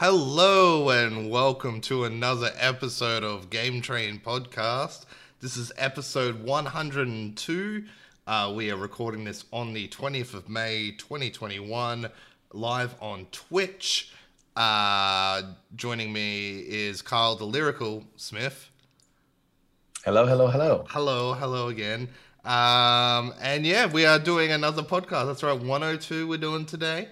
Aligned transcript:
Hello 0.00 0.88
and 0.88 1.28
welcome 1.28 1.82
to 1.82 2.04
another 2.04 2.50
episode 2.56 3.22
of 3.22 3.50
Game 3.50 3.82
Train 3.82 4.18
Podcast. 4.18 5.04
This 5.40 5.58
is 5.58 5.72
episode 5.76 6.42
102. 6.42 7.84
Uh, 8.26 8.52
we 8.56 8.70
are 8.70 8.78
recording 8.78 9.24
this 9.24 9.44
on 9.52 9.74
the 9.74 9.88
20th 9.88 10.32
of 10.32 10.48
May 10.48 10.92
2021, 10.92 12.08
live 12.54 12.94
on 13.02 13.26
Twitch. 13.30 14.14
Uh, 14.56 15.42
joining 15.76 16.14
me 16.14 16.60
is 16.60 17.02
Kyle 17.02 17.36
the 17.36 17.44
Lyrical 17.44 18.04
Smith. 18.16 18.70
Hello, 20.06 20.24
hello, 20.24 20.46
hello. 20.46 20.86
Hello, 20.88 21.34
hello 21.34 21.68
again. 21.68 22.08
Um, 22.46 23.34
and 23.38 23.66
yeah, 23.66 23.84
we 23.84 24.06
are 24.06 24.18
doing 24.18 24.50
another 24.50 24.82
podcast. 24.82 25.26
That's 25.26 25.42
right, 25.42 25.60
102 25.60 26.26
we're 26.26 26.38
doing 26.38 26.64
today. 26.64 27.08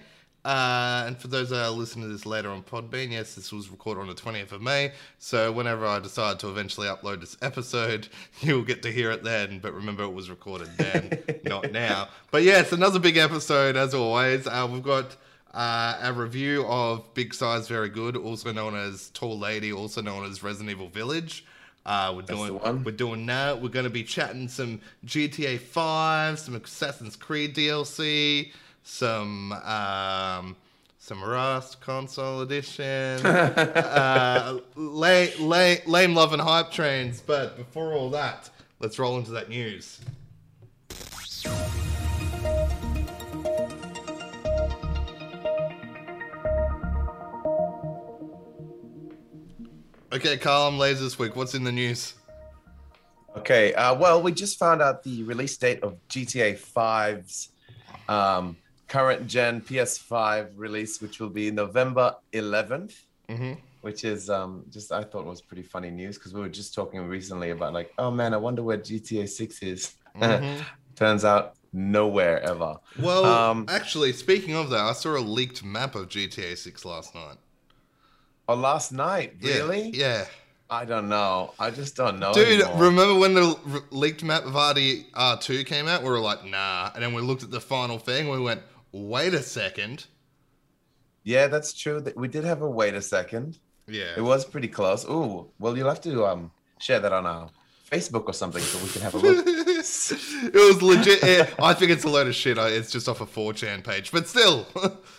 Uh, 0.49 1.03
and 1.05 1.15
for 1.15 1.27
those 1.27 1.51
that 1.51 1.63
are 1.63 1.69
listening 1.69 2.07
to 2.07 2.11
this 2.11 2.25
later 2.25 2.49
on 2.49 2.63
Podbean, 2.63 3.11
yes, 3.11 3.35
this 3.35 3.51
was 3.51 3.69
recorded 3.69 4.01
on 4.01 4.07
the 4.07 4.15
20th 4.15 4.51
of 4.51 4.63
May. 4.63 4.93
So 5.19 5.51
whenever 5.51 5.85
I 5.85 5.99
decide 5.99 6.39
to 6.39 6.49
eventually 6.49 6.87
upload 6.87 7.19
this 7.19 7.37
episode, 7.43 8.07
you'll 8.41 8.63
get 8.63 8.81
to 8.81 8.91
hear 8.91 9.11
it 9.11 9.23
then. 9.23 9.59
But 9.59 9.75
remember, 9.75 10.01
it 10.05 10.11
was 10.11 10.27
recorded 10.27 10.69
then, 10.75 11.23
not 11.43 11.71
now. 11.71 12.07
But 12.31 12.41
yes, 12.41 12.71
another 12.71 12.97
big 12.97 13.15
episode 13.15 13.77
as 13.77 13.93
always. 13.93 14.47
Uh, 14.47 14.67
we've 14.71 14.81
got 14.81 15.15
uh, 15.53 15.99
a 16.01 16.13
review 16.13 16.65
of 16.65 17.13
Big 17.13 17.35
Size 17.35 17.67
Very 17.67 17.89
Good, 17.89 18.17
also 18.17 18.51
known 18.51 18.73
as 18.73 19.11
Tall 19.11 19.37
Lady, 19.37 19.71
also 19.71 20.01
known 20.01 20.25
as 20.25 20.41
Resident 20.41 20.71
Evil 20.71 20.87
Village. 20.89 21.45
Uh, 21.85 22.13
we're 22.15 22.23
That's 22.23 22.39
the 22.39 22.47
doing 22.47 22.59
one. 22.59 22.83
we're 22.83 22.91
doing 22.91 23.25
that. 23.27 23.61
We're 23.61 23.69
going 23.69 23.83
to 23.85 23.91
be 23.91 24.03
chatting 24.03 24.47
some 24.47 24.81
GTA 25.05 25.59
Five, 25.59 26.39
some 26.39 26.55
Assassin's 26.55 27.15
Creed 27.15 27.53
DLC, 27.53 28.51
some 28.83 29.51
um, 29.51 30.55
some 30.97 31.23
Rust 31.23 31.81
console 31.81 32.41
edition, 32.41 33.25
uh, 33.25 34.59
lame, 34.75 35.31
lame, 35.39 35.79
lame 35.87 36.13
love 36.13 36.33
and 36.33 36.41
hype 36.41 36.71
trains. 36.71 37.21
But 37.21 37.57
before 37.57 37.93
all 37.93 38.09
that, 38.11 38.49
let's 38.79 38.99
roll 38.99 39.17
into 39.17 39.31
that 39.31 39.49
news. 39.49 39.99
Okay, 50.11 50.37
Carl, 50.37 50.67
I'm 50.67 50.79
lazy 50.79 51.03
this 51.03 51.19
week. 51.19 51.35
What's 51.35 51.53
in 51.53 51.63
the 51.63 51.71
news? 51.71 52.15
Okay, 53.37 53.73
uh, 53.75 53.93
well, 53.93 54.21
we 54.21 54.31
just 54.31 54.57
found 54.57 54.81
out 54.81 55.03
the 55.03 55.23
release 55.23 55.55
date 55.55 55.81
of 55.83 55.97
GTA 56.09 56.59
5's 56.59 57.49
um, 58.07 58.57
current 58.89 59.27
gen 59.27 59.61
PS5 59.61 60.49
release, 60.55 61.01
which 61.01 61.19
will 61.19 61.29
be 61.29 61.51
November 61.51 62.15
11th, 62.33 62.95
Mm-hmm. 63.29 63.53
which 63.81 64.03
is 64.05 64.27
um, 64.29 64.63
just, 64.71 64.91
I 64.91 65.03
thought 65.03 65.23
was 65.23 65.39
pretty 65.41 65.61
funny 65.61 65.91
news 65.91 66.17
because 66.17 66.33
we 66.33 66.41
were 66.41 66.49
just 66.49 66.73
talking 66.73 66.99
recently 67.07 67.51
about, 67.51 67.73
like, 67.73 67.93
oh 67.99 68.09
man, 68.09 68.33
I 68.33 68.37
wonder 68.37 68.63
where 68.63 68.77
GTA 68.79 69.29
6 69.29 69.61
is. 69.63 69.93
Mhm. 70.17 70.61
Turns 70.95 71.23
out 71.23 71.53
nowhere 71.71 72.41
ever. 72.41 72.75
Well, 72.99 73.23
Um, 73.25 73.65
actually, 73.69 74.11
speaking 74.13 74.55
of 74.55 74.69
that, 74.71 74.79
I 74.81 74.93
saw 74.93 75.15
a 75.15 75.19
leaked 75.21 75.63
map 75.63 75.93
of 75.95 76.09
GTA 76.09 76.57
6 76.57 76.83
last 76.85 77.13
night. 77.13 77.37
Oh, 78.47 78.55
last 78.55 78.91
night, 78.91 79.35
really? 79.41 79.91
Yeah. 79.91 80.25
I 80.71 80.85
don't 80.85 81.07
know. 81.09 81.53
I 81.59 81.69
just 81.71 81.95
don't 81.95 82.19
know. 82.19 82.33
Dude, 82.33 82.61
anymore. 82.61 82.83
remember 82.83 83.15
when 83.19 83.33
the 83.35 83.55
r- 83.73 83.81
leaked 83.91 84.23
map 84.23 84.43
of 84.45 84.55
RD 84.55 85.05
R2 85.13 85.65
came 85.65 85.87
out? 85.87 86.01
We 86.03 86.09
were 86.09 86.19
like, 86.19 86.43
nah. 86.45 86.91
And 86.93 87.03
then 87.03 87.13
we 87.13 87.21
looked 87.21 87.43
at 87.43 87.51
the 87.51 87.61
final 87.61 87.97
thing 87.99 88.27
and 88.27 88.31
we 88.31 88.39
went, 88.43 88.61
wait 88.91 89.33
a 89.33 89.41
second. 89.43 90.07
yeah, 91.23 91.47
that's 91.47 91.73
true. 91.73 91.99
That 92.01 92.15
We 92.17 92.27
did 92.27 92.43
have 92.43 92.61
a 92.61 92.69
wait 92.69 92.93
a 92.95 93.01
second. 93.01 93.57
Yeah. 93.87 94.13
It 94.17 94.21
was 94.21 94.45
pretty 94.45 94.67
close. 94.67 95.05
Ooh, 95.05 95.49
well, 95.59 95.77
you'll 95.77 95.89
have 95.89 96.01
to 96.01 96.25
um 96.25 96.51
share 96.79 96.99
that 96.99 97.11
on 97.13 97.25
our 97.25 97.49
Facebook 97.91 98.25
or 98.27 98.33
something 98.33 98.61
so 98.61 98.77
we 98.83 98.89
can 98.89 99.01
have 99.01 99.15
a 99.15 99.17
look. 99.17 99.45
it 99.47 100.53
was 100.53 100.81
legit. 100.81 101.23
yeah, 101.23 101.49
I 101.59 101.73
think 101.73 101.91
it's 101.91 102.03
a 102.03 102.09
load 102.09 102.27
of 102.27 102.35
shit. 102.35 102.57
It's 102.57 102.91
just 102.91 103.09
off 103.09 103.21
a 103.21 103.25
4chan 103.25 103.83
page. 103.83 104.11
But 104.11 104.27
still, 104.27 104.67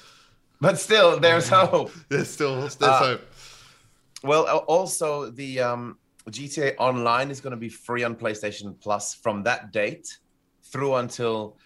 but 0.61 0.79
still, 0.79 1.19
there's 1.19 1.49
hope. 1.49 1.91
there's 2.09 2.31
still 2.31 2.57
there's 2.61 2.81
Uh, 2.81 2.99
hope. 2.99 3.21
Well, 4.23 4.45
also 4.69 5.31
the 5.31 5.61
um, 5.61 5.99
GTA 6.29 6.75
Online 6.79 7.31
is 7.31 7.41
going 7.41 7.53
to 7.53 7.57
be 7.57 7.69
free 7.71 8.05
on 8.05 8.15
PlayStation 8.15 8.79
Plus 8.81 9.15
from 9.15 9.43
that 9.45 9.73
date 9.73 10.19
through 10.63 10.95
until 10.97 11.57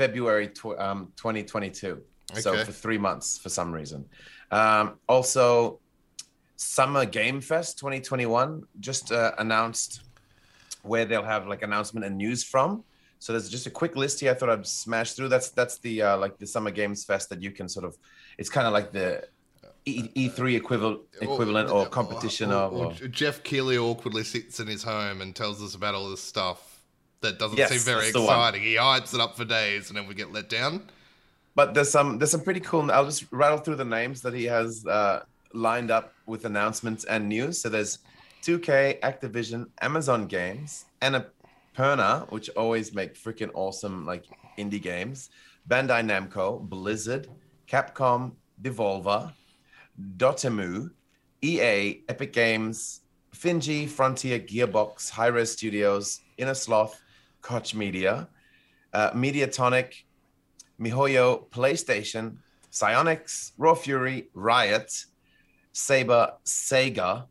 February 0.00 0.48
tw- 0.48 0.78
um, 0.78 1.12
2022. 1.16 2.00
So 2.40 2.56
for 2.64 2.72
three 2.72 2.96
months 2.96 3.36
for 3.38 3.50
some 3.50 3.70
reason. 3.70 4.06
Um, 4.50 4.98
also, 5.06 5.78
Summer 6.56 7.04
Game 7.04 7.40
Fest 7.42 7.78
2021 7.78 8.62
just 8.78 9.12
uh, 9.12 9.32
announced 9.38 10.00
where 10.82 11.04
they'll 11.04 11.30
have 11.34 11.46
like 11.46 11.62
announcement 11.62 12.06
and 12.06 12.16
news 12.16 12.42
from. 12.42 12.82
So 13.18 13.34
there's 13.34 13.50
just 13.50 13.66
a 13.66 13.70
quick 13.70 13.94
list 13.94 14.20
here. 14.20 14.30
I 14.30 14.34
thought 14.34 14.48
I'd 14.48 14.66
smash 14.66 15.12
through. 15.12 15.28
That's 15.28 15.50
that's 15.50 15.76
the 15.78 16.00
uh, 16.02 16.16
like 16.16 16.38
the 16.38 16.46
Summer 16.46 16.70
Games 16.70 17.04
Fest 17.04 17.28
that 17.28 17.42
you 17.42 17.50
can 17.50 17.68
sort 17.68 17.84
of. 17.84 17.98
It's 18.38 18.48
kind 18.48 18.66
of 18.66 18.72
like 18.72 18.92
the 18.92 19.28
E- 19.84 20.28
E3 20.28 20.56
equivalent 20.56 21.00
equivalent 21.20 21.68
or 21.68 21.86
competition 21.86 22.50
or, 22.52 22.54
of. 22.54 22.72
or 22.72 22.86
or- 22.86 23.08
Geoff 23.08 23.42
Keighley 23.42 23.76
awkwardly 23.76 24.24
sits 24.24 24.60
in 24.60 24.66
his 24.66 24.82
home 24.82 25.20
and 25.20 25.36
tells 25.36 25.62
us 25.62 25.74
about 25.74 25.94
all 25.94 26.08
this 26.08 26.22
stuff 26.22 26.69
that 27.22 27.38
doesn't 27.38 27.58
Yes, 27.58 27.70
seem 27.70 27.78
very 27.80 28.00
that's 28.02 28.12
the 28.12 28.20
one. 28.20 28.28
exciting. 28.28 28.62
He 28.62 28.74
hypes 28.76 29.14
it 29.14 29.20
up 29.20 29.36
for 29.36 29.44
days 29.44 29.88
and 29.88 29.96
then 29.96 30.06
we 30.06 30.14
get 30.14 30.32
let 30.32 30.48
down. 30.48 30.88
But 31.54 31.74
there's 31.74 31.90
some 31.90 32.18
there's 32.18 32.30
some 32.30 32.42
pretty 32.42 32.60
cool. 32.60 32.90
I'll 32.90 33.04
just 33.04 33.24
rattle 33.30 33.58
through 33.58 33.76
the 33.76 33.84
names 33.84 34.22
that 34.22 34.32
he 34.34 34.44
has 34.44 34.86
uh, 34.86 35.24
lined 35.52 35.90
up 35.90 36.14
with 36.26 36.44
announcements 36.44 37.04
and 37.04 37.28
news. 37.28 37.60
So 37.60 37.68
there's 37.68 37.98
2K, 38.42 39.00
Activision, 39.00 39.66
Amazon 39.82 40.26
Games, 40.26 40.86
and 41.02 41.24
Annapurna, 41.76 42.30
which 42.30 42.48
always 42.50 42.94
make 42.94 43.14
freaking 43.14 43.50
awesome 43.54 44.06
like 44.06 44.24
indie 44.58 44.80
games. 44.80 45.30
Bandai 45.68 46.02
Namco, 46.04 46.60
Blizzard, 46.60 47.28
Capcom, 47.68 48.32
Devolver, 48.62 49.32
Dotemu, 50.16 50.90
EA, 51.42 52.02
Epic 52.08 52.32
Games, 52.32 53.02
Finji, 53.36 53.88
Frontier, 53.88 54.38
Gearbox, 54.38 55.10
Hi-Rez 55.10 55.52
Studios, 55.52 56.20
Innersloth, 56.38 56.94
Koch 57.42 57.74
Media, 57.74 58.28
uh, 58.92 59.10
Mediatonic, 59.12 60.04
MiHoYo, 60.80 61.48
PlayStation, 61.50 62.36
Psyonix, 62.72 63.52
Raw 63.58 63.74
Fury, 63.74 64.28
Riot, 64.34 65.04
Saber, 65.72 66.32
Sega, 66.44 67.24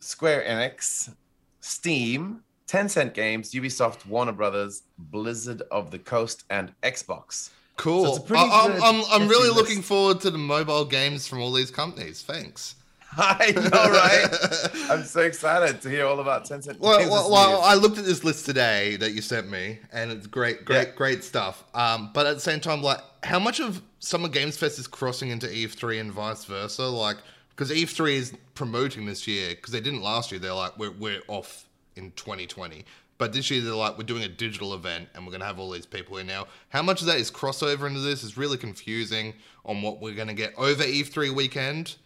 Square 0.00 0.44
Enix, 0.48 1.14
Steam, 1.60 2.42
Tencent 2.66 3.14
Games, 3.14 3.52
Ubisoft, 3.52 4.06
Warner 4.06 4.32
Brothers, 4.32 4.82
Wizards 5.12 5.62
of 5.70 5.90
the 5.90 5.98
Coast, 5.98 6.44
and 6.50 6.72
Xbox. 6.82 7.50
Cool. 7.76 8.04
So 8.04 8.10
it's 8.10 8.18
a 8.18 8.26
pretty 8.26 8.42
I, 8.42 8.64
am 8.66 8.82
I'm, 8.82 9.04
I'm 9.10 9.28
really 9.28 9.50
looking 9.50 9.82
forward 9.82 10.20
to 10.22 10.30
the 10.30 10.38
mobile 10.38 10.84
games 10.84 11.26
from 11.26 11.40
all 11.40 11.52
these 11.52 11.70
companies. 11.70 12.22
Thanks. 12.22 12.76
I 13.16 13.52
know, 13.52 13.70
right? 13.70 14.90
I'm 14.90 15.04
so 15.04 15.20
excited 15.22 15.80
to 15.82 15.88
hear 15.88 16.06
all 16.06 16.20
about 16.20 16.44
Tencent. 16.44 16.78
Well, 16.78 16.98
well, 17.10 17.30
well. 17.30 17.60
I 17.62 17.74
looked 17.74 17.98
at 17.98 18.04
this 18.04 18.24
list 18.24 18.44
today 18.46 18.96
that 18.96 19.12
you 19.12 19.22
sent 19.22 19.50
me, 19.50 19.78
and 19.92 20.10
it's 20.12 20.26
great, 20.26 20.64
great, 20.64 20.88
Yeah. 20.88 20.94
great 20.94 21.24
stuff. 21.24 21.64
Um, 21.74 22.10
but 22.12 22.26
at 22.26 22.34
the 22.34 22.40
same 22.40 22.60
time, 22.60 22.82
like, 22.82 23.00
how 23.22 23.38
much 23.38 23.60
of 23.60 23.82
Summer 24.00 24.28
Games 24.28 24.56
Fest 24.56 24.78
is 24.78 24.86
crossing 24.86 25.30
into 25.30 25.46
E3 25.46 26.00
and 26.00 26.12
vice 26.12 26.44
versa? 26.44 26.84
Like, 26.84 27.16
because 27.50 27.70
E3 27.70 28.12
is 28.16 28.34
promoting 28.54 29.06
this 29.06 29.26
year, 29.26 29.50
because 29.50 29.72
they 29.72 29.80
didn't 29.80 30.02
last 30.02 30.30
year. 30.30 30.38
They're 30.38 30.52
like, 30.52 30.78
we're 30.78 30.90
we're 30.92 31.22
off 31.28 31.64
in 31.96 32.12
2020, 32.12 32.84
but 33.16 33.32
this 33.32 33.50
year 33.50 33.62
they're 33.62 33.72
like, 33.74 33.96
we're 33.96 34.04
doing 34.04 34.24
a 34.24 34.28
digital 34.28 34.74
event, 34.74 35.08
and 35.14 35.24
we're 35.24 35.32
gonna 35.32 35.46
have 35.46 35.58
all 35.58 35.70
these 35.70 35.86
people 35.86 36.18
in 36.18 36.26
now. 36.26 36.46
How 36.68 36.82
much 36.82 37.00
of 37.00 37.06
that 37.06 37.16
is 37.18 37.30
crossover 37.30 37.86
into 37.86 38.00
this? 38.00 38.22
Is 38.22 38.36
really 38.36 38.58
confusing 38.58 39.32
on 39.64 39.80
what 39.80 40.00
we're 40.02 40.14
gonna 40.14 40.34
get 40.34 40.52
over 40.58 40.84
E3 40.84 41.34
weekend. 41.34 41.96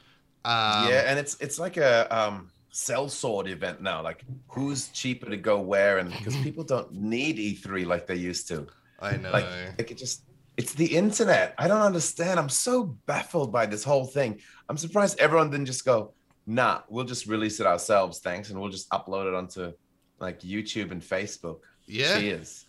Um, 0.44 0.88
yeah, 0.88 1.04
and 1.06 1.19
it's 1.19 1.37
it's 1.40 1.58
like 1.58 1.76
a 1.76 2.06
um 2.16 2.50
sell 2.70 3.08
sword 3.08 3.48
event 3.48 3.82
now. 3.82 4.02
Like 4.02 4.25
who's 4.48 4.88
cheaper 4.88 5.28
to 5.28 5.37
go 5.37 5.60
where, 5.60 5.98
and 5.98 6.10
because 6.10 6.37
people 6.42 6.64
don't 6.64 6.92
need 6.92 7.37
E3 7.37 7.87
like 7.87 8.06
they 8.06 8.16
used 8.16 8.48
to. 8.48 8.66
I 9.00 9.16
know. 9.16 9.31
Like 9.31 9.46
like 9.78 9.90
it 9.90 9.98
just 9.98 10.25
it's 10.56 10.75
the 10.75 10.87
internet. 10.96 11.54
I 11.58 11.69
don't 11.69 11.81
understand. 11.81 12.38
I'm 12.38 12.48
so 12.48 12.84
baffled 13.06 13.52
by 13.52 13.66
this 13.66 13.84
whole 13.84 14.06
thing. 14.06 14.40
I'm 14.69 14.76
surprised 14.76 15.19
everyone 15.19 15.50
didn't 15.50 15.66
just 15.66 15.84
go, 15.84 16.12
nah, 16.46 16.82
we'll 16.88 17.04
just 17.04 17.26
release 17.26 17.60
it 17.60 17.66
ourselves, 17.66 18.19
thanks, 18.19 18.50
and 18.50 18.60
we'll 18.60 18.70
just 18.70 18.88
upload 18.90 19.26
it 19.26 19.34
onto 19.34 19.72
like 20.19 20.40
YouTube 20.40 20.90
and 20.90 21.00
Facebook. 21.02 21.60
yeah, 21.86 22.19
Cheers. 22.19 22.66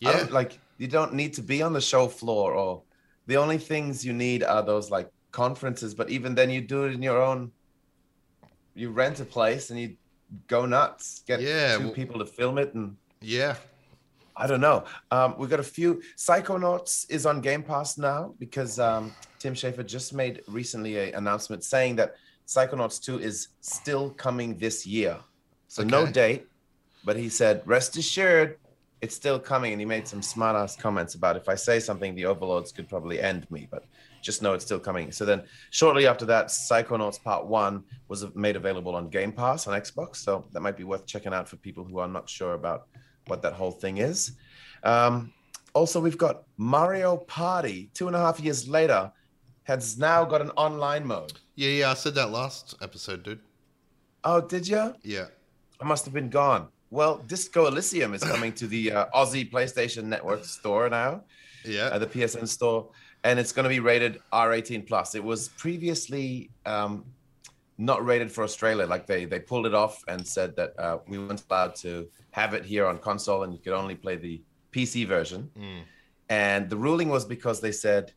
Yeah. 0.00 0.26
like 0.30 0.58
you 0.78 0.86
don't 0.86 1.14
need 1.14 1.34
to 1.34 1.42
be 1.42 1.62
on 1.62 1.72
the 1.72 1.80
show 1.80 2.08
floor 2.08 2.54
or 2.54 2.82
the 3.26 3.36
only 3.36 3.58
things 3.58 4.04
you 4.04 4.12
need 4.12 4.42
are 4.42 4.62
those 4.62 4.90
like 4.90 5.10
conferences 5.32 5.94
but 5.94 6.10
even 6.10 6.34
then 6.34 6.50
you 6.50 6.60
do 6.60 6.84
it 6.84 6.92
in 6.92 7.02
your 7.02 7.22
own 7.22 7.50
you 8.74 8.90
rent 8.90 9.20
a 9.20 9.24
place 9.24 9.70
and 9.70 9.78
you 9.80 9.96
go 10.46 10.66
nuts 10.66 11.22
get 11.26 11.40
Yeah, 11.40 11.76
two 11.76 11.84
well- 11.84 11.92
people 11.92 12.18
to 12.18 12.26
film 12.26 12.58
it 12.58 12.74
and 12.74 12.96
Yeah. 13.20 13.56
I 14.36 14.46
don't 14.46 14.60
know. 14.62 14.84
Um, 15.10 15.34
we 15.36 15.48
got 15.48 15.60
a 15.60 15.70
few. 15.78 16.00
Psychonauts 16.16 17.04
is 17.10 17.26
on 17.26 17.42
Game 17.42 17.62
Pass 17.62 17.98
now 17.98 18.34
because 18.38 18.78
um, 18.78 19.12
Tim 19.38 19.52
Schafer 19.52 19.84
just 19.84 20.14
made 20.14 20.40
recently 20.48 20.96
an 21.10 21.14
announcement 21.16 21.62
saying 21.62 21.96
that 21.96 22.14
Psychonauts 22.46 23.02
2 23.02 23.18
is 23.18 23.48
still 23.60 24.10
coming 24.10 24.56
this 24.56 24.86
year. 24.86 25.18
So 25.68 25.82
no 25.82 26.06
date, 26.06 26.46
but 27.04 27.16
he 27.16 27.28
said, 27.28 27.60
rest 27.66 27.98
assured, 27.98 28.56
it's 29.02 29.14
still 29.14 29.38
coming. 29.38 29.72
And 29.72 29.80
he 29.80 29.84
made 29.84 30.08
some 30.08 30.22
smart 30.22 30.56
ass 30.56 30.74
comments 30.74 31.14
about 31.16 31.36
if 31.36 31.46
I 31.48 31.54
say 31.54 31.78
something, 31.78 32.14
the 32.14 32.24
overlords 32.24 32.72
could 32.72 32.88
probably 32.88 33.20
end 33.20 33.50
me, 33.50 33.68
but 33.70 33.84
just 34.22 34.42
know 34.42 34.52
it's 34.54 34.64
still 34.64 34.78
coming. 34.80 35.12
So 35.12 35.24
then 35.24 35.42
shortly 35.70 36.06
after 36.06 36.24
that, 36.26 36.46
Psychonauts 36.46 37.22
Part 37.22 37.46
1 37.46 37.82
was 38.08 38.34
made 38.34 38.56
available 38.56 38.94
on 38.94 39.08
Game 39.08 39.32
Pass 39.32 39.66
on 39.66 39.80
Xbox. 39.80 40.16
So 40.16 40.44
that 40.52 40.60
might 40.60 40.76
be 40.76 40.84
worth 40.84 41.06
checking 41.06 41.32
out 41.34 41.48
for 41.48 41.56
people 41.56 41.84
who 41.84 41.98
are 41.98 42.08
not 42.08 42.28
sure 42.28 42.54
about 42.54 42.88
what 43.26 43.42
that 43.42 43.52
whole 43.52 43.70
thing 43.72 43.98
is. 43.98 44.32
Um, 44.82 45.32
also, 45.74 46.00
we've 46.00 46.18
got 46.18 46.44
Mario 46.56 47.16
Party, 47.16 47.90
two 47.94 48.06
and 48.08 48.16
a 48.16 48.18
half 48.18 48.40
years 48.40 48.68
later, 48.68 49.12
has 49.64 49.98
now 49.98 50.24
got 50.24 50.40
an 50.40 50.50
online 50.50 51.06
mode. 51.06 51.34
Yeah, 51.54 51.68
yeah, 51.70 51.90
I 51.90 51.94
said 51.94 52.14
that 52.16 52.30
last 52.30 52.74
episode, 52.82 53.22
dude. 53.22 53.40
Oh, 54.24 54.40
did 54.40 54.66
you? 54.66 54.94
Yeah. 55.02 55.26
I 55.80 55.84
must 55.84 56.04
have 56.04 56.12
been 56.14 56.28
gone. 56.28 56.68
Well, 56.90 57.18
Disco 57.26 57.66
Elysium 57.66 58.14
is 58.14 58.22
coming 58.24 58.52
to 58.54 58.66
the 58.66 58.90
uh, 58.92 59.06
Aussie 59.14 59.48
PlayStation 59.48 60.04
Network 60.04 60.44
store 60.44 60.88
now, 60.90 61.22
Yeah. 61.64 61.84
uh, 61.84 61.98
the 61.98 62.06
PSN 62.06 62.48
store, 62.48 62.90
and 63.24 63.38
it's 63.38 63.52
going 63.52 63.64
to 63.64 63.68
be 63.68 63.80
rated 63.80 64.20
R18 64.32 64.86
plus. 64.86 65.14
It 65.14 65.22
was 65.22 65.48
previously 65.50 66.50
um, 66.66 67.04
not 67.78 68.04
rated 68.04 68.30
for 68.30 68.44
Australia. 68.44 68.86
Like 68.86 69.06
they 69.06 69.24
they 69.24 69.40
pulled 69.40 69.66
it 69.66 69.74
off 69.74 70.02
and 70.08 70.26
said 70.26 70.56
that 70.56 70.78
uh, 70.78 70.98
we 71.08 71.18
weren't 71.18 71.42
allowed 71.50 71.74
to 71.76 72.08
have 72.30 72.54
it 72.54 72.64
here 72.64 72.86
on 72.86 72.98
console, 72.98 73.42
and 73.42 73.52
you 73.52 73.58
could 73.58 73.72
only 73.72 73.94
play 73.94 74.16
the 74.16 74.40
PC 74.72 75.06
version. 75.06 75.50
Mm. 75.58 75.80
And 76.28 76.70
the 76.70 76.76
ruling 76.76 77.08
was 77.08 77.24
because 77.24 77.60
they 77.60 77.72
said, 77.72 78.12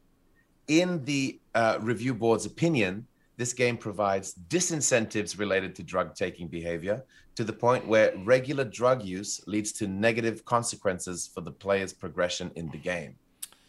in 0.67 1.03
the 1.03 1.39
uh, 1.55 1.79
review 1.81 2.13
board's 2.13 2.45
opinion, 2.45 3.07
this 3.37 3.53
game 3.53 3.75
provides 3.75 4.35
disincentives 4.47 5.39
related 5.39 5.75
to 5.75 5.83
drug 5.83 6.13
taking 6.13 6.47
behavior 6.47 7.03
to 7.35 7.43
the 7.43 7.53
point 7.53 7.87
where 7.87 8.13
regular 8.23 8.63
drug 8.63 9.03
use 9.03 9.41
leads 9.47 9.71
to 9.71 9.87
negative 9.87 10.45
consequences 10.45 11.27
for 11.33 11.41
the 11.41 11.51
player's 11.51 11.91
progression 11.91 12.51
in 12.55 12.69
the 12.69 12.77
game. 12.77 13.15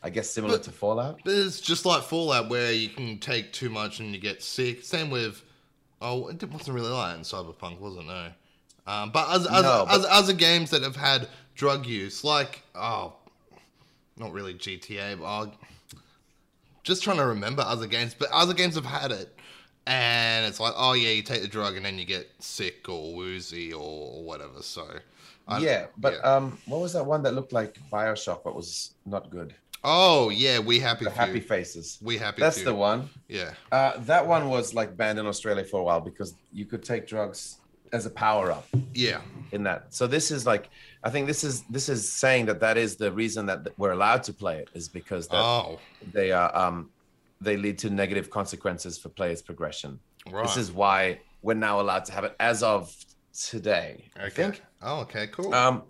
I 0.04 0.10
guess 0.10 0.28
similar 0.30 0.54
But- 0.58 0.64
to 0.64 0.70
Fallout. 0.70 1.20
It's 1.24 1.60
just 1.60 1.86
like 1.86 2.02
Fallout 2.02 2.48
where 2.50 2.70
you 2.72 2.90
can 2.90 3.18
take 3.18 3.52
too 3.52 3.70
much 3.70 4.00
and 4.00 4.14
you 4.14 4.20
get 4.20 4.42
sick. 4.42 4.84
Same 4.84 5.10
with, 5.10 5.42
oh, 6.02 6.28
it 6.28 6.42
wasn't 6.52 6.74
really 6.76 6.90
like 6.90 7.16
in 7.16 7.22
Cyberpunk, 7.22 7.80
was 7.80 7.96
it? 7.96 8.04
No. 8.04 8.28
Um, 8.86 9.10
but 9.10 9.26
other, 9.28 9.48
other, 9.50 9.62
No, 9.68 9.84
but- 9.86 9.94
other, 9.94 10.08
other 10.10 10.32
games 10.34 10.68
that 10.70 10.82
have 10.82 10.94
had 10.96 11.26
drug 11.54 11.86
use, 11.86 12.22
like, 12.22 12.62
oh, 12.74 13.14
not 14.18 14.32
really 14.32 14.52
GTA, 14.54 15.18
but 15.18 15.24
oh, 15.24 15.50
just 16.82 17.02
trying 17.02 17.16
to 17.16 17.24
remember 17.26 17.62
other 17.62 17.86
games, 17.86 18.14
but 18.14 18.30
other 18.30 18.52
games 18.52 18.74
have 18.74 18.84
had 18.84 19.10
it. 19.10 19.34
And 19.86 20.46
it's 20.46 20.60
like, 20.60 20.74
oh, 20.76 20.92
yeah, 20.92 21.10
you 21.10 21.22
take 21.22 21.42
the 21.42 21.48
drug 21.48 21.76
and 21.76 21.84
then 21.84 21.98
you 21.98 22.04
get 22.04 22.30
sick 22.40 22.88
or 22.88 23.14
woozy 23.14 23.72
or, 23.72 23.80
or 24.16 24.22
whatever. 24.24 24.60
So, 24.62 24.86
I- 25.48 25.58
yeah, 25.60 25.86
but 25.96 26.14
yeah. 26.14 26.36
um, 26.36 26.58
what 26.66 26.80
was 26.82 26.92
that 26.92 27.04
one 27.06 27.22
that 27.22 27.34
looked 27.34 27.52
like 27.54 27.78
Bioshock 27.90 28.44
but 28.44 28.54
was 28.54 28.92
not 29.06 29.30
good? 29.30 29.54
Oh, 29.84 30.30
yeah, 30.30 30.58
we 30.58 30.80
happy 30.80 31.04
The 31.04 31.10
few. 31.10 31.20
Happy 31.20 31.40
Faces. 31.40 31.98
we 32.02 32.16
happy 32.18 32.40
That's 32.40 32.56
few. 32.56 32.64
the 32.66 32.74
one. 32.74 33.10
Yeah. 33.28 33.52
Uh, 33.70 33.92
that 34.00 34.26
one 34.26 34.48
was 34.48 34.74
like 34.74 34.96
banned 34.96 35.18
in 35.18 35.26
Australia 35.26 35.64
for 35.64 35.80
a 35.80 35.84
while 35.84 36.00
because 36.00 36.34
you 36.52 36.64
could 36.64 36.82
take 36.82 37.06
drugs 37.06 37.58
as 37.92 38.06
a 38.06 38.10
power 38.10 38.50
up. 38.50 38.66
Yeah. 38.94 39.20
in 39.52 39.62
that. 39.64 39.92
So 39.94 40.06
this 40.06 40.30
is 40.30 40.46
like, 40.46 40.70
I 41.04 41.10
think 41.10 41.26
this 41.26 41.44
is 41.44 41.62
this 41.70 41.88
is 41.88 42.10
saying 42.10 42.46
that 42.46 42.58
that 42.60 42.76
is 42.76 42.96
the 42.96 43.12
reason 43.12 43.46
that 43.46 43.68
we're 43.76 43.92
allowed 43.92 44.22
to 44.24 44.32
play 44.32 44.56
it 44.58 44.68
is 44.74 44.88
because 44.88 45.28
that 45.28 45.36
Oh, 45.36 45.78
they 46.12 46.32
are 46.32 46.50
um 46.56 46.90
they 47.40 47.56
lead 47.56 47.76
to 47.78 47.90
negative 47.90 48.30
consequences 48.30 48.96
for 48.98 49.10
players' 49.10 49.42
progression. 49.42 50.00
right. 50.30 50.44
This 50.46 50.56
is 50.56 50.72
why 50.72 51.20
we're 51.42 51.54
now 51.54 51.80
allowed 51.80 52.04
to 52.06 52.12
have 52.12 52.24
it 52.24 52.34
as 52.40 52.62
of 52.62 52.94
today. 53.38 54.08
I 54.16 54.24
Okay. 54.26 54.30
think. 54.30 54.62
Oh, 54.82 55.00
okay, 55.00 55.26
cool. 55.28 55.52
Um, 55.54 55.82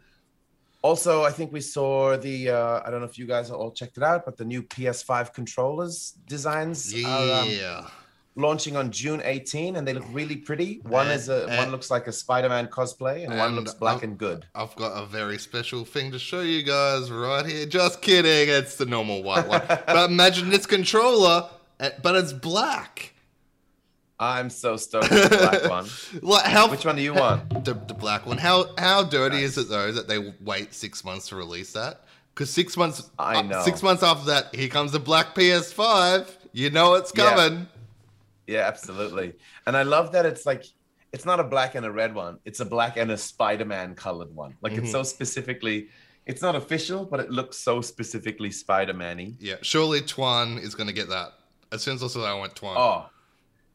also, 0.85 1.25
I 1.25 1.31
think 1.31 1.51
we 1.51 1.63
saw 1.63 2.15
the. 2.19 2.51
Uh, 2.51 2.83
I 2.85 2.91
don't 2.91 3.01
know 3.01 3.07
if 3.07 3.19
you 3.19 3.27
guys 3.27 3.51
all 3.51 3.71
checked 3.71 3.97
it 3.97 4.03
out, 4.03 4.27
but 4.27 4.37
the 4.37 4.45
new 4.45 4.63
PS5 4.63 5.33
controllers 5.33 6.13
designs 6.29 6.95
are 7.07 7.43
um, 7.43 7.49
yeah. 7.49 7.89
launching 8.37 8.77
on 8.77 8.91
June 8.91 9.23
18, 9.25 9.77
and 9.77 9.89
they 9.89 9.95
look 9.95 10.05
really 10.13 10.37
pretty. 10.37 10.81
One 10.83 11.07
And- 11.07 11.19
is 11.19 11.31
a 11.31 11.47
one 11.57 11.71
looks 11.71 11.91
like 11.91 12.07
a 12.07 12.13
Spider-Man 12.13 12.67
cosplay, 12.67 13.25
and, 13.25 13.39
one 13.39 13.47
and 13.47 13.57
looks 13.57 13.73
black 13.73 14.03
I'm- 14.03 14.11
and 14.11 14.19
good. 14.19 14.45
I've 14.55 14.77
got 14.77 15.03
a 15.03 15.07
very 15.07 15.39
special 15.39 15.87
thing 15.87 16.13
to 16.13 16.19
show 16.19 16.43
you 16.43 16.63
guys 16.63 17.11
right 17.11 17.47
here. 17.47 17.65
Just 17.65 18.03
kidding. 18.03 18.55
It's 18.55 18.77
the 18.77 18.85
normal 18.85 19.23
white 19.23 19.49
one. 19.49 19.63
but 19.67 20.11
imagine 20.11 20.51
this 20.51 20.67
controller, 20.67 21.49
eh, 21.81 21.93
but 22.03 22.15
it's 22.15 22.35
black. 22.35 23.14
I'm 24.19 24.49
so 24.51 24.77
stoked 24.77 25.11
with 25.11 25.31
the 25.31 25.37
black 25.37 25.65
one. 25.71 25.87
Like 26.23 26.45
how? 26.45 26.71
Which 26.71 26.85
one 26.85 26.97
do 26.97 27.03
you 27.03 27.15
want? 27.15 27.43
The, 27.65 27.75
the 27.75 27.95
black 27.95 28.27
one. 28.27 28.39
How 28.39 28.67
how 28.79 29.03
dirty 29.05 29.43
is 29.43 29.57
it 29.59 29.69
though 29.69 29.91
that 29.93 30.07
they 30.07 30.35
wait 30.43 30.75
six 30.75 31.05
months 31.05 31.29
to 31.29 31.37
release 31.37 31.73
that? 31.73 32.03
Because 32.35 32.51
six 32.51 32.77
months, 32.77 33.11
I 33.19 33.37
uh, 33.37 33.43
know. 33.43 33.63
six 33.63 33.83
months 33.83 34.03
after 34.03 34.27
that, 34.27 34.55
here 34.55 34.69
comes 34.69 34.93
the 34.93 34.99
black 35.01 35.35
PS5. 35.35 36.29
You 36.53 36.71
know 36.71 36.95
it's 36.95 37.13
Yeah. 37.17 37.31
coming. 37.35 37.69
Yeah, 38.47 38.67
absolutely. 38.67 39.35
And 39.67 39.77
I 39.77 39.83
love 39.83 40.13
that 40.13 40.27
it's 40.27 40.45
like 40.45 40.65
it's 41.13 41.25
not 41.25 41.41
a 41.41 41.45
black 41.45 41.75
and 41.75 41.87
a 41.87 41.91
red 41.91 42.15
one. 42.15 42.39
It's 42.45 42.61
a 42.61 42.65
black 42.65 42.97
and 42.97 43.11
a 43.13 43.17
Spider-Man 43.17 43.95
colored 43.95 44.35
one. 44.35 44.55
Like 44.61 44.73
Mm-hmm. 44.75 44.83
it's 44.85 44.93
so 44.93 45.03
specifically. 45.03 45.89
It's 46.27 46.41
not 46.43 46.55
official, 46.57 47.05
but 47.05 47.21
it 47.21 47.31
looks 47.31 47.57
so 47.59 47.81
specifically 47.83 48.51
Spider-Man-y. 48.51 49.35
Yeah, 49.41 49.57
surely 49.63 50.01
Twan 50.01 50.59
is 50.63 50.75
going 50.75 50.87
to 50.89 50.93
get 50.95 51.09
that. 51.11 51.33
As 51.71 51.83
soon 51.83 51.95
as 51.97 52.03
I 52.03 52.07
saw 52.09 52.21
that, 52.21 52.29
I 52.29 52.41
went 52.41 52.55
Twan. 52.55 52.75
Oh, 52.77 53.07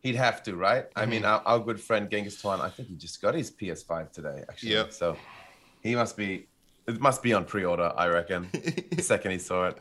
he'd 0.01 0.15
have 0.15 0.41
to, 0.43 0.55
right? 0.55 0.85
I 0.95 1.05
mean, 1.05 1.21
Mm-hmm. 1.23 1.47
our, 1.47 1.57
our 1.57 1.59
good 1.59 1.79
friend 1.79 2.09
Genghis 2.09 2.41
Twan. 2.41 2.59
I 2.61 2.69
think 2.69 2.89
he 2.89 2.95
just 2.95 3.21
got 3.21 3.35
his 3.35 3.51
PS5 3.51 4.11
today, 4.11 4.43
actually. 4.49 4.71
Yep. 4.73 4.93
So 4.93 5.17
he 5.81 5.95
must 5.95 6.15
be. 6.17 6.47
It 6.87 6.99
must 6.99 7.21
be 7.21 7.33
on 7.33 7.45
pre-order, 7.45 7.93
I 7.95 8.07
reckon. 8.07 8.49
the 8.53 9.01
second 9.03 9.31
he 9.31 9.37
saw 9.37 9.67
it. 9.67 9.77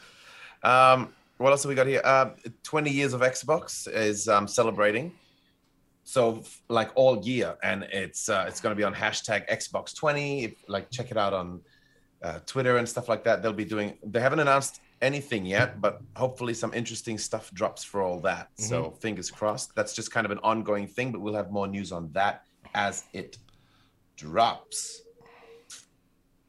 Um, 0.62 1.14
what 1.38 1.50
else 1.52 1.62
have 1.62 1.68
we 1.70 1.74
got 1.74 1.86
here? 1.86 2.02
Uh, 2.04 2.30
20 2.64 2.90
years 2.90 3.14
of 3.14 3.20
Xbox 3.22 3.88
is 3.90 4.28
um, 4.28 4.46
celebrating. 4.46 5.12
So 6.04 6.38
f- 6.40 6.62
like 6.68 6.90
all 6.96 7.18
year, 7.24 7.56
and 7.62 7.84
it's 7.84 8.28
uh, 8.28 8.44
it's 8.48 8.60
going 8.60 8.72
to 8.74 8.76
be 8.76 8.82
on 8.84 8.94
hashtag 8.94 9.48
Xbox 9.48 9.94
20. 9.94 10.44
If, 10.44 10.52
like 10.68 10.90
check 10.90 11.10
it 11.10 11.16
out 11.16 11.32
on 11.32 11.60
uh, 12.22 12.40
Twitter 12.44 12.76
and 12.78 12.88
stuff 12.88 13.08
like 13.08 13.24
that. 13.24 13.42
They'll 13.42 13.52
be 13.52 13.64
doing. 13.64 13.96
They 14.02 14.20
haven't 14.20 14.40
announced 14.40 14.80
anything 15.00 15.46
yet, 15.46 15.80
but 15.80 16.00
hopefully 16.16 16.54
some 16.54 16.74
interesting 16.74 17.18
stuff 17.18 17.52
drops 17.52 17.84
for 17.84 18.02
all 18.02 18.20
that. 18.20 18.50
Mm-hmm. 18.52 18.64
So 18.64 18.90
fingers 19.00 19.30
crossed. 19.30 19.74
That's 19.74 19.94
just 19.94 20.10
kind 20.10 20.24
of 20.24 20.30
an 20.30 20.38
ongoing 20.42 20.86
thing, 20.86 21.12
but 21.12 21.20
we'll 21.20 21.34
have 21.34 21.50
more 21.50 21.66
news 21.68 21.92
on 21.92 22.10
that 22.12 22.44
as 22.74 23.04
it 23.12 23.38
drops. 24.16 25.02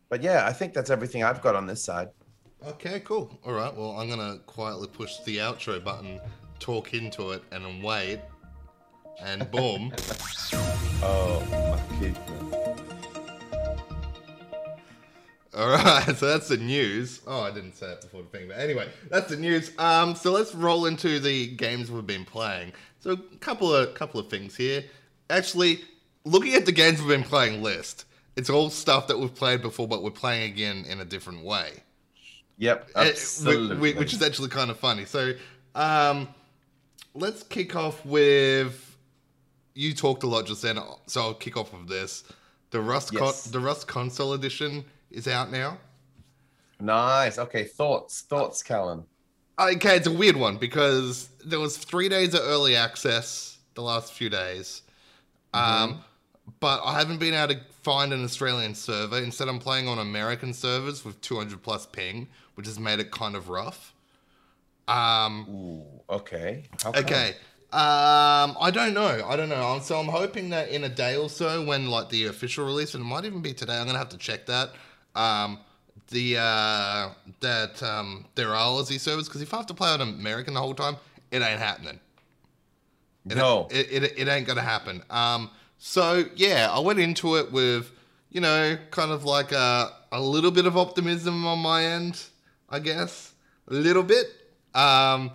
But 0.09 0.23
yeah, 0.23 0.45
I 0.47 0.53
think 0.53 0.73
that's 0.73 0.89
everything 0.89 1.23
I've 1.23 1.41
got 1.41 1.55
on 1.55 1.67
this 1.67 1.83
side. 1.83 2.09
Okay, 2.67 3.00
cool. 3.01 3.39
All 3.45 3.53
right. 3.53 3.73
Well, 3.73 3.91
I'm 3.91 4.09
gonna 4.09 4.39
quietly 4.45 4.88
push 4.88 5.17
the 5.19 5.38
outro 5.38 5.81
button, 5.81 6.19
talk 6.59 6.93
into 6.93 7.31
it, 7.31 7.43
and 7.51 7.63
then 7.63 7.81
wait, 7.81 8.19
and 9.21 9.50
boom. 9.51 9.93
Oh, 11.01 11.39
my 11.50 11.97
goodness. 11.97 12.58
All 15.59 15.67
right. 15.69 16.05
So 16.15 16.25
that's 16.27 16.47
the 16.47 16.57
news. 16.57 17.21
Oh, 17.27 17.41
I 17.41 17.51
didn't 17.51 17.73
say 17.75 17.87
that 17.87 18.01
before 18.01 18.21
the 18.23 18.29
thing, 18.29 18.47
but 18.47 18.57
anyway, 18.57 18.87
that's 19.09 19.29
the 19.29 19.35
news. 19.37 19.71
Um, 19.77 20.15
so 20.15 20.31
let's 20.31 20.55
roll 20.55 20.85
into 20.85 21.19
the 21.19 21.47
games 21.47 21.91
we've 21.91 22.07
been 22.07 22.25
playing. 22.25 22.71
So 22.99 23.11
a 23.11 23.17
couple 23.37 23.73
of 23.73 23.93
couple 23.93 24.19
of 24.19 24.29
things 24.29 24.55
here. 24.55 24.83
Actually, 25.29 25.81
looking 26.25 26.53
at 26.55 26.65
the 26.65 26.71
games 26.71 26.99
we've 26.99 27.09
been 27.09 27.23
playing 27.23 27.61
list, 27.61 28.05
it's 28.35 28.49
all 28.49 28.69
stuff 28.69 29.07
that 29.07 29.19
we've 29.19 29.33
played 29.35 29.61
before, 29.61 29.87
but 29.87 30.01
we're 30.01 30.11
playing 30.11 30.51
again 30.51 30.85
in 30.87 30.99
a 31.01 31.05
different 31.05 31.43
way. 31.43 31.71
Yep, 32.57 32.89
Uh, 32.95 33.03
whi- 33.03 33.09
absolutely. 33.09 33.75
whi- 33.93 33.97
which 33.99 34.13
is 34.13 34.21
actually 34.21 34.49
kind 34.49 34.69
of 34.71 34.77
funny. 34.79 35.05
So, 35.05 35.33
um, 35.75 36.27
let's 37.13 37.43
kick 37.43 37.75
off 37.75 38.05
with. 38.05 38.85
You 39.75 39.93
talked 39.93 40.23
a 40.23 40.27
lot 40.27 40.45
just 40.45 40.61
then, 40.61 40.77
so 41.07 41.21
I'll 41.21 41.33
kick 41.33 41.55
off 41.55 41.71
with 41.73 41.87
this. 41.87 42.23
The 42.71 42.81
Rust, 42.81 43.15
con- 43.15 43.33
the 43.51 43.59
Rust 43.59 43.87
console 43.87 44.33
edition 44.33 44.83
is 45.11 45.27
out 45.27 45.51
now. 45.51 45.77
nice. 46.79 47.37
Okay, 47.37 47.63
thoughts, 47.63 48.21
thoughts, 48.21 48.63
Callan. 48.63 49.03
Okay, 49.59 49.97
it's 49.97 50.07
a 50.07 50.11
weird 50.11 50.37
one 50.37 50.57
because 50.57 51.29
there 51.45 51.59
was 51.59 51.77
three 51.77 52.07
days 52.07 52.33
of 52.33 52.41
early 52.41 52.75
access 52.75 53.57
the 53.75 53.81
last 53.81 54.13
few 54.13 54.29
days, 54.29 54.83
um, 55.53 56.03
but 56.59 56.81
I 56.83 56.97
haven't 56.97 57.17
been 57.17 57.33
able 57.33 57.55
to 57.55 57.59
find 57.81 58.13
an 58.13 58.23
Australian 58.23 58.73
server. 58.73 59.17
Instead, 59.17 59.49
I'm 59.49 59.59
playing 59.59 59.87
on 59.87 59.99
American 59.99 60.53
servers 60.53 61.03
with 61.03 61.19
200 61.21 61.61
plus 61.61 61.85
ping, 61.85 62.27
which 62.55 62.67
has 62.67 62.79
made 62.79 62.99
it 62.99 63.11
kind 63.11 63.35
of 63.35 63.49
rough. 63.49 63.93
Um, 64.87 65.45
Ooh, 65.49 66.13
okay. 66.15 66.63
Okay. 66.85 67.35
Um, 67.71 68.57
I 68.59 68.71
don't 68.73 68.95
know. 68.95 69.23
I 69.27 69.35
don't 69.35 69.49
know. 69.49 69.79
So 69.83 69.99
I'm 69.99 70.07
hoping 70.07 70.49
that 70.49 70.69
in 70.69 70.85
a 70.85 70.89
day 70.89 71.15
or 71.15 71.29
so, 71.29 71.63
when 71.63 71.87
like 71.87 72.09
the 72.09 72.25
official 72.25 72.65
release, 72.65 72.95
and 72.95 73.03
it 73.03 73.07
might 73.07 73.25
even 73.25 73.41
be 73.41 73.53
today, 73.53 73.77
I'm 73.77 73.85
gonna 73.85 73.99
have 73.99 74.09
to 74.09 74.17
check 74.17 74.47
that. 74.47 74.71
Um, 75.15 75.59
the 76.09 76.37
uh, 76.37 77.09
that 77.39 77.81
um, 77.83 78.25
there 78.35 78.49
are 78.49 78.55
Aussie 78.67 78.99
servers 78.99 79.27
because 79.27 79.41
if 79.41 79.53
I 79.53 79.57
have 79.57 79.67
to 79.67 79.73
play 79.73 79.89
on 79.89 80.01
American 80.01 80.53
the 80.53 80.59
whole 80.59 80.73
time, 80.73 80.95
it 81.31 81.41
ain't 81.41 81.59
happening. 81.59 81.99
It, 83.29 83.37
No. 83.37 83.67
it, 83.69 83.91
it, 83.91 84.17
it 84.17 84.27
ain't 84.27 84.47
gonna 84.47 84.61
happen. 84.61 85.03
Um, 85.09 85.49
so 85.77 86.25
yeah, 86.35 86.69
I 86.71 86.79
went 86.79 86.99
into 86.99 87.35
it 87.37 87.51
with, 87.51 87.91
you 88.31 88.41
know, 88.41 88.77
kind 88.91 89.11
of 89.11 89.23
like 89.23 89.51
a 89.51 89.91
a 90.11 90.19
little 90.21 90.51
bit 90.51 90.65
of 90.65 90.75
optimism 90.77 91.45
on 91.45 91.59
my 91.59 91.83
end, 91.85 92.21
I 92.69 92.79
guess, 92.79 93.33
a 93.67 93.73
little 93.73 94.03
bit. 94.03 94.25
Um, 94.73 95.31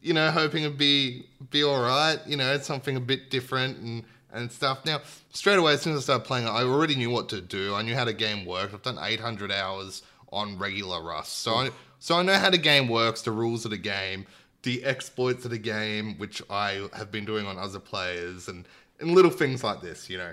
you 0.00 0.12
know, 0.12 0.30
hoping 0.30 0.64
it'd 0.64 0.78
be 0.78 1.26
be 1.50 1.62
all 1.62 1.80
right. 1.80 2.18
You 2.26 2.36
know, 2.36 2.52
it's 2.52 2.66
something 2.66 2.96
a 2.96 3.00
bit 3.00 3.30
different 3.30 3.78
and 3.78 4.04
and 4.36 4.52
stuff. 4.52 4.84
Now, 4.84 5.00
straight 5.32 5.58
away, 5.58 5.74
as 5.74 5.82
soon 5.82 5.94
as 5.94 6.00
I 6.00 6.02
started 6.02 6.24
playing 6.24 6.46
it, 6.46 6.50
I 6.50 6.62
already 6.62 6.94
knew 6.94 7.10
what 7.10 7.28
to 7.30 7.40
do. 7.40 7.74
I 7.74 7.82
knew 7.82 7.94
how 7.94 8.04
the 8.04 8.12
game 8.12 8.44
worked. 8.44 8.74
I've 8.74 8.82
done 8.82 8.98
800 9.00 9.50
hours 9.50 10.02
on 10.32 10.58
regular 10.58 11.02
Rust, 11.02 11.40
so 11.40 11.54
I 11.54 11.70
so 11.98 12.16
I 12.16 12.22
know 12.22 12.34
how 12.34 12.50
the 12.50 12.58
game 12.58 12.88
works, 12.88 13.22
the 13.22 13.32
rules 13.32 13.64
of 13.64 13.70
the 13.70 13.78
game, 13.78 14.26
the 14.62 14.84
exploits 14.84 15.44
of 15.44 15.50
the 15.50 15.58
game, 15.58 16.18
which 16.18 16.42
I 16.50 16.88
have 16.92 17.10
been 17.10 17.24
doing 17.24 17.46
on 17.46 17.58
other 17.58 17.80
players, 17.80 18.48
and 18.48 18.66
and 19.00 19.12
little 19.12 19.30
things 19.30 19.64
like 19.64 19.80
this. 19.80 20.10
You 20.10 20.18
know. 20.18 20.32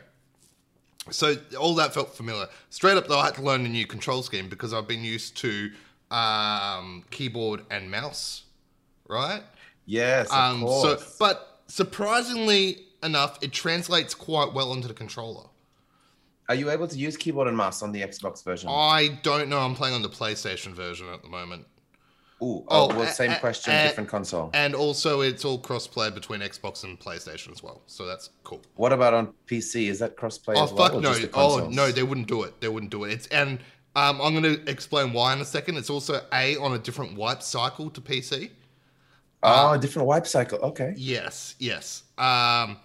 So 1.12 1.36
all 1.60 1.76
that 1.76 1.94
felt 1.94 2.16
familiar. 2.16 2.48
Straight 2.70 2.96
up, 2.96 3.08
though, 3.08 3.20
I 3.20 3.26
had 3.26 3.36
to 3.36 3.42
learn 3.42 3.66
a 3.66 3.70
new 3.70 3.86
control 3.86 4.24
scheme 4.24 4.48
because 4.48 4.74
I've 4.74 4.88
been 4.88 5.04
used 5.04 5.36
to 5.38 5.70
um, 6.12 7.04
keyboard 7.12 7.66
and 7.70 7.92
mouse, 7.92 8.44
right? 9.10 9.44
Yes, 9.86 10.28
of 10.28 10.34
Um, 10.34 10.62
so, 10.62 10.98
but 11.20 11.62
surprisingly 11.68 12.86
enough, 13.04 13.38
it 13.42 13.52
translates 13.52 14.14
quite 14.14 14.54
well 14.54 14.72
onto 14.72 14.88
the 14.88 14.94
controller. 14.94 15.48
Are 16.50 16.56
you 16.56 16.70
able 16.70 16.88
to 16.88 16.98
use 16.98 17.16
keyboard 17.16 17.48
and 17.48 17.56
mouse 17.56 17.82
on 17.82 17.92
the 17.92 18.02
Xbox 18.02 18.44
version? 18.44 18.70
I 18.72 19.20
don't 19.24 19.48
know. 19.50 19.60
I'm 19.60 19.76
playing 19.76 19.96
on 19.96 20.02
the 20.02 20.10
PlayStation 20.10 20.74
version 20.74 21.08
at 21.08 21.22
the 21.22 21.30
moment, 21.30 21.66
Ooh, 22.42 22.66
oh, 22.68 22.90
oh, 22.92 22.96
well, 22.98 23.08
same 23.08 23.32
a- 23.32 23.40
question, 23.40 23.74
a- 23.74 23.88
different 23.88 24.10
console. 24.10 24.50
and 24.54 24.76
also 24.76 25.22
it's 25.22 25.46
all 25.46 25.58
cross-play 25.58 26.10
between 26.10 26.42
Xbox 26.42 26.84
and 26.84 27.00
PlayStation 27.00 27.52
as 27.54 27.64
well. 27.64 27.82
So 27.88 28.06
that's 28.06 28.32
cool. 28.44 28.62
What 28.76 28.92
about 28.92 29.14
on 29.14 29.34
PC? 29.48 29.88
Is 29.88 30.00
that 30.00 30.18
crossplay 30.18 30.56
Oh 30.58 30.64
as 30.66 30.74
well? 30.74 30.90
fuck 30.90 31.02
no! 31.02 31.16
Oh 31.34 31.70
no, 31.72 31.92
they 31.92 32.04
wouldn't 32.04 32.28
do 32.28 32.44
it. 32.44 32.60
They 32.60 32.68
wouldn't 32.68 32.92
do 32.92 33.06
it. 33.06 33.14
It's 33.14 33.28
and 33.28 33.60
um, 33.96 34.20
I'm 34.20 34.34
going 34.34 34.44
to 34.44 34.70
explain 34.70 35.14
why 35.14 35.32
in 35.32 35.40
a 35.40 35.46
second. 35.46 35.78
It's 35.78 35.90
also 35.90 36.26
a 36.34 36.58
on 36.58 36.74
a 36.74 36.80
different 36.80 37.16
wipe 37.16 37.42
cycle 37.42 37.90
to 37.92 38.02
PC. 38.02 38.50
Oh, 39.44 39.74
a 39.74 39.78
different 39.78 40.08
wipe 40.08 40.28
cycle. 40.28 40.58
Okay. 40.60 40.94
Yes, 40.98 41.56
yes, 41.60 42.04
um, 42.18 42.78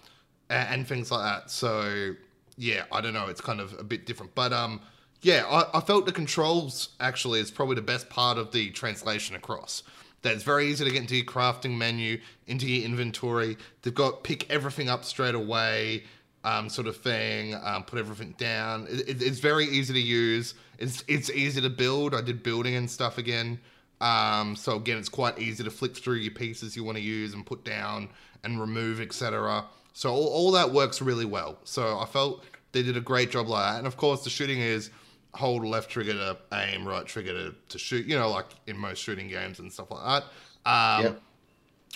and, 0.50 0.68
and 0.68 0.88
things 0.88 1.10
like 1.10 1.22
that. 1.22 1.50
So 1.50 2.14
yeah, 2.56 2.84
I 2.92 3.00
don't 3.00 3.14
know. 3.14 3.26
It's 3.26 3.40
kind 3.40 3.60
of 3.60 3.78
a 3.78 3.84
bit 3.84 4.06
different, 4.06 4.34
but 4.34 4.52
um, 4.52 4.80
yeah, 5.22 5.44
I, 5.48 5.78
I 5.78 5.80
felt 5.80 6.06
the 6.06 6.12
controls 6.12 6.90
actually 7.00 7.40
is 7.40 7.50
probably 7.50 7.76
the 7.76 7.82
best 7.82 8.08
part 8.08 8.38
of 8.38 8.52
the 8.52 8.70
translation 8.70 9.36
across. 9.36 9.82
That 10.22 10.34
it's 10.34 10.42
very 10.42 10.66
easy 10.66 10.84
to 10.84 10.90
get 10.90 11.00
into 11.00 11.16
your 11.16 11.24
crafting 11.24 11.76
menu, 11.76 12.20
into 12.48 12.66
your 12.66 12.84
inventory. 12.84 13.56
They've 13.82 13.94
got 13.94 14.24
pick 14.24 14.50
everything 14.50 14.88
up 14.88 15.04
straight 15.04 15.36
away, 15.36 16.02
um, 16.42 16.68
sort 16.68 16.88
of 16.88 16.96
thing. 16.96 17.54
Um, 17.54 17.84
put 17.84 18.00
everything 18.00 18.34
down. 18.36 18.88
It, 18.90 19.08
it, 19.08 19.22
it's 19.22 19.38
very 19.38 19.66
easy 19.66 19.94
to 19.94 20.00
use. 20.00 20.54
It's 20.78 21.04
it's 21.06 21.30
easy 21.30 21.60
to 21.60 21.70
build. 21.70 22.14
I 22.14 22.20
did 22.20 22.42
building 22.42 22.74
and 22.74 22.90
stuff 22.90 23.18
again. 23.18 23.60
Um, 24.00 24.56
so 24.56 24.76
again, 24.76 24.98
it's 24.98 25.08
quite 25.08 25.38
easy 25.38 25.62
to 25.64 25.70
flick 25.70 25.96
through 25.96 26.16
your 26.16 26.32
pieces 26.32 26.76
you 26.76 26.84
want 26.84 26.98
to 26.98 27.02
use 27.02 27.34
and 27.34 27.44
put 27.44 27.64
down 27.64 28.08
and 28.44 28.60
remove, 28.60 29.00
etc. 29.00 29.64
So 29.98 30.12
all, 30.12 30.28
all 30.28 30.52
that 30.52 30.72
works 30.72 31.02
really 31.02 31.24
well. 31.24 31.58
So 31.64 31.98
I 31.98 32.06
felt 32.06 32.44
they 32.70 32.84
did 32.84 32.96
a 32.96 33.00
great 33.00 33.32
job 33.32 33.48
like 33.48 33.72
that. 33.72 33.78
And 33.78 33.86
of 33.88 33.96
course, 33.96 34.22
the 34.22 34.30
shooting 34.30 34.60
is 34.60 34.90
hold 35.34 35.64
left 35.64 35.90
trigger 35.90 36.12
to 36.12 36.36
aim, 36.52 36.86
right 36.86 37.04
trigger 37.04 37.32
to, 37.32 37.54
to 37.68 37.78
shoot. 37.80 38.06
You 38.06 38.16
know, 38.16 38.30
like 38.30 38.46
in 38.68 38.78
most 38.78 39.02
shooting 39.02 39.26
games 39.26 39.58
and 39.58 39.72
stuff 39.72 39.90
like 39.90 40.22
that. 40.64 40.70
Um, 40.70 41.02
Yep. 41.02 41.22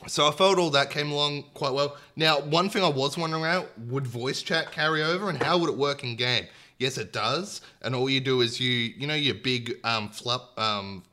So 0.08 0.26
I 0.26 0.32
felt 0.32 0.58
all 0.58 0.70
that 0.70 0.90
came 0.90 1.12
along 1.12 1.44
quite 1.54 1.72
well. 1.72 1.96
Now, 2.16 2.40
one 2.40 2.68
thing 2.68 2.82
I 2.82 2.88
was 2.88 3.16
wondering 3.16 3.44
about 3.44 3.78
would 3.78 4.04
voice 4.04 4.42
chat 4.42 4.72
carry 4.72 5.04
over, 5.04 5.28
and 5.28 5.40
how 5.40 5.56
would 5.58 5.70
it 5.70 5.76
work 5.76 6.02
in 6.02 6.16
game? 6.16 6.46
Yes, 6.80 6.98
it 6.98 7.12
does. 7.12 7.60
And 7.82 7.94
all 7.94 8.10
you 8.10 8.18
do 8.18 8.40
is 8.40 8.58
you, 8.58 8.68
you 8.68 9.06
know, 9.06 9.14
your 9.14 9.36
big 9.36 9.76
um, 9.84 10.08
flop 10.08 10.58
um, 10.58 11.04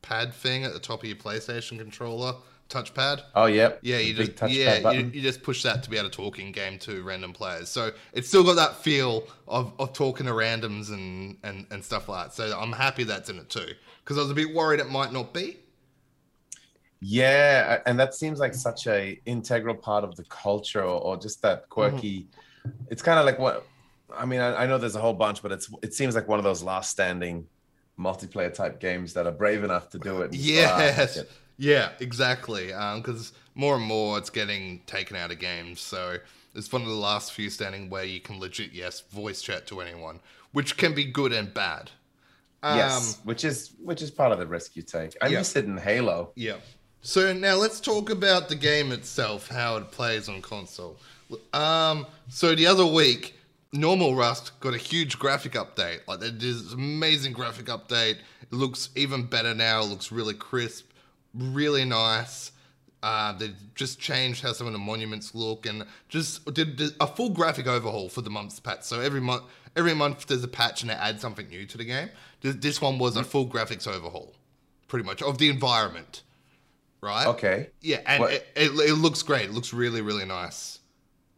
pad 0.00 0.32
thing 0.32 0.64
at 0.64 0.72
the 0.72 0.78
top 0.78 1.02
of 1.02 1.06
your 1.06 1.18
PlayStation 1.18 1.76
controller, 1.76 2.32
touchpad. 2.70 3.22
Oh, 3.34 3.46
yep. 3.46 3.80
Yeah, 3.82 3.98
you 3.98 4.14
just 4.14 4.36
yeah 4.54 4.90
you, 4.92 5.10
you 5.12 5.20
just 5.22 5.42
push 5.42 5.62
that 5.64 5.82
to 5.82 5.90
be 5.90 5.98
able 5.98 6.08
to 6.08 6.16
talk 6.16 6.38
in 6.38 6.52
game 6.52 6.78
to 6.80 7.02
random 7.02 7.32
players. 7.32 7.68
So 7.68 7.90
it's 8.12 8.28
still 8.28 8.44
got 8.44 8.56
that 8.56 8.76
feel 8.76 9.24
of, 9.48 9.72
of 9.78 9.92
talking 9.92 10.26
to 10.26 10.32
randoms 10.32 10.90
and, 10.90 11.36
and 11.42 11.66
and 11.70 11.84
stuff 11.84 12.08
like 12.08 12.26
that. 12.28 12.34
So 12.34 12.58
I'm 12.58 12.72
happy 12.72 13.04
that's 13.04 13.28
in 13.28 13.38
it 13.38 13.50
too 13.50 13.68
because 14.04 14.16
I 14.16 14.22
was 14.22 14.30
a 14.30 14.34
bit 14.34 14.54
worried 14.54 14.80
it 14.80 14.88
might 14.90 15.12
not 15.12 15.34
be. 15.34 15.58
Yeah, 17.02 17.80
and 17.86 17.98
that 17.98 18.14
seems 18.14 18.38
like 18.38 18.54
such 18.54 18.86
a 18.86 19.18
integral 19.24 19.74
part 19.74 20.04
of 20.04 20.16
the 20.16 20.24
culture, 20.24 20.82
or, 20.82 21.00
or 21.00 21.16
just 21.16 21.40
that 21.42 21.68
quirky. 21.70 22.26
It's 22.90 23.00
kind 23.00 23.18
of 23.18 23.24
like 23.24 23.38
what 23.38 23.66
I 24.14 24.26
mean. 24.26 24.40
I, 24.40 24.64
I 24.64 24.66
know 24.66 24.76
there's 24.76 24.96
a 24.96 25.00
whole 25.00 25.14
bunch, 25.14 25.40
but 25.42 25.50
it's 25.50 25.70
it 25.82 25.94
seems 25.94 26.14
like 26.14 26.28
one 26.28 26.38
of 26.38 26.44
those 26.44 26.62
last 26.62 26.90
standing 26.90 27.46
multiplayer 27.98 28.52
type 28.52 28.80
games 28.80 29.14
that 29.14 29.26
are 29.26 29.32
brave 29.32 29.64
enough 29.64 29.88
to 29.90 29.98
do 29.98 30.20
it. 30.22 30.24
and 30.26 30.34
just 30.34 30.44
"Ah, 30.74 30.78
Yes. 30.78 31.24
It." 31.60 31.64
Yeah, 31.66 31.90
exactly. 32.00 32.66
Because 32.68 33.32
more 33.54 33.76
and 33.76 33.84
more 33.84 34.18
it's 34.18 34.30
getting 34.30 34.80
taken 34.86 35.16
out 35.16 35.30
of 35.30 35.38
games. 35.38 35.80
So 35.80 36.16
it's 36.54 36.72
one 36.72 36.82
of 36.82 36.88
the 36.88 36.94
last 36.94 37.32
few 37.32 37.50
standing 37.50 37.90
where 37.90 38.04
you 38.04 38.20
can 38.20 38.40
legit, 38.40 38.72
yes, 38.72 39.00
voice 39.00 39.42
chat 39.42 39.66
to 39.68 39.80
anyone, 39.80 40.20
which 40.52 40.76
can 40.76 40.94
be 40.94 41.04
good 41.04 41.32
and 41.32 41.52
bad. 41.52 41.90
Um, 42.62 42.76
yes, 42.76 43.18
which 43.24 43.44
is 43.44 43.70
which 43.82 44.02
is 44.02 44.10
part 44.10 44.32
of 44.32 44.38
the 44.38 44.46
risk 44.46 44.76
you 44.76 44.82
take. 44.82 45.16
I 45.22 45.28
Yeah. 45.28 45.38
missed 45.38 45.56
it 45.56 45.64
in 45.64 45.78
Halo. 45.78 46.32
Yeah. 46.34 46.56
So 47.02 47.32
now 47.32 47.54
let's 47.54 47.80
talk 47.80 48.10
about 48.10 48.50
the 48.50 48.54
game 48.54 48.92
itself, 48.92 49.48
how 49.48 49.76
it 49.78 49.90
plays 49.90 50.28
on 50.28 50.42
console. 50.42 50.98
Um, 51.54 52.06
so 52.28 52.54
the 52.54 52.66
other 52.66 52.84
week, 52.84 53.38
normal 53.72 54.14
Rust 54.14 54.52
got 54.60 54.74
a 54.74 54.78
huge 54.78 55.18
graphic 55.18 55.52
update. 55.52 56.00
Like 56.06 56.20
did 56.20 56.40
this 56.40 56.74
amazing 56.74 57.32
graphic 57.32 57.66
update. 57.66 58.18
It 58.42 58.52
looks 58.52 58.90
even 58.94 59.24
better 59.24 59.54
now. 59.54 59.80
It 59.80 59.86
looks 59.86 60.12
really 60.12 60.34
crisp, 60.34 60.89
really 61.34 61.84
nice. 61.84 62.52
Uh, 63.02 63.32
they 63.32 63.50
just 63.74 63.98
changed 63.98 64.42
how 64.42 64.52
some 64.52 64.66
of 64.66 64.74
the 64.74 64.78
monuments 64.78 65.34
look 65.34 65.64
and 65.64 65.84
just 66.08 66.44
did, 66.52 66.76
did 66.76 66.92
a 67.00 67.06
full 67.06 67.30
graphic 67.30 67.66
overhaul 67.66 68.10
for 68.10 68.20
the 68.20 68.28
month's 68.28 68.60
patch. 68.60 68.82
So 68.82 69.00
every 69.00 69.22
month, 69.22 69.44
every 69.74 69.94
month 69.94 70.26
there's 70.26 70.44
a 70.44 70.48
patch 70.48 70.82
and 70.82 70.90
it 70.90 70.98
adds 71.00 71.22
something 71.22 71.48
new 71.48 71.64
to 71.66 71.78
the 71.78 71.84
game. 71.84 72.10
This, 72.42 72.56
this 72.56 72.80
one 72.80 72.98
was 72.98 73.16
a 73.16 73.24
full 73.24 73.46
graphics 73.46 73.86
overhaul, 73.86 74.34
pretty 74.86 75.06
much 75.06 75.22
of 75.22 75.38
the 75.38 75.48
environment, 75.48 76.24
right? 77.00 77.26
Okay. 77.28 77.70
Yeah, 77.80 78.00
and 78.04 78.22
it, 78.24 78.46
it, 78.54 78.70
it 78.72 78.94
looks 78.96 79.22
great. 79.22 79.46
It 79.46 79.52
looks 79.52 79.72
really, 79.72 80.02
really 80.02 80.26
nice. 80.26 80.80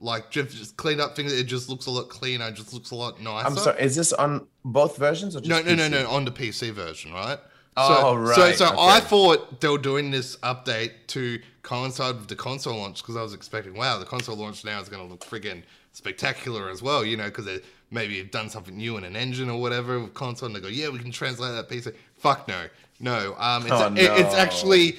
Like 0.00 0.32
just, 0.32 0.56
just 0.56 0.76
cleaned 0.76 1.00
up 1.00 1.14
things. 1.14 1.32
It 1.32 1.44
just 1.44 1.68
looks 1.68 1.86
a 1.86 1.92
lot 1.92 2.08
cleaner. 2.08 2.48
It 2.48 2.54
just 2.54 2.74
looks 2.74 2.90
a 2.90 2.96
lot 2.96 3.20
nicer. 3.20 3.46
I'm 3.46 3.56
sorry. 3.56 3.80
Is 3.80 3.94
this 3.94 4.12
on 4.12 4.48
both 4.64 4.96
versions 4.96 5.36
or 5.36 5.40
just 5.40 5.48
No, 5.48 5.62
no, 5.62 5.76
no, 5.76 5.88
no. 5.88 6.10
On 6.10 6.24
the 6.24 6.32
PC 6.32 6.72
version, 6.72 7.12
right? 7.12 7.38
Oh, 7.76 8.14
so, 8.14 8.14
right, 8.16 8.34
So, 8.36 8.52
so 8.52 8.66
okay. 8.74 8.76
I 8.78 9.00
thought 9.00 9.60
they 9.60 9.68
were 9.68 9.78
doing 9.78 10.10
this 10.10 10.36
update 10.38 10.92
to 11.08 11.40
coincide 11.62 12.16
with 12.16 12.28
the 12.28 12.36
console 12.36 12.76
launch 12.76 13.02
because 13.02 13.16
I 13.16 13.22
was 13.22 13.32
expecting, 13.34 13.74
wow, 13.74 13.98
the 13.98 14.04
console 14.04 14.36
launch 14.36 14.64
now 14.64 14.80
is 14.80 14.88
going 14.88 15.02
to 15.02 15.08
look 15.10 15.24
friggin' 15.24 15.62
spectacular 15.92 16.68
as 16.68 16.82
well, 16.82 17.04
you 17.04 17.16
know, 17.16 17.24
because 17.24 17.44
they 17.46 17.60
maybe 17.90 18.18
have 18.18 18.30
done 18.30 18.48
something 18.50 18.76
new 18.76 18.96
in 18.96 19.04
an 19.04 19.16
engine 19.16 19.48
or 19.48 19.60
whatever 19.60 20.00
with 20.00 20.14
console, 20.14 20.46
and 20.46 20.56
they 20.56 20.60
go, 20.60 20.68
yeah, 20.68 20.88
we 20.88 20.98
can 20.98 21.10
translate 21.12 21.52
that 21.54 21.68
PC. 21.68 21.94
Fuck 22.16 22.48
no, 22.48 22.64
no. 23.00 23.34
Um, 23.38 23.62
it's, 23.62 23.72
Oh, 23.72 23.86
it- 23.94 24.20
it's 24.20 24.34
actually 24.34 24.96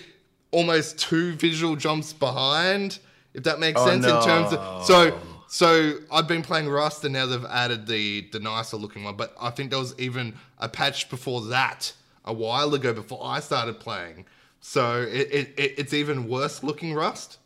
almost 0.51 0.97
two 0.99 1.33
visual 1.33 1.75
jumps 1.75 2.13
behind, 2.13 2.99
if 3.33 3.43
that 3.43 3.59
makes 3.59 3.79
Oh, 3.81 3.85
sense. 3.87 4.05
In 4.05 4.21
terms 4.23 4.53
of 4.53 4.85
so. 4.85 5.19
So 5.47 5.99
I've 6.11 6.27
been 6.27 6.41
playing 6.41 6.67
Rust, 6.67 7.03
and 7.03 7.13
now 7.13 7.27
they've 7.27 7.45
added 7.45 7.85
the 7.85 8.27
the 8.31 8.39
nicer 8.39 8.75
looking 8.75 9.03
one. 9.03 9.15
But 9.15 9.35
I 9.39 9.51
think 9.51 9.69
there 9.69 9.77
was 9.77 9.93
even 9.99 10.33
a 10.57 10.67
patch 10.67 11.11
before 11.11 11.41
that 11.49 11.93
a 12.25 12.33
while 12.33 12.73
ago, 12.73 12.93
before 12.93 13.19
I 13.23 13.39
started 13.39 13.79
playing. 13.79 14.25
So 14.61 15.01
it, 15.01 15.27
it, 15.31 15.53
it 15.57 15.73
it's 15.77 15.93
even 15.93 16.29
worse 16.29 16.63
looking 16.63 16.93
Rust, 16.93 17.37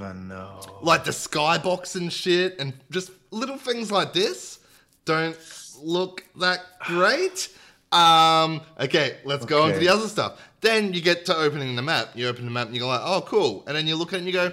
Oh 0.00 0.12
know. 0.12 0.60
like 0.82 1.04
the 1.04 1.10
skybox 1.10 1.96
and 1.96 2.12
shit, 2.12 2.58
and 2.60 2.74
just 2.90 3.10
little 3.30 3.58
things 3.58 3.90
like 3.90 4.12
this 4.12 4.60
don't 5.04 5.36
look 5.82 6.24
that 6.36 6.60
great. 6.80 7.48
Um, 7.92 8.60
okay, 8.78 9.16
let's 9.24 9.44
go 9.44 9.62
on 9.64 9.72
to 9.72 9.78
the 9.78 9.88
other 9.88 10.06
stuff. 10.06 10.40
Then 10.60 10.92
you 10.92 11.00
get 11.00 11.24
to 11.26 11.36
opening 11.36 11.74
the 11.74 11.82
map. 11.82 12.10
You 12.14 12.28
open 12.28 12.44
the 12.44 12.50
map 12.50 12.66
and 12.66 12.76
you 12.76 12.80
go 12.80 12.86
like, 12.86 13.00
oh, 13.02 13.22
cool. 13.22 13.64
And 13.66 13.76
then 13.76 13.86
you 13.86 13.96
look 13.96 14.12
at 14.12 14.16
it 14.16 14.18
and 14.18 14.26
you 14.26 14.32
go, 14.32 14.52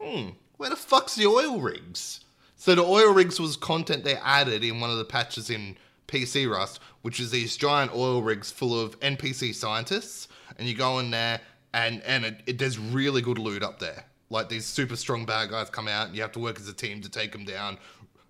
hmm, 0.00 0.30
where 0.56 0.70
the 0.70 0.76
fuck's 0.76 1.14
the 1.14 1.26
oil 1.26 1.60
rigs? 1.60 2.20
So 2.56 2.74
the 2.74 2.82
oil 2.82 3.12
rigs 3.12 3.38
was 3.38 3.56
content 3.56 4.04
they 4.04 4.16
added 4.16 4.64
in 4.64 4.80
one 4.80 4.90
of 4.90 4.96
the 4.96 5.04
patches 5.04 5.50
in 5.50 5.76
PC 6.08 6.50
Rust, 6.50 6.80
which 7.02 7.18
is 7.20 7.30
these 7.30 7.56
giant 7.56 7.92
oil 7.94 8.22
rigs 8.22 8.50
full 8.50 8.78
of 8.78 8.98
NPC 9.00 9.54
scientists, 9.54 10.28
and 10.58 10.68
you 10.68 10.74
go 10.74 10.98
in 10.98 11.10
there 11.10 11.40
and 11.72 12.02
and 12.02 12.24
it, 12.24 12.40
it 12.46 12.58
there's 12.58 12.78
really 12.78 13.20
good 13.22 13.38
loot 13.38 13.62
up 13.62 13.78
there. 13.78 14.04
Like 14.30 14.48
these 14.48 14.64
super 14.66 14.96
strong 14.96 15.24
bad 15.26 15.50
guys 15.50 15.70
come 15.70 15.88
out, 15.88 16.06
and 16.08 16.16
you 16.16 16.22
have 16.22 16.32
to 16.32 16.38
work 16.38 16.58
as 16.58 16.68
a 16.68 16.72
team 16.72 17.00
to 17.02 17.08
take 17.08 17.32
them 17.32 17.44
down. 17.44 17.78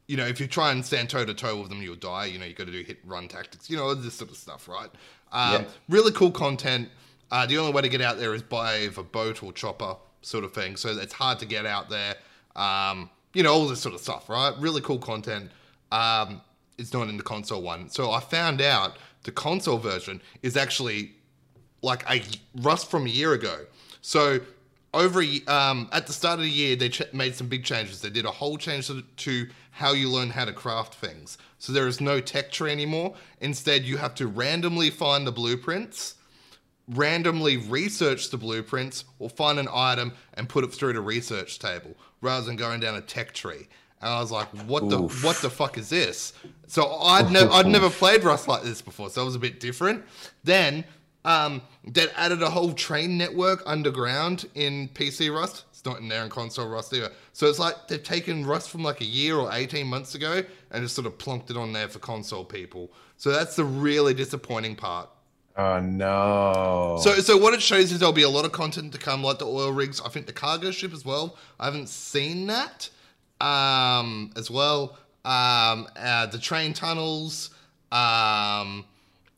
you 0.06 0.16
know, 0.18 0.26
if 0.26 0.38
you 0.38 0.46
try 0.46 0.70
and 0.70 0.84
stand 0.84 1.08
toe 1.08 1.24
to 1.24 1.32
toe 1.32 1.58
with 1.58 1.70
them, 1.70 1.80
you'll 1.80 1.96
die. 1.96 2.26
You 2.26 2.38
know, 2.38 2.44
you 2.44 2.52
got 2.54 2.66
to 2.66 2.72
do 2.72 2.82
hit 2.82 2.98
run 3.04 3.26
tactics. 3.28 3.70
You 3.70 3.76
know, 3.78 3.94
this 3.94 4.14
sort 4.14 4.30
of 4.30 4.36
stuff, 4.36 4.68
right? 4.68 4.90
Um, 5.32 5.52
Yeah. 5.52 5.64
Really 5.88 6.12
cool 6.12 6.30
content. 6.30 6.90
Uh, 7.30 7.46
the 7.46 7.56
only 7.56 7.72
way 7.72 7.80
to 7.82 7.88
get 7.88 8.02
out 8.02 8.18
there 8.18 8.34
is 8.34 8.42
by 8.42 8.74
a 8.74 8.90
boat 9.02 9.42
or 9.42 9.52
chopper, 9.52 9.96
sort 10.20 10.44
of 10.44 10.52
thing. 10.52 10.76
So 10.76 10.90
it's 10.90 11.14
hard 11.14 11.38
to 11.38 11.46
get 11.46 11.64
out 11.64 11.88
there. 11.88 12.16
Um, 12.54 13.08
you 13.32 13.42
know, 13.42 13.52
all 13.52 13.66
this 13.66 13.80
sort 13.80 13.94
of 13.94 14.00
stuff, 14.00 14.28
right? 14.28 14.52
Really 14.58 14.80
cool 14.82 14.98
content. 14.98 15.50
Um, 15.90 16.42
it's 16.78 16.92
not 16.92 17.08
in 17.08 17.16
the 17.16 17.22
console 17.22 17.62
one. 17.62 17.88
So 17.88 18.10
I 18.10 18.20
found 18.20 18.60
out 18.60 18.96
the 19.24 19.32
console 19.32 19.78
version 19.78 20.20
is 20.42 20.56
actually 20.56 21.12
like 21.82 22.08
a 22.10 22.22
Rust 22.56 22.90
from 22.90 23.06
a 23.06 23.10
year 23.10 23.32
ago. 23.32 23.66
So 24.00 24.40
over 24.92 25.22
a, 25.22 25.40
um, 25.46 25.88
at 25.92 26.06
the 26.06 26.12
start 26.12 26.38
of 26.38 26.44
the 26.44 26.50
year, 26.50 26.76
they 26.76 26.88
ch- 26.88 27.12
made 27.12 27.34
some 27.34 27.48
big 27.48 27.64
changes. 27.64 28.00
They 28.00 28.10
did 28.10 28.24
a 28.24 28.30
whole 28.30 28.56
change 28.56 28.86
to, 28.86 29.02
to 29.02 29.48
how 29.72 29.92
you 29.92 30.08
learn 30.08 30.30
how 30.30 30.44
to 30.44 30.52
craft 30.52 30.94
things. 30.94 31.36
So 31.58 31.72
there 31.72 31.88
is 31.88 32.00
no 32.00 32.20
tech 32.20 32.52
tree 32.52 32.70
anymore. 32.70 33.14
Instead, 33.40 33.84
you 33.84 33.96
have 33.96 34.14
to 34.16 34.26
randomly 34.26 34.90
find 34.90 35.26
the 35.26 35.32
blueprints, 35.32 36.14
randomly 36.88 37.56
research 37.56 38.30
the 38.30 38.36
blueprints, 38.36 39.04
or 39.18 39.28
find 39.28 39.58
an 39.58 39.68
item 39.72 40.12
and 40.34 40.48
put 40.48 40.64
it 40.64 40.72
through 40.72 40.92
the 40.92 41.00
research 41.00 41.58
table 41.58 41.96
rather 42.20 42.46
than 42.46 42.56
going 42.56 42.80
down 42.80 42.94
a 42.94 43.00
tech 43.00 43.32
tree. 43.32 43.66
And 44.04 44.12
I 44.12 44.20
was 44.20 44.30
like, 44.30 44.48
"What 44.66 44.90
the 44.90 45.00
Oof. 45.00 45.24
what 45.24 45.36
the 45.38 45.48
fuck 45.48 45.78
is 45.78 45.88
this?" 45.88 46.34
So 46.66 46.86
I'd 46.86 47.32
never 47.32 47.50
I'd 47.50 47.66
never 47.66 47.88
played 48.02 48.22
Rust 48.22 48.46
like 48.46 48.62
this 48.62 48.82
before, 48.82 49.08
so 49.08 49.22
it 49.22 49.24
was 49.24 49.34
a 49.34 49.38
bit 49.38 49.60
different. 49.60 50.04
Then 50.44 50.84
um, 51.24 51.62
they 51.86 52.08
added 52.10 52.42
a 52.42 52.50
whole 52.50 52.74
train 52.74 53.16
network 53.16 53.62
underground 53.64 54.44
in 54.54 54.88
PC 54.88 55.34
Rust. 55.34 55.64
It's 55.70 55.86
not 55.86 56.00
in 56.00 56.08
there 56.08 56.22
in 56.22 56.28
console 56.28 56.68
Rust 56.68 56.92
either. 56.92 57.12
So 57.32 57.46
it's 57.46 57.58
like 57.58 57.88
they've 57.88 58.02
taken 58.02 58.44
Rust 58.44 58.68
from 58.68 58.82
like 58.82 59.00
a 59.00 59.06
year 59.06 59.36
or 59.36 59.50
eighteen 59.54 59.86
months 59.86 60.14
ago 60.14 60.42
and 60.70 60.82
just 60.82 60.94
sort 60.94 61.06
of 61.06 61.16
plonked 61.16 61.48
it 61.48 61.56
on 61.56 61.72
there 61.72 61.88
for 61.88 61.98
console 61.98 62.44
people. 62.44 62.92
So 63.16 63.30
that's 63.30 63.56
the 63.56 63.64
really 63.64 64.12
disappointing 64.12 64.76
part. 64.76 65.08
Oh 65.56 65.80
no. 65.80 66.98
So, 67.00 67.14
so 67.20 67.38
what 67.38 67.54
it 67.54 67.62
shows 67.62 67.90
is 67.90 68.00
there'll 68.00 68.12
be 68.12 68.22
a 68.22 68.28
lot 68.28 68.44
of 68.44 68.52
content 68.52 68.92
to 68.92 68.98
come, 68.98 69.22
like 69.22 69.38
the 69.38 69.46
oil 69.46 69.72
rigs. 69.72 70.02
I 70.04 70.10
think 70.10 70.26
the 70.26 70.32
cargo 70.34 70.70
ship 70.72 70.92
as 70.92 71.06
well. 71.06 71.38
I 71.58 71.64
haven't 71.64 71.88
seen 71.88 72.48
that 72.48 72.90
um, 73.44 74.30
as 74.36 74.50
well. 74.50 74.96
Um, 75.24 75.88
uh, 75.96 76.26
the 76.26 76.38
train 76.38 76.72
tunnels, 76.72 77.50
um, 77.92 78.84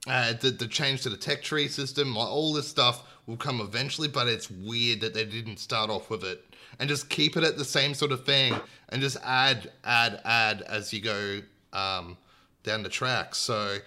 uh, 0.06 0.34
the, 0.40 0.54
the 0.58 0.68
change 0.68 1.02
to 1.02 1.10
the 1.10 1.16
tech 1.16 1.42
tree 1.42 1.68
system, 1.68 2.14
like 2.14 2.28
all 2.28 2.52
this 2.52 2.68
stuff 2.68 3.04
will 3.26 3.36
come 3.36 3.60
eventually. 3.60 4.08
But 4.08 4.28
it's 4.28 4.50
weird 4.50 5.00
that 5.00 5.14
they 5.14 5.24
didn't 5.24 5.58
start 5.58 5.90
off 5.90 6.08
with 6.10 6.24
it 6.24 6.44
and 6.78 6.88
just 6.88 7.08
keep 7.08 7.36
it 7.36 7.44
at 7.44 7.58
the 7.58 7.64
same 7.64 7.94
sort 7.94 8.12
of 8.12 8.24
thing 8.24 8.54
and 8.90 9.00
just 9.00 9.16
add, 9.24 9.72
add, 9.84 10.20
add 10.24 10.62
as 10.62 10.92
you 10.92 11.00
go 11.00 11.40
um, 11.72 12.16
down 12.62 12.82
the 12.82 12.88
track. 12.88 13.34
So, 13.34 13.78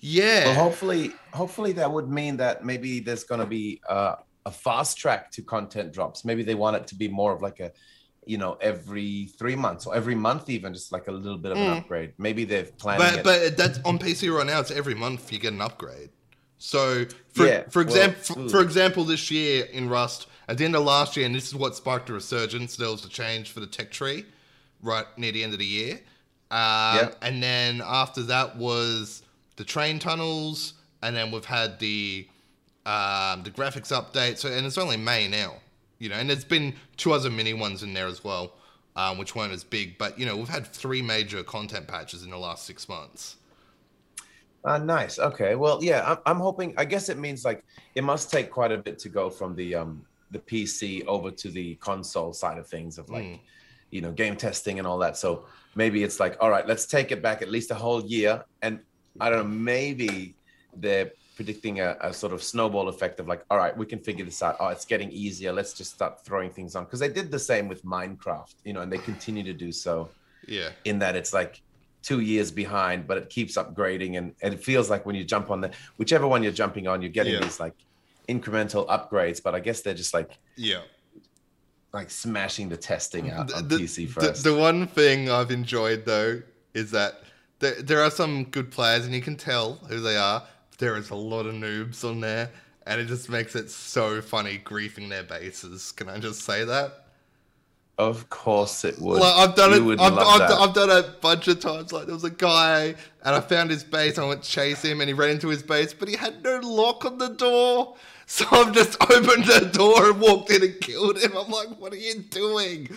yeah. 0.00 0.46
Well, 0.46 0.54
hopefully, 0.54 1.12
hopefully 1.32 1.72
that 1.72 1.90
would 1.90 2.10
mean 2.10 2.36
that 2.36 2.64
maybe 2.64 3.00
there's 3.00 3.24
going 3.24 3.40
to 3.40 3.46
be 3.46 3.80
uh, 3.88 4.16
a 4.44 4.50
fast 4.50 4.98
track 4.98 5.30
to 5.32 5.42
content 5.42 5.92
drops. 5.92 6.24
Maybe 6.24 6.42
they 6.42 6.54
want 6.54 6.76
it 6.76 6.86
to 6.88 6.94
be 6.94 7.08
more 7.08 7.32
of 7.32 7.40
like 7.40 7.60
a, 7.60 7.72
you 8.26 8.36
know, 8.38 8.58
every 8.60 9.26
three 9.38 9.56
months 9.56 9.86
or 9.86 9.94
every 9.94 10.14
month, 10.14 10.50
even 10.50 10.74
just 10.74 10.92
like 10.92 11.06
a 11.06 11.12
little 11.12 11.38
bit 11.38 11.52
of 11.52 11.58
an 11.58 11.78
upgrade. 11.78 12.12
Maybe 12.18 12.44
they've 12.44 12.76
planned. 12.76 12.98
But 12.98 13.18
it. 13.18 13.24
but 13.24 13.56
that's 13.56 13.78
on 13.84 13.98
PC 13.98 14.34
right 14.36 14.46
now. 14.46 14.60
It's 14.60 14.70
every 14.72 14.94
month 14.94 15.32
you 15.32 15.38
get 15.38 15.52
an 15.52 15.60
upgrade. 15.60 16.10
So 16.58 17.06
for 17.34 17.46
Yeah, 17.46 17.62
for 17.70 17.84
well, 17.84 17.88
example 17.88 18.34
for, 18.44 18.48
for 18.48 18.60
example 18.62 19.04
this 19.04 19.30
year 19.30 19.66
in 19.66 19.88
Rust 19.88 20.26
at 20.48 20.58
the 20.58 20.64
end 20.64 20.74
of 20.74 20.84
last 20.84 21.16
year, 21.16 21.24
and 21.24 21.34
this 21.34 21.46
is 21.46 21.54
what 21.54 21.76
sparked 21.76 22.10
a 22.10 22.14
resurgence. 22.14 22.76
There 22.76 22.90
was 22.90 23.04
a 23.04 23.08
change 23.08 23.52
for 23.52 23.60
the 23.60 23.66
tech 23.66 23.90
tree 23.90 24.24
right 24.82 25.06
near 25.16 25.32
the 25.32 25.42
end 25.44 25.52
of 25.52 25.58
the 25.58 25.66
year, 25.66 25.94
um, 26.50 26.96
Yeah. 26.96 27.10
and 27.22 27.42
then 27.42 27.82
after 27.84 28.22
that 28.24 28.56
was 28.56 29.22
the 29.56 29.64
train 29.64 29.98
tunnels, 29.98 30.74
and 31.02 31.14
then 31.14 31.30
we've 31.30 31.44
had 31.44 31.78
the 31.78 32.26
um, 32.86 33.42
the 33.42 33.50
graphics 33.50 33.92
update. 33.92 34.38
So 34.38 34.48
and 34.48 34.66
it's 34.66 34.78
only 34.78 34.96
May 34.96 35.28
now, 35.28 35.54
you 35.98 36.08
know, 36.08 36.16
and 36.16 36.28
there's 36.28 36.44
been 36.44 36.74
two 36.96 37.12
other 37.12 37.30
mini 37.30 37.54
ones 37.54 37.82
in 37.82 37.94
there 37.94 38.06
as 38.06 38.22
well, 38.24 38.52
um, 38.96 39.18
which 39.18 39.34
weren't 39.34 39.52
as 39.52 39.64
big. 39.64 39.98
But 39.98 40.18
you 40.18 40.26
know, 40.26 40.36
we've 40.36 40.48
had 40.48 40.66
three 40.66 41.02
major 41.02 41.42
content 41.42 41.86
patches 41.88 42.22
in 42.22 42.30
the 42.30 42.38
last 42.38 42.66
six 42.66 42.88
months. 42.88 43.36
Uh, 44.64 44.78
nice. 44.78 45.18
Okay. 45.18 45.54
Well, 45.54 45.78
yeah, 45.82 46.02
I'm, 46.04 46.18
I'm 46.26 46.40
hoping. 46.40 46.74
I 46.76 46.84
guess 46.84 47.08
it 47.08 47.18
means 47.18 47.44
like 47.44 47.64
it 47.94 48.02
must 48.02 48.30
take 48.30 48.50
quite 48.50 48.72
a 48.72 48.78
bit 48.78 48.98
to 49.00 49.08
go 49.08 49.30
from 49.30 49.54
the 49.54 49.74
um 49.76 50.04
the 50.32 50.40
PC 50.40 51.06
over 51.06 51.30
to 51.30 51.50
the 51.50 51.76
console 51.76 52.32
side 52.32 52.58
of 52.58 52.66
things 52.66 52.98
of 52.98 53.08
like, 53.08 53.22
Mm. 53.24 53.40
you 53.90 54.00
know, 54.00 54.10
game 54.10 54.34
testing 54.36 54.78
and 54.80 54.86
all 54.86 54.98
that. 54.98 55.16
So 55.16 55.44
maybe 55.76 56.02
it's 56.02 56.18
like, 56.18 56.36
all 56.40 56.50
right, 56.50 56.66
let's 56.66 56.84
take 56.84 57.12
it 57.12 57.22
back 57.22 57.42
at 57.42 57.48
least 57.48 57.70
a 57.70 57.76
whole 57.76 58.04
year, 58.04 58.44
and 58.60 58.80
I 59.20 59.30
don't 59.30 59.38
know, 59.38 59.56
maybe 59.56 60.34
they're 60.76 61.12
predicting 61.36 61.80
a, 61.80 61.96
a 62.00 62.12
sort 62.12 62.32
of 62.32 62.42
snowball 62.42 62.88
effect 62.88 63.20
of 63.20 63.28
like, 63.28 63.44
all 63.50 63.58
right, 63.58 63.76
we 63.76 63.86
can 63.86 63.98
figure 64.00 64.24
this 64.24 64.42
out. 64.42 64.56
Oh, 64.58 64.68
it's 64.68 64.86
getting 64.86 65.10
easier. 65.12 65.52
Let's 65.52 65.74
just 65.74 65.92
start 65.92 66.24
throwing 66.24 66.50
things 66.50 66.74
on 66.74 66.84
because 66.84 66.98
they 66.98 67.08
did 67.10 67.30
the 67.30 67.38
same 67.38 67.68
with 67.68 67.84
Minecraft, 67.84 68.54
you 68.64 68.72
know, 68.72 68.80
and 68.80 68.90
they 68.90 68.98
continue 68.98 69.42
to 69.44 69.52
do 69.52 69.70
so 69.70 70.08
Yeah. 70.48 70.70
in 70.86 70.98
that 71.00 71.14
it's 71.14 71.32
like 71.34 71.60
two 72.02 72.20
years 72.20 72.50
behind, 72.50 73.06
but 73.06 73.18
it 73.18 73.28
keeps 73.28 73.56
upgrading. 73.56 74.16
And, 74.16 74.34
and 74.42 74.54
it 74.54 74.64
feels 74.64 74.88
like 74.88 75.04
when 75.04 75.14
you 75.14 75.24
jump 75.24 75.50
on 75.50 75.60
the 75.60 75.70
whichever 75.98 76.26
one 76.26 76.42
you're 76.42 76.52
jumping 76.52 76.88
on, 76.88 77.02
you're 77.02 77.10
getting 77.10 77.34
Yeah. 77.34 77.40
these 77.40 77.60
like 77.60 77.74
incremental 78.28 78.88
upgrades. 78.88 79.42
But 79.42 79.54
I 79.54 79.60
guess 79.60 79.82
they're 79.82 79.94
just 79.94 80.14
like 80.14 80.30
Yeah. 80.56 80.80
like 81.92 82.10
smashing 82.10 82.70
the 82.70 82.76
testing 82.78 83.30
out 83.30 83.52
on 83.52 83.68
the, 83.68 83.76
PC 83.76 83.96
the- 83.96 84.06
first. 84.06 84.42
The, 84.44 84.54
one 84.54 84.86
thing 84.86 85.28
I've 85.30 85.50
enjoyed 85.50 86.04
though 86.06 86.40
is 86.72 86.90
that 86.92 87.22
there, 87.58 87.80
there 87.82 88.02
are 88.02 88.10
some 88.10 88.44
good 88.44 88.70
players, 88.70 89.06
and 89.06 89.14
you 89.14 89.22
can 89.22 89.36
tell 89.36 89.74
who 89.88 89.98
they 90.00 90.16
are. 90.18 90.42
There 90.78 90.96
is 90.96 91.10
a 91.10 91.14
lot 91.14 91.46
of 91.46 91.54
noobs 91.54 92.04
on 92.08 92.20
there, 92.20 92.50
and 92.86 93.00
it 93.00 93.06
just 93.06 93.28
makes 93.28 93.54
it 93.56 93.70
so 93.70 94.20
funny 94.20 94.60
griefing 94.62 95.08
their 95.08 95.22
bases. 95.22 95.92
Can 95.92 96.08
I 96.08 96.18
just 96.18 96.42
say 96.42 96.64
that? 96.64 97.06
of 97.98 98.28
course 98.28 98.84
it 98.84 98.98
would. 99.00 99.20
Like 99.20 99.48
I've 99.48 99.54
done 99.54 99.72
You 99.72 99.90
it. 99.92 100.00
I've, 100.00 100.18
I've. 100.18 100.50
I've 100.50 100.74
done 100.74 100.90
it 100.90 101.04
a 101.06 101.14
bunch 101.20 101.48
of 101.48 101.60
times. 101.60 101.92
Like 101.92 102.06
there 102.06 102.14
was 102.14 102.24
a 102.24 102.30
guy, 102.30 102.94
and 103.24 103.34
I 103.34 103.40
found 103.40 103.70
his 103.70 103.84
base. 103.84 104.18
I 104.18 104.26
went 104.26 104.42
to 104.42 104.50
chase 104.50 104.82
him, 104.82 105.00
and 105.00 105.08
he 105.08 105.14
ran 105.14 105.30
into 105.30 105.48
his 105.48 105.62
base, 105.62 105.94
but 105.94 106.08
he 106.08 106.16
had 106.16 106.42
no 106.42 106.58
lock 106.62 107.04
on 107.04 107.18
the 107.18 107.28
door. 107.28 107.96
So 108.26 108.44
I've 108.50 108.74
just 108.74 109.00
opened 109.10 109.44
the 109.44 109.70
door 109.72 110.10
and 110.10 110.20
walked 110.20 110.50
in 110.50 110.62
and 110.62 110.80
killed 110.80 111.16
him. 111.18 111.36
I'm 111.36 111.48
like, 111.48 111.68
what 111.78 111.92
are 111.92 111.96
you 111.96 112.22
doing? 112.22 112.88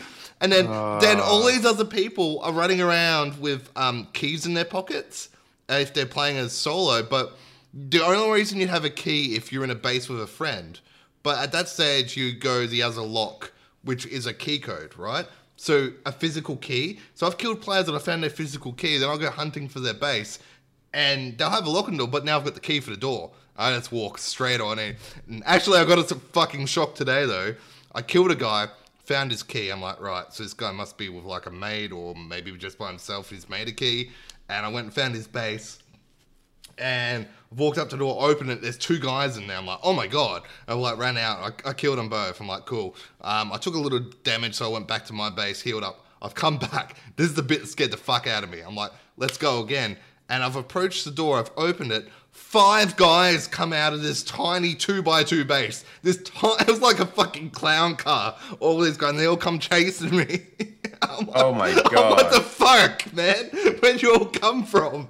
And 0.41 0.51
then, 0.51 0.65
then 1.01 1.19
all 1.19 1.45
these 1.45 1.65
other 1.65 1.85
people 1.85 2.39
are 2.41 2.51
running 2.51 2.81
around 2.81 3.39
with 3.39 3.69
um, 3.75 4.07
keys 4.13 4.47
in 4.47 4.55
their 4.55 4.65
pockets 4.65 5.29
uh, 5.69 5.75
if 5.75 5.93
they're 5.93 6.07
playing 6.07 6.37
as 6.37 6.51
solo. 6.51 7.03
But 7.03 7.37
the 7.87 8.03
only 8.03 8.31
reason 8.31 8.59
you'd 8.59 8.69
have 8.69 8.85
a 8.85 8.89
key 8.89 9.35
if 9.35 9.53
you're 9.53 9.63
in 9.63 9.69
a 9.69 9.75
base 9.75 10.09
with 10.09 10.21
a 10.21 10.27
friend. 10.27 10.79
But 11.23 11.39
at 11.39 11.51
that 11.51 11.69
stage, 11.69 12.17
you 12.17 12.33
go 12.33 12.65
the 12.65 12.83
other 12.83 13.01
lock, 13.01 13.51
which 13.83 14.05
is 14.05 14.25
a 14.25 14.33
key 14.33 14.59
code, 14.59 14.97
right? 14.97 15.25
So 15.55 15.91
a 16.05 16.11
physical 16.11 16.57
key. 16.57 16.99
So 17.15 17.27
I've 17.27 17.37
killed 17.37 17.61
players 17.61 17.85
that 17.85 17.95
I 17.95 17.99
found 17.99 18.23
their 18.23 18.29
physical 18.29 18.73
key. 18.73 18.97
Then 18.97 19.09
I'll 19.09 19.17
go 19.17 19.29
hunting 19.29 19.67
for 19.69 19.79
their 19.79 19.93
base, 19.93 20.39
and 20.93 21.37
they'll 21.37 21.49
have 21.49 21.65
a 21.65 21.69
lock 21.69 21.87
the 21.87 21.97
door. 21.97 22.07
But 22.07 22.25
now 22.25 22.37
I've 22.37 22.45
got 22.45 22.55
the 22.55 22.59
key 22.59 22.79
for 22.79 22.91
the 22.91 22.97
door. 22.97 23.31
I 23.57 23.73
just 23.73 23.91
walk 23.91 24.17
straight 24.17 24.61
on 24.61 24.79
in. 24.79 24.95
And 25.27 25.43
actually, 25.45 25.79
I 25.79 25.85
got 25.85 25.99
a 25.99 26.15
fucking 26.15 26.65
shock 26.65 26.95
today 26.95 27.25
though. 27.25 27.55
I 27.93 28.01
killed 28.01 28.31
a 28.31 28.35
guy, 28.35 28.67
found 29.03 29.31
his 29.31 29.43
key. 29.43 29.69
I'm 29.69 29.81
like, 29.81 29.99
right, 29.99 30.31
so 30.31 30.43
this 30.43 30.53
guy 30.53 30.71
must 30.71 30.97
be 30.97 31.09
with 31.09 31.25
like 31.25 31.45
a 31.45 31.51
maid 31.51 31.91
or 31.91 32.15
maybe 32.15 32.51
just 32.53 32.77
by 32.77 32.87
himself. 32.87 33.29
He's 33.29 33.49
made 33.49 33.67
a 33.67 33.73
key, 33.73 34.11
and 34.47 34.65
I 34.65 34.69
went 34.69 34.85
and 34.85 34.93
found 34.93 35.15
his 35.15 35.27
base 35.27 35.79
and 36.79 37.27
walked 37.55 37.77
up 37.77 37.89
to 37.89 37.95
the 37.95 37.99
door, 37.99 38.17
opened 38.19 38.51
it. 38.51 38.61
There's 38.61 38.77
two 38.77 38.99
guys 38.99 39.37
in 39.37 39.47
there. 39.47 39.57
I'm 39.57 39.65
like, 39.65 39.79
oh 39.83 39.93
my 39.93 40.07
god! 40.07 40.43
I 40.67 40.73
like 40.73 40.97
ran 40.97 41.17
out. 41.17 41.63
I, 41.65 41.69
I 41.69 41.73
killed 41.73 41.97
them 41.97 42.09
both. 42.09 42.39
I'm 42.39 42.47
like, 42.47 42.65
cool. 42.65 42.95
Um, 43.21 43.51
I 43.51 43.57
took 43.57 43.75
a 43.75 43.79
little 43.79 43.99
damage, 44.23 44.55
so 44.55 44.65
I 44.65 44.69
went 44.73 44.87
back 44.87 45.05
to 45.05 45.13
my 45.13 45.29
base, 45.29 45.61
healed 45.61 45.83
up. 45.83 46.05
I've 46.21 46.35
come 46.35 46.57
back. 46.71 46.95
This 47.15 47.27
is 47.27 47.33
the 47.35 47.43
bit 47.43 47.61
that 47.61 47.67
scared 47.67 47.91
the 47.91 47.97
fuck 47.97 48.27
out 48.27 48.43
of 48.43 48.49
me. 48.49 48.59
I'm 48.61 48.75
like, 48.75 48.91
let's 49.17 49.37
go 49.37 49.61
again. 49.63 49.97
And 50.31 50.43
I've 50.43 50.55
approached 50.55 51.05
the 51.05 51.11
door. 51.11 51.39
I've 51.39 51.49
opened 51.57 51.91
it. 51.91 52.07
Five 52.31 52.95
guys 52.95 53.47
come 53.47 53.73
out 53.73 53.93
of 53.93 54.03
this 54.03 54.23
tiny 54.23 54.75
two 54.75 55.01
by 55.01 55.23
two 55.23 55.43
base. 55.43 55.83
This 56.03 56.17
ti- 56.17 56.31
it 56.59 56.67
was 56.67 56.81
like 56.81 56.99
a 56.99 57.05
fucking 57.05 57.49
clown 57.49 57.95
car. 57.95 58.35
All 58.59 58.79
these 58.79 58.95
guys, 58.97 59.11
and 59.11 59.19
they 59.19 59.25
all 59.25 59.37
come 59.37 59.57
chasing 59.59 60.15
me. 60.15 60.41
I'm 61.01 61.25
like, 61.25 61.35
Oh 61.43 61.53
my 61.53 61.73
god. 61.73 62.11
What 62.11 62.31
the 62.31 62.41
fuck, 62.41 63.11
man? 63.13 63.45
Where'd 63.79 64.01
you 64.01 64.13
all 64.13 64.25
come 64.25 64.63
from? 64.65 65.07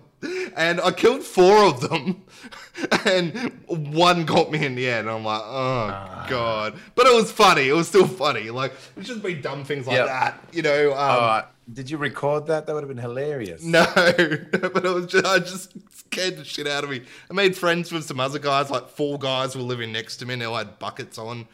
And 0.56 0.82
I 0.82 0.92
killed 0.92 1.24
four 1.24 1.64
of 1.66 1.80
them, 1.82 2.24
and 3.06 3.52
one 3.68 4.26
got 4.26 4.52
me 4.52 4.66
in 4.66 4.76
the 4.76 4.90
end. 4.90 5.10
I'm 5.10 5.24
like, 5.24 5.42
oh 5.44 6.26
god! 6.30 6.78
But 6.96 7.08
it 7.08 7.16
was 7.16 7.32
funny. 7.32 7.70
It 7.70 7.74
was 7.74 7.88
still 7.88 8.08
funny. 8.08 8.50
Like 8.50 8.74
it's 8.98 9.08
just 9.08 9.24
be 9.24 9.34
dumb 9.36 9.64
things 9.64 9.88
like 9.88 9.96
Yep. 9.98 10.08
that, 10.08 10.44
you 10.52 10.62
know. 10.62 10.92
Um, 10.92 10.98
Uh, 10.98 11.42
did 11.72 11.90
you 11.90 11.98
record 11.98 12.48
that? 12.48 12.66
That 12.66 12.74
would 12.74 12.82
have 12.84 12.90
been 12.90 12.98
hilarious. 12.98 13.64
no, 13.64 13.86
but 13.96 14.86
it 14.86 14.94
was 14.94 15.06
just 15.06 15.26
I 15.26 15.40
just 15.40 15.72
scared 15.98 16.38
the 16.38 16.44
shit 16.44 16.68
out 16.68 16.84
of 16.84 16.90
me. 16.90 17.04
I 17.30 17.34
made 17.34 17.56
friends 17.56 17.92
with 17.92 18.04
some 18.06 18.20
other 18.20 18.40
guys. 18.40 18.70
Like 18.70 18.90
four 18.90 19.18
guys 19.20 19.56
were 19.56 19.62
living 19.62 19.92
next 19.94 20.18
to 20.18 20.26
me, 20.26 20.34
and 20.34 20.42
they 20.42 20.46
all 20.48 20.58
had 20.58 20.80
buckets 20.80 21.18
on. 21.18 21.48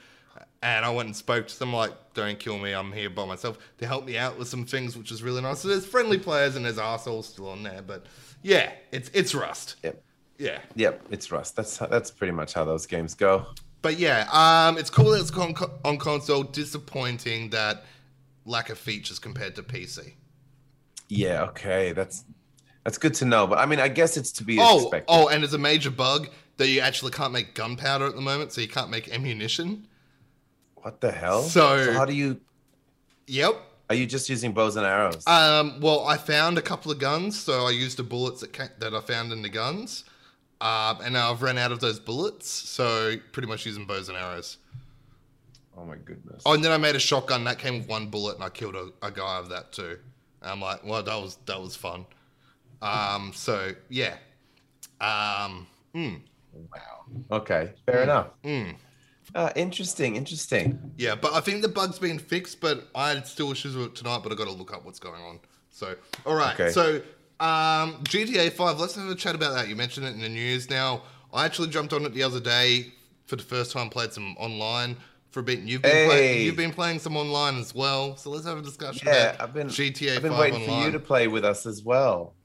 And 0.63 0.83
I 0.83 0.89
went 0.89 1.05
and 1.05 1.15
spoke 1.15 1.45
to 1.47 1.59
them, 1.59 1.73
like, 1.73 1.91
don't 2.15 2.39
kill 2.39 2.57
me, 2.57 2.71
I'm 2.71 2.91
here 2.91 3.09
by 3.11 3.25
myself. 3.25 3.59
They 3.77 3.85
helped 3.85 4.07
me 4.07 4.17
out 4.17 4.39
with 4.39 4.47
some 4.47 4.65
things, 4.65 4.97
which 4.97 5.11
is 5.11 5.21
really 5.21 5.41
nice. 5.43 5.59
So 5.59 5.67
there's 5.67 5.85
friendly 5.85 6.17
players 6.17 6.55
and 6.55 6.65
there's 6.65 6.79
assholes 6.79 7.27
still 7.27 7.49
on 7.49 7.61
there. 7.61 7.83
But 7.85 8.07
yeah, 8.45 8.71
it's 8.91 9.09
it's 9.13 9.33
Rust. 9.33 9.77
Yep. 9.83 10.03
Yeah. 10.37 10.59
Yep, 10.75 11.05
it's 11.09 11.31
Rust. 11.31 11.55
That's 11.55 11.77
that's 11.77 12.11
pretty 12.11 12.31
much 12.33 12.53
how 12.53 12.63
those 12.63 12.85
games 12.85 13.15
go. 13.15 13.47
But 13.81 13.97
yeah, 13.97 14.27
um, 14.31 14.77
it's 14.77 14.89
cool 14.91 15.11
that 15.11 15.21
it's 15.21 15.31
on, 15.31 15.55
on 15.83 15.97
console. 15.97 16.43
Disappointing 16.43 17.49
that 17.49 17.85
lack 18.45 18.69
of 18.69 18.77
features 18.77 19.17
compared 19.17 19.55
to 19.55 19.63
PC. 19.63 20.13
Yeah, 21.09 21.43
okay, 21.45 21.91
that's 21.93 22.23
that's 22.83 22.99
good 22.99 23.15
to 23.15 23.25
know. 23.25 23.47
But 23.47 23.57
I 23.57 23.65
mean, 23.65 23.79
I 23.79 23.87
guess 23.87 24.15
it's 24.17 24.31
to 24.33 24.43
be 24.43 24.57
Oh, 24.59 24.83
expected. 24.83 25.05
oh, 25.07 25.27
and 25.29 25.43
it's 25.43 25.53
a 25.53 25.57
major 25.57 25.89
bug 25.91 26.27
that 26.57 26.67
you 26.67 26.81
actually 26.81 27.11
can't 27.11 27.33
make 27.33 27.55
gunpowder 27.55 28.05
at 28.05 28.15
the 28.15 28.21
moment, 28.21 28.51
so 28.53 28.61
you 28.61 28.67
can't 28.67 28.91
make 28.91 29.11
ammunition. 29.13 29.87
What 30.75 31.01
the 31.01 31.11
hell? 31.11 31.41
So- 31.41 31.93
how 31.93 32.05
do 32.05 32.13
you? 32.13 32.39
Yep. 33.27 33.55
Are 33.89 33.95
you 33.95 34.05
just 34.05 34.29
using 34.29 34.51
bows 34.51 34.75
and 34.77 34.85
arrows? 34.85 35.25
Um, 35.27 35.79
well, 35.79 36.05
I 36.07 36.17
found 36.17 36.57
a 36.57 36.61
couple 36.61 36.91
of 36.91 36.97
guns, 36.99 37.39
so 37.39 37.65
I 37.65 37.71
used 37.71 37.97
the 37.97 38.03
bullets 38.03 38.41
that 38.41 38.51
ca- 38.53 38.69
that 38.79 38.93
I 38.95 38.99
found 39.01 39.31
in 39.31 39.41
the 39.43 39.49
guns, 39.49 40.05
um, 40.61 40.99
and 41.03 41.13
now 41.13 41.31
I've 41.31 41.41
run 41.43 41.57
out 41.57 41.71
of 41.71 41.79
those 41.81 41.99
bullets, 41.99 42.49
so 42.49 43.15
pretty 43.31 43.47
much 43.47 43.65
using 43.65 43.85
bows 43.85 44.09
and 44.09 44.17
arrows. 44.17 44.57
oh 45.77 45.85
my 45.85 45.97
goodness. 45.97 46.41
Oh, 46.45 46.53
and 46.53 46.63
then 46.63 46.71
I 46.71 46.77
made 46.77 46.95
a 46.95 46.99
shotgun 46.99 47.43
that 47.43 47.59
came 47.59 47.77
with 47.77 47.87
one 47.87 48.07
bullet, 48.07 48.35
and 48.35 48.43
I 48.43 48.49
killed 48.49 48.75
a, 48.75 48.89
a 49.05 49.11
guy 49.11 49.39
with 49.41 49.49
that 49.49 49.71
too. 49.71 49.99
And 50.41 50.51
I'm 50.51 50.61
like, 50.61 50.83
well, 50.83 51.03
that 51.03 51.15
was 51.21 51.37
that 51.45 51.61
was 51.61 51.75
fun. 51.75 52.05
Um, 52.81 53.31
so 53.35 53.71
yeah. 53.89 54.15
Um, 55.01 55.67
mm, 55.93 56.21
Wow. 56.53 57.05
Okay, 57.39 57.73
fair 57.85 58.03
enough. 58.03 58.27
mm. 58.43 58.75
Uh, 59.35 59.51
interesting. 59.57 60.15
Interesting. 60.15 60.79
Yeah, 60.97 61.13
but 61.15 61.33
I 61.33 61.41
think 61.41 61.61
the 61.61 61.67
bug's 61.67 61.99
been 61.99 62.17
fixed, 62.17 62.61
but 62.61 62.87
I 62.95 63.09
had 63.09 63.27
still 63.27 63.51
issues 63.51 63.75
with 63.75 63.87
it 63.87 63.95
tonight, 63.95 64.21
but 64.23 64.31
I 64.31 64.35
got 64.35 64.45
to 64.45 64.53
look 64.53 64.73
up 64.73 64.85
what's 64.85 64.97
going 64.99 65.21
on. 65.21 65.39
So, 65.71 65.93
all 66.25 66.35
right. 66.35 66.53
Okay. 66.57 66.71
So, 66.71 67.01
um, 67.41 68.01
GTA 68.05 68.53
5, 68.53 68.79
let's 68.79 68.95
have 68.95 69.09
a 69.09 69.13
chat 69.15 69.35
about 69.35 69.53
that. 69.55 69.67
You 69.67 69.75
mentioned 69.75 70.05
it 70.07 70.13
in 70.13 70.21
the 70.21 70.29
news. 70.29 70.69
Now, 70.69 71.01
I 71.33 71.43
actually 71.43 71.67
jumped 71.67 71.91
on 71.91 72.05
it 72.05 72.13
the 72.13 72.23
other 72.23 72.39
day 72.39 72.93
for 73.25 73.35
the 73.35 73.43
first 73.43 73.73
time, 73.73 73.89
played 73.89 74.13
some 74.13 74.37
online 74.39 74.95
for 75.31 75.41
a 75.41 75.43
bit. 75.43 75.59
And 75.59 75.67
you've 75.69 75.81
been, 75.81 76.07
play- 76.07 76.27
Hey. 76.27 76.43
you've 76.43 76.55
been 76.55 76.71
playing 76.71 76.99
some 76.99 77.17
online 77.17 77.57
as 77.59 77.75
well. 77.75 78.15
So, 78.15 78.29
let's 78.29 78.45
have 78.45 78.57
a 78.57 78.61
discussion 78.61 79.05
Yeah, 79.05 79.31
about 79.31 79.41
I've 79.41 79.53
been 79.53 79.67
GTA 79.67 80.15
I've 80.15 80.21
been 80.21 80.31
5 80.31 80.39
waiting 80.39 80.61
online. 80.61 80.79
for 80.79 80.85
you 80.85 80.91
to 80.93 80.99
play 80.99 81.27
with 81.27 81.43
us 81.43 81.65
as 81.65 81.83
well. 81.83 82.35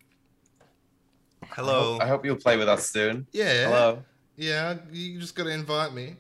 Hello. 1.51 1.99
I 2.01 2.07
hope 2.09 2.25
you'll 2.25 2.35
play 2.37 2.57
with 2.57 2.69
us 2.69 2.91
soon. 2.91 3.29
yeah. 3.33 3.67
Hello. 3.69 4.03
Yeah, 4.37 4.77
you 4.91 5.21
just 5.21 5.37
got 5.37 5.45
to 5.45 5.51
invite 5.51 5.93
me. 5.93 6.17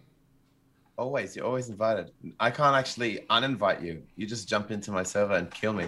Always, 1.00 1.34
you're 1.34 1.46
always 1.46 1.70
invited. 1.70 2.10
I 2.38 2.50
can't 2.50 2.76
actually 2.76 3.24
uninvite 3.30 3.82
you. 3.82 4.02
You 4.16 4.26
just 4.26 4.46
jump 4.46 4.70
into 4.70 4.90
my 4.92 5.02
server 5.02 5.32
and 5.34 5.50
kill 5.50 5.72
me. 5.72 5.86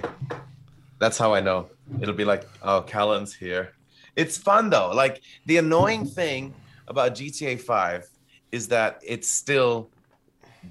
That's 0.99 1.19
how 1.19 1.35
I 1.35 1.41
know. 1.41 1.69
It'll 2.01 2.15
be 2.15 2.25
like, 2.25 2.49
oh, 2.63 2.81
Callan's 2.81 3.35
here. 3.35 3.75
It's 4.17 4.39
fun 4.39 4.71
though. 4.71 4.91
Like 4.91 5.21
the 5.45 5.59
annoying 5.59 6.07
thing 6.07 6.55
about 6.89 7.15
GTA 7.15 7.61
5 7.61 8.09
is 8.53 8.69
that 8.69 9.01
it's 9.07 9.29
still 9.29 9.91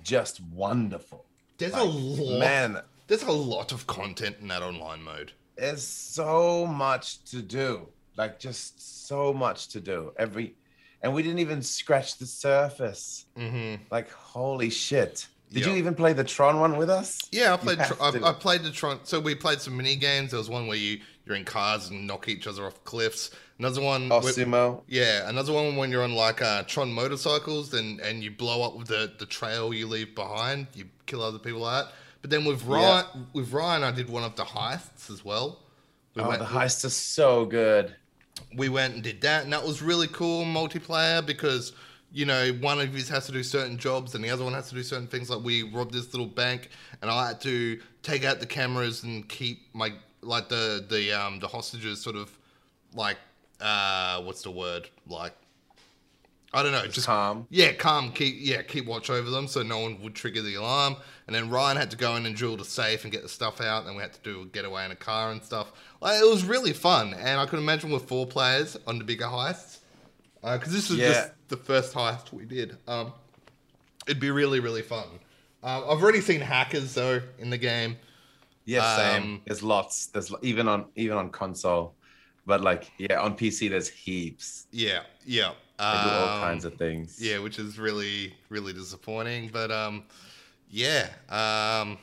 just 0.04 0.42
wonderful. 0.52 1.24
There's 1.60 1.76
a 1.76 1.84
lot. 1.84 2.40
Man, 2.40 2.82
There's 3.06 3.22
a 3.24 3.32
lot 3.32 3.72
of 3.72 3.86
content 3.86 4.38
in 4.42 4.48
that 4.48 4.64
online 4.64 5.04
mode. 5.04 5.34
there's 5.56 5.86
so 5.86 6.66
much 6.66 7.24
to 7.26 7.44
do. 7.44 7.88
Like 8.18 8.40
just 8.40 9.08
so 9.08 9.32
much 9.34 9.68
to 9.70 9.80
do. 9.80 10.14
Every 10.18 10.56
and 11.02 11.14
we 11.14 11.24
didn't 11.24 11.40
even 11.40 11.62
scratch 11.62 12.18
the 12.18 12.26
surface. 12.26 13.26
Mm-hmm. 13.38 13.84
Like 13.92 14.12
holy 14.12 14.70
shit. 14.70 15.28
Did 15.54 15.66
you 15.66 15.74
even 15.74 15.96
play 15.96 16.14
the 16.14 16.24
Tron 16.24 16.62
one 16.62 16.78
with 16.78 16.90
us? 16.90 17.20
Yeah, 17.32 17.54
I 17.54 17.58
played. 17.58 17.78
Tr- 17.80 18.02
I. 18.02 18.30
I 18.30 18.32
played 18.34 18.64
the 18.64 18.72
Tron. 18.72 19.00
So 19.04 19.20
we 19.20 19.36
played 19.36 19.60
some 19.60 19.76
mini 19.76 19.98
games. 19.98 20.32
There 20.32 20.38
was 20.38 20.50
one 20.50 20.66
where 20.68 20.78
you 20.78 21.02
you're 21.26 21.36
in 21.36 21.44
cars 21.44 21.90
and 21.90 22.08
knock 22.08 22.30
each 22.30 22.48
other 22.48 22.66
off 22.66 22.82
cliffs. 22.86 23.32
Another 23.60 23.82
one. 23.82 24.10
Oh, 24.12 24.22
where- 24.22 24.32
sumo. 24.32 24.82
yeah, 24.88 25.28
another 25.28 25.52
one 25.52 25.76
when 25.76 25.92
you're 25.92 26.04
on 26.04 26.14
like 26.14 26.42
uh, 26.42 26.64
Tron 26.64 26.94
motorcycles 26.94 27.74
and 27.74 28.00
and 28.00 28.24
you 28.24 28.32
blow 28.32 28.64
up 28.64 28.78
with 28.78 28.88
the 28.88 29.12
the 29.20 29.26
trail 29.26 29.74
you 29.74 29.88
leave 29.88 30.16
behind. 30.16 30.68
You 30.74 30.86
kill 31.06 31.22
other 31.22 31.38
people 31.40 31.60
like 31.60 31.84
that. 31.86 31.94
But 32.22 32.30
then 32.30 32.46
with 32.46 32.64
Ryan, 32.64 33.28
with 33.34 33.52
Ryan, 33.52 33.84
I 33.84 33.92
did 33.92 34.10
one 34.10 34.24
of 34.24 34.38
the 34.38 34.44
heists 34.46 35.10
as 35.12 35.26
well. 35.26 35.60
We 36.16 36.22
Oh, 36.22 36.28
went, 36.30 36.40
the 36.40 36.46
heists 36.46 36.86
are 36.86 36.90
so 36.90 37.44
good. 37.46 37.94
We 38.56 38.70
went 38.70 38.94
and 38.94 39.04
did 39.04 39.22
that, 39.22 39.44
and 39.44 39.54
that 39.54 39.64
was 39.64 39.82
really 39.82 40.08
cool 40.08 40.44
multiplayer 40.44 41.26
because 41.26 41.74
you 42.14 42.26
know 42.26 42.52
one 42.60 42.80
of 42.80 42.94
us 42.96 43.08
has 43.10 43.26
to 43.28 43.32
do 43.32 43.44
certain 43.44 43.78
jobs 43.78 44.16
and 44.16 44.24
the 44.24 44.30
other 44.30 44.44
one 44.44 44.54
has 44.54 44.70
to 44.70 44.76
do 44.76 44.84
certain 44.84 45.08
things. 45.08 45.30
Like 45.30 45.44
we 45.44 45.64
robbed 45.64 45.94
this 45.94 46.14
little 46.14 46.28
bank, 46.28 46.70
and 47.02 47.10
I 47.10 47.28
had 47.28 47.42
to 47.42 47.80
take 48.04 48.24
out 48.26 48.40
the 48.40 48.46
cameras 48.46 49.04
and 49.04 49.28
keep 49.28 49.62
my 49.74 49.94
like 50.22 50.50
the 50.50 50.86
the 50.90 51.12
um 51.12 51.40
the 51.40 51.48
hostages 51.48 52.02
sort 52.02 52.16
of 52.16 52.38
like 52.94 53.18
uh 53.60 54.22
what's 54.22 54.44
the 54.44 54.52
word 54.52 54.90
like 55.08 55.34
I 56.54 56.64
don't 56.64 56.74
know 56.74 56.86
just 56.88 57.08
calm. 57.08 57.48
yeah, 57.50 57.72
calm. 57.74 58.12
Keep 58.12 58.36
yeah, 58.40 58.62
keep 58.62 58.86
watch 58.86 59.10
over 59.10 59.30
them 59.30 59.48
so 59.48 59.64
no 59.64 59.80
one 59.80 60.02
would 60.02 60.16
trigger 60.16 60.42
the 60.42 60.56
alarm. 60.56 60.98
And 61.28 61.36
then 61.36 61.50
Ryan 61.50 61.78
had 61.78 61.90
to 61.92 61.98
go 61.98 62.16
in 62.18 62.26
and 62.26 62.36
drill 62.36 62.58
the 62.58 62.66
safe 62.66 63.04
and 63.04 63.12
get 63.12 63.22
the 63.24 63.30
stuff 63.30 63.62
out. 63.62 63.86
And 63.86 63.96
we 63.96 64.02
had 64.02 64.12
to 64.14 64.20
do 64.22 64.42
a 64.42 64.46
getaway 64.46 64.84
in 64.84 64.92
a 64.92 64.96
car 64.98 65.32
and 65.32 65.42
stuff. 65.42 65.72
Like, 66.02 66.20
it 66.22 66.30
was 66.30 66.44
really 66.44 66.74
fun. 66.74 67.14
And 67.14 67.40
I 67.40 67.46
could 67.46 67.60
imagine 67.60 67.90
with 67.90 68.04
four 68.06 68.28
players 68.28 68.76
on 68.86 68.98
the 68.98 69.06
bigger 69.06 69.26
heists, 69.26 69.78
because 70.42 70.74
this 70.74 70.90
was 70.90 71.00
Yeah. 71.00 71.14
just 71.14 71.32
the 71.48 71.56
first 71.58 71.94
heist 71.94 72.34
we 72.34 72.44
did. 72.44 72.76
Um, 72.88 73.14
it'd 74.08 74.20
be 74.20 74.32
really 74.32 74.60
really 74.60 74.82
fun. 74.82 75.06
Um, 75.64 75.84
I've 75.88 76.02
already 76.02 76.22
seen 76.22 76.42
hackers 76.42 76.94
though 76.96 77.22
in 77.40 77.50
the 77.50 77.58
game. 77.58 77.96
Yeah, 78.66 78.96
same. 78.98 79.24
Um, 79.24 79.42
There's 79.46 79.64
lots. 79.64 80.08
There's 80.08 80.34
even 80.42 80.68
on 80.68 80.86
even 80.96 81.18
on 81.18 81.30
console, 81.30 81.94
but 82.46 82.62
like 82.62 82.92
yeah, 82.98 83.22
on 83.22 83.38
PC 83.38 83.70
there's 83.70 83.88
heaps. 83.88 84.68
Yeah, 84.72 85.04
yeah. 85.26 85.52
They 85.82 86.10
do 86.10 86.16
all 86.16 86.30
Um, 86.38 86.42
kinds 86.42 86.66
of 86.66 86.76
things. 86.76 87.18
Yeah, 87.20 87.40
which 87.40 87.58
is 87.58 87.80
really, 87.80 88.34
really 88.50 88.72
disappointing. 88.74 89.50
But 89.52 89.72
um, 89.72 90.04
yeah, 90.70 91.10
um, 91.30 91.98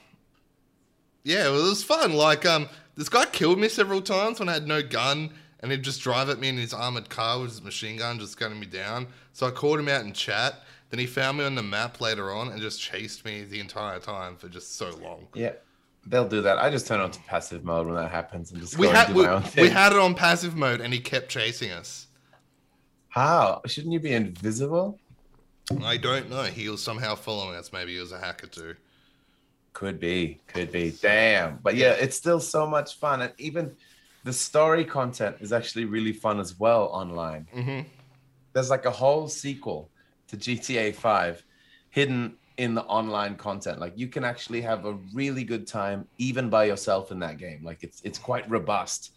yeah, 1.22 1.46
it 1.46 1.52
was 1.52 1.82
fun. 1.84 2.12
Like 2.14 2.44
um, 2.44 2.68
this 2.96 3.08
guy 3.08 3.24
killed 3.26 3.58
me 3.58 3.68
several 3.68 4.02
times 4.02 4.40
when 4.40 4.48
I 4.48 4.54
had 4.54 4.66
no 4.66 4.82
gun, 4.82 5.30
and 5.60 5.70
he'd 5.70 5.82
just 5.82 6.00
drive 6.00 6.28
at 6.28 6.38
me 6.40 6.48
in 6.48 6.56
his 6.56 6.74
armored 6.74 7.08
car 7.08 7.40
with 7.40 7.50
his 7.50 7.62
machine 7.62 7.96
gun, 7.96 8.18
just 8.18 8.38
gunning 8.38 8.58
me 8.58 8.66
down. 8.66 9.06
So 9.32 9.46
I 9.46 9.50
called 9.52 9.78
him 9.78 9.88
out 9.88 10.04
in 10.04 10.12
chat. 10.12 10.62
Then 10.90 10.98
he 10.98 11.06
found 11.06 11.38
me 11.38 11.44
on 11.44 11.54
the 11.54 11.62
map 11.62 12.00
later 12.00 12.32
on 12.32 12.48
and 12.48 12.60
just 12.60 12.80
chased 12.80 13.24
me 13.24 13.44
the 13.44 13.60
entire 13.60 14.00
time 14.00 14.36
for 14.36 14.48
just 14.48 14.76
so 14.76 14.90
long. 15.02 15.28
Yeah, 15.34 15.52
they'll 16.06 16.26
do 16.26 16.40
that. 16.42 16.58
I 16.58 16.70
just 16.70 16.86
turn 16.86 16.98
on 16.98 17.10
to 17.10 17.20
passive 17.20 17.62
mode 17.62 17.86
when 17.86 17.94
that 17.96 18.10
happens 18.10 18.50
and 18.50 18.60
just 18.60 18.76
We 18.78 18.86
go 18.86 18.92
had 18.94 19.14
we, 19.14 19.22
my 19.24 19.34
own 19.34 19.44
we 19.56 19.68
had 19.68 19.92
it 19.92 19.98
on 19.98 20.14
passive 20.14 20.56
mode, 20.56 20.80
and 20.80 20.92
he 20.92 20.98
kept 20.98 21.28
chasing 21.28 21.70
us. 21.70 22.07
How 23.08 23.62
shouldn't 23.66 23.92
you 23.92 24.00
be 24.00 24.12
invisible? 24.12 24.98
I 25.84 25.96
don't 25.96 26.30
know. 26.30 26.44
He 26.44 26.68
was 26.68 26.82
somehow 26.82 27.14
following 27.14 27.56
us. 27.56 27.72
Maybe 27.72 27.94
he 27.94 28.00
was 28.00 28.12
a 28.12 28.18
hacker 28.18 28.46
too. 28.46 28.74
Could 29.72 30.00
be, 30.00 30.40
could 30.48 30.72
be. 30.72 30.90
Damn, 30.90 31.58
but 31.62 31.76
yeah, 31.76 31.92
it's 31.92 32.16
still 32.16 32.40
so 32.40 32.66
much 32.66 32.96
fun, 32.96 33.22
and 33.22 33.32
even 33.38 33.76
the 34.24 34.32
story 34.32 34.84
content 34.84 35.36
is 35.40 35.52
actually 35.52 35.84
really 35.84 36.12
fun 36.12 36.40
as 36.40 36.58
well 36.58 36.84
online. 36.84 37.46
hmm 37.52 37.80
There's 38.52 38.70
like 38.70 38.86
a 38.86 38.90
whole 38.90 39.28
sequel 39.28 39.90
to 40.28 40.36
GTA 40.36 40.92
5 40.92 41.44
hidden 41.90 42.36
in 42.56 42.74
the 42.74 42.82
online 42.84 43.36
content. 43.36 43.78
Like 43.78 43.96
you 43.96 44.08
can 44.08 44.24
actually 44.24 44.60
have 44.62 44.84
a 44.84 44.94
really 45.14 45.44
good 45.44 45.66
time 45.66 46.08
even 46.18 46.50
by 46.50 46.64
yourself 46.64 47.12
in 47.12 47.20
that 47.20 47.38
game. 47.38 47.62
Like 47.62 47.84
it's 47.84 48.00
it's 48.02 48.18
quite 48.18 48.48
robust. 48.50 49.12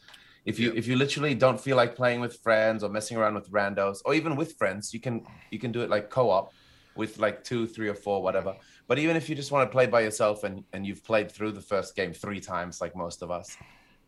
If 0.46 0.60
you 0.60 0.72
Yeah. 0.72 0.80
if 0.80 0.88
you 0.88 0.96
literally 0.96 1.36
don't 1.36 1.60
feel 1.60 1.78
like 1.78 1.96
playing 1.96 2.20
with 2.22 2.40
friends 2.42 2.84
or 2.84 2.90
messing 2.90 3.18
around 3.18 3.36
with 3.36 3.52
randos 3.52 4.02
or 4.06 4.14
even 4.14 4.36
with 4.36 4.58
friends, 4.58 4.94
you 4.94 5.00
can 5.00 5.26
you 5.52 5.60
can 5.60 5.72
do 5.72 5.82
it 5.82 5.90
like 5.90 6.10
co-op 6.10 6.54
with 6.96 7.20
like 7.20 7.44
two, 7.44 7.68
three 7.68 7.88
or 7.88 7.96
four, 7.96 8.22
whatever. 8.22 8.56
But 8.88 9.00
even 9.00 9.16
if 9.16 9.30
you 9.30 9.36
just 9.36 9.52
want 9.52 9.70
to 9.70 9.72
play 9.72 9.88
by 9.88 10.02
yourself 10.02 10.44
and 10.44 10.64
and 10.74 10.86
you've 10.86 11.04
played 11.04 11.32
through 11.32 11.52
the 11.54 11.62
first 11.62 11.96
game 11.96 12.14
three 12.14 12.40
times 12.40 12.82
like 12.82 12.96
most 12.96 13.22
of 13.22 13.32
us, 13.32 13.56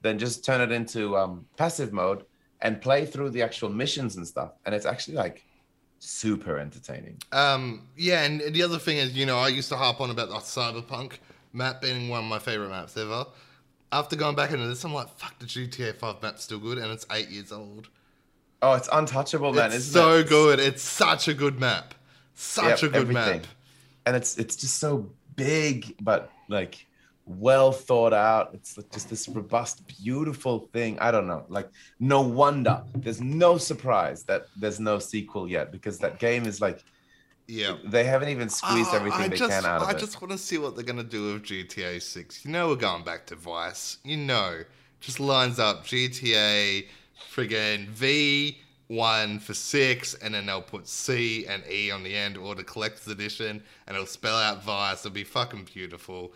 then 0.01 0.17
just 0.19 0.43
turn 0.43 0.59
it 0.61 0.71
into 0.71 1.15
um, 1.17 1.45
passive 1.55 1.93
mode 1.93 2.25
and 2.61 2.81
play 2.81 3.05
through 3.05 3.29
the 3.29 3.41
actual 3.41 3.69
missions 3.69 4.15
and 4.17 4.27
stuff. 4.27 4.51
And 4.65 4.73
it's 4.75 4.85
actually 4.85 5.15
like 5.15 5.45
super 5.99 6.57
entertaining. 6.57 7.17
Um, 7.31 7.87
yeah, 7.95 8.23
and 8.23 8.41
the 8.41 8.63
other 8.63 8.79
thing 8.79 8.97
is, 8.97 9.15
you 9.15 9.25
know, 9.25 9.37
I 9.37 9.47
used 9.49 9.69
to 9.69 9.77
harp 9.77 10.01
on 10.01 10.09
about 10.09 10.29
the 10.29 10.35
Cyberpunk 10.35 11.13
map 11.53 11.81
being 11.81 12.09
one 12.09 12.19
of 12.23 12.29
my 12.29 12.39
favorite 12.39 12.69
maps 12.69 12.97
ever. 12.97 13.25
After 13.93 14.15
going 14.15 14.35
back 14.35 14.51
into 14.51 14.65
this, 14.67 14.83
I'm 14.83 14.93
like, 14.93 15.07
fuck, 15.17 15.37
the 15.39 15.45
GTA 15.45 15.95
5 15.95 16.21
map's 16.21 16.43
still 16.43 16.57
good, 16.59 16.79
and 16.79 16.91
it's 16.91 17.05
eight 17.11 17.29
years 17.29 17.51
old. 17.51 17.89
Oh, 18.61 18.73
it's 18.73 18.89
untouchable, 18.91 19.53
man. 19.53 19.71
it's 19.71 19.85
so 19.85 20.17
it? 20.19 20.29
good. 20.29 20.59
It's 20.59 20.81
such 20.81 21.27
a 21.27 21.33
good 21.33 21.59
map. 21.59 21.93
Such 22.33 22.81
Yep, 22.81 22.89
a 22.91 22.93
good 22.93 22.95
everything. 22.95 23.41
map. 23.41 23.47
And 24.05 24.15
it's 24.15 24.37
it's 24.37 24.55
just 24.55 24.79
so 24.79 25.09
big, 25.35 25.95
but 26.01 26.31
like 26.49 26.85
well 27.25 27.71
thought 27.71 28.13
out. 28.13 28.51
It's 28.53 28.77
just 28.91 29.09
this 29.09 29.27
robust, 29.29 29.85
beautiful 30.03 30.69
thing. 30.73 30.97
I 30.99 31.11
don't 31.11 31.27
know. 31.27 31.45
Like 31.49 31.69
no 31.99 32.21
wonder. 32.21 32.81
There's 32.95 33.21
no 33.21 33.57
surprise 33.57 34.23
that 34.23 34.47
there's 34.57 34.79
no 34.79 34.97
sequel 34.99 35.47
yet 35.49 35.71
because 35.71 35.99
that 35.99 36.19
game 36.19 36.45
is 36.45 36.59
like 36.59 36.83
Yeah. 37.47 37.77
They 37.83 38.05
haven't 38.05 38.29
even 38.29 38.49
squeezed 38.49 38.93
Oh, 38.93 38.95
everything 38.95 39.25
I 39.25 39.27
they 39.27 39.37
just, 39.37 39.49
can 39.49 39.65
out 39.65 39.81
of 39.81 39.89
I 39.89 39.91
it. 39.91 39.97
just 39.97 40.21
want 40.21 40.31
to 40.31 40.37
see 40.37 40.57
what 40.57 40.75
they're 40.75 40.85
gonna 40.85 41.03
do 41.03 41.33
with 41.33 41.43
GTA 41.43 41.99
Six. 41.99 42.45
You 42.45 42.51
know 42.51 42.69
we're 42.69 42.75
going 42.75 43.03
back 43.03 43.25
to 43.27 43.35
Vice. 43.35 43.97
You 44.03 44.17
know, 44.17 44.63
just 45.01 45.19
lines 45.19 45.59
up 45.59 45.85
GTA, 45.85 46.87
friggin' 47.33 47.87
V 47.87 48.59
one 48.87 49.39
for 49.39 49.53
six, 49.53 50.13
and 50.15 50.33
then 50.35 50.45
they'll 50.45 50.61
put 50.61 50.87
C 50.87 51.45
and 51.47 51.63
E 51.69 51.89
on 51.91 52.03
the 52.03 52.15
end, 52.15 52.37
or 52.37 52.53
the 52.55 52.63
collector's 52.63 53.07
edition, 53.07 53.63
and 53.87 53.95
it'll 53.95 54.05
spell 54.05 54.37
out 54.37 54.63
Vice. 54.63 55.05
It'll 55.05 55.13
be 55.13 55.23
fucking 55.23 55.65
beautiful. 55.73 56.33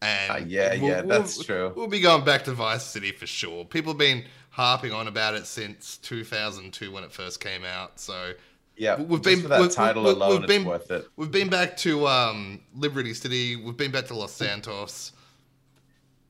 And 0.00 0.30
Uh, 0.32 0.44
yeah, 0.46 0.72
yeah, 0.74 1.02
that's 1.02 1.38
true. 1.44 1.72
We'll 1.76 1.86
be 1.86 2.00
going 2.00 2.24
back 2.24 2.44
to 2.44 2.52
Vice 2.52 2.84
City 2.84 3.12
for 3.12 3.26
sure. 3.26 3.64
People 3.64 3.92
have 3.92 3.98
been 3.98 4.24
harping 4.50 4.92
on 4.92 5.06
about 5.08 5.34
it 5.34 5.46
since 5.46 5.96
2002 5.98 6.90
when 6.90 7.04
it 7.04 7.12
first 7.12 7.40
came 7.40 7.64
out. 7.64 8.00
So 8.00 8.32
yeah, 8.76 8.96
we've 9.00 9.22
been- 9.22 9.42
for 9.42 9.48
that 9.48 9.60
we've- 9.60 9.72
title 9.74 10.02
we've- 10.04 10.16
alone, 10.16 10.30
we've 10.30 10.38
it's 10.44 10.46
been- 10.48 10.64
worth 10.64 10.90
it. 10.90 11.06
We've 11.16 11.30
been 11.30 11.48
back 11.48 11.76
to 11.78 12.06
um, 12.08 12.60
Liberty 12.74 13.14
City. 13.14 13.56
We've 13.56 13.76
been 13.76 13.90
back 13.90 14.06
to 14.06 14.14
Los 14.14 14.32
Santos. 14.32 15.12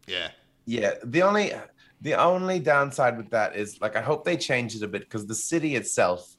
Yeah. 0.07 0.29
Yeah, 0.65 0.95
the 1.05 1.23
only 1.23 1.53
the 2.01 2.15
only 2.15 2.59
downside 2.59 3.17
with 3.17 3.31
that 3.31 3.57
is 3.57 3.81
like 3.81 3.97
I 3.97 4.01
hope 4.01 4.25
they 4.25 4.37
change 4.37 4.75
it 4.77 4.83
a 4.83 4.89
bit 4.89 5.03
because 5.03 5.27
the 5.27 5.35
city 5.35 5.77
itself 5.77 6.37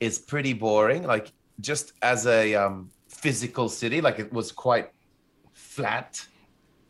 is 0.00 0.18
pretty 0.18 0.52
boring. 0.52 1.04
Like 1.04 1.32
just 1.60 1.92
as 2.02 2.26
a 2.26 2.54
um, 2.54 2.90
physical 3.08 3.68
city, 3.68 4.00
like 4.00 4.18
it 4.18 4.32
was 4.32 4.52
quite 4.52 4.90
flat 5.54 6.24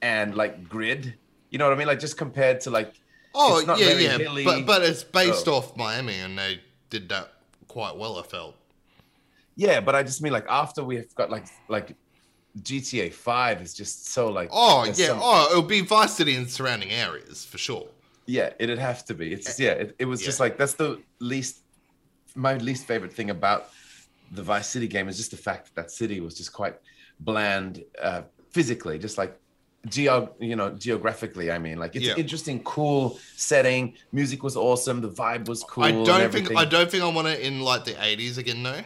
and 0.01 0.35
like 0.35 0.69
grid. 0.69 1.15
You 1.51 1.59
know 1.59 1.67
what 1.69 1.75
I 1.75 1.79
mean? 1.79 1.87
Like 1.87 2.01
just 2.01 2.17
compared 2.17 2.61
to 2.63 2.71
like 2.71 2.95
Oh 3.35 3.61
yeah, 3.79 3.91
yeah. 3.99 4.19
hilly. 4.19 4.45
But 4.45 4.67
but 4.67 4.83
it's 4.83 5.05
based 5.05 5.47
Oh. 5.49 5.55
off 5.57 5.77
Miami, 5.77 6.19
and 6.19 6.37
they 6.39 6.61
did 6.91 7.09
that 7.11 7.33
quite 7.73 7.97
well. 7.97 8.15
I 8.19 8.23
felt. 8.23 8.55
yeah, 9.57 9.81
but 9.87 9.95
I 9.95 10.03
just 10.03 10.21
mean 10.23 10.33
like 10.39 10.47
after 10.49 10.81
we've 10.85 11.15
got 11.15 11.31
like 11.31 11.47
like 11.69 11.97
GTA 12.69 13.13
Five 13.13 13.63
is 13.63 13.73
just 13.73 13.97
so 14.15 14.29
like 14.29 14.51
Oh 14.53 14.85
yeah. 14.95 15.19
Oh, 15.29 15.49
it'll 15.51 15.63
be 15.63 15.81
Vice 15.81 16.15
City 16.15 16.35
and 16.35 16.49
surrounding 16.51 16.91
areas 16.91 17.45
for 17.51 17.59
sure. 17.59 17.89
Yeah, 18.27 18.51
it'd 18.63 18.79
have 18.79 19.05
to 19.07 19.15
be. 19.15 19.33
It's 19.33 19.59
yeah, 19.59 19.73
it, 19.83 19.97
it 19.99 20.05
was 20.05 20.21
just 20.23 20.39
like 20.39 20.55
that's 20.61 20.75
the 20.75 21.01
least 21.19 21.55
my 22.35 22.55
least 22.69 22.87
favorite 22.87 23.13
thing 23.13 23.31
about 23.31 23.71
the 24.33 24.43
Vice 24.43 24.69
City 24.69 24.89
game 24.89 25.09
is 25.09 25.17
just 25.17 25.31
the 25.31 25.43
fact 25.49 25.63
that 25.67 25.75
that 25.79 25.91
city 25.91 26.21
was 26.21 26.35
just 26.41 26.53
quite 26.53 26.77
bland 27.21 27.83
uh 28.01 28.23
physically, 28.51 28.99
just 28.99 29.17
like 29.19 29.33
geo 29.87 30.35
you 30.39 30.57
know, 30.57 30.71
geographically, 30.71 31.51
I 31.51 31.59
mean. 31.59 31.79
Like 31.79 31.97
it's 31.97 32.07
Yeah. 32.07 32.13
an 32.13 32.21
interesting, 32.21 32.63
cool 32.63 33.19
setting. 33.37 33.95
Music 34.13 34.43
was 34.43 34.57
awesome, 34.57 35.01
the 35.01 35.11
vibe 35.11 35.49
was 35.49 35.65
cool. 35.65 35.85
I 35.85 35.91
don't 35.93 36.33
think. 36.33 36.55
I 36.57 36.65
don't 36.65 36.91
think 36.91 37.03
I 37.03 37.09
want 37.09 37.29
it 37.29 37.41
in 37.41 37.61
like 37.61 37.85
the 37.85 37.93
80s 37.93 38.39
again 38.39 38.63
though. 38.63 38.83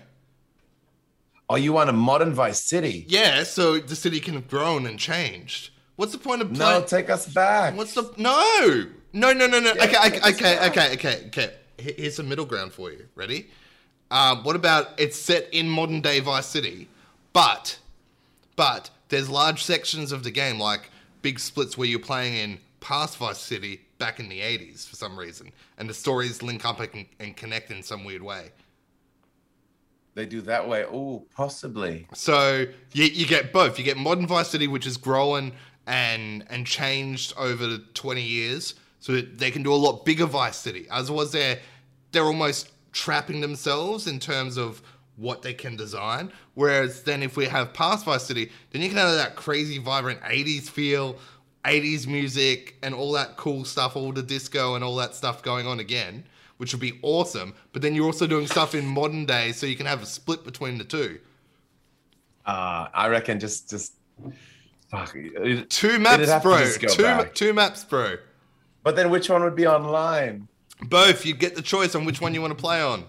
Oh, 1.48 1.54
you 1.56 1.72
want 1.72 1.88
a 1.88 1.92
modern 1.92 2.34
Vice 2.34 2.60
City? 2.62 3.04
Yeah, 3.08 3.44
so 3.44 3.78
the 3.78 3.94
city 3.94 4.18
can 4.18 4.34
have 4.34 4.48
grown 4.48 4.84
and 4.84 4.98
changed. 4.98 5.70
What's 5.94 6.12
the 6.12 6.18
point 6.18 6.42
of 6.42 6.50
No, 6.50 6.82
take 6.82 7.08
us 7.08 7.26
back. 7.26 7.76
What's 7.76 7.94
the 7.94 8.02
no? 8.16 8.86
No, 9.12 9.32
no, 9.32 9.46
no, 9.46 9.60
no. 9.60 9.72
Yeah, 9.74 9.84
okay, 9.84 9.96
okay, 10.18 10.18
okay, 10.28 10.66
okay, 10.66 10.92
okay, 10.94 11.24
okay. 11.28 11.54
Here's 11.78 12.18
a 12.18 12.22
middle 12.22 12.44
ground 12.46 12.72
for 12.72 12.90
you. 12.90 13.06
Ready? 13.14 13.48
Um, 14.10 14.44
what 14.44 14.56
about 14.56 14.88
it's 14.98 15.16
set 15.16 15.48
in 15.52 15.68
modern 15.68 16.00
day 16.00 16.20
Vice 16.20 16.46
City, 16.46 16.88
but 17.32 17.78
but 18.56 18.90
there's 19.08 19.28
large 19.28 19.62
sections 19.62 20.12
of 20.12 20.22
the 20.22 20.30
game 20.30 20.58
like 20.58 20.90
big 21.22 21.38
splits 21.38 21.76
where 21.76 21.88
you're 21.88 21.98
playing 21.98 22.34
in 22.34 22.58
past 22.80 23.16
Vice 23.16 23.38
City 23.38 23.80
back 23.98 24.20
in 24.20 24.28
the 24.28 24.40
80s 24.40 24.86
for 24.88 24.96
some 24.96 25.18
reason, 25.18 25.50
and 25.78 25.88
the 25.88 25.94
stories 25.94 26.42
link 26.42 26.64
up 26.64 26.80
and, 26.80 27.06
and 27.18 27.36
connect 27.36 27.70
in 27.70 27.82
some 27.82 28.04
weird 28.04 28.22
way. 28.22 28.50
They 30.14 30.24
do 30.24 30.40
that 30.42 30.66
way. 30.66 30.84
Oh, 30.84 31.26
possibly. 31.34 32.06
So 32.14 32.66
you, 32.92 33.04
you 33.04 33.26
get 33.26 33.52
both. 33.52 33.78
You 33.78 33.84
get 33.84 33.98
modern 33.98 34.26
Vice 34.26 34.48
City, 34.48 34.66
which 34.66 34.86
is 34.86 34.96
growing 34.96 35.52
and 35.86 36.44
and 36.48 36.66
changed 36.66 37.34
over 37.36 37.66
the 37.66 37.84
twenty 37.92 38.22
years, 38.22 38.74
so 38.98 39.12
that 39.12 39.38
they 39.38 39.50
can 39.50 39.62
do 39.62 39.72
a 39.72 39.76
lot 39.76 40.06
bigger 40.06 40.24
Vice 40.24 40.56
City. 40.56 40.86
As 40.90 41.10
was 41.10 41.32
they're 41.32 41.58
they're 42.12 42.24
almost 42.24 42.70
trapping 42.92 43.42
themselves 43.42 44.06
in 44.06 44.18
terms 44.18 44.56
of 44.56 44.80
what 45.16 45.42
they 45.42 45.54
can 45.54 45.76
design. 45.76 46.30
Whereas 46.54 47.02
then 47.02 47.22
if 47.22 47.36
we 47.36 47.46
have 47.46 47.72
past 47.72 48.04
Vice 48.04 48.24
City, 48.24 48.50
then 48.70 48.82
you 48.82 48.88
can 48.88 48.98
have 48.98 49.14
that 49.14 49.36
crazy 49.36 49.78
vibrant 49.78 50.20
'80s 50.22 50.68
feel, 50.68 51.18
'80s 51.64 52.06
music, 52.06 52.76
and 52.82 52.94
all 52.94 53.12
that 53.12 53.36
cool 53.36 53.64
stuff, 53.64 53.96
all 53.96 54.12
the 54.12 54.22
disco 54.22 54.74
and 54.74 54.84
all 54.84 54.96
that 54.96 55.14
stuff 55.14 55.42
going 55.42 55.66
on 55.66 55.80
again. 55.80 56.24
Which 56.58 56.72
would 56.72 56.80
be 56.80 56.98
awesome, 57.02 57.52
but 57.74 57.82
then 57.82 57.94
you're 57.94 58.06
also 58.06 58.26
doing 58.26 58.46
stuff 58.46 58.74
in 58.74 58.86
modern 58.86 59.26
day, 59.26 59.52
so 59.52 59.66
you 59.66 59.76
can 59.76 59.84
have 59.84 60.02
a 60.02 60.06
split 60.06 60.42
between 60.42 60.78
the 60.78 60.84
two. 60.84 61.18
Uh 62.46 62.88
I 62.94 63.08
reckon 63.08 63.40
just 63.40 63.68
just 63.68 63.94
fuck. 64.90 65.12
it- 65.14 65.68
Two 65.68 65.98
maps, 65.98 66.42
bro. 66.42 66.64
Two, 66.94 67.02
back. 67.02 67.34
two 67.34 67.52
maps, 67.52 67.84
bro. 67.84 68.16
But 68.82 68.96
then 68.96 69.10
which 69.10 69.28
one 69.28 69.42
would 69.42 69.56
be 69.56 69.66
online? 69.66 70.48
Both. 70.80 71.26
You 71.26 71.34
get 71.34 71.56
the 71.56 71.62
choice 71.62 71.94
on 71.94 72.04
which 72.04 72.20
one 72.20 72.34
you 72.34 72.40
want 72.40 72.56
to 72.56 72.60
play 72.60 72.80
on. 72.80 73.04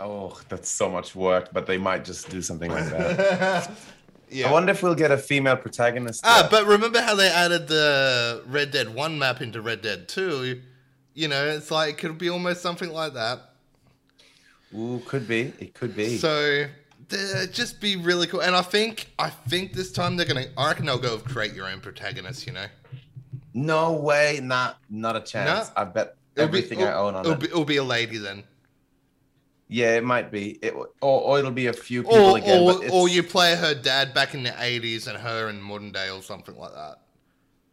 Oh, 0.00 0.38
that's 0.48 0.68
so 0.68 0.88
much 0.88 1.14
work, 1.16 1.48
but 1.52 1.66
they 1.66 1.78
might 1.78 2.04
just 2.04 2.28
do 2.30 2.40
something 2.40 2.70
like 2.70 2.86
that. 2.90 3.70
yeah. 4.30 4.48
I 4.48 4.52
wonder 4.52 4.70
if 4.72 4.82
we'll 4.82 4.94
get 4.94 5.10
a 5.10 5.18
female 5.18 5.56
protagonist. 5.56 6.20
Ah, 6.24 6.42
there. 6.42 6.50
but 6.62 6.68
remember 6.68 7.00
how 7.00 7.14
they 7.16 7.28
added 7.28 7.66
the 7.68 8.42
Red 8.46 8.70
Dead 8.70 8.94
1 8.94 9.18
map 9.18 9.40
into 9.40 9.60
Red 9.60 9.82
Dead 9.82 10.08
2? 10.08 10.60
You 11.14 11.28
know, 11.28 11.46
it's 11.46 11.70
like, 11.70 11.94
it 11.94 11.98
could 11.98 12.16
be 12.18 12.28
almost 12.28 12.62
something 12.62 12.90
like 12.90 13.14
that. 13.14 13.40
Ooh, 14.76 15.02
could 15.06 15.26
be. 15.26 15.52
It 15.58 15.74
could 15.74 15.96
be. 15.96 16.16
So, 16.18 16.66
just 17.50 17.80
be 17.80 17.96
really 17.96 18.26
cool. 18.28 18.40
And 18.40 18.54
I 18.54 18.62
think, 18.62 19.10
I 19.18 19.30
think 19.30 19.72
this 19.72 19.90
time 19.90 20.16
they're 20.16 20.26
going 20.26 20.44
to, 20.44 20.50
I 20.56 20.68
reckon 20.68 20.86
they'll 20.86 20.98
go 20.98 21.16
with 21.16 21.24
create 21.24 21.54
your 21.54 21.66
own 21.66 21.80
protagonist, 21.80 22.46
you 22.46 22.52
know? 22.52 22.66
no 23.54 23.94
way, 23.94 24.38
not 24.42 24.78
not 24.88 25.16
a 25.16 25.20
chance. 25.20 25.68
No. 25.68 25.82
I 25.82 25.84
bet 25.84 26.14
It'll 26.36 26.48
be- 26.48 26.58
everything 26.58 26.82
I 26.84 26.92
own 26.92 27.14
on 27.16 27.24
it'll 27.24 27.32
it. 27.32 27.40
be, 27.40 27.46
it'll 27.46 27.64
be 27.64 27.78
a 27.78 27.82
lady 27.82 28.18
then. 28.18 28.44
Yeah, 29.68 29.96
it 29.96 30.04
might 30.04 30.30
be. 30.30 30.58
It, 30.62 30.74
or, 30.74 30.88
or 31.00 31.38
it'll 31.38 31.50
be 31.50 31.66
a 31.66 31.72
few 31.72 32.02
people 32.02 32.16
Or, 32.32 32.38
again. 32.38 32.62
or, 32.62 32.78
but 32.80 32.90
or 32.90 33.08
you 33.08 33.22
play 33.22 33.54
her 33.54 33.74
dad 33.74 34.14
back 34.14 34.34
in 34.34 34.42
the 34.42 34.50
80s 34.50 35.06
and 35.08 35.16
her 35.18 35.48
in 35.48 35.60
modern 35.60 35.92
day 35.92 36.10
or 36.10 36.22
something 36.22 36.56
like 36.56 36.72
that. 36.72 36.96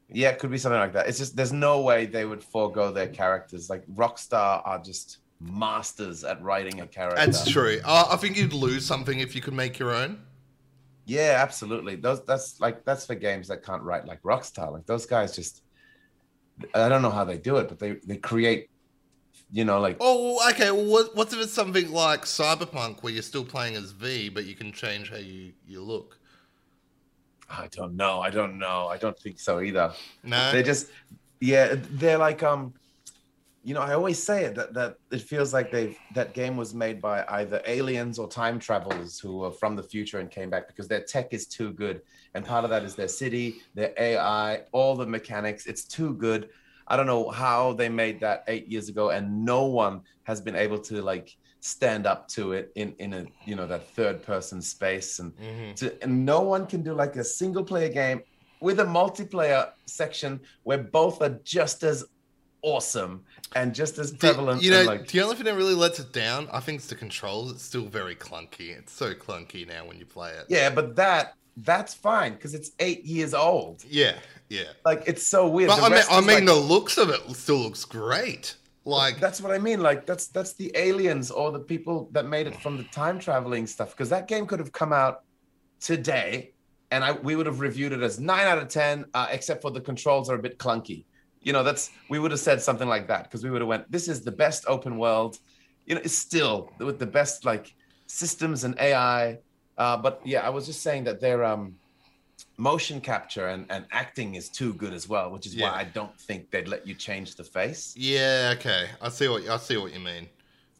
Yeah, 0.09 0.29
it 0.29 0.39
could 0.39 0.51
be 0.51 0.57
something 0.57 0.79
like 0.79 0.93
that. 0.93 1.07
It's 1.07 1.17
just 1.17 1.35
there's 1.35 1.53
no 1.53 1.81
way 1.81 2.05
they 2.05 2.25
would 2.25 2.43
forego 2.43 2.91
their 2.91 3.07
characters. 3.07 3.69
Like 3.69 3.85
Rockstar 3.87 4.61
are 4.65 4.77
just 4.79 5.19
masters 5.39 6.23
at 6.23 6.41
writing 6.43 6.81
a 6.81 6.87
character. 6.87 7.25
That's 7.25 7.49
true. 7.49 7.79
Uh, 7.83 8.09
I 8.11 8.15
think 8.17 8.37
you'd 8.37 8.53
lose 8.53 8.85
something 8.85 9.19
if 9.19 9.35
you 9.35 9.41
could 9.41 9.53
make 9.55 9.79
your 9.79 9.93
own. 9.93 10.21
Yeah, 11.05 11.37
absolutely. 11.39 11.95
Those 11.95 12.23
that's 12.25 12.59
like 12.59 12.83
that's 12.85 13.05
for 13.05 13.15
games 13.15 13.47
that 13.47 13.63
can't 13.63 13.81
write 13.83 14.05
like 14.05 14.21
Rockstar. 14.21 14.71
Like 14.71 14.85
those 14.85 15.05
guys 15.05 15.35
just 15.35 15.61
I 16.73 16.87
don't 16.87 17.01
know 17.01 17.09
how 17.11 17.23
they 17.25 17.37
do 17.37 17.57
it, 17.57 17.67
but 17.67 17.79
they 17.79 17.93
they 18.05 18.17
create 18.17 18.69
you 19.55 19.63
know 19.63 19.79
like 19.79 19.95
Oh, 20.01 20.49
okay. 20.49 20.69
Well, 20.69 20.85
what, 20.85 21.15
what's 21.15 21.33
if 21.33 21.39
it's 21.39 21.53
something 21.53 21.89
like 21.89 22.23
Cyberpunk 22.23 23.01
where 23.01 23.13
you're 23.13 23.23
still 23.23 23.45
playing 23.45 23.75
as 23.77 23.91
V, 23.91 24.27
but 24.27 24.45
you 24.45 24.53
can 24.53 24.73
change 24.73 25.09
how 25.09 25.15
you, 25.15 25.53
you 25.65 25.81
look? 25.81 26.17
I 27.49 27.67
don't 27.71 27.95
know. 27.95 28.19
I 28.19 28.29
don't 28.31 28.59
know. 28.59 28.87
I 28.87 28.97
don't 28.97 29.17
think 29.17 29.39
so 29.39 29.61
either. 29.61 29.93
No. 30.23 30.51
They 30.51 30.61
just 30.61 30.87
yeah, 31.39 31.75
they're 31.91 32.17
like 32.17 32.43
um 32.43 32.73
you 33.63 33.73
know, 33.73 33.81
I 33.81 33.93
always 33.93 34.21
say 34.21 34.43
it 34.43 34.55
that, 34.55 34.73
that 34.73 34.97
it 35.09 35.21
feels 35.21 35.53
like 35.53 35.71
they've 35.71 35.97
that 36.15 36.33
game 36.33 36.57
was 36.57 36.73
made 36.73 37.01
by 37.01 37.23
either 37.29 37.61
aliens 37.65 38.19
or 38.19 38.27
time 38.27 38.59
travelers 38.59 39.19
who 39.19 39.43
are 39.43 39.51
from 39.51 39.77
the 39.77 39.83
future 39.83 40.19
and 40.19 40.29
came 40.29 40.49
back 40.49 40.67
because 40.67 40.89
their 40.89 41.01
tech 41.01 41.33
is 41.33 41.47
too 41.47 41.71
good. 41.71 42.01
And 42.33 42.45
part 42.45 42.65
of 42.65 42.69
that 42.71 42.83
is 42.83 42.93
their 42.93 43.07
city, 43.07 43.61
their 43.73 43.93
AI, 43.97 44.63
all 44.73 44.95
the 44.95 45.07
mechanics. 45.07 45.65
It's 45.65 45.85
too 45.85 46.13
good. 46.13 46.49
I 46.87 46.95
don't 46.97 47.07
know 47.07 47.29
how 47.29 47.73
they 47.73 47.89
made 47.89 48.19
that 48.21 48.43
eight 48.47 48.67
years 48.67 48.89
ago, 48.89 49.09
and 49.09 49.43
no 49.45 49.65
one 49.65 50.01
has 50.23 50.39
been 50.41 50.55
able 50.55 50.79
to 50.79 51.01
like 51.01 51.35
stand 51.59 52.05
up 52.05 52.27
to 52.27 52.51
it 52.53 52.71
in 52.75 52.93
in 52.99 53.13
a 53.13 53.25
you 53.45 53.55
know 53.55 53.65
that 53.65 53.87
third 53.95 54.21
person 54.23 54.61
space 54.61 55.17
and 55.19 55.35
Mhm. 55.37 55.75
to, 55.77 56.03
and 56.03 56.25
no 56.25 56.41
one 56.41 56.67
can 56.67 56.83
do 56.83 56.93
like 56.93 57.15
a 57.15 57.23
single 57.23 57.63
player 57.63 57.89
game 57.89 58.21
with 58.61 58.79
a 58.79 58.85
multiplayer 58.85 59.71
section 59.87 60.39
where 60.63 60.77
both 60.77 61.21
are 61.21 61.39
just 61.43 61.83
as 61.83 62.05
awesome 62.61 63.23
and 63.55 63.75
just 63.75 63.97
as 63.99 64.11
The- 64.13 64.57
you 64.61 64.71
know, 64.71 64.83
like, 64.83 65.07
the 65.07 65.21
only 65.21 65.35
thing 65.35 65.45
that 65.45 65.55
really 65.55 65.75
lets 65.75 65.99
it 65.99 66.11
down, 66.11 66.47
I 66.51 66.59
think, 66.59 66.81
is 66.81 66.87
the 66.87 66.95
controls. 66.95 67.51
It's 67.51 67.63
still 67.63 67.85
very 67.85 68.15
clunky. 68.15 68.75
It's 68.75 68.91
so 68.91 69.13
clunky 69.13 69.67
now 69.67 69.85
when 69.85 69.99
you 69.99 70.05
play 70.05 70.31
it. 70.31 70.45
yeah, 70.49 70.69
but 70.69 70.95
that 70.95 71.35
that's 71.57 71.93
fine 71.93 72.33
because 72.33 72.53
it's 72.53 72.71
eight 72.79 73.05
years 73.05 73.33
old. 73.33 73.83
Yeah, 73.87 74.15
yeah. 74.49 74.63
Like 74.83 75.03
it's 75.07 75.25
so 75.25 75.47
weird. 75.47 75.69
But 75.69 75.77
The 75.77 75.83
I 75.85 75.89
mean, 75.89 76.03
I 76.09 76.19
mean, 76.19 76.27
like- 76.27 76.45
the 76.45 76.55
looks 76.55 76.97
of 76.97 77.09
it 77.09 77.21
still 77.35 77.57
looks 77.59 77.85
great. 77.85 78.55
Like, 78.87 79.19
that's 79.19 79.41
what 79.41 79.51
I 79.51 79.57
mean. 79.57 79.81
Like 79.81 80.05
that's 80.05 80.27
that's 80.27 80.53
the 80.53 80.71
aliens 80.75 81.31
or 81.31 81.51
the 81.51 81.59
people 81.59 82.07
that 82.11 82.25
made 82.27 82.45
it 82.45 82.61
from 82.61 82.77
the 82.77 82.83
time 82.85 83.17
traveling 83.19 83.65
stuff. 83.65 83.91
Because 83.91 84.09
that 84.09 84.27
game 84.27 84.45
could 84.45 84.59
have 84.59 84.71
come 84.71 84.93
out 84.93 85.23
today, 85.79 86.53
and 86.91 87.03
I 87.03 87.13
we 87.13 87.35
would 87.35 87.47
have 87.47 87.61
reviewed 87.61 87.93
it 87.93 88.01
as 88.01 88.19
nine 88.19 88.45
out 88.45 88.59
of 88.59 88.67
ten, 88.67 89.05
uh, 89.15 89.27
except 89.31 89.63
for 89.63 89.71
the 89.71 89.81
controls 89.81 90.29
are 90.29 90.35
a 90.35 90.41
bit 90.41 90.59
clunky. 90.59 91.05
You 91.41 91.53
know, 91.53 91.63
that's 91.63 91.89
we 92.09 92.19
would 92.19 92.29
have 92.31 92.39
said 92.39 92.61
something 92.61 92.87
like 92.87 93.07
that 93.07 93.23
because 93.23 93.43
we 93.43 93.49
would 93.49 93.61
have 93.61 93.67
went, 93.67 93.91
"This 93.91 94.07
is 94.07 94.21
the 94.21 94.31
best 94.31 94.65
open 94.67 94.97
world." 94.99 95.39
You 95.87 95.95
know, 95.95 96.01
it's 96.03 96.17
still 96.17 96.71
with 96.79 96.99
the 96.99 97.07
best 97.07 97.43
like 97.43 97.73
systems 98.05 98.65
and 98.65 98.75
AI 98.79 99.39
Uh, 99.77 99.97
but 99.97 100.21
yeah, 100.23 100.41
I 100.45 100.49
was 100.49 100.65
just 100.65 100.81
saying 100.81 101.03
that 101.05 101.19
their 101.19 101.43
um, 101.43 101.75
motion 102.57 103.01
capture 103.01 103.47
and, 103.47 103.65
and 103.69 103.85
acting 103.91 104.35
is 104.35 104.49
too 104.49 104.73
good 104.73 104.93
as 104.93 105.07
well, 105.09 105.31
which 105.31 105.45
is 105.45 105.55
Yeah. 105.55 105.69
why 105.71 105.79
I 105.79 105.83
don't 105.83 106.17
think 106.19 106.51
they'd 106.51 106.67
let 106.67 106.87
you 106.87 106.93
change 106.93 107.35
the 107.35 107.43
face. 107.43 107.93
Yeah, 107.97 108.53
okay. 108.57 108.87
I 109.01 109.09
see 109.09 109.27
what 109.27 109.47
I 109.47 109.57
see 109.57 109.77
what 109.77 109.93
you 109.93 109.99
mean. 109.99 110.27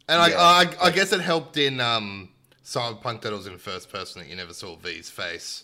And 0.07 0.21
I, 0.21 0.31
I, 0.61 0.65
I 0.83 0.91
guess 0.91 1.11
it 1.11 1.19
helped 1.21 1.57
in 1.57 1.81
um, 1.81 2.29
Cyberpunk 2.63 3.21
that 3.21 3.33
it 3.33 3.35
was 3.35 3.47
in 3.47 3.57
first 3.57 3.91
person 3.91 4.21
that 4.21 4.29
you 4.29 4.35
never 4.35 4.53
saw 4.53 4.75
V's 4.75 5.09
face. 5.09 5.63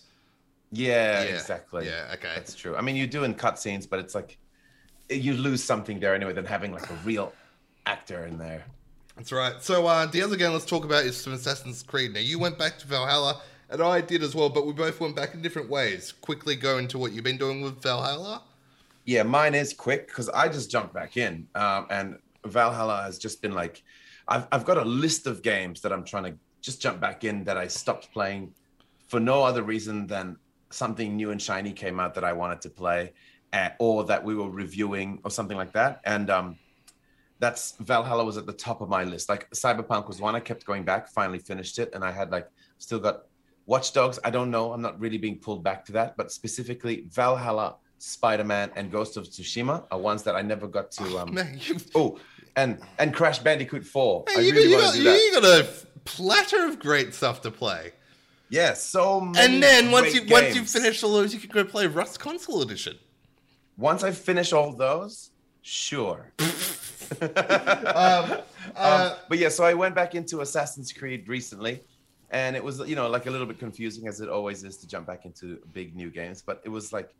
Yeah, 0.72 1.22
Yeah. 1.22 1.28
exactly. 1.28 1.86
Yeah, 1.86 2.10
okay. 2.14 2.32
That's 2.34 2.54
true. 2.54 2.76
I 2.76 2.80
mean, 2.80 2.96
you 2.96 3.06
do 3.06 3.24
in 3.24 3.34
cutscenes, 3.34 3.88
but 3.88 3.98
it's 4.00 4.14
like 4.14 4.38
you 5.08 5.34
lose 5.34 5.62
something 5.62 6.00
there 6.00 6.14
anyway 6.14 6.32
than 6.32 6.44
having 6.44 6.72
like 6.72 6.88
a 6.90 6.94
real 7.04 7.32
actor 7.86 8.26
in 8.26 8.38
there. 8.38 8.64
That's 9.16 9.30
right. 9.32 9.62
So 9.62 9.86
uh, 9.86 10.06
the 10.06 10.22
other 10.22 10.36
game 10.36 10.52
let's 10.52 10.64
talk 10.64 10.84
about 10.84 11.04
is 11.04 11.16
some 11.16 11.32
Assassin's 11.32 11.82
Creed. 11.82 12.14
Now 12.14 12.20
you 12.20 12.38
went 12.38 12.58
back 12.58 12.78
to 12.78 12.86
Valhalla, 12.86 13.42
and 13.68 13.82
I 13.82 14.00
did 14.00 14.22
as 14.22 14.34
well, 14.34 14.48
but 14.48 14.66
we 14.66 14.72
both 14.72 15.00
went 15.00 15.14
back 15.14 15.34
in 15.34 15.42
different 15.42 15.68
ways. 15.68 16.12
Quickly 16.12 16.56
go 16.56 16.78
into 16.78 16.98
what 16.98 17.12
you've 17.12 17.24
been 17.24 17.38
doing 17.38 17.62
with 17.62 17.82
Valhalla. 17.82 18.42
Yeah, 19.04 19.22
mine 19.24 19.54
is 19.54 19.74
quick 19.74 20.08
because 20.08 20.28
I 20.28 20.48
just 20.48 20.70
jumped 20.70 20.94
back 20.94 21.16
in, 21.16 21.46
um, 21.54 21.86
and 21.90 22.18
Valhalla 22.46 23.02
has 23.02 23.18
just 23.18 23.42
been 23.42 23.52
like, 23.52 23.82
I've 24.28 24.46
I've 24.52 24.64
got 24.64 24.78
a 24.78 24.84
list 24.84 25.26
of 25.26 25.42
games 25.42 25.80
that 25.82 25.92
I'm 25.92 26.04
trying 26.04 26.24
to 26.24 26.34
just 26.60 26.80
jump 26.80 27.00
back 27.00 27.24
in 27.24 27.44
that 27.44 27.56
I 27.56 27.66
stopped 27.66 28.12
playing 28.12 28.54
for 29.08 29.20
no 29.20 29.42
other 29.42 29.62
reason 29.62 30.06
than 30.06 30.36
something 30.70 31.16
new 31.16 31.32
and 31.32 31.42
shiny 31.42 31.72
came 31.72 32.00
out 32.00 32.14
that 32.14 32.24
I 32.24 32.32
wanted 32.32 32.60
to 32.62 32.70
play, 32.70 33.12
uh, 33.52 33.70
or 33.78 34.04
that 34.04 34.24
we 34.24 34.34
were 34.34 34.50
reviewing 34.50 35.20
or 35.24 35.30
something 35.30 35.56
like 35.56 35.72
that, 35.72 36.00
and 36.04 36.30
um, 36.30 36.56
that's 37.42 37.72
Valhalla 37.80 38.24
was 38.24 38.36
at 38.36 38.46
the 38.46 38.52
top 38.52 38.80
of 38.82 38.88
my 38.88 39.02
list. 39.02 39.28
Like 39.28 39.50
Cyberpunk 39.50 40.06
was 40.06 40.20
one 40.20 40.36
I 40.36 40.40
kept 40.40 40.64
going 40.64 40.84
back, 40.84 41.08
finally 41.08 41.40
finished 41.40 41.80
it, 41.80 41.90
and 41.92 42.04
I 42.04 42.12
had 42.12 42.30
like 42.30 42.48
still 42.78 43.00
got 43.00 43.24
Watch 43.66 43.92
Dogs. 43.92 44.20
I 44.22 44.30
don't 44.30 44.48
know. 44.48 44.72
I'm 44.72 44.80
not 44.80 44.98
really 45.00 45.18
being 45.18 45.38
pulled 45.38 45.64
back 45.64 45.84
to 45.86 45.92
that, 45.92 46.16
but 46.16 46.30
specifically 46.30 47.04
Valhalla, 47.08 47.74
Spider 47.98 48.44
Man, 48.44 48.70
and 48.76 48.92
Ghost 48.92 49.16
of 49.16 49.24
Tsushima 49.24 49.84
are 49.90 49.98
ones 49.98 50.22
that 50.22 50.36
I 50.36 50.42
never 50.42 50.68
got 50.68 50.92
to. 50.92 51.18
Um, 51.18 51.34
Man, 51.34 51.58
oh, 51.96 52.20
and 52.54 52.78
and 53.00 53.12
Crash 53.12 53.40
Bandicoot 53.40 53.84
Four. 53.84 54.24
I 54.36 54.38
you, 54.38 54.52
really 54.52 54.70
you 54.70 54.78
got, 54.78 54.94
you 54.94 55.40
got 55.40 55.44
a 55.44 55.68
platter 56.04 56.64
of 56.66 56.78
great 56.78 57.12
stuff 57.12 57.40
to 57.40 57.50
play. 57.50 57.90
Yeah, 58.50 58.74
so 58.74 59.20
many. 59.20 59.54
And 59.54 59.60
then 59.60 59.90
once 59.90 60.14
you 60.14 60.20
great 60.20 60.30
once 60.30 60.54
you 60.54 60.62
finish 60.62 61.02
all 61.02 61.14
those, 61.14 61.34
you 61.34 61.40
can 61.40 61.50
go 61.50 61.64
play 61.64 61.88
Rust 61.88 62.20
Console 62.20 62.62
Edition. 62.62 62.98
once 63.76 64.04
I 64.04 64.12
finish 64.12 64.52
all 64.52 64.72
those, 64.72 65.30
sure. 65.62 66.32
Um, 67.94 68.42
uh, 68.76 69.10
Um, 69.10 69.18
but 69.28 69.38
yeah, 69.38 69.48
so 69.48 69.64
I 69.64 69.74
went 69.74 69.94
back 69.94 70.14
into 70.14 70.40
Assassin's 70.40 70.92
Creed 70.92 71.28
recently, 71.28 71.82
and 72.30 72.56
it 72.56 72.64
was 72.64 72.78
you 72.80 72.96
know 72.96 73.08
like 73.08 73.26
a 73.26 73.30
little 73.30 73.46
bit 73.46 73.58
confusing 73.58 74.08
as 74.08 74.20
it 74.20 74.28
always 74.28 74.64
is 74.64 74.76
to 74.78 74.86
jump 74.86 75.06
back 75.06 75.24
into 75.26 75.58
big 75.72 75.94
new 75.94 76.10
games. 76.10 76.42
But 76.42 76.62
it 76.64 76.68
was 76.68 76.92
like 76.92 77.14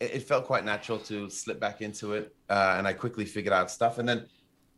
it, 0.00 0.14
it 0.14 0.22
felt 0.24 0.44
quite 0.46 0.64
natural 0.64 0.98
to 1.10 1.30
slip 1.30 1.58
back 1.60 1.80
into 1.80 2.12
it, 2.14 2.34
uh, 2.50 2.74
and 2.76 2.86
I 2.86 2.92
quickly 2.92 3.24
figured 3.24 3.54
out 3.54 3.70
stuff. 3.70 3.98
And 3.98 4.08
then 4.08 4.26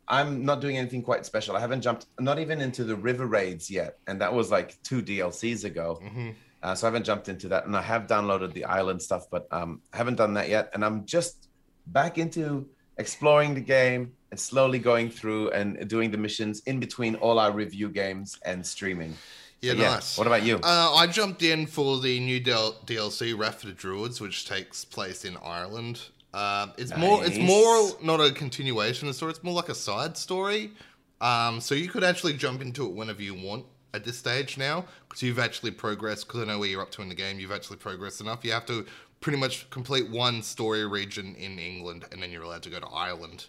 I'm 0.07 0.45
not 0.45 0.61
doing 0.61 0.77
anything 0.77 1.03
quite 1.03 1.25
special. 1.27 1.57
I 1.57 1.61
haven't 1.61 1.81
jumped 1.81 2.07
not 2.21 2.39
even 2.39 2.61
into 2.61 2.85
the 2.85 2.97
river 2.97 3.27
raids 3.27 3.71
yet, 3.71 3.99
and 4.07 4.21
that 4.21 4.33
was 4.33 4.51
like 4.51 4.81
two 4.83 5.03
DLCs 5.03 5.65
ago. 5.65 6.01
mhm. 6.03 6.35
Uh, 6.63 6.75
so 6.75 6.87
I 6.87 6.89
haven't 6.89 7.05
jumped 7.05 7.29
into 7.29 7.49
that, 7.49 7.67
and 7.67 7.77
I 7.77 7.83
have 7.83 8.07
downloaded 8.07 8.55
the 8.55 8.65
island 8.65 9.03
stuff, 9.03 9.29
but 9.31 9.47
um, 9.51 9.83
I 9.93 9.99
haven't 9.99 10.15
done 10.17 10.33
that 10.35 10.49
yet. 10.49 10.71
And 10.73 10.83
I'm 10.83 11.05
just 11.05 11.49
back 11.89 12.17
into 12.17 12.67
exploring 12.97 13.55
the 13.55 13.61
game 13.61 14.13
and 14.35 14.41
slowly 14.41 14.81
going 14.81 15.09
through 15.09 15.49
and 15.53 15.89
doing 15.89 16.11
the 16.11 16.19
missions 16.19 16.59
in 16.67 16.81
between 16.81 17.15
all 17.17 17.39
our 17.39 17.53
review 17.53 17.89
games 17.89 18.37
and 18.45 18.67
streaming. 18.67 19.15
Yeah, 19.61 19.75
So, 19.75 19.79
nice. 19.79 20.19
What 20.19 20.27
about 20.27 20.43
you? 20.43 20.57
Uh, 20.57 20.93
I 20.93 21.07
jumped 21.07 21.45
in 21.45 21.69
for 21.69 22.01
the 22.01 22.19
new 22.19 22.41
del- 22.41 22.73
DLC, 22.85 23.39
Wrath 23.39 23.63
of 23.63 23.69
the 23.69 23.77
Druids, 23.77 24.21
which 24.21 24.49
takes 24.49 24.85
place 24.85 25.25
in 25.25 25.37
Ireland. 25.37 26.01
Um, 26.33 26.73
it's 26.77 26.97
more, 26.97 27.25
it's 27.25 27.39
more 27.39 27.93
not 28.03 28.21
a 28.21 28.33
continuation 28.33 29.07
of 29.07 29.15
the 29.15 29.17
story. 29.17 29.31
It's 29.31 29.45
more 29.45 29.55
like 29.55 29.69
a 29.69 29.75
side 29.75 30.17
story. 30.17 30.73
Um, 31.21 31.61
so 31.61 31.77
you 31.77 31.89
could 31.89 32.03
actually 32.03 32.33
jump 32.33 32.61
into 32.61 32.85
it 32.87 32.93
whenever 32.93 33.23
you 33.23 33.35
want 33.35 33.67
at 33.95 34.05
this 34.05 34.19
stage 34.19 34.59
now, 34.59 34.85
because 35.09 35.23
you've 35.23 35.39
actually 35.39 35.71
progressed. 35.71 36.27
Because 36.27 36.41
I 36.43 36.47
know 36.47 36.59
where 36.59 36.69
you're 36.69 36.83
up 36.83 36.91
to 36.91 37.03
in 37.03 37.09
the 37.09 37.15
game. 37.15 37.39
You've 37.39 37.53
actually 37.53 37.77
progressed 37.77 38.21
enough. 38.21 38.45
You 38.45 38.51
have 38.51 38.67
to 38.67 38.85
pretty 39.21 39.39
much 39.39 39.71
complete 39.71 40.11
one 40.11 40.43
story 40.43 40.85
region 40.89 41.37
in 41.37 41.61
England, 41.61 42.05
and 42.11 42.21
then 42.21 42.33
you're 42.33 42.43
allowed 42.43 42.65
to 42.65 42.71
go 42.71 42.81
to 42.81 42.89
Ireland 42.89 43.47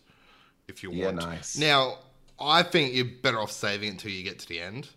if 0.68 0.84
you 0.84 0.92
Yeah, 0.92 1.06
want. 1.06 1.18
nice. 1.18 1.58
Now, 1.58 2.00
I 2.40 2.64
think 2.64 2.94
you're 2.94 3.06
better 3.06 3.40
off 3.40 3.52
saving 3.52 3.90
it 3.90 3.92
until 3.94 4.12
you 4.12 4.24
get 4.24 4.40
to 4.40 4.48
the 4.48 4.60
end. 4.60 4.90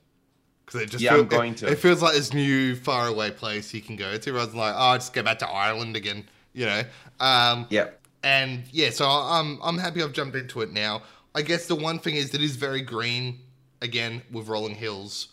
Because 0.65 0.83
it 0.83 0.91
just 0.91 1.03
Yeah, 1.03 1.13
feel- 1.13 1.21
I'm 1.21 1.29
going 1.29 1.53
it- 1.53 1.59
to. 1.59 1.69
It, 1.69 1.79
feels 1.79 2.03
like 2.03 2.15
this 2.15 2.35
new 2.35 2.77
faraway 2.77 3.31
place 3.31 3.73
you 3.73 3.81
can 3.81 3.97
go 3.97 4.19
to 4.19 4.33
rather 4.33 4.51
than 4.51 4.61
like, 4.61 4.75
oh, 4.77 4.79
I 4.89 4.99
just 4.99 5.13
go 5.15 5.23
back 5.23 5.39
to 5.39 5.49
Ireland 5.49 5.97
again, 5.97 6.29
you 6.53 6.67
know? 6.67 6.83
Um, 7.21 7.67
yeah. 7.71 7.89
and 8.23 8.65
yeah, 8.71 8.91
so 8.91 9.07
I'm 9.09 9.59
I'm 9.63 9.79
happy 9.79 10.03
I've 10.03 10.13
jumped 10.13 10.37
into 10.37 10.61
it 10.61 10.71
now. 10.73 11.03
I 11.35 11.43
guess 11.43 11.67
the 11.67 11.75
one 11.75 11.99
thing 11.99 12.17
is 12.17 12.31
that 12.33 12.41
it 12.43 12.45
is 12.45 12.57
very 12.57 12.81
green 12.83 13.39
again 13.81 14.23
with 14.31 14.49
rolling 14.49 14.75
hills, 14.75 15.29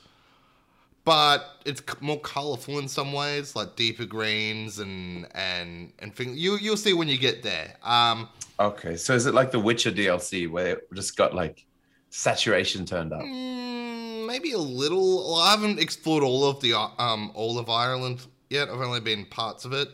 but 1.04 1.58
it's 1.65 1.82
more 2.00 2.19
colorful 2.21 2.80
in 2.80 2.88
some 2.88 3.12
ways, 3.13 3.56
like 3.56 3.76
deeper 3.76 4.06
greens 4.06 4.80
and 4.80 5.28
and 5.36 5.91
and 6.00 6.15
things. 6.15 6.38
You 6.38 6.58
you'll 6.58 6.78
see 6.78 6.93
when 6.93 7.08
you 7.08 7.17
get 7.17 7.43
there. 7.43 7.76
Um, 7.84 8.30
Okay. 8.60 8.96
So 8.96 9.13
is 9.13 9.26
it 9.26 9.34
like 9.34 9.52
the 9.52 9.60
Witcher 9.60 9.91
DLC 9.91 10.50
where 10.50 10.78
it 10.78 10.88
just 10.94 11.18
got 11.18 11.34
like 11.34 11.65
saturation 12.10 12.86
turned 12.86 13.13
up? 13.13 13.22
Mm, 13.22 14.28
maybe 14.28 14.52
a 14.54 14.58
little. 14.58 15.18
Well, 15.32 15.36
I 15.36 15.52
haven't 15.52 15.80
explored 15.80 16.24
all 16.24 16.46
of 16.46 16.62
the 16.62 16.74
um 16.74 17.32
all 17.34 17.60
of 17.60 17.70
Ireland 17.70 18.26
yet. 18.50 18.70
I've 18.70 18.80
only 18.82 19.02
been 19.02 19.26
parts 19.26 19.65
of 19.65 19.74
it. 19.74 19.89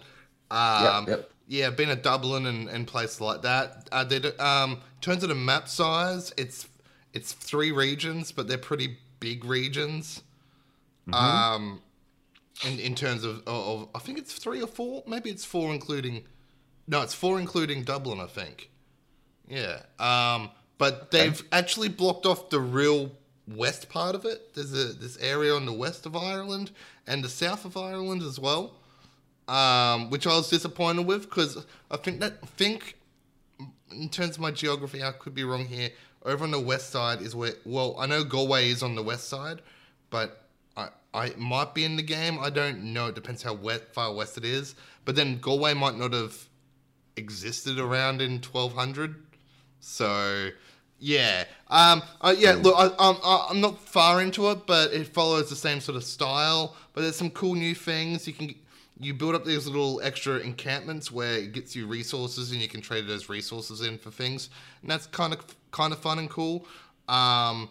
Um, 0.52 1.08
yep. 1.08 1.08
Yep. 1.08 1.32
Yeah, 1.48 1.70
been 1.70 1.90
at 1.90 2.02
Dublin 2.02 2.46
and, 2.46 2.70
and 2.70 2.88
places 2.88 3.20
like 3.20 3.42
that. 3.42 3.90
Uh, 3.92 4.06
they 4.06 4.20
do- 4.20 4.38
um, 4.40 4.72
in 4.74 5.02
terms 5.02 5.24
of 5.24 5.30
the 5.30 5.36
map 5.36 5.68
size, 5.68 6.34
it's 6.38 6.68
it's 7.14 7.34
three 7.34 7.72
regions, 7.72 8.32
but 8.32 8.48
they're 8.48 8.58
pretty 8.58 8.98
big 9.20 9.44
regions. 9.44 10.24
Um, 11.12 11.82
in 12.66 12.80
in 12.80 12.96
terms 12.96 13.24
of, 13.26 13.42
of, 13.48 13.90
I 13.94 14.00
think 14.00 14.18
it's 14.18 14.34
three 14.34 14.62
or 14.62 14.68
four. 14.68 15.04
Maybe 15.08 15.30
it's 15.30 15.44
four 15.44 15.74
including. 15.74 16.24
No, 16.88 17.02
it's 17.02 17.14
four 17.14 17.40
including 17.40 17.84
Dublin. 17.84 18.20
I 18.20 18.28
think. 18.28 18.70
Yeah. 19.48 19.82
Um, 20.00 20.50
but 20.78 21.12
they've 21.12 21.44
actually 21.52 21.90
blocked 21.90 22.26
off 22.26 22.50
the 22.50 22.60
real 22.60 23.12
west 23.48 23.90
part 23.90 24.16
of 24.16 24.26
it. 24.26 24.54
There's 24.54 24.74
a 24.74 24.94
this 24.94 25.18
area 25.18 25.54
on 25.54 25.66
the 25.66 25.74
west 25.74 26.06
of 26.06 26.16
Ireland 26.16 26.72
and 27.06 27.24
the 27.24 27.30
south 27.30 27.66
of 27.66 27.78
Ireland 27.78 28.22
as 28.24 28.40
well, 28.40 28.74
um, 29.48 30.10
which 30.10 30.26
I 30.26 30.36
was 30.36 30.50
disappointed 30.50 31.06
with 31.06 31.24
because 31.24 31.66
I 31.90 31.98
think 31.98 32.20
that 32.22 32.48
think 32.50 32.98
in 33.92 34.10
terms 34.10 34.36
of 34.36 34.40
my 34.40 34.52
geography, 34.52 35.04
I 35.04 35.12
could 35.12 35.36
be 35.36 35.44
wrong 35.44 35.66
here. 35.66 35.90
Over 36.24 36.44
on 36.44 36.52
the 36.52 36.60
west 36.60 36.92
side 36.92 37.22
is 37.22 37.36
where 37.36 37.54
well, 37.66 37.96
I 38.00 38.06
know 38.06 38.24
Galway 38.24 38.70
is 38.70 38.84
on 38.84 38.96
the 38.96 39.04
west 39.04 39.28
side, 39.28 39.62
but 40.10 40.46
I 40.78 40.90
I 41.14 41.34
might 41.38 41.74
be 41.74 41.84
in 41.84 41.96
the 41.96 42.04
game. 42.04 42.40
I 42.40 42.50
don't 42.50 42.94
know. 42.94 43.08
It 43.08 43.16
depends 43.16 43.44
how 43.44 43.54
wet, 43.54 43.94
far 43.94 44.14
west 44.14 44.38
it 44.38 44.46
is. 44.46 44.76
But 45.04 45.16
then 45.16 45.40
Galway 45.40 45.74
might 45.74 45.98
not 45.98 46.14
have 46.14 46.48
existed 47.22 47.80
around 47.80 48.22
in 48.22 48.34
1200. 48.34 49.16
So, 49.80 50.50
yeah. 51.00 51.46
Um, 51.70 52.02
uh, 52.20 52.36
yeah, 52.38 52.54
look, 52.54 52.76
I, 52.78 52.88
um, 52.98 53.18
I'm 53.24 53.62
not 53.62 53.80
far 53.80 54.22
into 54.22 54.50
it, 54.52 54.66
but 54.66 54.92
it 54.92 55.08
follows 55.08 55.50
the 55.50 55.56
same 55.56 55.80
sort 55.80 55.96
of 55.96 56.04
style. 56.04 56.76
But 56.94 57.02
there's 57.02 57.16
some 57.16 57.30
cool 57.30 57.56
new 57.56 57.76
things. 57.76 58.28
You 58.28 58.34
can 58.34 58.56
you 59.00 59.16
build 59.16 59.34
up 59.34 59.44
these 59.46 59.66
little 59.66 60.00
extra 60.04 60.38
encampments 60.38 61.12
where 61.12 61.38
it 61.38 61.54
gets 61.54 61.76
you 61.76 61.88
resources, 61.88 62.52
and 62.52 62.62
you 62.62 62.68
can 62.68 62.82
trade 62.82 63.08
those 63.08 63.30
resources 63.30 63.82
in 63.82 63.98
for 63.98 64.12
things, 64.12 64.50
and 64.82 64.92
that's 64.92 65.08
kind 65.08 65.34
of 65.34 65.44
kind 65.72 65.92
of 65.94 66.00
fun 66.00 66.20
and 66.20 66.30
cool. 66.30 66.66
Um, 67.08 67.70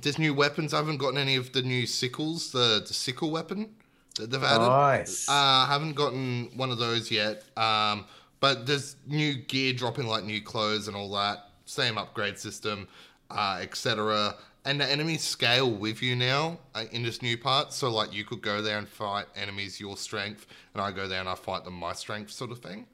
there's 0.00 0.18
new 0.18 0.34
weapons. 0.34 0.72
I 0.74 0.78
haven't 0.78 0.98
gotten 0.98 1.18
any 1.18 1.36
of 1.36 1.52
the 1.52 1.62
new 1.62 1.86
sickles, 1.86 2.50
the, 2.50 2.82
the 2.86 2.94
sickle 2.94 3.30
weapon 3.30 3.74
that 4.18 4.30
they've 4.30 4.42
added. 4.42 4.66
Nice. 4.66 5.28
Uh, 5.28 5.32
I 5.32 5.66
haven't 5.68 5.94
gotten 5.94 6.50
one 6.56 6.70
of 6.70 6.78
those 6.78 7.10
yet. 7.10 7.44
Um, 7.56 8.06
but 8.44 8.66
there's 8.66 8.96
new 9.06 9.32
gear 9.32 9.72
dropping, 9.72 10.06
like 10.06 10.22
new 10.22 10.42
clothes 10.42 10.86
and 10.86 10.94
all 10.94 11.10
that. 11.12 11.48
Same 11.64 11.96
upgrade 11.96 12.38
system, 12.38 12.86
uh, 13.30 13.60
etc. 13.62 14.34
And 14.66 14.78
the 14.78 14.84
enemies 14.84 15.22
scale 15.22 15.70
with 15.70 16.02
you 16.02 16.14
now 16.14 16.58
uh, 16.74 16.84
in 16.92 17.02
this 17.02 17.22
new 17.22 17.38
part. 17.38 17.72
So, 17.72 17.90
like, 17.90 18.12
you 18.12 18.22
could 18.22 18.42
go 18.42 18.60
there 18.60 18.76
and 18.76 18.86
fight 18.86 19.24
enemies 19.34 19.80
your 19.80 19.96
strength, 19.96 20.46
and 20.74 20.82
I 20.82 20.90
go 20.92 21.08
there 21.08 21.20
and 21.20 21.28
I 21.28 21.36
fight 21.36 21.64
them 21.64 21.72
my 21.72 21.94
strength, 21.94 22.32
sort 22.32 22.50
of 22.50 22.58
thing. 22.58 22.86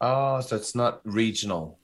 oh, 0.00 0.40
so 0.40 0.56
it's 0.56 0.74
not 0.74 1.02
regional. 1.04 1.78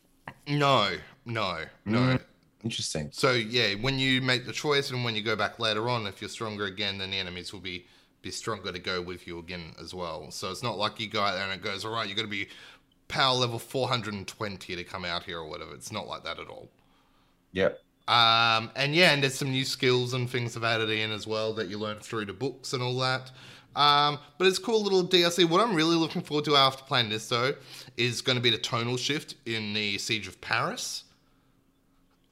No, 0.48 0.88
no, 1.26 1.58
no. 1.84 1.98
Mm. 1.98 2.20
Interesting. 2.62 3.10
So 3.12 3.32
yeah, 3.32 3.74
when 3.82 3.98
you 3.98 4.22
make 4.22 4.46
the 4.46 4.52
choice 4.54 4.90
and 4.90 5.04
when 5.04 5.14
you 5.14 5.20
go 5.20 5.36
back 5.36 5.58
later 5.58 5.90
on, 5.90 6.06
if 6.06 6.22
you're 6.22 6.30
stronger 6.30 6.64
again, 6.64 6.96
then 6.96 7.10
the 7.10 7.18
enemies 7.18 7.52
will 7.52 7.60
be 7.60 7.84
be 8.24 8.30
stronger 8.30 8.72
to 8.72 8.78
go 8.78 9.00
with 9.02 9.26
you 9.26 9.38
again 9.38 9.74
as 9.80 9.94
well. 9.94 10.30
So 10.30 10.50
it's 10.50 10.62
not 10.62 10.78
like 10.78 10.98
you 10.98 11.08
go 11.08 11.20
out 11.20 11.34
there 11.34 11.44
and 11.44 11.52
it 11.52 11.62
goes, 11.62 11.84
all 11.84 11.92
right, 11.92 12.08
you're 12.08 12.16
going 12.16 12.26
to 12.26 12.30
be 12.30 12.48
power 13.08 13.34
level 13.34 13.58
420 13.58 14.76
to 14.76 14.84
come 14.84 15.04
out 15.04 15.24
here 15.24 15.38
or 15.38 15.48
whatever. 15.48 15.74
It's 15.74 15.92
not 15.92 16.06
like 16.06 16.24
that 16.24 16.38
at 16.38 16.48
all. 16.48 16.70
Yep. 17.52 17.80
Um, 18.06 18.70
and 18.76 18.94
yeah, 18.94 19.12
and 19.12 19.22
there's 19.22 19.34
some 19.34 19.50
new 19.50 19.64
skills 19.64 20.12
and 20.12 20.28
things 20.28 20.54
have 20.54 20.64
added 20.64 20.90
in 20.90 21.10
as 21.10 21.26
well 21.26 21.54
that 21.54 21.68
you 21.68 21.78
learn 21.78 21.98
through 22.00 22.26
the 22.26 22.34
books 22.34 22.72
and 22.74 22.82
all 22.82 22.98
that. 22.98 23.30
Um, 23.76 24.18
but 24.38 24.46
it's 24.46 24.58
cool 24.58 24.82
little 24.82 25.06
DLC. 25.08 25.48
What 25.48 25.60
I'm 25.60 25.74
really 25.74 25.96
looking 25.96 26.22
forward 26.22 26.44
to 26.46 26.56
after 26.56 26.84
playing 26.84 27.08
this 27.08 27.28
though 27.28 27.54
is 27.96 28.20
going 28.20 28.36
to 28.36 28.42
be 28.42 28.50
the 28.50 28.58
tonal 28.58 28.96
shift 28.96 29.36
in 29.46 29.72
the 29.72 29.98
Siege 29.98 30.28
of 30.28 30.40
Paris. 30.40 31.04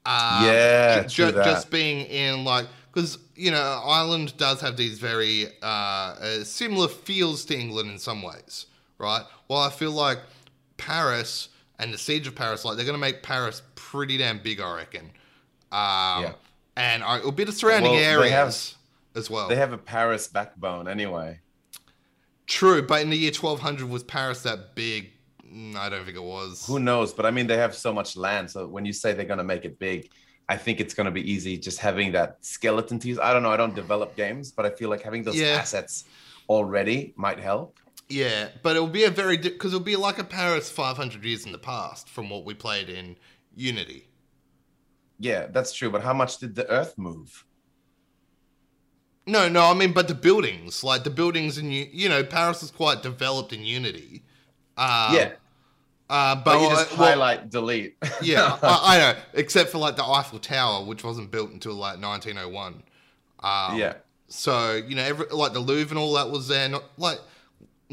Um, 0.05 0.43
Yeah, 0.43 1.03
ju- 1.07 1.31
just 1.31 1.71
being 1.71 2.05
in 2.07 2.43
like 2.43 2.67
because 2.91 3.17
you 3.35 3.51
know 3.51 3.81
Ireland 3.85 4.35
does 4.37 4.61
have 4.61 4.77
these 4.77 4.99
very 4.99 5.47
uh, 5.61 5.65
uh, 5.65 6.43
similar 6.43 6.87
feels 6.87 7.45
to 7.45 7.57
England 7.57 7.89
in 7.89 7.97
some 7.99 8.21
ways, 8.21 8.65
right? 8.97 9.23
Well, 9.47 9.59
I 9.59 9.69
feel 9.69 9.91
like 9.91 10.19
Paris 10.77 11.49
and 11.79 11.93
the 11.93 11.97
Siege 11.97 12.27
of 12.27 12.35
Paris, 12.35 12.63
like 12.65 12.75
they're 12.75 12.85
going 12.85 12.95
to 12.95 12.99
make 12.99 13.23
Paris 13.23 13.61
pretty 13.75 14.17
damn 14.17 14.39
big, 14.39 14.59
I 14.61 14.75
reckon. 14.75 15.05
Um, 15.71 16.23
Yeah. 16.23 16.33
and 16.77 17.03
I, 17.03 17.19
a 17.19 17.31
be 17.31 17.43
the 17.43 17.51
surrounding 17.51 17.93
Well, 17.93 18.01
areas 18.03 18.31
have- 18.31 19.17
as 19.23 19.29
well. 19.29 19.47
They 19.47 19.55
have 19.55 19.73
a 19.73 19.77
Paris 19.77 20.27
backbone 20.27 20.87
anyway. 20.87 21.39
True, 22.47 22.81
but 22.81 23.01
in 23.01 23.09
the 23.09 23.17
year 23.17 23.31
1200, 23.31 23.89
was 23.89 24.03
Paris 24.03 24.43
that 24.43 24.75
big? 24.75 25.11
Mm, 25.49 25.75
I 25.75 25.89
don't 25.89 26.03
think 26.03 26.17
it 26.17 26.23
was. 26.23 26.65
Who 26.67 26.79
knows? 26.79 27.13
But 27.13 27.25
I 27.25 27.31
mean, 27.31 27.47
they 27.47 27.57
have 27.57 27.73
so 27.75 27.93
much 27.93 28.17
land. 28.17 28.49
So 28.51 28.67
when 28.67 28.85
you 28.85 28.93
say 28.93 29.13
they're 29.13 29.25
going 29.25 29.37
to 29.37 29.43
make 29.43 29.65
it 29.65 29.79
big, 29.79 30.09
I 30.49 30.57
think 30.57 30.79
it's 30.81 30.93
going 30.93 31.05
to 31.05 31.11
be 31.11 31.29
easy 31.31 31.57
just 31.57 31.79
having 31.79 32.11
that 32.13 32.37
skeleton 32.41 32.99
to 32.99 33.07
use. 33.07 33.17
I 33.19 33.31
don't 33.33 33.43
know. 33.43 33.51
I 33.51 33.57
don't 33.57 33.73
develop 33.75 34.15
games, 34.15 34.51
but 34.51 34.65
I 34.65 34.71
feel 34.71 34.89
like 34.89 35.01
having 35.01 35.23
those 35.23 35.35
Yeah. 35.37 35.47
assets 35.59 36.03
already 36.49 37.13
might 37.15 37.39
help. 37.39 37.79
Yeah, 38.09 38.49
but 38.61 38.75
it'll 38.75 38.87
be 38.87 39.05
a 39.05 39.09
very 39.09 39.37
because 39.37 39.73
it'll 39.73 39.83
be 39.83 39.95
like 39.95 40.19
a 40.19 40.23
Paris 40.23 40.69
500 40.69 41.23
years 41.23 41.45
in 41.45 41.51
the 41.51 41.57
past 41.57 42.09
from 42.09 42.29
what 42.29 42.45
we 42.45 42.53
played 42.53 42.89
in 42.89 43.15
Unity. 43.55 44.07
Yeah, 45.19 45.47
that's 45.47 45.73
true. 45.73 45.89
But 45.89 46.03
how 46.03 46.13
much 46.13 46.37
did 46.37 46.55
the 46.55 46.69
Earth 46.69 46.97
move? 46.97 47.45
No, 49.25 49.47
no, 49.47 49.63
I 49.63 49.73
mean, 49.73 49.93
but 49.93 50.09
the 50.09 50.15
buildings, 50.15 50.83
like 50.83 51.05
the 51.05 51.09
buildings 51.09 51.57
in 51.57 51.71
you, 51.71 51.87
you 51.91 52.09
know, 52.09 52.23
Paris 52.23 52.61
is 52.61 52.71
quite 52.71 53.01
developed 53.01 53.53
in 53.53 53.63
Unity. 53.63 54.23
Um, 54.75 55.15
yeah, 55.15 55.31
uh, 56.09 56.35
but 56.35 56.43
but 56.43 56.61
you 56.61 56.69
just 56.69 56.93
uh, 56.93 56.95
well, 56.99 57.09
highlight, 57.09 57.49
delete. 57.49 57.95
yeah, 58.21 58.57
I, 58.61 58.79
I 58.83 58.97
know, 58.97 59.19
except 59.33 59.69
for 59.69 59.77
like 59.77 59.95
the 59.95 60.03
Eiffel 60.03 60.39
Tower, 60.39 60.85
which 60.85 61.03
wasn't 61.03 61.31
built 61.31 61.51
until 61.51 61.73
like 61.73 62.01
1901. 62.01 62.83
Um, 63.39 63.79
yeah. 63.79 63.93
So 64.27 64.75
you 64.75 64.95
know, 64.95 65.03
every, 65.03 65.25
like 65.31 65.53
the 65.53 65.59
Louvre 65.59 65.89
and 65.89 65.97
all 65.97 66.13
that 66.13 66.29
was 66.29 66.47
there. 66.49 66.67
Not 66.67 66.83
like 66.97 67.19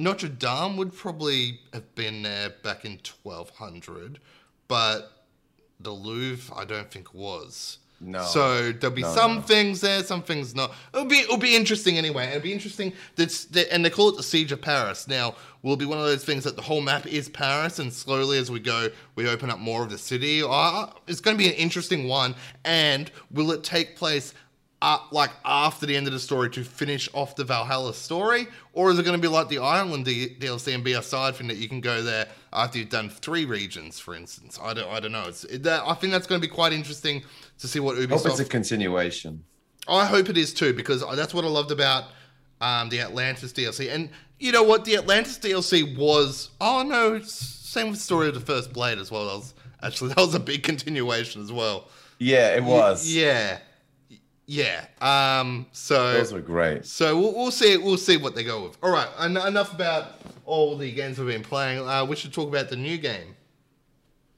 Notre 0.00 0.28
Dame 0.28 0.76
would 0.76 0.94
probably 0.94 1.60
have 1.72 1.94
been 1.94 2.22
there 2.22 2.50
back 2.62 2.84
in 2.84 2.98
1200, 3.22 4.18
but 4.66 5.24
the 5.78 5.90
Louvre, 5.90 6.54
I 6.56 6.64
don't 6.64 6.90
think 6.90 7.12
was. 7.14 7.78
No. 8.02 8.24
So 8.24 8.72
there'll 8.72 8.96
be 8.96 9.02
No, 9.02 9.14
some 9.14 9.34
no. 9.36 9.40
things 9.42 9.82
there, 9.82 10.02
some 10.02 10.22
things 10.22 10.54
not. 10.54 10.72
It'll 10.94 11.04
be 11.04 11.18
it'll 11.18 11.36
be 11.36 11.54
interesting 11.54 11.98
anyway. 11.98 12.28
It'll 12.28 12.40
be 12.40 12.52
interesting. 12.52 12.94
That's 13.16 13.44
that, 13.46 13.70
and 13.70 13.84
they 13.84 13.90
call 13.90 14.08
it 14.08 14.16
the 14.16 14.22
Siege 14.22 14.52
of 14.52 14.62
Paris. 14.62 15.06
Now 15.06 15.34
will 15.62 15.76
be 15.76 15.84
one 15.84 15.98
of 15.98 16.04
those 16.04 16.24
things 16.24 16.44
that 16.44 16.56
the 16.56 16.62
whole 16.62 16.80
map 16.80 17.06
is 17.06 17.28
Paris, 17.28 17.78
and 17.78 17.92
slowly 17.92 18.38
as 18.38 18.50
we 18.50 18.58
go, 18.58 18.88
we 19.16 19.28
open 19.28 19.50
up 19.50 19.58
more 19.58 19.82
of 19.82 19.90
the 19.90 19.98
city. 19.98 20.42
Uh, 20.42 20.86
it's 21.08 21.20
going 21.20 21.36
to 21.36 21.38
be 21.38 21.48
an 21.50 21.54
interesting 21.56 22.08
one. 22.08 22.34
And 22.64 23.10
will 23.30 23.50
it 23.52 23.62
take 23.62 23.96
place? 23.96 24.32
Uh, 24.82 24.98
like 25.10 25.30
after 25.44 25.84
the 25.84 25.94
end 25.94 26.06
of 26.06 26.12
the 26.14 26.18
story 26.18 26.48
to 26.48 26.64
finish 26.64 27.06
off 27.12 27.36
the 27.36 27.44
Valhalla 27.44 27.92
story, 27.92 28.46
or 28.72 28.90
is 28.90 28.98
it 28.98 29.02
going 29.02 29.16
to 29.16 29.20
be 29.20 29.28
like 29.28 29.48
the 29.48 29.58
Ireland 29.58 30.06
D- 30.06 30.34
DLC 30.40 30.74
and 30.74 30.82
be 30.82 30.94
a 30.94 31.02
side 31.02 31.36
thing 31.36 31.48
that 31.48 31.58
you 31.58 31.68
can 31.68 31.82
go 31.82 32.02
there 32.02 32.26
after 32.50 32.78
you've 32.78 32.88
done 32.88 33.10
three 33.10 33.44
regions, 33.44 34.00
for 34.00 34.14
instance? 34.14 34.58
I 34.62 34.72
don't, 34.72 34.88
I 34.88 34.98
don't 34.98 35.12
know. 35.12 35.24
It's, 35.28 35.44
it, 35.44 35.64
that, 35.64 35.82
I 35.84 35.92
think 35.92 36.14
that's 36.14 36.26
going 36.26 36.40
to 36.40 36.48
be 36.48 36.52
quite 36.52 36.72
interesting 36.72 37.22
to 37.58 37.68
see 37.68 37.78
what 37.78 37.96
Ubisoft. 37.96 38.22
Hope 38.22 38.26
it's 38.26 38.40
a 38.40 38.44
continuation. 38.46 39.44
I 39.86 40.06
hope 40.06 40.30
it 40.30 40.38
is 40.38 40.54
too, 40.54 40.72
because 40.72 41.04
that's 41.14 41.34
what 41.34 41.44
I 41.44 41.48
loved 41.48 41.72
about 41.72 42.04
um, 42.60 42.88
the 42.88 43.00
Atlantis 43.00 43.52
DLC. 43.52 43.92
And 43.92 44.08
you 44.38 44.52
know 44.52 44.62
what? 44.62 44.84
The 44.84 44.96
Atlantis 44.96 45.38
DLC 45.38 45.96
was. 45.96 46.50
Oh 46.60 46.82
no, 46.82 47.20
same 47.20 47.90
with 47.90 47.98
Story 47.98 48.28
of 48.28 48.34
the 48.34 48.40
First 48.40 48.72
Blade 48.72 48.98
as 48.98 49.10
well. 49.10 49.26
That 49.26 49.36
was 49.36 49.54
actually 49.82 50.08
that 50.14 50.18
was 50.18 50.34
a 50.34 50.40
big 50.40 50.62
continuation 50.62 51.42
as 51.42 51.52
well. 51.52 51.88
Yeah, 52.18 52.54
it 52.54 52.64
was. 52.64 53.12
Yeah, 53.12 53.58
yeah. 54.50 54.84
Um. 55.00 55.66
So 55.70 56.12
Those 56.14 56.32
were 56.32 56.40
great. 56.40 56.84
so 56.84 57.18
we'll, 57.18 57.34
we'll 57.34 57.50
see. 57.52 57.76
We'll 57.76 57.96
see 57.96 58.16
what 58.16 58.34
they 58.34 58.42
go 58.42 58.64
with. 58.64 58.76
All 58.82 58.90
right. 58.90 59.08
En- 59.20 59.36
enough 59.36 59.72
about 59.72 60.20
all 60.44 60.76
the 60.76 60.90
games 60.90 61.18
we've 61.18 61.28
been 61.28 61.42
playing. 61.42 61.86
Uh, 61.88 62.04
we 62.04 62.16
should 62.16 62.32
talk 62.32 62.48
about 62.48 62.68
the 62.68 62.76
new 62.76 62.98
game. 62.98 63.36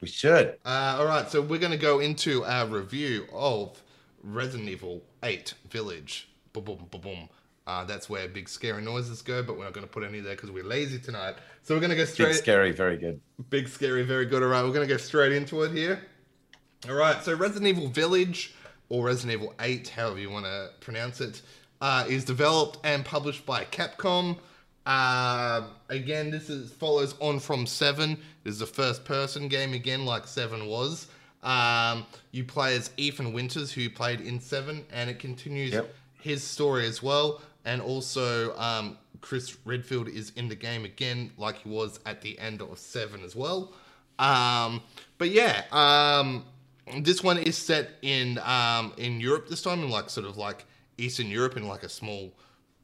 We 0.02 0.08
should. 0.08 0.58
Uh, 0.64 0.96
all 0.98 1.06
right, 1.06 1.30
so 1.30 1.40
we're 1.40 1.60
going 1.60 1.72
to 1.72 1.78
go 1.78 2.00
into 2.00 2.44
our 2.44 2.66
review 2.66 3.24
of 3.32 3.80
Resident 4.24 4.68
Evil 4.68 5.00
8 5.22 5.54
Village. 5.70 6.28
Boom, 6.52 6.64
boom, 6.64 6.88
boom, 6.90 7.00
boom. 7.00 7.28
Uh, 7.68 7.84
that's 7.84 8.10
where 8.10 8.26
big 8.28 8.48
scary 8.48 8.82
noises 8.82 9.22
go, 9.22 9.44
but 9.44 9.56
we're 9.56 9.64
not 9.64 9.72
going 9.72 9.86
to 9.86 9.92
put 9.92 10.02
any 10.02 10.18
there 10.18 10.34
because 10.34 10.50
we're 10.50 10.64
lazy 10.64 10.98
tonight. 10.98 11.36
So 11.62 11.74
we're 11.74 11.80
going 11.80 11.90
to 11.90 11.96
go 11.96 12.04
straight. 12.04 12.30
Big 12.30 12.34
scary, 12.34 12.72
very 12.72 12.96
good. 12.96 13.20
Big 13.48 13.68
scary, 13.68 14.02
very 14.02 14.26
good. 14.26 14.42
All 14.42 14.48
right, 14.48 14.64
we're 14.64 14.72
going 14.72 14.86
to 14.86 14.92
go 14.92 14.98
straight 14.98 15.32
into 15.32 15.62
it 15.62 15.70
here. 15.70 16.02
All 16.88 16.96
right, 16.96 17.22
so 17.22 17.34
Resident 17.34 17.68
Evil 17.68 17.86
Village, 17.88 18.54
or 18.92 19.06
Resident 19.06 19.40
Evil 19.40 19.54
8, 19.58 19.88
however 19.88 20.18
you 20.18 20.28
want 20.28 20.44
to 20.44 20.68
pronounce 20.80 21.22
it, 21.22 21.40
uh, 21.80 22.04
is 22.06 22.26
developed 22.26 22.78
and 22.84 23.02
published 23.06 23.46
by 23.46 23.64
Capcom. 23.64 24.36
Uh, 24.84 25.62
again, 25.88 26.30
this 26.30 26.50
is 26.50 26.70
follows 26.72 27.14
on 27.18 27.40
from 27.40 27.66
Seven. 27.66 28.18
This 28.44 28.56
is 28.56 28.60
a 28.60 28.66
first-person 28.66 29.48
game 29.48 29.72
again, 29.72 30.04
like 30.04 30.26
Seven 30.26 30.66
was. 30.66 31.06
Um, 31.42 32.04
you 32.32 32.44
play 32.44 32.76
as 32.76 32.90
Ethan 32.98 33.32
Winters, 33.32 33.72
who 33.72 33.88
played 33.88 34.20
in 34.20 34.38
Seven, 34.38 34.84
and 34.92 35.08
it 35.08 35.18
continues 35.18 35.72
Yep. 35.72 35.94
his 36.20 36.44
story 36.44 36.86
as 36.86 37.02
well. 37.02 37.40
And 37.64 37.80
also, 37.80 38.54
um, 38.58 38.98
Chris 39.22 39.56
Redfield 39.64 40.08
is 40.08 40.32
in 40.36 40.48
the 40.50 40.54
game 40.54 40.84
again, 40.84 41.30
like 41.38 41.56
he 41.62 41.70
was 41.70 41.98
at 42.04 42.20
the 42.20 42.38
end 42.38 42.60
of 42.60 42.78
Seven 42.78 43.22
as 43.24 43.34
well. 43.34 43.72
Um, 44.18 44.82
but 45.16 45.30
yeah, 45.30 45.62
um, 45.72 46.44
this 46.98 47.22
one 47.22 47.38
is 47.38 47.56
set 47.56 47.90
in 48.02 48.38
um, 48.38 48.92
in 48.96 49.20
Europe 49.20 49.48
this 49.48 49.62
time, 49.62 49.82
in 49.82 49.90
like 49.90 50.10
sort 50.10 50.26
of 50.26 50.36
like 50.36 50.64
Eastern 50.98 51.28
Europe, 51.28 51.56
in 51.56 51.66
like 51.68 51.82
a 51.82 51.88
small 51.88 52.32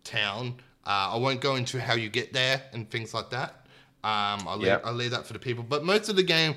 town. 0.04 0.54
Uh, 0.86 1.10
I 1.12 1.16
won't 1.16 1.40
go 1.40 1.56
into 1.56 1.80
how 1.80 1.94
you 1.94 2.08
get 2.08 2.32
there 2.32 2.62
and 2.72 2.88
things 2.90 3.12
like 3.12 3.30
that. 3.30 3.66
Um, 4.04 4.46
I'll, 4.48 4.56
leave, 4.56 4.68
I'll 4.84 4.94
leave 4.94 5.10
that 5.10 5.26
for 5.26 5.32
the 5.32 5.38
people. 5.38 5.62
But 5.62 5.84
most 5.84 6.08
of 6.08 6.16
the 6.16 6.22
game 6.22 6.54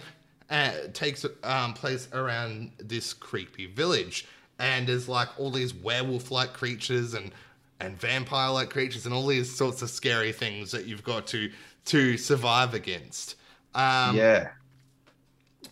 uh, 0.49 0.71
takes 0.93 1.25
um, 1.43 1.73
place 1.73 2.07
around 2.13 2.71
this 2.77 3.13
creepy 3.13 3.65
village, 3.65 4.27
and 4.59 4.87
there's 4.87 5.09
like 5.09 5.27
all 5.39 5.51
these 5.51 5.73
werewolf-like 5.73 6.53
creatures 6.53 7.13
and 7.13 7.31
and 7.79 7.99
vampire-like 7.99 8.69
creatures 8.69 9.07
and 9.07 9.13
all 9.13 9.25
these 9.25 9.53
sorts 9.53 9.81
of 9.81 9.89
scary 9.89 10.31
things 10.31 10.71
that 10.71 10.85
you've 10.85 11.03
got 11.03 11.25
to 11.27 11.51
to 11.85 12.15
survive 12.17 12.73
against. 12.75 13.35
Um, 13.73 14.15
yeah. 14.15 14.49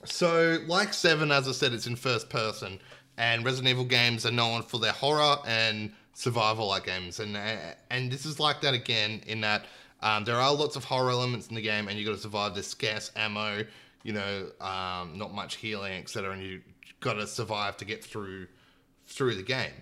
So, 0.06 0.60
like 0.68 0.93
Seven, 0.93 1.32
as 1.32 1.47
I 1.47 1.52
said, 1.52 1.74
it's 1.74 1.88
in 1.88 1.95
first 1.95 2.30
person, 2.30 2.80
and 3.18 3.43
Resident 3.43 3.70
Evil 3.70 3.86
games 3.86 4.26
are 4.26 4.32
known 4.32 4.64
for 4.64 4.80
their 4.80 4.93
horror 4.93 5.38
and 5.45 5.91
survival-like 6.14 6.86
games, 6.86 7.20
and 7.20 7.36
uh, 7.36 7.56
and 7.89 8.12
this 8.12 8.26
is 8.26 8.39
like 8.39 8.62
that 8.62 8.74
again 8.74 9.22
in 9.28 9.41
that 9.41 9.66
um, 10.02 10.24
there 10.24 10.38
are 10.38 10.54
lots 10.54 10.76
of 10.76 10.84
horror 10.84 11.12
elements 11.12 11.47
in 11.47 11.56
the 11.56 11.62
game, 11.62 11.88
and 11.88 12.00
you 12.00 12.06
got 12.06 12.14
to 12.14 12.22
survive. 12.22 12.54
There's 12.54 12.68
scarce 12.68 13.12
ammo, 13.16 13.64
you 14.04 14.14
know, 14.14 14.47
um, 14.62 15.18
not 15.18 15.34
much 15.34 15.56
healing, 15.56 15.93
etc., 15.93 16.32
and 16.32 16.41
you 16.43 16.62
got 17.00 17.14
to 17.14 17.28
survive 17.28 17.78
to 17.78 17.86
get 17.86 18.04
through 18.04 18.47
through 19.08 19.36
the 19.36 19.43
game. 19.43 19.74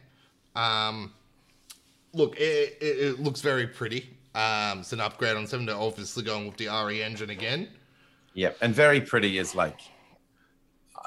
Um, 0.56 1.14
look, 2.14 2.36
it, 2.40 2.78
it, 2.82 3.00
it 3.00 3.20
looks 3.20 3.42
very 3.42 3.68
pretty. 3.68 4.18
Um, 4.34 4.80
it's 4.80 4.94
an 4.94 5.00
upgrade 5.00 5.36
on 5.36 5.46
Seven. 5.46 5.66
They're 5.66 5.76
obviously 5.76 6.24
going 6.24 6.48
with 6.48 6.58
the 6.58 6.68
RE 6.68 7.04
engine 7.04 7.30
again. 7.30 7.68
Yep. 8.34 8.58
And 8.62 8.74
very 8.74 9.02
pretty 9.02 9.38
is 9.38 9.56
like 9.56 9.80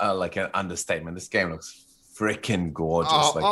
uh, 0.03 0.15
like 0.15 0.37
an 0.37 0.49
understatement. 0.55 1.15
This 1.17 1.29
game 1.29 1.51
looks 1.51 1.85
freaking 2.19 2.73
gorgeous. 2.73 3.11
Oh, 3.15 3.33
like 3.35 3.45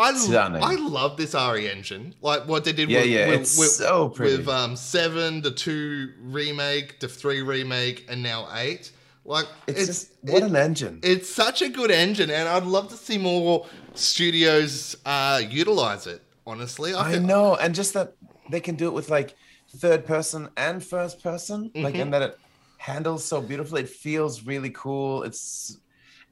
I, 0.00 0.10
I, 0.10 0.14
stunning. 0.14 0.62
I 0.62 0.74
love 0.76 1.16
this 1.16 1.34
RE 1.34 1.68
engine. 1.68 2.14
Like 2.20 2.46
what 2.46 2.64
they 2.64 2.72
did 2.72 2.88
Yeah, 2.88 3.00
with, 3.00 3.08
yeah, 3.10 3.28
with, 3.30 3.40
it's 3.40 3.58
with, 3.58 3.68
so 3.70 4.08
pretty. 4.08 4.36
with 4.38 4.48
um, 4.48 4.76
7, 4.76 5.42
the 5.42 5.50
2 5.50 6.12
remake, 6.22 7.00
the 7.00 7.08
3 7.08 7.42
remake, 7.42 8.06
and 8.08 8.22
now 8.22 8.48
8. 8.54 8.92
Like, 9.24 9.46
it's, 9.66 9.78
it's, 9.78 9.86
just 9.86 10.10
what 10.22 10.42
it- 10.42 10.46
an 10.50 10.56
engine. 10.56 11.00
it's 11.02 11.28
such 11.28 11.62
a 11.62 11.68
good 11.68 11.90
engine, 11.92 12.30
and 12.30 12.48
I'd 12.48 12.64
love 12.64 12.88
to 12.90 12.96
see 12.96 13.18
more 13.18 13.66
studios 13.94 14.96
uh, 15.06 15.40
utilize 15.48 16.06
it, 16.06 16.22
honestly. 16.46 16.94
I 16.94 17.12
think- 17.12 17.24
know, 17.24 17.56
and 17.56 17.74
just 17.74 17.94
that 17.94 18.14
they 18.50 18.60
can 18.60 18.74
do 18.76 18.86
it 18.88 18.92
with 18.92 19.10
like 19.10 19.34
third 19.76 20.04
person 20.06 20.48
and 20.56 20.82
first 20.84 21.22
person, 21.22 21.70
like, 21.74 21.94
Mm-hmm. 21.94 22.02
and 22.02 22.14
that 22.14 22.22
it 22.22 22.38
handles 22.78 23.24
so 23.24 23.40
beautifully. 23.40 23.82
It 23.82 23.88
feels 23.88 24.42
really 24.44 24.70
cool. 24.70 25.22
It's 25.22 25.78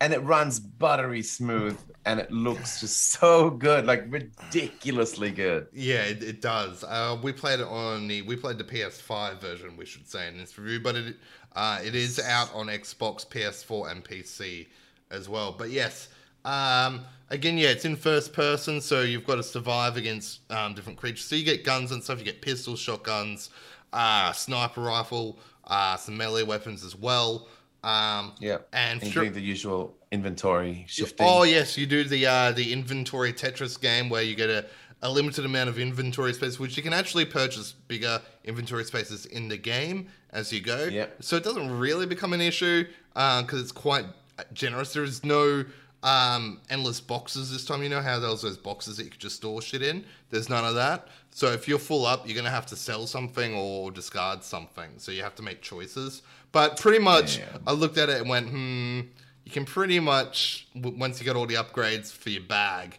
and 0.01 0.13
it 0.13 0.21
runs 0.21 0.59
buttery 0.61 1.23
smooth, 1.23 1.79
and 2.05 2.21
it 2.21 2.31
looks 2.31 2.81
just 2.81 3.13
so 3.21 3.51
good, 3.51 3.87
like 3.87 4.05
ridiculously 4.09 5.31
good. 5.31 5.69
Yeah, 5.73 6.03
it, 6.03 6.23
it 6.23 6.41
does. 6.41 6.83
Uh, 6.85 7.19
we 7.23 7.33
played 7.33 7.61
it 7.61 7.67
on 7.67 8.09
the 8.09 8.23
we 8.23 8.37
played 8.37 8.59
the 8.59 8.65
PS5 8.65 9.41
version, 9.41 9.77
we 9.77 9.87
should 9.87 10.09
say 10.09 10.29
in 10.29 10.37
this 10.39 10.59
review, 10.59 10.81
but 10.81 10.97
it 10.97 11.17
uh, 11.55 11.81
it 11.85 11.95
is 11.95 12.19
out 12.19 12.53
on 12.55 12.67
Xbox, 12.67 13.27
PS4, 13.27 13.87
and 13.87 14.05
PC 14.05 14.69
as 15.11 15.29
well. 15.29 15.53
But 15.53 15.71
yes, 15.71 16.09
Um, 16.45 17.03
again, 17.29 17.59
yeah, 17.59 17.69
it's 17.69 17.85
in 17.85 17.97
first 17.97 18.33
person, 18.33 18.81
so 18.81 19.03
you've 19.03 19.27
got 19.27 19.37
to 19.37 19.43
survive 19.43 19.97
against 19.97 20.51
um, 20.51 20.75
different 20.75 20.99
creatures. 20.99 21.25
So 21.27 21.37
you 21.37 21.45
get 21.45 21.65
guns 21.65 21.93
and 21.93 22.03
stuff. 22.03 22.19
You 22.19 22.25
get 22.25 22.41
pistols, 22.41 22.81
shotguns, 22.81 23.51
uh, 23.93 24.33
sniper 24.33 24.81
rifle, 24.81 25.39
uh, 25.67 25.97
some 25.97 26.17
melee 26.17 26.43
weapons 26.45 26.85
as 26.85 26.97
well. 26.97 27.49
Um, 27.83 28.33
Yeah. 28.41 28.59
and 28.73 29.01
doing 29.13 29.33
the 29.33 29.41
usual 29.41 29.97
inventory 30.13 30.85
shifting. 30.89 31.27
Oh 31.29 31.45
yes, 31.45 31.79
you 31.79 31.87
do 31.87 32.05
the 32.05 32.27
uh, 32.27 32.53
the 32.53 32.73
inventory 32.73 33.33
Tetris 33.33 33.81
game 33.81 34.09
where 34.11 34.23
you 34.23 34.35
get 34.35 34.51
a, 34.51 34.67
a 35.03 35.11
limited 35.11 35.45
amount 35.47 35.69
of 35.71 35.79
inventory 35.79 36.35
space, 36.35 36.59
which 36.59 36.77
you 36.77 36.83
can 36.83 36.93
actually 36.93 37.25
purchase 37.25 37.73
bigger 37.73 38.21
inventory 38.45 38.85
spaces 38.85 39.27
in 39.27 39.49
the 39.49 39.57
game 39.57 40.09
as 40.31 40.53
you 40.53 40.61
go. 40.61 40.85
Yep. 40.85 41.23
So 41.23 41.37
it 41.37 41.45
doesn't 41.45 41.71
really 41.79 42.07
become 42.07 42.33
an 42.33 42.41
issue 42.41 42.85
because 43.15 43.61
it's 43.63 43.73
quite 43.73 44.05
generous. 44.53 44.93
There 44.93 45.05
is 45.05 45.25
no 45.25 45.65
um, 46.03 46.61
endless 46.71 47.01
boxes 47.01 47.53
this 47.53 47.65
time. 47.65 47.83
You 47.83 47.89
know 47.89 48.01
how 48.03 48.19
there 48.19 48.31
was 48.31 48.43
those 48.43 48.57
boxes 48.57 48.97
that 48.97 49.05
you 49.05 49.11
could 49.11 49.21
just 49.21 49.37
store 49.37 49.61
shit 49.63 49.83
in. 49.83 50.05
There's 50.31 50.49
none 50.49 50.65
of 50.65 50.75
that. 50.75 51.09
So 51.31 51.49
if 51.53 51.69
you're 51.69 51.79
full 51.79 52.07
up, 52.07 52.27
you're 52.27 52.37
gonna 52.37 52.51
have 52.51 52.67
to 52.67 52.77
sell 52.77 53.07
something 53.07 53.55
or 53.55 53.91
discard 53.91 54.43
something. 54.43 54.91
So 54.99 55.13
you 55.13 55.23
have 55.23 55.35
to 55.37 55.43
make 55.43 55.61
choices. 55.63 56.23
But 56.53 56.79
pretty 56.79 56.99
much, 56.99 57.39
Damn. 57.39 57.63
I 57.67 57.73
looked 57.73 57.97
at 57.99 58.09
it 58.09 58.21
and 58.21 58.29
went, 58.29 58.49
hmm. 58.49 59.01
You 59.45 59.53
can 59.53 59.65
pretty 59.65 59.99
much 59.99 60.69
w- 60.77 60.97
once 60.97 61.19
you 61.19 61.27
got 61.27 61.35
all 61.35 61.47
the 61.47 61.55
upgrades 61.57 62.13
for 62.13 62.31
your 62.31 62.43
bag, 62.43 62.99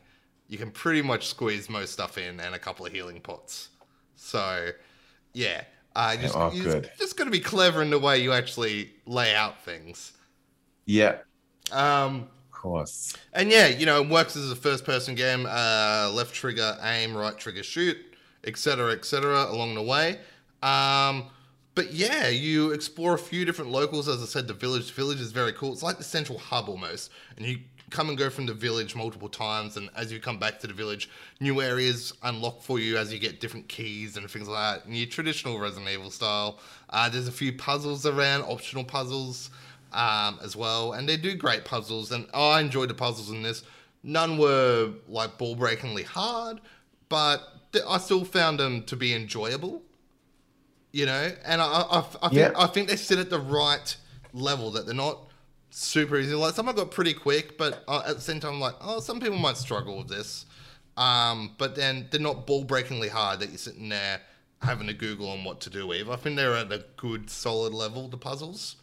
you 0.50 0.58
can 0.58 0.70
pretty 0.70 1.02
much 1.02 1.28
squeeze 1.28 1.70
most 1.70 1.94
stuff 1.94 2.18
in 2.18 2.40
and 2.42 2.54
a 2.54 2.60
couple 2.60 2.86
of 2.86 2.92
healing 2.92 3.22
pots. 3.22 3.70
So, 4.18 4.72
yeah, 5.34 5.64
uh, 5.96 6.18
just 6.18 6.36
Oh, 6.36 6.52
you 6.52 6.82
just 7.00 7.16
got 7.16 7.24
to 7.26 7.30
be 7.32 7.40
clever 7.40 7.82
in 7.82 7.90
the 7.90 8.00
way 8.00 8.22
you 8.22 8.34
actually 8.34 8.92
lay 9.06 9.34
out 9.34 9.64
things. 9.64 10.12
Yeah, 10.86 11.20
Um, 11.72 12.24
of 12.24 12.52
course. 12.52 13.16
and 13.32 13.50
yeah, 13.50 13.68
you 13.68 13.86
know, 13.86 14.02
it 14.02 14.10
works 14.10 14.36
as 14.36 14.52
a 14.52 14.56
first-person 14.56 15.16
game. 15.16 15.46
Uh, 15.48 16.12
left 16.14 16.34
trigger 16.34 16.78
aim, 16.84 17.16
right 17.16 17.38
trigger 17.38 17.64
shoot, 17.64 17.98
etc., 18.44 18.92
etc. 18.92 19.46
along 19.50 19.76
the 19.76 19.82
way. 19.84 20.20
Um, 20.62 21.28
but 21.74 21.94
yeah, 21.94 22.28
you 22.28 22.72
explore 22.72 23.14
a 23.14 23.20
few 23.20 23.46
different 23.46 23.72
locals. 23.72 24.08
As 24.08 24.22
I 24.22 24.26
said, 24.26 24.48
the 24.48 24.54
village. 24.54 24.88
The 24.88 24.94
village 24.94 25.22
is 25.22 25.32
very 25.32 25.54
cool. 25.54 25.72
It's 25.72 25.84
like 25.84 25.98
the 25.98 26.04
central 26.04 26.38
hub 26.38 26.68
almost, 26.68 27.12
and 27.38 27.46
you 27.46 27.60
come 27.92 28.10
and 28.10 28.18
go 28.18 28.30
from 28.30 28.46
the 28.46 28.54
village 28.54 28.96
multiple 28.96 29.30
times. 29.30 29.78
And 29.78 29.90
as 29.96 30.12
you 30.12 30.20
come 30.20 30.40
back 30.40 30.60
to 30.60 30.68
the 30.68 30.74
village, 30.74 31.10
new 31.40 31.62
areas 31.62 32.14
unlock 32.24 32.62
for 32.62 32.80
you 32.80 32.98
as 32.98 33.14
you 33.14 33.20
get 33.20 33.40
different 33.40 33.68
keys 33.68 34.18
and 34.18 34.30
things 34.30 34.48
like 34.48 34.82
that. 34.82 34.88
In 34.88 34.96
your 34.96 35.08
traditional 35.08 35.60
Resident 35.60 35.90
Evil 35.90 36.10
style, 36.10 36.60
uh, 36.90 37.10
there's 37.10 37.28
a 37.28 37.32
few 37.32 37.54
puzzles 37.54 38.06
around, 38.06 38.44
optional 38.44 38.84
puzzles 38.84 39.50
um, 39.94 40.40
as 40.44 40.56
well, 40.56 40.94
and 40.94 41.08
they 41.08 41.18
do 41.18 41.36
great 41.36 41.66
puzzles. 41.66 42.12
And 42.12 42.28
I 42.34 42.62
enjoyed 42.62 42.90
the 42.90 42.96
puzzles 42.96 43.30
in 43.30 43.44
this. 43.44 43.64
None 44.04 44.38
were 44.38 44.94
like 45.08 45.38
ball 45.38 45.56
breakingly 45.56 46.04
hard, 46.04 46.60
but 47.08 47.42
I 47.88 47.98
still 48.00 48.26
found 48.26 48.60
them 48.60 48.84
to 48.86 48.96
be 48.96 49.14
enjoyable. 49.14 49.84
You 50.94 51.06
know, 51.06 51.32
and 51.46 51.62
I, 51.62 51.66
I, 51.66 52.00
I 52.00 52.30
think 52.30 52.34
Yeah. 52.34 52.52
I 52.56 52.68
think 52.68 52.90
they 52.90 52.98
sit 52.98 53.18
at 53.18 53.30
the 53.30 53.40
right 53.40 53.96
level 54.34 54.72
that 54.72 54.86
they're 54.86 54.94
not 54.96 55.30
super 55.70 56.18
easy. 56.18 56.36
Like 56.36 56.54
some 56.54 56.68
I 56.68 56.74
got 56.74 56.92
pretty 56.92 57.14
quick, 57.14 57.58
but 57.58 57.84
uh, 57.88 58.04
at 58.06 58.16
the 58.16 58.22
same 58.22 58.40
time, 58.40 58.56
I'm 58.56 58.60
like, 58.60 58.76
oh, 58.82 59.00
some 59.00 59.20
people 59.20 59.38
might 59.38 59.58
struggle 59.58 59.98
with 59.98 60.10
this. 60.10 60.46
Um, 60.98 61.56
but 61.58 61.76
then 61.76 62.08
they're 62.12 62.20
not 62.20 62.46
ball 62.46 62.66
breakingly 62.66 63.08
hard 63.08 63.40
that 63.40 63.50
you're 63.50 63.58
sitting 63.58 63.90
there 63.90 64.20
having 64.62 64.88
to 64.88 64.94
Google 64.94 65.30
on 65.30 65.44
what 65.44 65.62
to 65.62 65.70
do 65.70 65.92
either. 65.94 66.12
I 66.12 66.18
think 66.18 66.36
they're 66.36 66.56
at 66.56 66.72
a 66.72 66.84
good, 66.98 67.30
solid 67.30 67.74
level. 67.74 68.08
The 68.08 68.18
puzzles. 68.18 68.76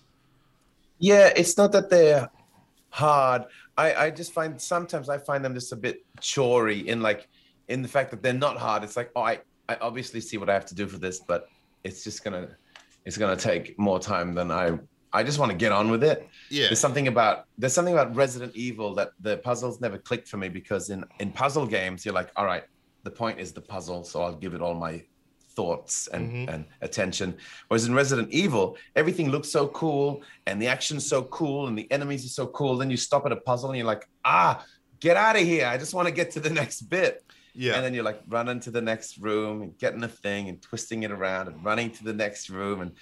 Yeah, 0.99 1.31
it's 1.37 1.57
not 1.57 1.73
that 1.73 1.91
they're 1.91 2.29
hard. 2.91 3.45
I, 3.77 3.95
I 3.95 4.11
just 4.11 4.33
find 4.33 4.61
sometimes 4.61 5.09
I 5.09 5.19
find 5.19 5.45
them 5.45 5.55
just 5.55 5.73
a 5.73 5.77
bit 5.77 6.05
chory 6.21 6.89
in 6.89 7.01
like 7.01 7.29
in 7.69 7.83
the 7.83 7.89
fact 7.89 8.11
that 8.11 8.23
they're 8.23 8.33
not 8.33 8.57
hard. 8.57 8.83
It's 8.83 8.97
like, 8.97 9.11
oh, 9.15 9.23
I, 9.23 9.39
I 9.69 9.77
obviously 9.81 10.21
see 10.21 10.39
what 10.39 10.49
I 10.49 10.55
have 10.55 10.67
to 10.67 10.75
do 10.75 10.89
for 10.89 10.99
this, 10.99 11.21
but 11.21 11.49
it's 11.89 12.05
just 12.05 12.23
gonna 12.25 12.49
it's 13.05 13.17
gonna 13.19 13.37
take 13.37 13.79
more 13.79 13.99
time 13.99 14.35
than 14.35 14.51
I 14.51 14.79
I 15.13 15.23
just 15.23 15.39
want 15.39 15.51
to 15.51 15.57
get 15.57 15.73
on 15.73 15.91
with 15.91 16.05
it. 16.05 16.29
Yeah. 16.51 16.67
There's 16.67 16.79
something 16.79 17.09
about 17.09 17.47
there's 17.57 17.73
something 17.73 17.95
about 17.95 18.15
Resident 18.15 18.55
Evil 18.55 18.95
that 18.97 19.11
the 19.21 19.39
puzzles 19.39 19.81
never 19.81 19.99
clicked 19.99 20.29
for 20.29 20.37
me 20.37 20.49
because 20.49 20.91
in 20.91 21.05
in 21.19 21.33
puzzle 21.33 21.67
games 21.67 22.05
you're 22.05 22.15
like, 22.15 22.31
all 22.37 22.45
right, 22.45 22.65
the 23.05 23.11
point 23.11 23.41
is 23.41 23.53
the 23.53 23.61
puzzle, 23.75 24.05
so 24.05 24.23
I'll 24.23 24.37
give 24.45 24.55
it 24.55 24.61
all 24.61 24.75
my 24.75 25.03
thoughts 25.57 26.07
and, 26.15 26.25
Mhm. 26.31 26.55
and 26.55 26.65
attention. 26.83 27.37
Whereas 27.67 27.85
in 27.89 27.93
Resident 28.03 28.29
Evil, 28.31 28.77
everything 28.95 29.31
looks 29.31 29.49
so 29.49 29.67
cool 29.69 30.23
and 30.47 30.63
the 30.63 30.69
action's 30.69 31.05
so 31.09 31.25
cool 31.25 31.67
and 31.67 31.77
the 31.77 31.91
enemies 31.91 32.25
are 32.25 32.29
so 32.29 32.47
cool. 32.59 32.77
Then 32.77 32.91
you 32.91 32.97
stop 32.97 33.27
at 33.27 33.33
a 33.33 33.37
puzzle 33.51 33.71
and 33.71 33.77
you're 33.79 33.87
like, 33.95 34.09
ah, 34.25 34.65
get 35.01 35.17
out 35.17 35.35
of 35.35 35.43
here. 35.43 35.67
I 35.67 35.77
just 35.77 35.95
want 35.95 36.07
to 36.07 36.15
get 36.21 36.31
to 36.33 36.41
the 36.41 36.51
next 36.63 36.83
bit. 36.83 37.25
Yeah. 37.55 37.75
And 37.75 37.85
then 37.85 37.95
you're 37.95 38.05
like 38.05 38.21
running 38.29 38.61
to 38.61 38.71
the 38.71 38.81
next 38.81 39.19
room 39.19 39.63
and 39.63 39.77
getting 39.79 40.03
a 40.05 40.09
thing 40.09 40.49
and 40.49 40.61
twisting 40.63 41.03
it 41.03 41.11
around 41.11 41.49
and 41.49 41.65
running 41.65 41.91
to 41.93 42.05
the 42.05 42.13
next 42.13 42.51
room. 42.51 42.81
And 42.83 42.93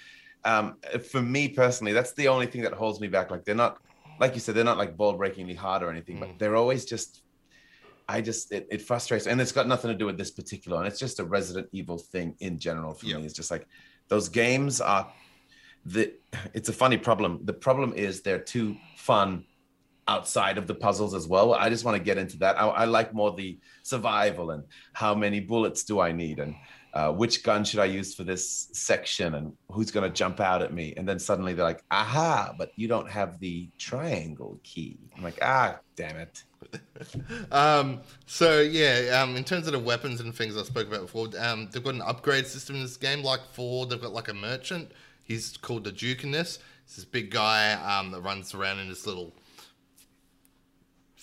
um, 0.45 0.75
for 1.11 1.21
me 1.21 1.49
personally, 1.49 1.93
that's 1.93 2.13
the 2.13 2.27
only 2.27 2.47
thing 2.47 2.61
that 2.61 2.73
holds 2.73 2.99
me 2.99 3.07
back. 3.07 3.29
Like 3.31 3.45
they're 3.45 3.55
not, 3.55 3.77
like 4.19 4.33
you 4.33 4.39
said, 4.39 4.55
they're 4.55 4.63
not 4.63 4.77
like 4.77 4.97
ball 4.97 5.13
breakingly 5.13 5.53
hard 5.53 5.83
or 5.83 5.89
anything, 5.89 6.17
Mm. 6.17 6.19
but 6.21 6.29
they're 6.39 6.55
always 6.55 6.85
just, 6.85 7.21
I 8.09 8.21
just, 8.21 8.51
it, 8.51 8.67
it 8.71 8.81
frustrates. 8.81 9.27
And 9.27 9.39
it's 9.41 9.51
got 9.51 9.67
nothing 9.67 9.91
to 9.91 9.97
do 9.97 10.05
with 10.05 10.17
this 10.17 10.31
particular 10.31 10.77
one. 10.77 10.85
It's 10.87 10.99
just 10.99 11.19
a 11.19 11.25
Resident 11.25 11.67
Evil 11.71 11.97
thing 11.97 12.35
in 12.39 12.57
general 12.57 12.93
for 12.93 13.05
Yep. 13.05 13.19
me. 13.19 13.25
It's 13.25 13.33
just 13.33 13.51
like 13.51 13.67
those 14.07 14.29
games 14.29 14.79
are 14.81 15.11
the, 15.85 16.13
it's 16.53 16.69
a 16.69 16.73
funny 16.73 16.97
problem. 16.97 17.41
The 17.43 17.53
problem 17.53 17.93
is 17.93 18.21
they're 18.21 18.39
too 18.39 18.75
fun 18.95 19.45
outside 20.07 20.57
of 20.57 20.67
the 20.67 20.75
puzzles 20.75 21.13
as 21.13 21.27
well. 21.27 21.53
I 21.53 21.69
just 21.69 21.85
want 21.85 21.97
to 21.97 22.03
get 22.03 22.17
into 22.17 22.37
that. 22.39 22.59
I, 22.59 22.67
I 22.67 22.85
like 22.85 23.13
more 23.13 23.33
the 23.33 23.57
survival 23.83 24.51
and 24.51 24.63
how 24.93 25.13
many 25.13 25.39
bullets 25.39 25.83
do 25.83 25.99
I 25.99 26.11
need 26.11 26.39
and 26.39 26.55
uh, 26.93 27.11
which 27.11 27.43
gun 27.43 27.63
should 27.63 27.79
I 27.79 27.85
use 27.85 28.15
for 28.15 28.23
this 28.23 28.69
section 28.71 29.35
and 29.35 29.53
who's 29.69 29.91
going 29.91 30.09
to 30.09 30.15
jump 30.15 30.39
out 30.39 30.63
at 30.63 30.73
me. 30.73 30.95
And 30.97 31.07
then 31.07 31.19
suddenly 31.19 31.53
they're 31.53 31.63
like, 31.63 31.83
aha, 31.91 32.55
but 32.57 32.71
you 32.75 32.87
don't 32.87 33.09
have 33.09 33.39
the 33.39 33.69
triangle 33.77 34.59
key. 34.63 34.97
I'm 35.15 35.23
like, 35.23 35.37
ah, 35.41 35.79
damn 35.95 36.17
it. 36.17 36.43
Um, 37.51 38.01
so 38.25 38.61
yeah, 38.61 39.21
um, 39.21 39.35
in 39.35 39.43
terms 39.43 39.67
of 39.67 39.73
the 39.73 39.79
weapons 39.79 40.19
and 40.19 40.35
things 40.35 40.57
I 40.57 40.63
spoke 40.63 40.87
about 40.87 41.01
before, 41.01 41.29
um, 41.39 41.69
they've 41.71 41.83
got 41.83 41.93
an 41.93 42.01
upgrade 42.01 42.47
system 42.47 42.77
in 42.77 42.81
this 42.81 42.97
game. 42.97 43.23
Like 43.23 43.41
four, 43.53 43.85
they've 43.85 44.01
got 44.01 44.11
like 44.11 44.27
a 44.27 44.33
merchant. 44.33 44.91
He's 45.23 45.55
called 45.55 45.83
the 45.83 45.91
Duke 45.91 46.23
in 46.23 46.31
this. 46.31 46.59
It's 46.83 46.95
this 46.95 47.05
big 47.05 47.29
guy 47.29 47.73
um, 47.73 48.11
that 48.11 48.21
runs 48.21 48.53
around 48.55 48.79
in 48.79 48.89
this 48.89 49.05
little 49.05 49.33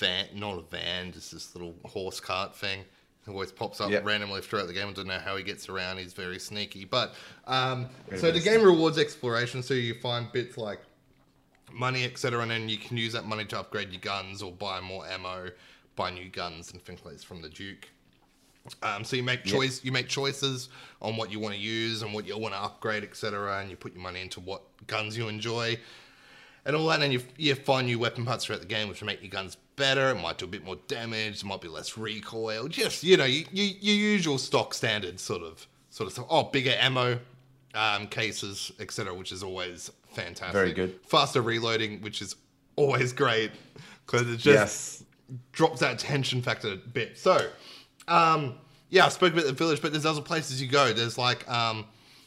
van, 0.06 0.26
not 0.34 0.58
a 0.58 0.62
van, 0.62 1.12
just 1.12 1.32
this 1.32 1.54
little 1.54 1.74
horse 1.84 2.20
cart 2.20 2.54
thing. 2.54 2.84
He 3.24 3.30
always 3.30 3.52
pops 3.52 3.80
up 3.80 3.90
Yeah. 3.90 4.00
randomly 4.02 4.42
throughout 4.42 4.66
the 4.66 4.72
game. 4.74 4.88
I 4.88 4.92
don't 4.92 5.06
know 5.06 5.18
how 5.18 5.36
he 5.36 5.42
gets 5.42 5.68
around. 5.68 5.98
He's 5.98 6.12
very 6.12 6.38
sneaky. 6.38 6.84
But 6.84 7.14
um, 7.46 7.88
so 8.18 8.30
the 8.30 8.40
game 8.40 8.62
rewards 8.62 8.98
exploration. 8.98 9.62
So 9.62 9.72
you 9.74 9.94
find 9.94 10.30
bits 10.30 10.58
like 10.58 10.80
money, 11.72 12.04
etc., 12.04 12.40
and 12.42 12.50
then 12.50 12.68
you 12.68 12.76
can 12.76 12.96
use 12.96 13.12
that 13.14 13.24
money 13.24 13.44
to 13.46 13.58
upgrade 13.58 13.90
your 13.90 14.00
guns 14.00 14.42
or 14.42 14.52
buy 14.52 14.80
more 14.80 15.06
ammo, 15.06 15.50
buy 15.96 16.10
new 16.10 16.28
guns 16.28 16.72
and 16.72 16.82
things 16.82 17.00
like 17.04 17.14
this 17.14 17.24
from 17.24 17.40
the 17.42 17.48
Duke. 17.48 17.88
Um, 18.82 19.04
so 19.04 19.16
you 19.16 19.22
make 19.22 19.44
choice, 19.44 19.84
you 19.84 19.92
make 19.92 20.08
choices 20.08 20.70
on 21.02 21.16
what 21.16 21.30
you 21.30 21.38
want 21.38 21.54
to 21.54 21.60
use 21.60 22.00
and 22.02 22.14
what 22.14 22.26
you 22.26 22.38
want 22.38 22.54
to 22.54 22.60
upgrade, 22.60 23.04
etc., 23.04 23.60
and 23.60 23.70
you 23.70 23.76
put 23.76 23.92
your 23.94 24.02
money 24.02 24.20
into 24.22 24.40
what 24.40 24.62
guns 24.86 25.16
you 25.18 25.28
enjoy, 25.28 25.78
and 26.66 26.76
all 26.76 26.86
that. 26.88 27.02
And 27.02 27.12
you 27.12 27.22
you 27.36 27.54
find 27.54 27.86
new 27.86 27.98
weapon 27.98 28.24
parts 28.24 28.44
throughout 28.44 28.60
the 28.60 28.66
game, 28.66 28.88
which 28.88 29.00
will 29.00 29.06
make 29.06 29.22
your 29.22 29.30
guns 29.30 29.56
better. 29.76 30.10
It 30.10 30.16
might 30.16 30.38
do 30.38 30.44
a 30.44 30.48
bit 30.48 30.64
more 30.64 30.76
damage. 30.88 31.42
It 31.42 31.44
might 31.44 31.60
be 31.60 31.68
less 31.68 31.96
recoil. 31.96 32.68
Just 32.68 33.02
you 33.02 33.16
know, 33.16 33.24
you, 33.24 33.44
you, 33.52 33.74
your 33.80 33.94
usual 33.94 34.38
stock 34.38 34.74
standard 34.74 35.20
sort 35.20 35.42
of 35.42 35.66
sort 35.90 36.06
of 36.06 36.12
stuff. 36.12 36.26
Oh, 36.28 36.44
bigger 36.44 36.74
ammo 36.78 37.18
um, 37.74 38.06
cases, 38.06 38.72
etc., 38.80 39.14
which 39.14 39.32
is 39.32 39.42
always 39.42 39.90
fantastic. 40.12 40.52
Very 40.52 40.72
good. 40.72 40.98
Faster 41.04 41.42
reloading, 41.42 42.00
which 42.00 42.22
is 42.22 42.36
always 42.76 43.12
great 43.12 43.50
because 44.06 44.22
it 44.22 44.38
just 44.38 44.46
yes. 44.46 45.04
drops 45.52 45.80
that 45.80 45.98
tension 45.98 46.42
factor 46.42 46.72
a 46.72 46.76
bit. 46.76 47.18
So, 47.18 47.48
um, 48.08 48.54
yeah, 48.90 49.06
I 49.06 49.08
spoke 49.08 49.32
about 49.32 49.46
the 49.46 49.52
village, 49.52 49.82
but 49.82 49.92
there's 49.92 50.06
other 50.06 50.22
places 50.22 50.62
you 50.62 50.68
go. 50.68 50.92
There's 50.92 51.18
like, 51.18 51.48
um, 51.50 51.86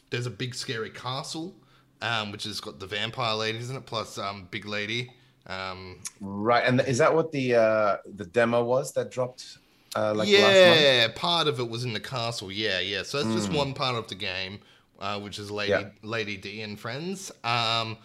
there's 0.09 0.25
a 0.25 0.31
big 0.31 0.55
scary 0.55 0.89
castle, 0.89 1.55
um, 2.01 2.31
which 2.31 2.43
has 2.43 2.59
got 2.59 2.79
the 2.79 2.87
vampire 2.87 3.35
lady, 3.35 3.57
isn't 3.59 3.75
it, 3.75 3.85
plus 3.85 4.17
um, 4.17 4.47
big 4.51 4.65
lady. 4.65 5.11
Um, 5.47 5.99
Right. 6.19 6.63
And 6.65 6.81
is 6.81 6.97
that 6.97 7.13
what 7.13 7.31
the 7.31 7.55
uh, 7.55 7.97
the 8.15 8.25
demo 8.25 8.63
was 8.63 8.91
that 8.93 9.11
dropped 9.11 9.59
uh, 9.95 10.13
like 10.13 10.27
yeah, 10.29 11.07
part 11.15 11.47
of 11.47 11.59
it 11.59 11.69
was 11.69 11.83
in 11.83 11.93
the 11.93 11.99
castle. 11.99 12.51
Yeah, 12.51 12.79
yeah. 12.79 13.03
So 13.03 13.23
that's 13.23 13.33
just 13.33 13.51
one 13.51 13.73
part 13.73 13.95
of 13.95 14.07
the 14.07 14.15
game, 14.15 14.59
uh, 14.99 15.19
which 15.19 15.39
is 15.39 15.49
Lady 15.49 15.71
Yeah. 15.71 15.89
Lady 16.03 16.37
D 16.37 16.61
and 16.61 16.79
friends. 16.79 17.31
Um, 17.43 17.97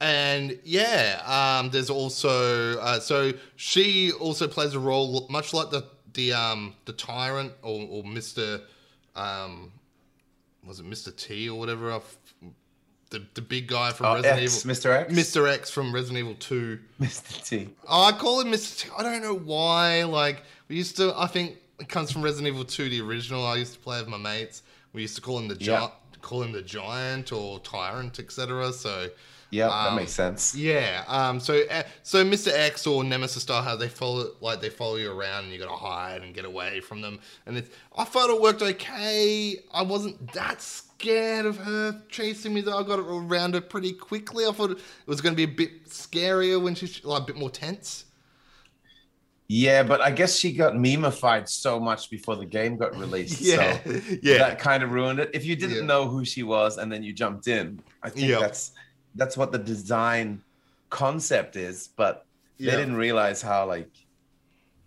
and 0.00 0.58
yeah, 0.64 1.20
um, 1.26 1.70
there's 1.70 1.90
also 1.90 2.78
uh, 2.78 3.00
so 3.00 3.32
she 3.56 4.12
also 4.12 4.46
plays 4.46 4.74
a 4.74 4.78
role 4.78 5.26
much 5.28 5.52
like 5.52 5.70
the 5.70 5.84
the 6.14 6.32
um, 6.32 6.74
the 6.84 6.92
tyrant 6.92 7.52
or, 7.62 7.86
or 7.90 8.04
Mister 8.04 8.60
um, 9.16 9.72
was 10.64 10.78
it 10.78 10.86
Mister 10.86 11.10
T 11.10 11.48
or 11.48 11.58
whatever. 11.58 11.90
I 11.92 11.96
f- 11.96 12.16
the, 13.10 13.22
the 13.34 13.42
big 13.42 13.66
guy 13.68 13.92
from 13.92 14.06
Oh, 14.06 14.14
Resident 14.16 14.42
X, 14.42 14.64
Evil, 14.64 14.74
Mr. 14.76 14.96
X, 15.00 15.12
Mr. 15.12 15.48
X 15.52 15.70
from 15.70 15.94
Resident 15.94 16.18
Evil 16.18 16.34
Two. 16.34 16.78
Mr. 17.00 17.44
T. 17.44 17.68
I 17.88 18.12
call 18.12 18.40
him 18.40 18.48
Mr. 18.52 18.78
T. 18.82 18.88
I 18.96 19.02
don't 19.02 19.22
know 19.22 19.34
why. 19.34 20.04
Like 20.04 20.42
we 20.68 20.76
used 20.76 20.96
to. 20.96 21.12
I 21.16 21.26
think 21.26 21.56
it 21.80 21.88
comes 21.88 22.10
from 22.10 22.22
Resident 22.22 22.48
Evil 22.48 22.64
Two, 22.64 22.88
the 22.88 23.00
original. 23.00 23.46
I 23.46 23.56
used 23.56 23.74
to 23.74 23.78
play 23.78 23.98
with 24.00 24.08
my 24.08 24.18
mates. 24.18 24.62
We 24.92 25.02
used 25.02 25.16
to 25.16 25.22
call 25.22 25.38
him 25.38 25.48
the 25.48 25.54
Yeah. 25.54 25.78
giant, 25.78 25.92
call 26.22 26.42
him 26.42 26.52
the 26.52 26.62
giant 26.62 27.32
or 27.32 27.60
tyrant, 27.60 28.18
etc. 28.18 28.72
So 28.72 29.08
Yeah, 29.50 29.68
that 29.68 29.88
Um, 29.88 29.96
makes 29.96 30.12
sense. 30.12 30.54
yeah. 30.54 31.04
Um. 31.08 31.40
So 31.40 31.62
uh, 31.70 31.82
so 32.02 32.22
Mr. 32.24 32.52
X 32.52 32.86
or 32.86 33.02
Nemesis 33.02 33.42
style, 33.44 33.62
how 33.62 33.76
they 33.76 33.88
follow 33.88 34.32
like 34.40 34.60
they 34.60 34.68
follow 34.68 34.96
you 34.96 35.10
around 35.10 35.44
and 35.44 35.52
you 35.52 35.58
gotta 35.58 35.74
hide 35.74 36.22
and 36.22 36.34
get 36.34 36.44
away 36.44 36.80
from 36.80 37.00
them. 37.00 37.18
And 37.46 37.56
it's 37.56 37.70
I 37.96 38.04
thought 38.04 38.28
it 38.28 38.40
worked 38.40 38.60
okay. 38.60 39.56
I 39.72 39.82
wasn't 39.82 40.32
that 40.34 40.60
scared 40.60 41.46
of 41.46 41.56
her 41.58 42.02
chasing 42.10 42.52
me 42.52 42.60
though. 42.60 42.76
I 42.78 42.82
got 42.82 42.98
around 42.98 43.54
her 43.54 43.62
pretty 43.62 43.92
quickly. 43.94 44.44
I 44.46 44.52
thought 44.52 44.72
it 44.72 44.78
was 45.06 45.22
gonna 45.22 45.34
be 45.36 45.44
a 45.44 45.48
bit 45.48 45.86
scarier 45.88 46.62
when 46.62 46.74
she's 46.74 47.02
like 47.02 47.22
a 47.22 47.26
bit 47.26 47.36
more 47.36 47.50
tense. 47.50 48.04
Yeah, 49.50 49.82
but 49.82 50.02
I 50.02 50.10
guess 50.10 50.36
she 50.36 50.52
got 50.52 50.74
memeified 50.74 51.48
so 51.48 51.80
much 51.80 52.10
before 52.10 52.36
the 52.36 52.44
game 52.44 52.76
got 52.76 52.94
released. 52.98 53.40
Yeah. 53.40 53.82
So 53.82 54.00
yeah. 54.22 54.36
that 54.38 54.58
kind 54.58 54.82
of 54.82 54.92
ruined 54.92 55.20
it. 55.20 55.30
If 55.32 55.46
you 55.46 55.56
didn't 55.56 55.76
Yeah. 55.76 55.82
know 55.84 56.06
who 56.06 56.22
she 56.26 56.42
was 56.42 56.76
and 56.76 56.92
then 56.92 57.02
you 57.02 57.14
jumped 57.14 57.48
in, 57.48 57.80
I 58.02 58.10
think 58.10 58.28
Yep. 58.28 58.40
that's 58.40 58.72
that's 59.18 59.36
what 59.36 59.52
the 59.52 59.58
design 59.58 60.40
concept 60.90 61.56
is. 61.56 61.90
But 61.96 62.24
Yeah. 62.56 62.70
they 62.72 62.76
didn't 62.78 62.96
realize 62.96 63.42
how 63.42 63.66
like 63.66 63.90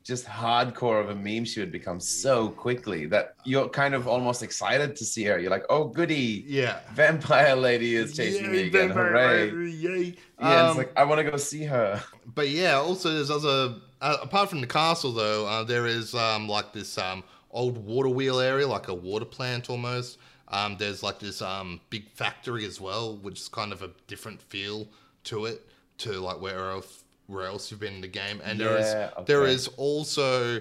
just 0.03 0.25
hardcore 0.25 0.99
of 0.99 1.09
a 1.11 1.15
meme 1.15 1.45
she 1.45 1.59
would 1.59 1.71
become 1.71 1.99
so 1.99 2.49
quickly 2.49 3.05
that 3.05 3.35
you're 3.45 3.69
kind 3.69 3.93
of 3.93 4.07
almost 4.07 4.41
excited 4.41 4.95
to 4.95 5.05
see 5.05 5.23
her. 5.25 5.37
You're 5.37 5.51
like, 5.51 5.65
oh 5.69 5.83
goody, 5.85 6.43
yeah. 6.47 6.79
vampire 6.93 7.55
lady 7.55 7.95
is 7.95 8.15
chasing 8.17 8.51
me 8.51 8.67
again. 8.67 8.87
vampire, 8.93 9.49
Hooray. 9.49 9.69
Yay. 9.71 10.15
Yeah, 10.39 10.61
Um, 10.63 10.69
it's 10.69 10.77
like 10.79 10.91
I 10.97 11.03
want 11.03 11.19
to 11.23 11.29
go 11.29 11.37
see 11.37 11.63
her. 11.65 12.01
But 12.33 12.49
yeah, 12.49 12.75
also 12.77 13.13
there's 13.13 13.29
other 13.29 13.75
uh, 14.01 14.17
apart 14.23 14.49
from 14.49 14.61
the 14.61 14.67
castle 14.67 15.11
though, 15.11 15.45
uh, 15.45 15.63
there 15.63 15.85
is 15.85 16.15
um, 16.15 16.49
like 16.49 16.73
this 16.73 16.97
um, 16.97 17.23
old 17.51 17.77
water 17.77 18.09
wheel 18.09 18.39
area, 18.39 18.67
like 18.67 18.87
a 18.87 18.93
water 18.95 19.25
plant 19.25 19.69
almost. 19.69 20.17
Um, 20.51 20.75
there's 20.77 21.01
like 21.01 21.19
this 21.19 21.41
um, 21.41 21.79
big 21.89 22.09
factory 22.11 22.65
as 22.65 22.79
well, 22.79 23.15
which 23.17 23.39
is 23.39 23.47
kind 23.47 23.71
of 23.71 23.81
a 23.81 23.89
different 24.07 24.41
feel 24.41 24.87
to 25.25 25.45
it 25.45 25.65
to 25.99 26.13
like 26.19 26.39
where 26.41 26.71
else 26.71 27.03
where 27.27 27.45
else 27.45 27.71
you've 27.71 27.79
been 27.79 27.93
in 27.95 28.01
the 28.01 28.07
game. 28.07 28.41
And 28.43 28.59
there 28.59 28.77
is 28.77 28.87
Yeah, 28.87 29.09
there 29.25 29.43
okay. 29.43 29.53
is 29.53 29.69
also 29.77 30.57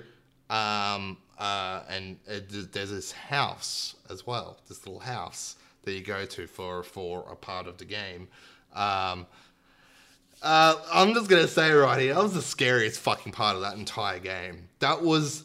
um, 0.49 1.16
uh, 1.38 1.82
and 1.88 2.18
uh, 2.28 2.34
th- 2.51 2.70
there's 2.72 2.91
this 2.91 3.12
house 3.12 3.97
as 4.09 4.26
well, 4.26 4.59
this 4.68 4.86
little 4.86 5.01
house 5.01 5.57
that 5.82 5.93
you 5.93 6.03
go 6.03 6.24
to 6.26 6.47
for 6.47 6.82
for 6.84 7.26
a 7.30 7.34
part 7.36 7.66
of 7.66 7.78
the 7.78 7.84
game. 7.84 8.28
Um, 8.74 9.26
uh, 10.43 10.76
I'm 10.93 11.12
just 11.14 11.28
gonna 11.28 11.49
say 11.49 11.70
right 11.72 12.01
here, 12.01 12.14
that 12.14 12.22
was 12.22 12.34
the 12.34 12.43
scariest 12.43 13.01
fucking 13.01 13.32
part 13.32 13.57
of 13.57 13.62
that 13.62 13.76
entire 13.76 14.18
game. 14.20 14.68
That 14.78 15.03
was 15.03 15.45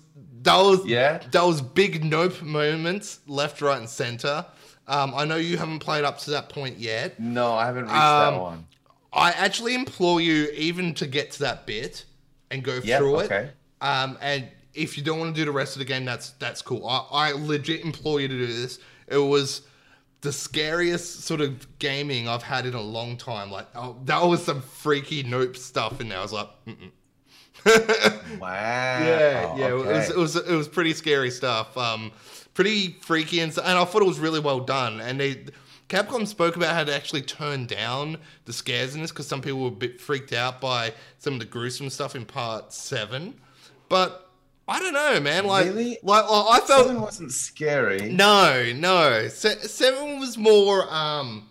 was 0.54 0.86
Yeah? 0.86 1.20
that 1.32 1.44
was 1.44 1.62
big 1.62 2.04
nope 2.04 2.42
moments 2.42 3.20
left, 3.28 3.62
right, 3.62 3.78
and 3.80 3.90
center. 3.90 4.46
Um, 4.88 5.14
I 5.16 5.26
know 5.26 5.36
you 5.38 5.58
haven't 5.58 5.80
played 5.80 6.04
up 6.04 6.20
to 6.20 6.32
that 6.32 6.50
point 6.50 6.78
yet. 6.78 7.20
No, 7.20 7.54
I 7.54 7.66
haven't 7.66 7.86
reached 7.86 7.96
Um, 7.96 8.34
that 8.34 8.42
one. 8.42 8.68
I 9.12 9.32
actually 9.32 9.74
implore 9.74 10.22
you 10.22 10.50
even 10.54 10.94
to 10.96 11.08
get 11.08 11.32
to 11.32 11.40
that 11.40 11.66
bit 11.66 12.06
and 12.52 12.64
go 12.64 12.80
Yeah, 12.84 13.00
through 13.00 13.22
it. 13.22 13.26
okay. 13.26 13.50
Um, 13.82 14.18
and 14.22 14.48
if 14.74 14.98
you 14.98 15.04
don't 15.04 15.20
want 15.20 15.34
to 15.34 15.42
do 15.42 15.46
the 15.46 15.52
rest 15.52 15.74
of 15.76 15.80
the 15.80 15.86
game, 15.86 16.06
that's 16.06 16.32
that's 16.32 16.62
cool. 16.62 16.86
I, 16.88 17.08
I 17.12 17.32
legit 17.32 17.84
implore 17.84 18.20
you 18.22 18.28
to 18.28 18.38
do 18.38 18.46
this. 18.48 18.78
It 19.08 19.18
was 19.18 19.62
the 20.22 20.32
scariest 20.34 21.22
sort 21.22 21.40
of 21.42 21.80
gaming 21.80 22.28
I've 22.28 22.44
had 22.44 22.66
in 22.66 22.74
a 22.74 22.82
long 22.82 23.16
time. 23.18 23.52
Like 23.52 23.68
oh, 23.76 23.96
that 24.06 24.22
was 24.24 24.44
some 24.44 24.62
freaky 24.62 25.24
nope 25.24 25.56
stuff 25.58 26.02
in 26.02 26.10
there. 26.10 26.20
I 26.20 26.22
was 26.22 26.34
like, 26.34 26.50
Mm-mm. 26.68 26.92
Wow. 28.40 28.50
yeah, 28.52 29.56
yeah. 29.58 29.68
It 29.70 29.74
was 29.74 30.10
it 30.10 30.18
was 30.18 30.36
it 30.36 30.56
was 30.56 30.68
pretty 30.68 30.94
scary 30.94 31.32
stuff. 31.32 31.76
Um, 31.78 32.12
pretty 32.54 32.94
freaky 33.02 33.40
and, 33.40 33.52
and 33.58 33.78
I 33.80 33.86
thought 33.86 34.02
it 34.02 34.08
was 34.08 34.20
really 34.20 34.40
well 34.40 34.60
done. 34.60 35.00
And 35.02 35.20
they 35.20 35.46
Capcom 35.90 36.28
spoke 36.28 36.56
about 36.56 36.74
how 36.76 36.84
to 36.84 36.94
actually 36.94 37.22
turn 37.22 37.66
down 37.66 38.18
the 38.46 38.54
scares 38.54 38.96
in 38.96 39.02
this 39.02 39.12
because 39.12 39.28
some 39.28 39.42
people 39.42 39.62
were 39.62 39.68
a 39.68 39.72
bit 39.72 40.02
freaked 40.02 40.34
out 40.34 40.60
by 40.60 40.94
some 41.20 41.34
of 41.34 41.40
the 41.40 41.46
gruesome 41.46 41.90
stuff 41.90 42.16
in 42.16 42.26
Part 42.26 42.74
Seven. 42.74 43.36
But 43.88 44.30
I 44.68 44.80
don't 44.80 44.94
know, 44.94 45.20
man. 45.20 45.46
Like, 45.46 45.68
Really? 45.68 45.98
like 46.04 46.26
I 46.28 46.60
felt 46.66 46.88
Seven 46.88 47.02
wasn't 47.02 47.32
scary. 47.32 48.10
no, 48.12 48.72
no. 48.76 49.28
Se- 49.28 49.60
seven 49.62 50.20
was 50.20 50.38
more 50.38 50.92
um. 50.94 51.48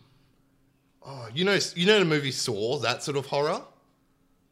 Oh, 1.07 1.29
you 1.35 1.45
know, 1.45 1.59
you 1.77 1.87
know 1.87 1.99
the 1.99 2.05
movie 2.05 2.31
Saw, 2.33 2.79
that 2.81 3.03
sort 3.03 3.17
of 3.17 3.27
horror. 3.27 3.63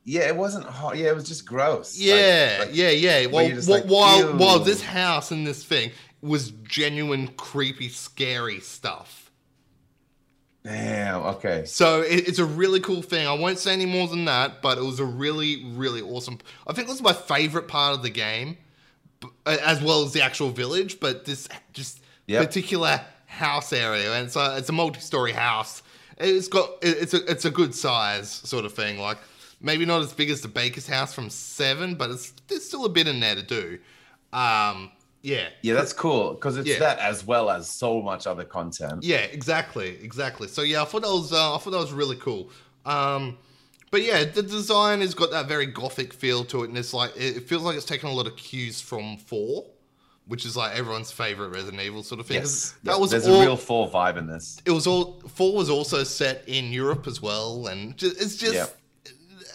Yeah, 0.05 0.23
it 0.23 0.37
wasn't 0.37 0.65
hot. 0.67 0.97
Yeah, 0.97 1.09
it 1.11 1.15
was 1.15 1.29
just 1.29 1.47
gross. 1.47 1.97
Yeah, 1.99 2.57
like- 2.61 2.71
yeah, 2.73 2.91
yeah. 2.91 3.27
Well, 3.27 3.49
wh- 3.49 3.69
like, 3.69 3.85
while 3.85 4.19
"Ew." 4.19 4.37
while 4.37 4.59
this 4.59 4.83
house 4.83 5.31
and 5.31 5.47
this 5.47 5.65
thing 5.65 5.93
was 6.21 6.51
genuine, 6.65 7.29
creepy, 7.37 7.89
scary 7.89 8.61
stuff. 8.61 9.31
Damn. 10.65 11.23
Okay. 11.23 11.65
So 11.67 12.03
it, 12.03 12.29
it's 12.29 12.39
a 12.39 12.45
really 12.45 12.79
cool 12.81 13.03
thing. 13.03 13.27
I 13.27 13.33
won't 13.33 13.59
say 13.59 13.73
any 13.73 13.87
more 13.87 14.07
than 14.07 14.27
that, 14.27 14.63
but 14.63 14.79
it 14.79 14.83
was 14.85 15.01
a 15.01 15.05
really, 15.05 15.65
really 15.75 16.01
awesome. 16.01 16.39
I 16.67 16.73
think 16.73 16.87
it 16.89 16.91
was 16.93 17.03
my 17.03 17.13
favorite 17.13 17.67
part 17.67 17.95
of 17.97 18.03
the 18.03 18.11
game, 18.11 18.57
as 19.45 19.83
well 19.83 20.05
as 20.05 20.13
the 20.13 20.23
actual 20.23 20.51
village. 20.51 21.01
But 21.01 21.25
this 21.25 21.49
just 21.73 22.01
Yep. 22.29 22.47
particular 22.47 23.01
house 23.27 23.73
area, 23.73 24.13
and 24.15 24.27
it's 24.27 24.37
a 24.37 24.57
it's 24.57 24.69
a 24.69 24.73
multi-story 24.73 25.33
house. 25.33 25.83
It's 26.19 26.47
got 26.47 26.71
it- 26.81 26.99
it's 27.01 27.15
a 27.15 27.29
it's 27.31 27.45
a 27.45 27.51
good 27.51 27.75
size 27.75 28.31
sort 28.31 28.65
of 28.65 28.73
thing. 28.75 28.99
Like 29.01 29.19
maybe 29.63 29.85
not 29.87 30.03
as 30.03 30.13
big 30.13 30.29
as 30.31 30.41
the 30.43 30.49
Baker's 30.49 30.87
house 30.87 31.15
from 31.15 31.31
Seven, 31.31 31.95
but 31.95 32.11
it's 32.11 32.33
there's 32.49 32.65
still 32.65 32.85
a 32.85 32.89
bit 32.91 33.09
in 33.09 33.21
there 33.21 33.35
to 33.37 33.43
do. 33.43 33.79
Um, 34.33 34.91
yeah, 35.23 35.49
Yeah, 35.63 35.75
that's 35.75 35.93
cool 35.93 36.35
because 36.35 36.57
it's 36.57 36.69
Yeah. 36.69 36.79
that 36.81 36.99
as 36.99 37.25
well 37.25 37.49
as 37.49 37.71
so 37.71 38.03
much 38.03 38.27
other 38.27 38.45
content. 38.45 39.05
Yeah, 39.05 39.19
exactly, 39.19 39.99
exactly. 40.03 40.49
So 40.49 40.63
yeah, 40.63 40.83
I 40.83 40.85
thought 40.85 41.03
that 41.03 41.09
was 41.13 41.33
uh, 41.33 41.55
I 41.55 41.59
thought 41.59 41.71
that 41.71 41.79
was 41.79 41.93
really 41.93 42.17
cool. 42.17 42.51
Um, 42.85 43.39
but 43.93 44.03
yeah, 44.03 44.25
the 44.25 44.43
design 44.43 45.01
has 45.03 45.15
got 45.15 45.31
that 45.31 45.47
very 45.47 45.67
gothic 45.67 46.13
feel 46.13 46.45
to 46.47 46.65
it, 46.65 46.71
and 46.71 46.79
it's 46.79 46.93
like 46.95 47.13
it 47.17 47.47
feels 47.49 47.63
like 47.63 47.77
it's 47.77 47.85
taken 47.87 48.09
a 48.09 48.13
lot 48.13 48.27
of 48.27 48.37
cues 48.37 48.81
from 48.81 49.19
Four, 49.19 49.67
which 50.27 50.45
is 50.47 50.57
like 50.57 50.77
everyone's 50.77 51.13
favorite 51.13 51.51
Resident 51.51 51.81
Evil 51.83 52.03
sort 52.03 52.19
of 52.21 52.27
thing. 52.27 52.39
Yes. 52.39 52.75
that 52.85 52.93
Yep, 52.93 53.01
was 53.01 53.11
There's 53.13 53.29
all, 53.29 53.43
a 53.43 53.45
real 53.45 53.57
Four 53.57 53.91
vibe 53.91 54.17
in 54.17 54.27
this. 54.27 54.61
It 54.65 54.71
was 54.73 54.87
all 54.89 55.21
Four 55.29 55.55
was 55.55 55.69
also 55.71 56.03
set 56.05 56.43
in 56.49 56.73
Europe 56.73 57.07
as 57.07 57.21
well, 57.23 57.67
and 57.69 57.97
ju- 57.97 58.13
it's 58.19 58.37
just. 58.37 58.55
Yep. 58.55 58.79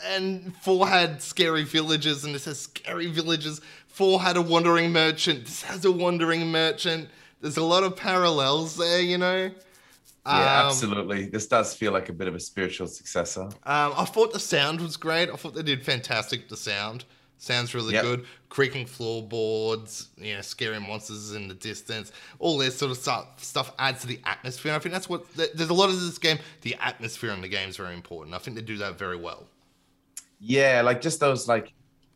And 0.08 0.56
four 0.58 0.88
had 0.88 1.22
scary 1.22 1.64
villages, 1.64 2.24
and 2.24 2.34
this 2.34 2.46
has 2.46 2.60
scary 2.62 3.08
villages. 3.08 3.62
Four 3.88 4.22
had 4.22 4.38
a 4.38 4.42
wandering 4.42 4.92
merchant. 4.92 5.46
This 5.46 5.64
has 5.64 5.84
a 5.86 5.92
wandering 5.92 6.48
merchant. 6.52 7.10
There's 7.42 7.58
a 7.58 7.64
lot 7.64 7.84
of 7.84 7.96
parallels 7.96 8.78
there, 8.78 9.02
you 9.02 9.18
know. 9.18 9.52
Yeah, 10.26 10.62
Um, 10.64 10.68
absolutely. 10.68 11.26
This 11.26 11.48
does 11.48 11.74
feel 11.74 11.92
like 11.94 12.10
a 12.10 12.14
bit 12.14 12.28
of 12.28 12.36
a 12.36 12.40
spiritual 12.40 12.88
successor. 12.88 13.44
Um, 13.44 13.94
I 13.96 14.06
thought 14.06 14.34
the 14.34 14.40
sound 14.40 14.82
was 14.82 14.98
great. 14.98 15.30
I 15.30 15.36
thought 15.36 15.54
they 15.56 15.64
did 15.64 15.84
fantastic. 15.86 16.50
The 16.50 16.58
sound 16.58 17.06
sounds 17.38 17.74
really 17.76 17.94
Yep. 17.94 18.04
good. 18.04 18.26
Creaking 18.50 18.88
floorboards, 18.88 20.08
you 20.18 20.36
know, 20.36 20.42
scary 20.42 20.80
monsters 20.80 21.34
in 21.34 21.48
the 21.48 21.54
distance. 21.54 22.12
All 22.40 22.58
this 22.58 22.78
sort 22.78 22.92
of 22.92 22.98
stuff, 22.98 23.44
stuff 23.44 23.72
adds 23.80 24.02
to 24.02 24.08
the 24.08 24.20
atmosphere. 24.26 24.74
I 24.74 24.80
think 24.80 24.94
that's 24.94 25.08
what 25.10 25.26
there's 25.36 25.70
a 25.70 25.74
lot 25.74 25.90
of 25.90 26.00
this 26.02 26.18
game. 26.18 26.40
The 26.62 26.76
atmosphere 26.82 27.32
in 27.32 27.42
the 27.42 27.48
game 27.48 27.70
is 27.70 27.78
very 27.78 27.94
important. 27.94 28.36
I 28.36 28.40
think 28.40 28.56
they 28.56 28.64
do 28.64 28.78
that 28.78 28.98
very 28.98 29.18
well. 29.18 29.48
Yeah, 30.40 30.82
like 30.84 31.02
just 31.02 31.20
those 31.20 31.48
like 31.48 31.74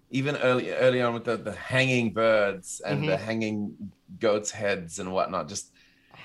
even 0.09 0.35
early 0.37 0.71
early 0.71 1.01
on 1.01 1.13
with 1.13 1.23
the, 1.25 1.37
the 1.37 1.53
hanging 1.53 2.13
birds 2.13 2.81
and 2.85 3.07
the 3.07 3.17
Mhm. 3.17 3.19
hanging 3.19 3.93
goats' 4.19 4.51
heads 4.51 4.99
and 4.99 5.11
whatnot. 5.11 5.47
Just 5.49 5.71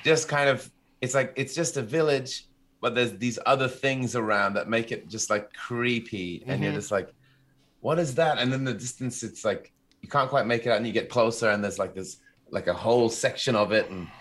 just 0.04 0.28
kind 0.28 0.48
of 0.50 0.70
it's 1.00 1.14
like 1.14 1.32
it's 1.36 1.54
just 1.54 1.76
a 1.76 1.82
village, 1.82 2.46
but 2.80 2.94
there's 2.94 3.16
these 3.18 3.38
other 3.46 3.68
things 3.68 4.16
around 4.16 4.54
that 4.54 4.68
make 4.68 4.92
it 4.92 5.08
just 5.08 5.30
like 5.30 5.52
creepy. 5.54 6.44
And 6.48 6.62
you're 6.62 6.72
Mhm. 6.72 6.74
just 6.74 6.90
like, 6.90 7.14
what 7.80 7.98
is 7.98 8.16
that? 8.16 8.38
And 8.38 8.52
then 8.52 8.64
the 8.64 8.74
distance, 8.74 9.22
it's 9.22 9.44
like 9.44 9.72
you 10.02 10.08
can't 10.08 10.30
quite 10.30 10.46
make 10.46 10.66
it 10.66 10.70
out, 10.70 10.78
and 10.78 10.86
you 10.86 10.92
get 10.92 11.08
closer, 11.10 11.50
and 11.50 11.62
there's 11.64 11.78
like 11.78 11.94
this 11.94 12.18
like 12.50 12.66
a 12.68 12.74
whole 12.74 13.08
section 13.08 13.56
of 13.56 13.72
it 13.72 13.90
and 13.90 14.12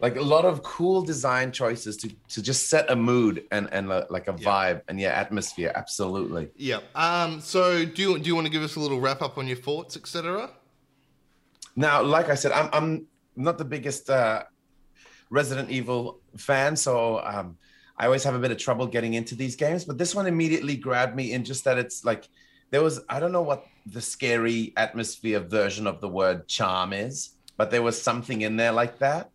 like 0.00 0.16
a 0.16 0.22
lot 0.22 0.44
of 0.44 0.62
cool 0.62 1.02
design 1.02 1.52
choices 1.52 1.96
to 1.98 2.08
to 2.34 2.42
just 2.42 2.68
set 2.68 2.90
a 2.90 2.96
mood 2.96 3.44
and 3.52 3.68
and 3.72 3.90
uh, 3.92 4.04
like 4.10 4.26
a 4.28 4.34
Yeah. 4.38 4.48
vibe 4.48 4.80
and 4.88 4.98
yeah 5.00 5.10
atmosphere 5.24 5.70
absolutely 5.74 6.48
Yeah. 6.56 6.80
Um. 6.94 7.40
So 7.40 7.84
do 7.84 7.98
you 8.02 8.18
do 8.18 8.26
you 8.28 8.34
want 8.34 8.46
to 8.46 8.52
give 8.52 8.62
us 8.62 8.76
a 8.76 8.80
little 8.80 9.00
wrap 9.00 9.20
up 9.22 9.36
on 9.38 9.46
your 9.46 9.56
thoughts, 9.68 9.96
etc.? 9.96 10.50
Now, 11.76 12.02
like 12.02 12.28
I 12.28 12.34
said, 12.34 12.52
I'm 12.52 12.68
I'm 12.72 13.06
not 13.36 13.58
the 13.58 13.64
biggest 13.64 14.10
uh, 14.10 14.42
Resident 15.30 15.70
Evil 15.70 16.20
fan, 16.36 16.76
so 16.76 17.20
um, 17.20 17.56
I 17.96 18.06
always 18.06 18.24
have 18.24 18.34
a 18.34 18.38
bit 18.38 18.50
of 18.50 18.58
trouble 18.58 18.86
getting 18.86 19.14
into 19.14 19.34
these 19.34 19.54
games. 19.56 19.84
But 19.84 19.96
this 19.98 20.14
one 20.14 20.26
immediately 20.26 20.76
grabbed 20.76 21.14
me 21.14 21.32
in 21.32 21.44
just 21.44 21.64
that 21.64 21.78
it's 21.78 22.04
like 22.04 22.28
there 22.70 22.82
was 22.82 23.00
I 23.08 23.20
don't 23.20 23.32
know 23.32 23.42
what 23.42 23.66
the 23.86 24.00
scary 24.00 24.72
atmosphere 24.76 25.40
version 25.40 25.86
of 25.86 26.00
the 26.00 26.08
word 26.08 26.48
charm 26.48 26.92
is, 26.92 27.30
but 27.56 27.70
there 27.70 27.82
was 27.82 28.00
something 28.00 28.40
in 28.42 28.56
there 28.56 28.72
like 28.72 28.98
that. 28.98 29.30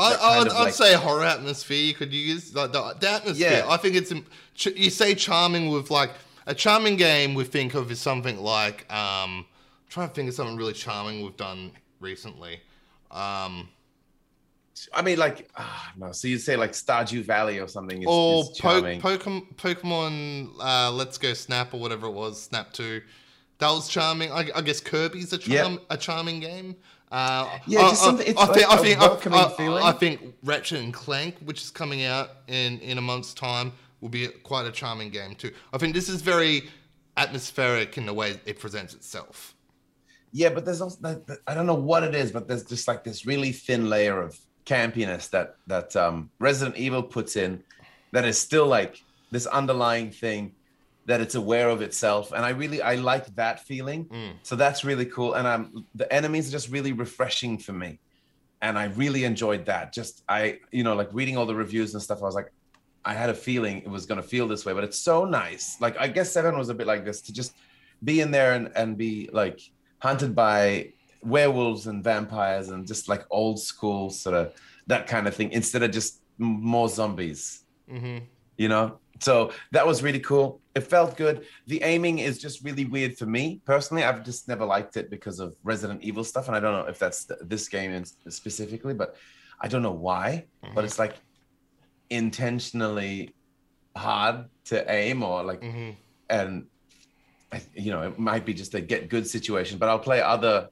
I, 0.00 0.10
that 0.10 0.18
kind 0.20 0.40
I'd, 0.40 0.48
I'd 0.56 0.64
like- 0.64 0.74
say 0.74 0.94
horror 0.94 1.24
atmosphere 1.24 1.82
you 1.82 1.94
could 1.94 2.12
use. 2.12 2.54
Like 2.54 2.72
the, 2.72 2.94
the 2.98 3.10
atmosphere. 3.10 3.50
Yeah. 3.64 3.66
I 3.68 3.76
think 3.76 3.96
it's. 3.96 4.12
You 4.76 4.90
say 4.90 5.14
charming 5.14 5.70
with 5.70 5.90
like 5.90 6.10
a 6.46 6.54
charming 6.54 6.96
game. 6.96 7.34
We 7.34 7.44
think 7.44 7.74
of 7.74 7.90
is 7.90 8.00
something 8.00 8.38
like. 8.38 8.90
Um, 8.92 9.44
I'm 9.46 9.46
trying 9.88 10.08
to 10.08 10.14
think 10.14 10.28
of 10.28 10.34
something 10.34 10.56
really 10.56 10.72
charming 10.72 11.22
we've 11.22 11.36
done 11.36 11.72
recently. 12.00 12.60
Um, 13.10 13.68
I 14.94 15.02
mean, 15.02 15.18
like, 15.18 15.50
ah, 15.56 15.92
no. 15.96 16.12
So 16.12 16.28
you'd 16.28 16.40
say 16.40 16.56
like 16.56 16.72
Stardew 16.72 17.24
Valley 17.24 17.58
or 17.58 17.68
something 17.68 18.02
is, 18.02 18.08
or 18.08 18.42
is 18.42 18.48
po- 18.58 18.80
charming. 18.80 19.00
Pokemon, 19.00 19.54
Pokemon 19.56 20.50
uh, 20.60 20.90
Let's 20.92 21.18
Go 21.18 21.34
Snap 21.34 21.74
or 21.74 21.80
whatever 21.80 22.06
it 22.06 22.12
was, 22.12 22.40
Snap 22.42 22.72
Two. 22.72 23.02
That 23.58 23.70
was 23.70 23.88
charming. 23.88 24.32
I, 24.32 24.48
I 24.54 24.62
guess 24.62 24.80
Kirby's 24.80 25.32
a 25.34 25.38
charm, 25.38 25.80
a 25.90 25.96
charming 25.96 26.40
game. 26.40 26.76
Uh, 27.10 27.58
Yeah, 27.66 27.80
I- 27.80 27.94
something- 27.94 28.26
it's 28.26 28.38
I 28.38 28.44
like 28.46 28.54
think, 28.54 28.80
think, 28.82 28.98
I- 29.00 29.06
welcoming 29.08 29.40
I. 29.40 29.88
I 29.88 29.92
think 29.92 30.34
Ratchet 30.44 30.80
and 30.80 30.94
Clank, 30.94 31.36
which 31.44 31.62
is 31.62 31.70
coming 31.70 32.04
out 32.04 32.30
in 32.46 32.78
in 32.80 32.98
a 32.98 33.00
month's 33.00 33.34
time, 33.34 33.72
will 34.00 34.08
be 34.10 34.28
quite 34.28 34.66
a 34.66 34.70
charming 34.70 35.10
game 35.10 35.34
too. 35.34 35.52
I 35.72 35.78
think 35.78 35.94
this 35.94 36.08
is 36.08 36.22
very 36.22 36.70
atmospheric 37.16 37.98
in 37.98 38.06
the 38.06 38.14
way 38.14 38.40
it 38.46 38.58
presents 38.58 38.94
itself. 38.94 39.54
Yeah, 40.32 40.50
but 40.50 40.64
there's 40.64 40.80
also 40.80 40.98
I 41.46 41.54
don't 41.54 41.66
know 41.66 41.74
what 41.74 42.04
it 42.04 42.14
is, 42.14 42.30
but 42.30 42.46
there's 42.46 42.64
just 42.64 42.86
like 42.86 43.02
this 43.02 43.26
really 43.26 43.50
thin 43.52 43.88
layer 43.90 44.20
of 44.22 44.38
campiness 44.64 45.28
that 45.30 45.56
that 45.66 45.96
um, 45.96 46.30
Resident 46.38 46.76
Evil 46.76 47.02
puts 47.02 47.34
in, 47.36 47.62
that 48.12 48.24
is 48.24 48.38
still 48.38 48.66
like 48.66 49.02
this 49.32 49.46
underlying 49.46 50.10
thing 50.12 50.52
that 51.06 51.20
it's 51.20 51.34
aware 51.34 51.68
of 51.68 51.82
itself, 51.82 52.32
and 52.32 52.44
I 52.44 52.50
really 52.50 52.82
I 52.82 52.96
like 52.96 53.34
that 53.36 53.66
feeling. 53.66 54.04
Mm. 54.06 54.32
So 54.42 54.56
that's 54.56 54.84
really 54.84 55.06
cool, 55.06 55.34
and 55.34 55.46
um, 55.46 55.86
the 55.94 56.12
enemies 56.12 56.48
are 56.48 56.52
just 56.52 56.70
really 56.70 56.92
refreshing 56.92 57.58
for 57.58 57.72
me, 57.72 57.98
and 58.62 58.78
I 58.78 58.84
really 58.86 59.24
enjoyed 59.24 59.66
that. 59.66 59.92
Just 59.92 60.22
I 60.28 60.58
you 60.70 60.84
know 60.84 60.94
like 60.94 61.08
reading 61.12 61.36
all 61.36 61.46
the 61.46 61.54
reviews 61.54 61.94
and 61.94 62.02
stuff, 62.02 62.18
I 62.22 62.24
was 62.24 62.34
like. 62.34 62.52
I 63.02 63.14
had 63.14 63.30
a 63.30 63.34
feeling 63.34 63.78
it 63.78 63.88
was 63.88 64.04
going 64.04 64.20
to 64.20 64.28
feel 64.28 64.46
this 64.46 64.66
way, 64.66 64.74
but 64.74 64.84
it's 64.84 64.98
so 64.98 65.24
nice. 65.24 65.80
Like 65.80 65.98
I 65.98 66.06
guess 66.06 66.30
seven 66.30 66.58
was 66.58 66.68
a 66.68 66.74
bit 66.74 66.86
like 66.86 67.02
this 67.02 67.22
to 67.22 67.32
just 67.32 67.54
be 68.04 68.20
in 68.20 68.30
there 68.30 68.52
and, 68.52 68.70
and 68.76 68.98
be 68.98 69.30
like 69.32 69.60
hunted 70.00 70.34
by 70.34 70.92
werewolves 71.22 71.86
and 71.86 72.02
vampires 72.02 72.70
and 72.70 72.86
just 72.86 73.08
like 73.08 73.24
old 73.30 73.60
school 73.60 74.10
sort 74.10 74.34
of 74.34 74.54
that 74.86 75.06
kind 75.06 75.28
of 75.28 75.34
thing 75.34 75.52
instead 75.52 75.82
of 75.82 75.90
just 75.90 76.20
m- 76.40 76.62
more 76.62 76.88
zombies 76.88 77.64
hmm 77.88 78.18
you 78.56 78.68
know 78.68 78.98
so 79.20 79.52
that 79.72 79.86
was 79.86 80.02
really 80.02 80.20
cool. 80.20 80.60
It 80.74 80.80
felt 80.80 81.16
good. 81.16 81.46
The 81.66 81.82
aiming 81.82 82.20
is 82.20 82.38
just 82.38 82.64
really 82.64 82.84
weird 82.86 83.18
for 83.18 83.26
me 83.26 83.60
personally. 83.64 84.02
I've 84.04 84.24
just 84.24 84.48
never 84.48 84.64
liked 84.64 84.96
it 84.96 85.10
because 85.10 85.40
of 85.40 85.54
resident 85.62 86.02
evil 86.02 86.24
stuff 86.24 86.46
and 86.48 86.56
i 86.56 86.60
don't 86.60 86.72
know 86.72 86.86
if 86.86 86.98
that's 86.98 87.24
th- 87.26 87.40
this 87.44 87.68
game 87.68 87.92
in 87.92 88.04
specifically 88.40 88.94
but 88.94 89.16
i 89.60 89.66
don't 89.68 89.82
know 89.82 89.98
why 90.08 90.44
but 90.74 90.84
it's 90.84 90.98
like 90.98 91.14
intentionally 92.10 93.34
hard 93.96 94.44
to 94.64 94.90
aim 94.90 95.22
or 95.22 95.42
like 95.42 95.62
hmm 95.62 95.90
and 96.28 96.66
I- 97.52 97.62
you 97.74 97.90
know 97.90 98.02
it 98.02 98.18
might 98.18 98.44
be 98.44 98.54
just 98.54 98.74
a 98.74 98.80
get 98.80 99.08
good 99.08 99.26
situation 99.26 99.78
but 99.78 99.88
i'll 99.88 99.98
play 99.98 100.20
other 100.20 100.68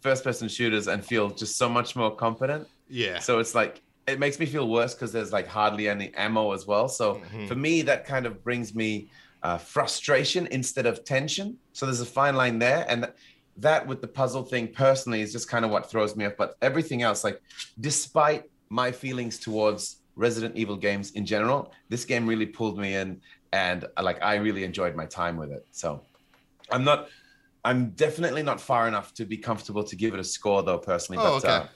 first 0.00 0.24
person 0.24 0.48
shooters 0.48 0.86
and 0.88 1.04
feel 1.04 1.28
just 1.28 1.56
so 1.58 1.68
much 1.68 1.94
more 1.94 2.14
confident. 2.16 2.66
Yeah. 2.88 3.18
so 3.18 3.38
it's 3.38 3.54
like 3.54 3.82
it 4.10 4.18
makes 4.18 4.38
me 4.38 4.46
feel 4.46 4.68
worse 4.68 4.94
because 4.94 5.12
there's 5.12 5.32
like 5.32 5.46
hardly 5.46 5.88
any 5.88 6.12
ammo 6.14 6.52
as 6.52 6.66
well. 6.66 6.88
So 6.88 7.16
Mhm. 7.16 7.48
for 7.48 7.54
me 7.54 7.82
that 7.82 8.04
kind 8.04 8.26
of 8.26 8.42
brings 8.42 8.74
me 8.74 9.10
uh, 9.42 9.56
frustration 9.56 10.46
instead 10.48 10.84
of 10.84 11.04
tension. 11.04 11.56
So 11.72 11.86
there's 11.86 12.00
a 12.02 12.06
fine 12.06 12.36
line 12.36 12.58
there 12.58 12.84
and 12.88 13.10
that 13.56 13.86
with 13.86 14.00
the 14.00 14.08
puzzle 14.08 14.42
thing 14.42 14.68
personally 14.68 15.22
is 15.22 15.32
just 15.32 15.48
kind 15.48 15.64
of 15.64 15.70
what 15.70 15.90
throws 15.90 16.14
me 16.16 16.26
off. 16.26 16.34
But 16.36 16.54
everything 16.60 17.02
else 17.02 17.24
like 17.24 17.40
despite 17.78 18.44
my 18.68 18.92
feelings 18.92 19.38
towards 19.38 20.02
resident 20.16 20.56
evil 20.56 20.76
games 20.76 21.12
in 21.12 21.24
general 21.24 21.72
this 21.88 22.04
game 22.04 22.26
really 22.26 22.46
pulled 22.46 22.76
me 22.78 22.94
in 22.94 23.20
and 23.52 23.86
uh, 23.96 24.02
like 24.02 24.22
i 24.22 24.34
really 24.34 24.64
enjoyed 24.64 24.94
my 24.94 25.06
time 25.06 25.36
with 25.36 25.50
it. 25.50 25.64
So 25.70 26.02
i'm 26.70 26.84
not 26.84 27.08
i'm 27.64 27.90
definitely 27.90 28.42
not 28.42 28.60
far 28.60 28.86
enough 28.88 29.14
to 29.14 29.24
be 29.24 29.38
comfortable 29.38 29.84
to 29.84 29.96
give 29.96 30.12
it 30.14 30.20
a 30.20 30.24
score 30.24 30.62
though 30.62 30.78
personally. 30.78 31.18
Oh, 31.20 31.40
but 31.40 31.48
okay. 31.48 31.48
uh, 31.48 31.66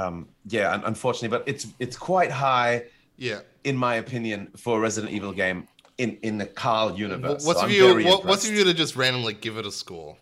um 0.00 0.28
yeah 0.46 0.72
un- 0.74 0.82
unfortunately 0.84 1.28
but 1.36 1.42
it's 1.46 1.64
it's 1.78 1.96
quite 1.96 2.30
high 2.30 2.84
Yeah. 3.16 3.40
in 3.64 3.76
my 3.76 3.94
opinion 4.04 4.48
for 4.56 4.78
a 4.78 4.80
resident 4.80 5.12
evil 5.12 5.32
game 5.32 5.66
in 5.98 6.10
in 6.22 6.38
the 6.38 6.46
carl 6.46 6.88
universe 7.06 7.44
What's 7.46 7.60
So 7.60 7.66
if 7.66 7.72
you 7.72 8.04
what, 8.08 8.24
what's 8.24 8.44
if 8.46 8.52
you 8.52 8.58
were 8.64 8.70
to 8.72 8.78
just 8.84 8.94
randomly 8.96 9.34
give 9.34 9.56
it 9.60 9.66
a 9.66 9.72
score? 9.72 10.16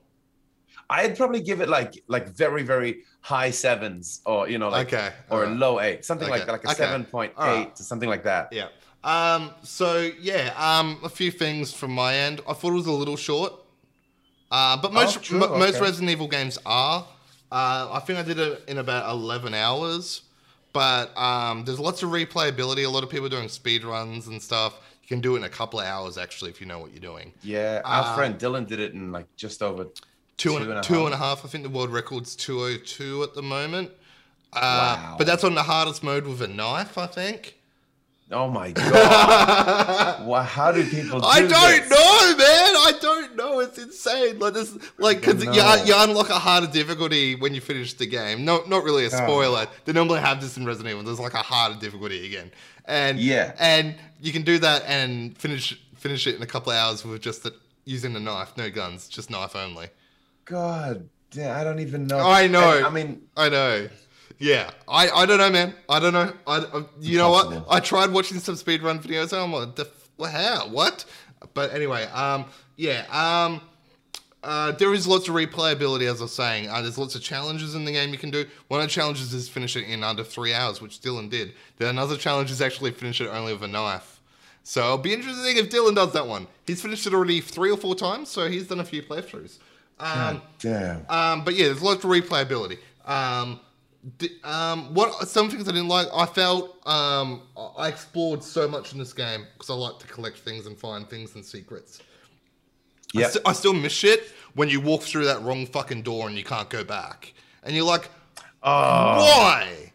i'd 0.91 1.17
probably 1.17 1.41
give 1.41 1.61
it 1.61 1.69
like 1.69 1.93
like 2.07 2.27
very 2.45 2.63
very 2.63 2.93
high 3.21 3.51
sevens 3.51 4.21
or 4.25 4.49
you 4.49 4.59
know 4.59 4.69
like 4.69 4.87
okay. 4.93 5.11
or 5.31 5.45
a 5.45 5.51
low 5.65 5.81
eight 5.81 6.05
something 6.05 6.29
like 6.29 6.43
Okay, 6.43 6.53
like 6.53 6.65
a 6.65 6.71
okay, 6.71 6.85
7.8 6.85 7.37
alright. 7.37 7.75
to 7.77 7.83
something 7.83 8.09
like 8.15 8.25
that 8.25 8.45
Yeah. 8.53 8.69
Um. 9.05 9.43
So 9.63 9.89
yeah. 10.21 10.45
Um. 10.57 10.99
A 11.05 11.09
few 11.09 11.31
things 11.31 11.73
from 11.73 11.93
my 11.93 12.13
end. 12.27 12.41
I 12.49 12.53
thought 12.55 12.73
it 12.73 12.81
was 12.85 12.87
a 12.97 12.99
little 13.03 13.17
short. 13.17 13.53
Uh. 14.51 14.77
But 14.83 14.93
most 14.93 15.19
Oh, 15.33 15.37
mo- 15.39 15.59
most. 15.59 15.79
Resident 15.81 16.11
Evil 16.11 16.27
games 16.27 16.59
are. 16.67 17.07
Uh. 17.53 17.89
I 17.93 18.01
think 18.01 18.19
I 18.19 18.23
did 18.23 18.39
it 18.39 18.63
in 18.69 18.79
about 18.79 19.11
eleven 19.11 19.55
hours. 19.55 20.23
But 20.73 21.17
um. 21.17 21.65
There's 21.65 21.81
lots 21.81 22.03
of 22.03 22.11
replayability. 22.11 22.85
A 22.85 22.89
lot 22.89 23.03
of 23.05 23.11
people 23.11 23.27
are 23.27 23.31
doing 23.31 23.49
speed 23.49 23.85
runs 23.85 24.27
and 24.29 24.41
stuff. 24.43 24.75
You 25.03 25.09
can 25.09 25.21
do 25.21 25.35
it 25.35 25.39
in 25.39 25.45
a 25.45 25.49
couple 25.49 25.79
of 25.79 25.87
hours 25.87 26.19
actually 26.19 26.51
if 26.51 26.61
you 26.61 26.67
know 26.67 26.81
what 26.81 26.91
you're 26.91 27.01
doing. 27.01 27.33
yeah 27.43 27.81
our 27.85 28.09
Um, 28.09 28.15
friend 28.17 28.39
dylan 28.41 28.67
did 28.67 28.81
it 28.81 28.93
in 28.93 29.13
like 29.13 29.27
just 29.37 29.63
over 29.63 29.85
Two 30.37 30.51
Two 30.51 30.57
and, 30.57 30.69
and 30.69 30.79
a 30.81 30.83
two 30.83 30.95
half. 30.95 31.05
and 31.07 31.15
a 31.15 31.17
half. 31.17 31.45
I 31.45 31.49
think 31.49 31.63
the 31.63 31.71
world 31.71 31.91
record's 31.91 32.35
202 32.37 33.23
at 33.23 33.35
the 33.35 33.43
moment. 33.43 33.91
Uh, 34.53 34.97
Wow. 35.01 35.15
But 35.17 35.27
that's 35.29 35.45
on 35.45 35.55
the 35.55 35.63
hardest 35.63 36.03
mode 36.03 36.27
with 36.27 36.43
a 36.43 36.49
knife, 36.49 36.99
I 36.99 37.07
think. 37.07 37.57
Oh 38.33 38.49
my 38.51 38.71
god 38.73 40.27
well 40.27 40.43
how 40.43 40.73
do 40.73 40.83
people 40.89 41.21
do 41.21 41.27
I 41.27 41.41
don't 41.41 41.51
this? 41.51 41.91
know, 41.91 42.37
man. 42.37 42.75
I 42.89 42.93
don't 43.01 43.37
know. 43.37 43.61
It's 43.61 43.79
insane. 43.79 44.39
Like 44.39 44.55
this, 44.55 44.77
like 44.99 45.21
because 45.21 45.43
you, 45.45 45.53
you 45.53 45.95
unlock 45.97 46.29
a 46.31 46.35
harder 46.39 46.67
difficulty 46.67 47.35
when 47.37 47.55
you 47.55 47.61
finish 47.61 47.95
the 47.95 48.07
game. 48.07 48.45
No, 48.45 48.63
not 48.67 48.83
really 48.85 49.05
a 49.05 49.11
spoiler. 49.11 49.67
They 49.85 49.93
normally 49.93 50.21
have 50.21 50.41
this 50.41 50.57
in 50.57 50.65
Resident 50.67 50.91
Evil. 50.93 51.05
There's 51.05 51.21
like 51.21 51.35
a 51.35 51.39
harder 51.39 51.79
difficulty 51.79 52.27
again, 52.27 52.51
and 52.87 53.19
Yeah. 53.19 53.53
and 53.59 53.95
you 54.21 54.33
can 54.33 54.43
do 54.43 54.59
that 54.59 54.83
and 54.87 55.37
finish 55.39 55.81
finish 55.97 56.27
it 56.27 56.35
in 56.37 56.43
a 56.43 56.47
couple 56.47 56.73
of 56.73 56.79
hours 56.79 57.05
with 57.05 57.21
just 57.23 57.43
the, 57.45 57.55
using 57.85 58.13
the 58.13 58.21
knife, 58.21 58.57
no 58.57 58.71
guns, 58.71 59.09
just 59.09 59.31
knife 59.31 59.55
only. 59.57 59.89
god 60.45 61.09
damn 61.31 61.57
i 61.57 61.65
don't 61.65 61.81
even 61.81 62.07
know 62.07 62.19
I 62.19 62.47
know. 62.47 62.77
And, 62.79 62.87
i 62.87 62.91
mean 62.91 63.23
I 63.37 63.49
know. 63.49 63.89
Yeah, 64.39 64.71
I, 64.87 65.09
I 65.09 65.27
don't 65.27 65.39
know, 65.39 65.51
man. 65.51 65.75
I 65.89 65.99
don't 65.99 66.13
know. 66.13 66.33
I, 66.47 66.59
I 66.59 66.85
you 67.01 67.17
know 67.19 67.31
what? 67.31 67.65
I 67.71 67.81
tried 67.81 68.11
watching 68.11 68.39
some 68.39 68.55
speedrun 68.55 69.03
videos. 69.03 69.33
And 69.33 69.41
I'm 69.43 69.53
like, 70.19 70.33
how? 70.33 70.69
What? 70.69 71.05
But 71.55 71.73
anyway, 71.73 72.05
um, 72.07 72.47
yeah, 72.77 73.05
um, 73.11 73.61
uh, 74.43 74.73
there 74.73 74.93
is 74.95 75.07
lots 75.07 75.29
of 75.29 75.35
replayability, 75.35 76.11
as 76.11 76.21
I 76.21 76.25
was 76.25 76.33
saying. 76.33 76.69
Uh, 76.69 76.83
there's 76.83 76.99
lots 76.99 77.15
of 77.15 77.23
challenges 77.23 77.75
in 77.75 77.85
the 77.85 77.93
game 77.93 78.13
you 78.13 78.19
can 78.19 78.31
do. 78.31 78.45
One 78.69 78.81
of 78.81 78.87
the 78.87 78.93
challenges 78.93 79.33
is 79.33 79.49
finish 79.49 79.77
it 79.77 79.89
in 79.89 80.05
under 80.05 80.23
three 80.23 80.53
hours, 80.55 80.81
which 80.81 81.01
Dylan 81.01 81.31
did. 81.31 81.55
Then 81.79 81.89
another 81.89 82.17
challenge 82.17 82.51
is 82.51 82.63
actually 82.63 82.93
finish 82.93 83.21
it 83.21 83.29
only 83.29 83.53
with 83.53 83.63
a 83.63 83.69
knife. 83.69 84.21
So 84.63 84.83
it'll 84.83 84.99
be 84.99 85.13
interesting 85.13 85.57
if 85.57 85.71
Dylan 85.71 85.95
does 85.95 86.13
that 86.13 86.27
one. 86.27 86.47
He's 86.67 86.83
finished 86.83 87.07
it 87.07 87.15
already 87.15 87.41
three 87.41 87.71
or 87.71 87.77
four 87.77 87.95
times, 87.95 88.29
so 88.29 88.49
he's 88.49 88.67
done 88.67 88.81
a 88.81 88.85
few 88.85 89.03
playthroughs. 89.03 89.59
Um, 89.99 90.43
damn 90.59 91.07
um, 91.09 91.45
but 91.45 91.55
yeah, 91.55 91.67
there's 91.67 91.83
lots 91.83 92.05
of 92.05 92.11
replayability. 92.11 92.79
Um, 93.07 93.61
um, 94.45 94.95
what 94.95 95.27
some 95.29 95.51
things 95.51 95.69
I 95.69 95.73
didn't 95.73 95.89
like, 95.89 96.07
I 96.15 96.27
felt 96.27 96.77
um, 96.87 97.43
I 97.77 97.89
explored 97.89 98.43
so 98.43 98.69
much 98.69 98.93
in 98.93 98.99
this 98.99 99.13
game 99.13 99.47
because 99.55 99.71
I 99.71 99.75
like 99.75 99.99
to 99.99 100.07
collect 100.07 100.39
things 100.39 100.67
and 100.67 100.79
find 100.79 101.09
things 101.09 101.35
and 101.35 101.45
secrets. 101.45 102.01
I, 103.17 103.21
yeah 103.21 103.29
st- 103.29 103.47
I 103.47 103.53
still 103.53 103.73
miss 103.73 103.93
shit 103.93 104.33
when 104.55 104.69
you 104.69 104.81
walk 104.81 105.03
through 105.03 105.25
that 105.27 105.43
wrong 105.43 105.67
fucking 105.67 106.03
door 106.03 106.29
and 106.29 106.37
you 106.37 106.45
can't 106.45 106.69
go 106.71 106.85
back, 106.85 107.35
and 107.63 107.75
you're 107.75 107.85
like, 107.85 108.09
oh 108.63 108.71
why? 108.73 109.93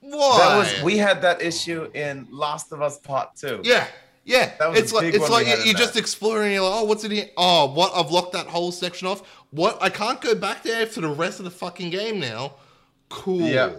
Why? 0.00 0.38
That 0.38 0.56
was 0.58 0.82
we 0.82 0.96
had 0.96 1.22
that 1.22 1.42
issue 1.42 1.90
in 1.94 2.26
Last 2.30 2.72
of 2.72 2.80
Us 2.82 2.98
Part 2.98 3.36
Two. 3.36 3.60
Yeah, 3.64 3.86
yeah. 4.24 4.52
That 4.58 4.70
was 4.70 4.78
it's 4.78 4.92
a 4.92 4.94
like 4.96 5.04
big 5.04 5.14
it's 5.16 5.22
one 5.22 5.30
like 5.32 5.46
you- 5.46 5.54
in 5.54 5.64
you're 5.66 5.74
just 5.74 5.94
that. 5.94 6.00
exploring. 6.00 6.52
You're 6.52 6.62
like, 6.62 6.80
oh, 6.80 6.84
what's 6.84 7.04
in 7.04 7.10
here? 7.10 7.26
Oh, 7.36 7.72
what? 7.72 7.92
I've 7.94 8.10
locked 8.10 8.32
that 8.32 8.46
whole 8.46 8.72
section 8.72 9.08
off. 9.08 9.22
What? 9.50 9.78
I 9.82 9.90
can't 9.90 10.20
go 10.20 10.34
back 10.34 10.62
there 10.62 10.86
for 10.86 11.00
the 11.02 11.08
rest 11.08 11.38
of 11.38 11.44
the 11.44 11.50
fucking 11.50 11.90
game 11.90 12.18
now. 12.18 12.54
Cool. 13.10 13.42
Yeah. 13.42 13.72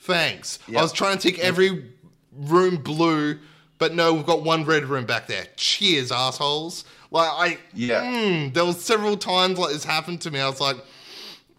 Thanks. 0.00 0.58
Yeah. 0.66 0.78
I 0.78 0.82
was 0.82 0.92
trying 0.92 1.18
to 1.18 1.30
take 1.30 1.38
every 1.40 1.84
room 2.32 2.76
blue, 2.76 3.38
but 3.76 3.94
no, 3.94 4.14
we've 4.14 4.24
got 4.24 4.42
one 4.42 4.64
red 4.64 4.84
room 4.86 5.04
back 5.04 5.26
there. 5.26 5.46
Cheers, 5.56 6.10
assholes. 6.10 6.84
Like 7.10 7.30
I, 7.30 7.58
Yeah. 7.74 8.02
mm, 8.04 8.54
there 8.54 8.64
was 8.64 8.82
several 8.82 9.16
times 9.18 9.58
like 9.58 9.72
this 9.72 9.84
happened 9.84 10.20
to 10.22 10.30
me. 10.30 10.40
I 10.40 10.48
was 10.48 10.60
like, 10.60 10.76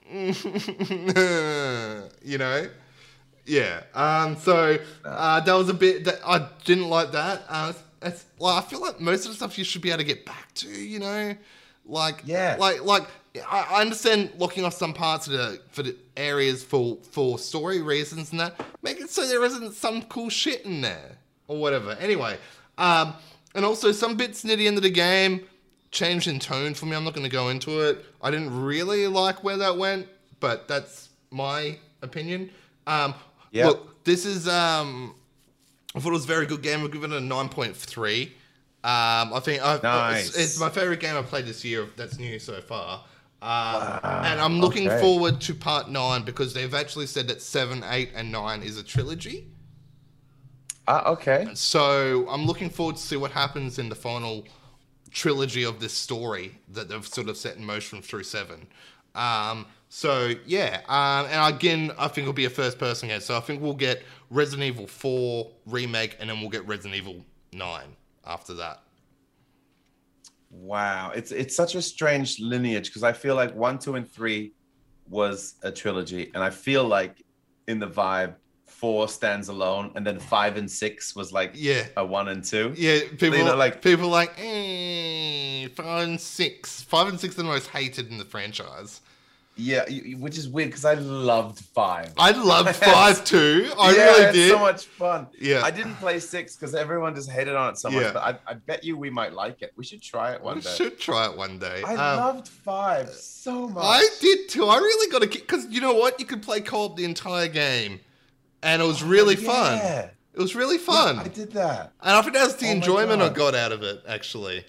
you 2.24 2.38
know. 2.38 2.70
Yeah. 3.45 3.82
Um. 3.93 4.36
So 4.38 4.78
uh, 5.05 5.39
that 5.41 5.53
was 5.53 5.70
a 5.70 5.74
bit 5.74 6.03
that 6.05 6.20
I 6.26 6.47
didn't 6.65 6.89
like 6.89 7.11
that. 7.11 7.43
Uh, 7.49 7.74
it's, 7.76 7.84
it's, 8.01 8.26
well, 8.39 8.55
I 8.55 8.61
feel 8.61 8.82
like 8.82 8.99
most 8.99 9.26
of 9.26 9.32
the 9.32 9.36
stuff 9.36 9.57
you 9.57 9.63
should 9.63 9.82
be 9.82 9.89
able 9.89 9.99
to 9.99 10.03
get 10.03 10.26
back 10.26 10.53
to. 10.55 10.67
You 10.70 10.99
know, 10.99 11.36
Like, 11.89 12.21
Yeah. 12.25 12.55
like, 12.59 12.83
like. 12.83 13.07
I 13.47 13.59
I 13.77 13.81
understand 13.81 14.31
locking 14.39 14.65
off 14.65 14.73
some 14.73 14.91
parts 14.93 15.27
of 15.27 15.33
the 15.33 15.61
for 15.69 15.83
the 15.83 15.95
areas 16.17 16.63
for 16.63 16.97
for 17.11 17.37
story 17.37 17.79
reasons 17.81 18.31
and 18.31 18.39
that. 18.39 18.59
Make 18.81 18.99
it 18.99 19.09
so 19.11 19.27
there 19.27 19.43
isn't 19.45 19.73
some 19.75 20.01
cool 20.03 20.29
shit 20.29 20.65
in 20.65 20.81
there 20.81 21.17
or 21.47 21.57
whatever. 21.57 21.91
Anyway, 21.99 22.37
um, 22.79 23.13
and 23.53 23.63
also 23.63 23.91
some 23.91 24.17
bits 24.17 24.43
near 24.43 24.55
the 24.55 24.65
end 24.65 24.77
of 24.77 24.83
the 24.83 24.89
game 24.89 25.45
changed 25.91 26.27
in 26.27 26.39
tone 26.39 26.73
for 26.73 26.87
me. 26.87 26.95
I'm 26.95 27.03
not 27.03 27.13
going 27.13 27.23
to 27.23 27.29
go 27.31 27.49
into 27.49 27.81
it. 27.81 28.03
I 28.21 28.31
didn't 28.31 28.63
really 28.63 29.05
like 29.07 29.43
where 29.43 29.57
that 29.57 29.77
went, 29.77 30.07
but 30.39 30.67
that's 30.67 31.09
my 31.29 31.77
opinion. 32.01 32.49
Um, 32.87 33.13
Yeah. 33.51 33.67
Look, 33.67 34.03
this 34.05 34.25
is 34.25 34.47
um, 34.47 35.13
I 35.95 35.99
thought 35.99 36.09
it 36.09 36.13
was 36.13 36.23
a 36.25 36.27
very 36.27 36.47
good 36.47 36.63
game. 36.63 36.83
I've 36.83 36.91
given 36.91 37.13
it 37.13 37.17
a 37.17 37.21
nine 37.21 37.47
point 37.49 37.75
three. 37.75 38.33
Um, 38.82 39.34
I 39.34 39.41
think 39.43 39.61
I, 39.61 39.80
Nice. 39.84 40.30
it's, 40.30 40.38
it's 40.38 40.59
my 40.59 40.69
favorite 40.69 41.01
game 41.01 41.17
I've 41.17 41.27
played 41.27 41.45
this 41.45 41.65
year. 41.65 41.88
That's 41.97 42.17
new 42.17 42.39
so 42.39 42.61
far. 42.61 43.03
Um, 43.41 43.99
and 44.03 44.39
I'm 44.39 44.59
looking 44.59 44.89
okay. 44.89 45.01
forward 45.01 45.39
to 45.41 45.53
part 45.53 45.89
nine 45.89 46.23
because 46.23 46.53
they've 46.53 46.73
actually 46.73 47.07
said 47.07 47.27
that 47.27 47.41
seven, 47.41 47.84
eight, 47.89 48.11
and 48.15 48.32
nine 48.32 48.61
is 48.63 48.77
a 48.77 48.84
trilogy. 48.84 49.47
Ah, 50.88 51.09
okay. 51.11 51.47
So 51.53 52.25
I'm 52.30 52.45
looking 52.45 52.69
forward 52.69 52.95
to 52.95 53.01
see 53.01 53.15
what 53.15 53.32
happens 53.32 53.80
in 53.80 53.89
the 53.89 53.95
final 53.95 54.45
trilogy 55.11 55.63
of 55.63 55.80
this 55.80 55.93
story 55.93 56.57
that 56.69 56.89
they've 56.89 57.05
sort 57.05 57.30
of 57.30 57.38
set 57.38 57.57
in 57.57 57.65
motion 57.65 58.01
through 58.01 58.23
seven. 58.23 58.67
Um, 59.15 59.65
so 59.89 60.34
yeah, 60.45 60.82
um, 60.88 61.30
and 61.32 61.55
again, 61.55 61.91
I 61.97 62.07
think 62.07 62.23
it'll 62.23 62.34
be 62.34 62.45
a 62.45 62.49
first-person 62.49 63.09
game. 63.09 63.21
So 63.21 63.36
I 63.38 63.39
think 63.39 63.61
we'll 63.61 63.73
get 63.73 64.03
Resident 64.30 64.67
Evil 64.67 64.88
Four 64.88 65.49
remake, 65.65 66.17
and 66.19 66.30
then 66.30 66.41
we'll 66.41 66.49
get 66.49 66.65
Resident 66.67 66.95
Evil 66.95 67.25
Nine 67.51 67.95
after 68.26 68.53
that. 68.55 68.82
Wow, 70.51 71.11
it's 71.15 71.32
it's 71.32 71.55
such 71.55 71.76
a 71.76 71.82
strange 71.82 72.39
lineage 72.39 72.88
because 72.89 73.03
I 73.03 73.13
feel 73.13 73.36
like 73.36 73.53
one, 73.55 73.78
two, 73.78 73.95
and 73.95 74.09
three 74.09 74.53
was 75.07 75.55
a 75.63 75.72
trilogy, 75.72 76.32
and 76.34 76.43
I 76.43 76.49
feel 76.49 76.86
like 76.88 77.22
in 77.67 77.78
the 77.78 77.88
vibe, 77.88 78.34
four 78.67 79.07
stands 79.07 79.49
alone, 79.49 79.91
and 79.95 80.05
then 80.05 80.20
five 80.20 80.57
and 80.57 80.70
six 80.70 81.15
was 81.15 81.32
like 81.32 81.51
Yeah. 81.53 81.86
a 81.97 82.05
one 82.05 82.30
and 82.30 82.43
two. 82.43 82.74
Yeah, 82.76 82.99
people 83.20 83.38
You 83.38 83.45
know, 83.45 83.55
like 83.55 83.84
people 83.84 84.09
like 84.09 84.34
eh, 84.39 85.67
five 85.76 86.07
and 86.07 86.20
six. 86.20 86.82
Five 86.82 87.09
and 87.09 87.20
six 87.20 87.36
are 87.36 87.43
the 87.43 87.43
most 87.43 87.67
hated 87.67 88.09
in 88.09 88.17
the 88.17 88.26
franchise. 88.26 89.01
Yeah, 89.60 89.84
which 90.18 90.38
is 90.38 90.47
weird 90.47 90.70
because 90.70 90.86
I 90.86 90.93
loved 90.93 91.60
five. 91.60 92.14
I 92.18 92.32
loved 92.32 92.76
five 92.93 93.24
too. 93.26 93.70
I 93.78 93.93
yeah, 93.95 94.05
really 94.05 94.32
did. 94.34 94.51
so 94.51 94.60
much 94.60 94.86
fun. 94.86 95.28
Yeah. 95.38 95.62
I 95.64 95.72
didn't 95.72 95.95
play 95.95 96.20
six 96.20 96.55
because 96.55 96.74
everyone 96.74 97.14
just 97.14 97.30
hated 97.30 97.55
on 97.55 97.72
it 97.72 97.78
so 97.78 97.89
much. 97.89 98.03
Yeah. 98.03 98.12
But 98.14 98.24
I, 98.47 98.51
I 98.51 98.53
bet 98.53 98.84
you 98.84 98.97
we 98.97 99.10
might 99.10 99.34
like 99.34 99.62
it. 99.62 99.74
We 99.76 99.84
should 99.84 100.01
try 100.01 100.32
it 100.34 100.41
one 100.41 100.55
day. 100.55 100.60
we 100.60 100.64
day. 100.64 100.76
should 100.78 100.99
try 100.99 101.26
it 101.30 101.36
one 101.38 101.60
day. 101.60 101.84
I 101.86 101.91
Um, 101.95 102.18
loved 102.20 102.47
five 102.47 103.10
so 103.10 103.68
much. 103.68 103.84
I 103.86 104.07
did 104.22 104.47
too. 104.49 104.66
I 104.66 104.78
really 104.78 105.12
got 105.12 105.24
a 105.24 105.28
kick 105.28 105.41
because 105.47 105.66
you 105.70 105.82
know 105.82 105.93
what? 105.93 106.20
You 106.20 106.26
could 106.26 106.41
play 106.41 106.62
co-op 106.62 106.95
the 106.95 107.03
entire 107.05 107.47
game, 107.49 107.99
and 108.64 108.82
it 108.82 108.86
was 108.86 109.03
really 109.03 109.36
fun. 109.36 109.74
Oh, 109.74 109.84
Yeah. 109.84 110.10
It 110.32 110.39
was 110.41 110.55
really 110.55 110.78
fun, 110.78 111.20
I 111.20 111.28
did 111.28 111.51
that. 111.53 111.91
and 112.01 112.12
I 112.16 112.22
think 112.22 112.34
that's 112.34 112.53
the 112.53 112.68
Oh 112.68 112.72
enjoyment 112.72 113.22
I 113.22 113.28
got 113.28 113.55
out 113.55 113.74
of 113.74 113.84
it. 113.84 114.03
Actually, 114.07 114.64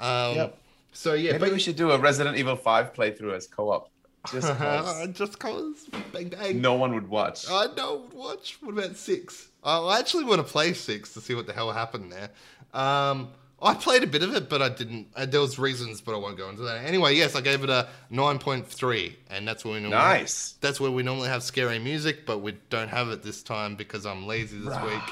um, 0.00 0.34
Yep. 0.34 0.58
so 0.92 1.12
yeah, 1.14 1.32
Maybe 1.32 1.44
but 1.44 1.52
we 1.52 1.60
should 1.60 1.76
do 1.76 1.92
a 1.92 1.98
Resident 1.98 2.36
Evil 2.38 2.56
5 2.56 2.92
playthrough 2.92 3.36
as 3.36 3.46
co-op. 3.46 3.88
Just 4.30 4.46
'cause 4.58 5.08
just 5.08 5.38
cause 5.38 5.88
bang 6.12 6.28
bang. 6.28 6.60
no 6.60 6.74
one 6.74 6.94
would 6.94 7.08
watch. 7.08 7.50
I 7.50 7.66
know. 7.76 8.08
Watch. 8.12 8.58
What 8.60 8.72
about 8.78 8.96
six? 8.96 9.48
Uh, 9.64 9.86
I 9.86 9.98
actually 9.98 10.24
want 10.24 10.38
to 10.38 10.44
play 10.52 10.72
six 10.74 11.12
to 11.14 11.20
see 11.20 11.34
what 11.34 11.46
the 11.46 11.52
hell 11.52 11.72
happened 11.72 12.12
there. 12.12 12.30
Um, 12.72 13.28
I 13.60 13.74
played 13.74 14.02
a 14.02 14.06
bit 14.08 14.22
of 14.24 14.34
it, 14.34 14.48
but 14.48 14.60
I 14.60 14.68
didn't. 14.68 15.08
Uh, 15.14 15.26
there 15.26 15.40
was 15.40 15.58
reasons, 15.58 16.00
but 16.00 16.14
I 16.14 16.18
won't 16.18 16.36
go 16.36 16.48
into 16.48 16.62
that. 16.62 16.84
Anyway, 16.84 17.14
yes, 17.14 17.36
I 17.36 17.40
gave 17.40 17.62
it 17.64 17.70
a 17.70 17.88
nine 18.10 18.38
point 18.38 18.66
three, 18.66 19.16
and 19.30 19.46
that's 19.46 19.64
where 19.64 19.74
we 19.74 19.80
normally 19.80 19.98
Nice. 20.00 20.54
That's 20.60 20.80
where 20.80 20.90
we 20.90 21.02
normally 21.02 21.28
have 21.28 21.42
scary 21.42 21.78
music, 21.78 22.26
but 22.26 22.38
we 22.38 22.56
don't 22.70 22.88
have 22.88 23.08
it 23.10 23.22
this 23.22 23.42
time 23.42 23.76
because 23.76 24.04
I'm 24.06 24.26
lazy 24.26 24.58
this 24.58 24.76
week. 24.82 25.02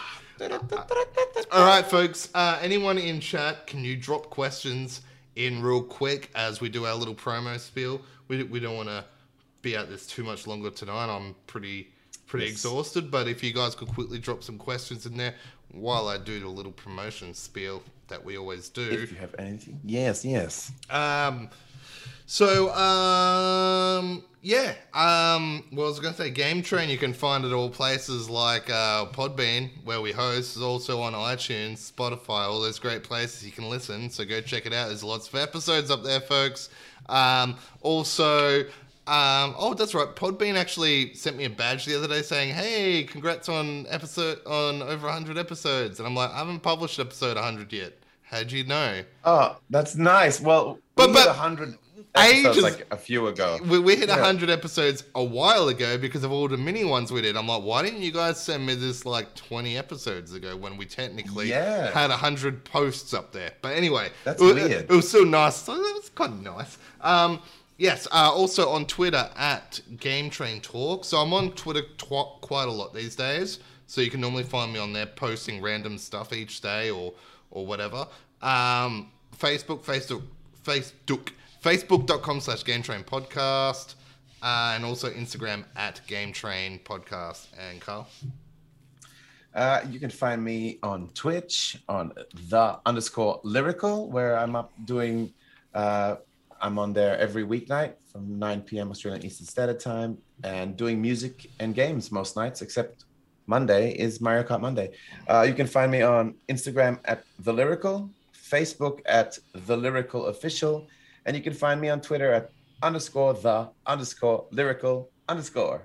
All 1.52 1.64
right, 1.66 1.84
folks. 1.84 2.28
Uh, 2.34 2.58
anyone 2.62 2.98
in 2.98 3.20
chat, 3.20 3.66
can 3.66 3.84
you 3.84 3.96
drop 3.96 4.30
questions 4.30 5.02
in 5.36 5.62
real 5.62 5.82
quick 5.82 6.30
as 6.34 6.61
we 6.61 6.68
do 6.68 6.86
our 6.86 6.94
little 6.94 7.14
promo 7.14 7.58
spiel? 7.58 8.00
We, 8.31 8.45
we 8.45 8.61
don't 8.61 8.76
want 8.76 8.89
to 8.89 9.05
be 9.61 9.76
at 9.76 9.91
this 9.91 10.07
too 10.07 10.22
much 10.24 10.47
longer 10.47 10.70
tonight. 10.70 11.14
I'm 11.14 11.35
pretty 11.47 11.91
pretty 12.26 12.47
Yes. 12.47 12.53
exhausted, 12.55 13.11
but 13.11 13.26
if 13.26 13.43
you 13.43 13.53
guys 13.53 13.74
could 13.74 13.89
quickly 13.89 14.18
drop 14.20 14.45
some 14.45 14.57
questions 14.57 15.05
in 15.05 15.16
there 15.16 15.35
while 15.72 16.07
I 16.07 16.16
do 16.16 16.39
the 16.39 16.49
little 16.49 16.70
promotion 16.70 17.35
spiel 17.35 17.83
that 18.07 18.24
we 18.24 18.39
always 18.39 18.68
do. 18.68 18.89
If 18.89 19.11
you 19.11 19.18
have 19.18 19.35
anything. 19.39 19.81
Yes, 19.85 20.24
yes. 20.24 20.70
Um, 20.89 21.49
so 22.26 22.72
um, 22.74 24.22
yeah. 24.43 24.74
Um, 24.95 25.64
well, 25.72 25.87
I 25.87 25.89
was 25.91 25.99
going 25.99 26.14
to 26.14 26.22
say 26.22 26.31
Game 26.31 26.62
Train. 26.62 26.89
You 26.89 26.99
can 26.99 27.12
find 27.12 27.45
it 27.45 27.53
all 27.53 27.68
places 27.68 28.31
like 28.31 28.70
uh, 28.70 29.07
Podbean, 29.07 29.70
where 29.85 30.01
we 30.01 30.12
host. 30.12 30.57
Is 30.57 30.62
also 30.62 31.01
on 31.01 31.12
iTunes, 31.14 31.91
Spotify, 31.93 32.49
all 32.49 32.61
those 32.61 32.78
great 32.78 33.03
places 33.03 33.45
you 33.45 33.51
can 33.53 33.68
listen. 33.68 34.09
So 34.09 34.24
go 34.24 34.41
check 34.41 34.66
it 34.66 34.72
out. 34.72 34.87
There's 34.89 35.03
lots 35.05 35.28
of 35.28 35.35
episodes 35.35 35.91
up 35.91 36.05
there, 36.05 36.20
folks. 36.20 36.68
Um, 37.11 37.56
also. 37.82 38.64
Um, 39.06 39.56
oh, 39.58 39.74
that's 39.76 39.92
right. 39.92 40.06
Podbean 40.14 40.54
actually 40.54 41.14
sent 41.14 41.36
me 41.36 41.44
a 41.44 41.50
badge 41.50 41.84
the 41.84 41.96
other 41.96 42.06
day 42.06 42.22
saying, 42.22 42.54
"Hey, 42.54 43.02
congrats 43.02 43.48
on 43.48 43.86
episode 43.88 44.38
on 44.46 44.82
over 44.82 45.06
100 45.08 45.36
episodes." 45.36 45.98
And 45.98 46.06
I'm 46.06 46.14
like, 46.14 46.30
"I 46.30 46.38
haven't 46.38 46.61
published 46.61 47.00
episode 47.00 47.36
100 47.36 47.72
yet." 47.72 47.94
How'd 48.22 48.52
you 48.52 48.62
know? 48.62 49.02
Oh, 49.24 49.56
that's 49.70 49.96
nice. 49.96 50.40
Well, 50.40 50.78
But- 50.94 51.08
we 51.08 51.14
but- 51.14 51.22
hit 51.22 51.28
100 51.30 51.78
episodes 52.14 52.46
Ages- 52.56 52.62
like 52.62 52.86
a 52.92 52.96
few 52.96 53.26
ago. 53.26 53.58
We, 53.66 53.80
we 53.80 53.96
hit 53.96 54.08
Yeah. 54.08 54.16
100 54.16 54.48
episodes 54.50 55.02
a 55.16 55.24
while 55.24 55.66
ago 55.68 55.98
because 55.98 56.22
of 56.22 56.30
all 56.30 56.46
the 56.46 56.56
mini 56.56 56.84
ones 56.84 57.11
we 57.11 57.20
did. 57.22 57.36
I'm 57.36 57.48
like, 57.48 57.62
why 57.62 57.82
didn't 57.82 58.02
you 58.02 58.12
guys 58.12 58.38
send 58.40 58.64
me 58.64 58.74
this 58.76 59.04
like 59.04 59.34
20 59.34 59.76
episodes 59.76 60.32
ago 60.34 60.56
when 60.56 60.76
we 60.76 60.86
technically 60.86 61.48
Yeah. 61.48 61.90
had 61.90 62.11
100 62.11 62.64
posts 62.64 63.12
up 63.14 63.32
there? 63.32 63.50
But 63.62 63.76
anyway, 63.76 64.11
That's 64.22 64.40
it, 64.40 64.44
was- 64.44 64.54
weird. 64.54 64.72
It 64.88 64.90
was 64.90 65.11
so 65.11 65.24
nice. 65.24 65.62
That 65.62 65.72
was 65.78 66.11
kind 66.14 66.34
of 66.46 66.56
nice. 66.56 66.78
Um, 67.01 67.40
yes, 67.78 68.07
uh, 68.11 68.30
also 68.32 68.68
on 68.68 68.86
Twitter 68.86 69.28
at 69.36 69.80
Game 69.98 70.30
Train 70.30 70.61
Talk. 70.61 71.05
So 71.05 71.18
I'm 71.18 71.32
on 71.32 71.53
Twitter 71.53 71.82
tw- 71.98 72.40
quite 72.40 72.68
a 72.68 72.72
lot 72.72 72.94
these 72.94 73.16
days. 73.16 73.61
So 73.86 74.01
you 74.01 74.11
can 74.11 74.20
normally 74.20 74.44
find 74.44 74.72
me 74.72 74.78
on 74.78 74.92
there 74.92 75.07
posting 75.07 75.61
random 75.61 75.98
stuff 75.98 76.32
each 76.32 76.61
day 76.61 76.90
or 76.90 77.12
or 77.51 77.66
whatever. 77.66 78.07
Um, 78.40 79.11
Facebook, 79.36 79.82
Facebook, 79.82 80.22
Facebook, 80.64 81.30
Facebook.com 81.62 82.40
slash 82.40 82.64
Game 82.64 82.82
Train 82.82 83.03
Podcast. 83.03 83.94
Uh, 84.42 84.72
and 84.74 84.84
also 84.84 85.11
Instagram 85.11 85.64
at 85.76 86.01
Game 86.07 86.32
Train 86.32 86.80
Podcast. 86.84 87.48
And 87.59 87.80
Carl? 87.80 88.09
Uh, 89.55 89.80
you 89.90 89.98
can 89.98 90.11
find 90.11 90.42
me 90.42 90.78
on 90.82 91.09
Twitch 91.09 91.76
on 91.88 92.12
the 92.48 92.78
underscore 92.86 93.40
lyrical, 93.42 94.09
where 94.09 94.38
I'm 94.38 94.57
up 94.57 94.72
doing. 94.84 95.32
Uh, 95.74 96.16
I'm 96.61 96.78
on 96.78 96.92
there 96.92 97.18
every 97.18 97.44
weeknight 97.44 97.94
from 98.12 98.38
9 98.38 98.62
p.m. 98.62 98.90
Australian 98.90 99.24
Eastern 99.24 99.46
Standard 99.46 99.80
Time 99.80 100.18
and 100.44 100.76
doing 100.76 101.00
music 101.00 101.50
and 101.58 101.74
games 101.74 102.12
most 102.12 102.36
nights, 102.36 102.61
except 102.62 103.04
Monday 103.46 103.92
is 103.92 104.20
Mario 104.20 104.42
Kart 104.42 104.61
Monday. 104.61 104.92
Uh, 105.28 105.42
you 105.42 105.54
can 105.54 105.66
find 105.66 105.90
me 105.90 106.02
on 106.02 106.34
Instagram 106.48 106.98
at 107.06 107.24
the 107.40 107.52
lyrical, 107.52 108.11
Facebook 108.34 109.00
at 109.06 109.38
the 109.66 109.76
lyrical 109.76 110.26
official, 110.26 110.86
and 111.26 111.36
you 111.36 111.42
can 111.42 111.52
find 111.54 111.80
me 111.80 111.88
on 111.88 112.00
Twitter 112.00 112.32
at 112.32 112.50
underscore 112.82 113.34
the 113.34 113.68
underscore 113.86 114.46
lyrical 114.50 115.11
underscore. 115.28 115.82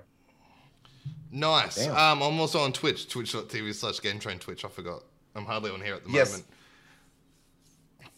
Nice. 1.30 1.76
Damn. 1.76 1.96
Um, 1.96 2.22
I'm 2.22 2.40
also 2.40 2.60
on 2.60 2.72
Twitch, 2.72 3.08
twitch.tv 3.08 3.74
slash 3.74 4.00
Game 4.00 4.18
Train 4.18 4.38
Twitch. 4.38 4.64
I 4.64 4.68
forgot. 4.68 5.02
I'm 5.34 5.44
hardly 5.44 5.70
on 5.70 5.80
here 5.80 5.94
at 5.94 6.04
the 6.04 6.10
Yes. 6.10 6.30
moment. 6.30 6.46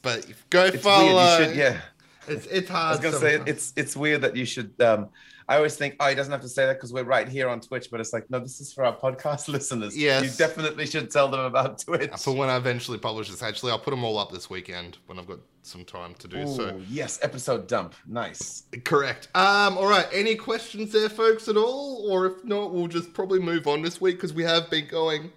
But 0.02 0.26
go 0.50 0.66
It's 0.66 0.82
follow. 0.82 1.38
should, 1.44 1.56
yeah. 1.56 1.80
It's, 2.28 2.46
it's 2.46 2.70
I 2.70 2.90
was 2.90 3.00
gonna 3.00 3.16
say 3.18 3.40
it's 3.46 3.72
it's 3.76 3.96
weird 3.96 4.22
that 4.22 4.36
you 4.36 4.44
should. 4.44 4.80
Um, 4.80 5.08
I 5.48 5.56
always 5.56 5.76
think, 5.76 5.96
oh, 5.98 6.06
he 6.06 6.14
doesn't 6.14 6.30
have 6.30 6.42
to 6.42 6.48
say 6.48 6.66
that 6.66 6.74
because 6.74 6.92
we're 6.92 7.04
right 7.04 7.26
here 7.26 7.48
on 7.48 7.60
Twitch, 7.60 7.90
but 7.90 8.00
it's 8.00 8.12
like, 8.12 8.28
no, 8.30 8.38
this 8.38 8.60
is 8.60 8.70
for 8.70 8.84
our 8.84 8.94
podcast 8.94 9.48
listeners. 9.52 9.96
Yes. 9.96 10.22
you 10.22 10.30
definitely 10.46 10.84
should 10.84 11.10
tell 11.10 11.28
them 11.28 11.40
about 11.40 11.78
Twitch. 11.84 12.10
For 12.18 12.34
when 12.34 12.50
I 12.50 12.56
eventually 12.58 12.98
publish 12.98 13.30
this, 13.30 13.42
actually, 13.42 13.72
I'll 13.72 13.78
put 13.78 13.92
them 13.92 14.04
all 14.04 14.18
up 14.18 14.30
this 14.30 14.50
weekend 14.50 14.98
when 15.06 15.18
I've 15.18 15.26
got 15.26 15.38
some 15.62 15.86
time 15.86 16.14
to 16.18 16.28
do 16.28 16.46
so. 16.46 16.78
Yes, 16.90 17.18
episode 17.22 17.66
dump, 17.66 17.94
nice. 18.06 18.64
Correct. 18.84 19.28
Um, 19.34 19.78
all 19.78 19.88
right. 19.88 20.06
Any 20.12 20.34
questions 20.34 20.92
there, 20.92 21.08
folks, 21.08 21.48
at 21.48 21.56
all? 21.56 22.06
Or 22.10 22.26
if 22.26 22.44
not, 22.44 22.74
we'll 22.74 22.86
just 22.86 23.14
probably 23.14 23.40
move 23.40 23.66
on 23.66 23.80
this 23.80 24.02
week 24.02 24.16
because 24.16 24.34
we 24.34 24.42
have 24.44 24.68
been 24.68 24.86
going, 24.86 25.32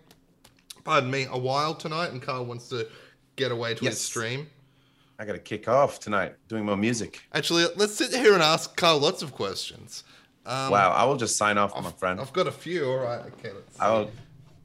pardon 0.83 1.09
me, 1.09 1.25
a 1.31 1.37
while 1.37 1.73
tonight, 1.73 2.11
and 2.11 2.21
Carl 2.21 2.45
wants 2.45 2.67
to 2.69 2.85
get 3.37 3.53
away 3.53 3.75
to 3.75 3.85
his 3.85 4.01
stream. 4.01 4.49
I 5.21 5.23
got 5.25 5.33
to 5.33 5.39
kick 5.39 5.67
off 5.67 5.99
tonight 5.99 6.33
doing 6.47 6.65
more 6.65 6.75
music. 6.75 7.21
Actually, 7.31 7.67
let's 7.75 7.93
sit 7.93 8.11
here 8.11 8.33
and 8.33 8.41
ask 8.41 8.75
Carl 8.75 8.97
lots 8.97 9.21
of 9.21 9.31
questions. 9.33 10.03
Um, 10.47 10.71
wow, 10.71 10.89
I 10.89 11.03
will 11.03 11.15
just 11.15 11.37
sign 11.37 11.59
off, 11.59 11.79
my 11.79 11.91
friend. 11.91 12.19
I've 12.19 12.33
got 12.33 12.47
a 12.47 12.51
few. 12.51 12.89
All 12.89 12.97
right. 12.97 13.19
Okay. 13.19 13.51
I 13.79 13.91
will. 13.91 14.09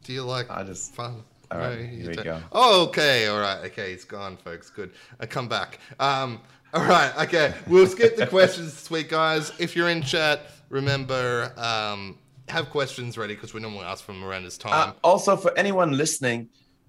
Do 0.02 0.14
you 0.14 0.22
like 0.22 0.50
I 0.50 0.62
just. 0.62 0.94
fun? 0.94 1.22
All 1.50 1.58
right, 1.58 1.78
No, 1.78 1.84
here 1.84 2.00
you 2.00 2.08
we 2.08 2.16
go. 2.16 2.40
Oh, 2.52 2.86
okay. 2.86 3.26
All 3.26 3.38
right. 3.38 3.66
Okay. 3.66 3.90
He's 3.92 4.04
gone, 4.04 4.38
folks. 4.38 4.70
Good. 4.70 4.92
I 5.20 5.26
come 5.26 5.46
back. 5.46 5.78
Um, 6.00 6.40
All 6.72 6.84
right, 6.84 7.12
okay. 7.18 7.52
We'll 7.66 7.86
skip 7.86 8.16
the 8.16 8.26
questions 8.36 8.72
this 8.72 8.90
week, 8.90 9.10
guys. 9.10 9.52
If 9.58 9.76
you're 9.76 9.90
in 9.90 10.00
chat, 10.00 10.40
remember 10.70 11.52
um, 11.58 12.16
have 12.48 12.70
questions 12.70 13.18
ready 13.18 13.34
because 13.34 13.52
we 13.52 13.60
normally 13.60 13.84
ask 13.84 14.02
from 14.02 14.24
around 14.24 14.44
this 14.44 14.56
time. 14.56 14.88
Uh, 14.88 14.92
also, 15.04 15.36
for 15.36 15.56
anyone 15.58 15.98
listening, 15.98 16.48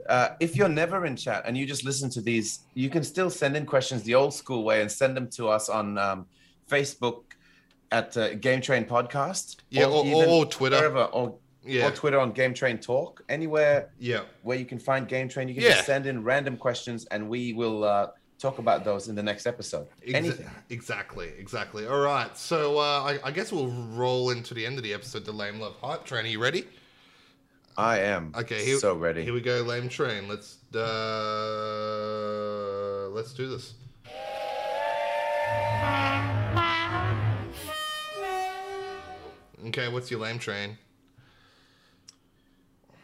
uh, 0.10 0.30
if 0.40 0.56
you're 0.56 0.70
never 0.70 1.06
in 1.06 1.16
chat 1.16 1.44
and 1.46 1.58
you 1.58 1.66
just 1.66 1.84
listen 1.84 2.10
to 2.12 2.22
these, 2.22 2.60
you 2.74 2.90
can 2.90 3.04
still 3.04 3.30
send 3.30 3.58
in 3.58 3.66
questions 3.66 4.04
the 4.04 4.16
old 4.16 4.34
school 4.34 4.64
way 4.64 4.82
and 4.82 4.92
send 4.92 5.16
them 5.18 5.28
to 5.32 5.48
us 5.50 5.70
on 5.70 5.98
um, 5.98 6.26
Facebook 6.70 7.24
at 7.92 8.16
uh, 8.18 8.36
Game 8.36 8.62
Train 8.62 8.86
Podcast. 8.86 9.58
Yeah, 9.70 9.86
or- 9.86 10.06
or- 10.06 10.26
or 10.26 10.46
Twitter. 10.46 10.78
wherever, 10.78 11.04
or, 11.06 11.36
yeah, 11.66 11.88
or 11.88 11.92
Twitter 11.92 12.20
on 12.20 12.32
Game 12.32 12.54
Train 12.54 12.78
Talk. 12.78 13.24
Anywhere 13.30 13.90
yeah. 14.00 14.22
where 14.44 14.58
you 14.58 14.66
can 14.66 14.80
find 14.80 15.08
Game 15.08 15.28
Train, 15.30 15.48
you 15.48 15.54
can 15.56 15.64
Yeah. 15.64 15.72
just 15.76 15.86
send 15.86 16.06
in 16.06 16.24
random 16.24 16.58
questions 16.58 17.06
and 17.12 17.28
we 17.30 17.54
will 17.54 17.84
uh, 17.84 18.08
talk 18.40 18.60
about 18.60 18.84
those 18.86 19.08
in 19.10 19.16
the 19.16 19.24
next 19.24 19.48
episode. 19.48 19.88
Anything. 20.06 20.48
Exactly, 20.70 21.32
exactly. 21.40 21.88
All 21.88 22.00
right, 22.00 22.38
so 22.38 22.78
uh, 22.78 22.82
I, 23.04 23.20
I 23.24 23.32
guess 23.32 23.52
we'll 23.52 23.72
roll 23.72 24.30
into 24.30 24.54
the 24.54 24.66
end 24.66 24.78
of 24.78 24.84
the 24.84 24.94
episode. 24.94 25.26
The 25.26 25.32
lame 25.32 25.60
love 25.60 25.76
hype 25.82 26.06
train. 26.06 26.26
Are 26.26 26.30
you 26.30 26.40
ready? 26.42 26.66
I 27.78 28.00
am 28.00 28.34
Okay, 28.36 28.66
here, 28.66 28.80
so 28.80 28.96
ready. 28.96 29.24
Here 29.24 29.34
we 29.34 29.42
go, 29.42 29.62
lame 29.62 29.88
train. 29.88 30.28
Let's 30.28 30.58
uh, 30.74 30.80
let's 33.10 33.34
do 33.34 33.48
this. 33.48 33.76
Okay, 39.68 39.88
what's 39.90 40.10
your 40.10 40.20
lame 40.20 40.40
train? 40.40 40.78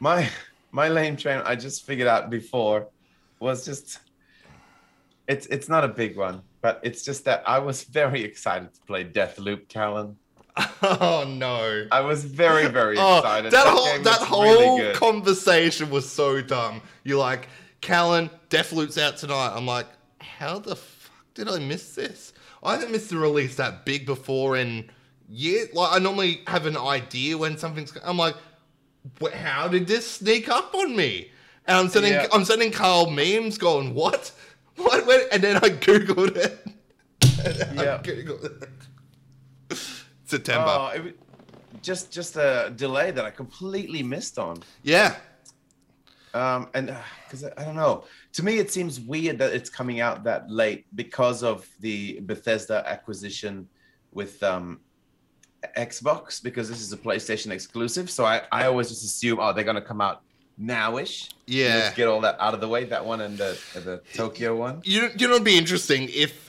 my 0.03 0.27
my 0.71 0.89
lame 0.89 1.15
train 1.15 1.41
i 1.45 1.55
just 1.55 1.85
figured 1.85 2.09
out 2.09 2.29
before 2.29 2.87
was 3.39 3.63
just 3.63 3.99
it's 5.29 5.45
it's 5.47 5.69
not 5.69 5.85
a 5.85 5.87
big 5.87 6.17
one 6.17 6.41
but 6.61 6.81
it's 6.83 7.05
just 7.05 7.23
that 7.23 7.41
i 7.47 7.57
was 7.57 7.83
very 7.99 8.21
excited 8.21 8.73
to 8.73 8.81
play 8.81 9.05
deathloop 9.05 9.69
callan 9.69 10.17
Oh 10.81 11.25
no! 11.27 11.87
i 11.91 12.01
was 12.01 12.25
very 12.25 12.67
very 12.67 12.97
Oh, 12.97 13.17
excited 13.19 13.51
that 13.51 13.65
whole 13.65 13.85
game 13.93 14.03
that 14.03 14.19
whole 14.19 14.43
really 14.43 14.93
conversation 14.93 15.89
was 15.89 16.09
so 16.09 16.41
dumb. 16.41 16.81
You're 17.03 17.17
like, 17.19 17.47
Callan, 17.81 18.29
Deathloop's 18.49 18.97
out 18.97 19.17
tonight. 19.17 19.53
I'm 19.55 19.65
like, 19.65 19.87
how 20.19 20.59
the 20.59 20.75
fuck 20.75 21.33
did 21.33 21.47
I 21.49 21.59
miss 21.59 21.95
this? 21.95 22.33
I 22.61 22.73
haven't 22.75 22.91
missed 22.91 23.09
the 23.09 23.17
release 23.17 23.55
that 23.55 23.85
big 23.85 24.05
before 24.05 24.55
in 24.57 24.89
years. 25.29 25.73
Like, 25.73 25.93
I 25.93 25.99
normally 25.99 26.41
have 26.47 26.65
an 26.65 26.77
idea 26.77 27.37
when 27.37 27.57
something's. 27.57 27.91
I'm 28.03 28.17
like, 28.17 28.35
how 29.33 29.67
did 29.67 29.87
this 29.87 30.09
sneak 30.09 30.49
up 30.49 30.73
on 30.75 30.95
me? 30.95 31.31
And 31.65 31.77
I'm 31.77 31.87
sending, 31.89 32.13
Yeah. 32.13 32.27
I'm 32.31 32.45
sending 32.45 32.71
Carl 32.71 33.09
memes, 33.09 33.57
going, 33.57 33.93
what, 33.93 34.31
what, 34.75 35.27
and 35.33 35.41
then 35.41 35.57
I 35.57 35.69
googled 35.69 36.35
it. 36.37 36.65
I 37.77 37.83
Yeah. 37.83 38.01
googled 38.03 38.61
it. 38.61 38.69
September. 40.37 40.73
oh, 40.77 40.87
it, 40.95 41.19
just 41.81 42.11
just 42.19 42.35
a 42.37 42.71
delay 42.83 43.09
that 43.11 43.25
i 43.29 43.31
completely 43.43 44.01
missed 44.13 44.37
on 44.47 44.55
yeah. 44.83 45.15
um 46.33 46.61
and 46.75 46.85
because 47.25 47.43
I, 47.43 47.51
I 47.59 47.61
don't 47.65 47.75
know 47.75 47.95
to 48.37 48.41
me 48.47 48.53
it 48.63 48.69
seems 48.71 48.99
weird 48.99 49.37
that 49.39 49.51
it's 49.53 49.69
coming 49.79 49.99
out 50.05 50.23
that 50.29 50.49
late 50.49 50.85
because 50.95 51.39
of 51.43 51.67
the 51.85 52.19
bethesda 52.21 52.77
acquisition 52.87 53.67
with 54.11 54.41
um 54.43 54.79
xbox 55.77 56.41
because 56.43 56.67
this 56.69 56.81
is 56.81 56.91
a 56.93 56.97
playstation 56.97 57.51
exclusive 57.51 58.09
so 58.09 58.25
i 58.25 58.41
i 58.51 58.65
always 58.65 58.89
just 58.89 59.03
assume 59.03 59.39
oh 59.41 59.51
they're 59.53 59.63
going 59.71 59.75
to 59.75 59.81
come 59.81 60.01
out 60.01 60.21
nowish 60.61 61.31
Yeah. 61.47 61.75
let's 61.75 61.95
get 61.95 62.07
all 62.07 62.21
that 62.21 62.35
out 62.39 62.53
of 62.53 62.61
the 62.61 62.67
way 62.67 62.83
that 62.85 63.03
one 63.03 63.21
and 63.21 63.37
the 63.37 63.57
the 63.73 64.01
tokyo 64.13 64.55
one 64.55 64.81
You, 64.83 65.09
you 65.17 65.27
know, 65.27 65.33
it'd 65.35 65.43
be 65.45 65.57
interesting 65.57 66.09
if 66.13 66.42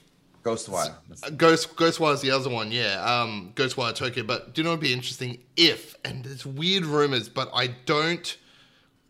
ghostwire 0.44 1.76
Ghost 1.76 2.00
is 2.00 2.20
the 2.20 2.30
other 2.30 2.50
one, 2.50 2.70
yeah. 2.70 3.02
Um, 3.02 3.52
Ghostwire 3.54 3.94
Tokyo. 3.94 4.24
But 4.24 4.54
do 4.54 4.60
you 4.60 4.64
know 4.64 4.70
what'd 4.70 4.82
be 4.82 4.92
interesting 4.92 5.38
if? 5.56 5.96
And 6.04 6.24
there's 6.24 6.44
weird 6.44 6.84
rumors, 6.84 7.28
but 7.28 7.50
I 7.54 7.68
don't, 7.86 8.36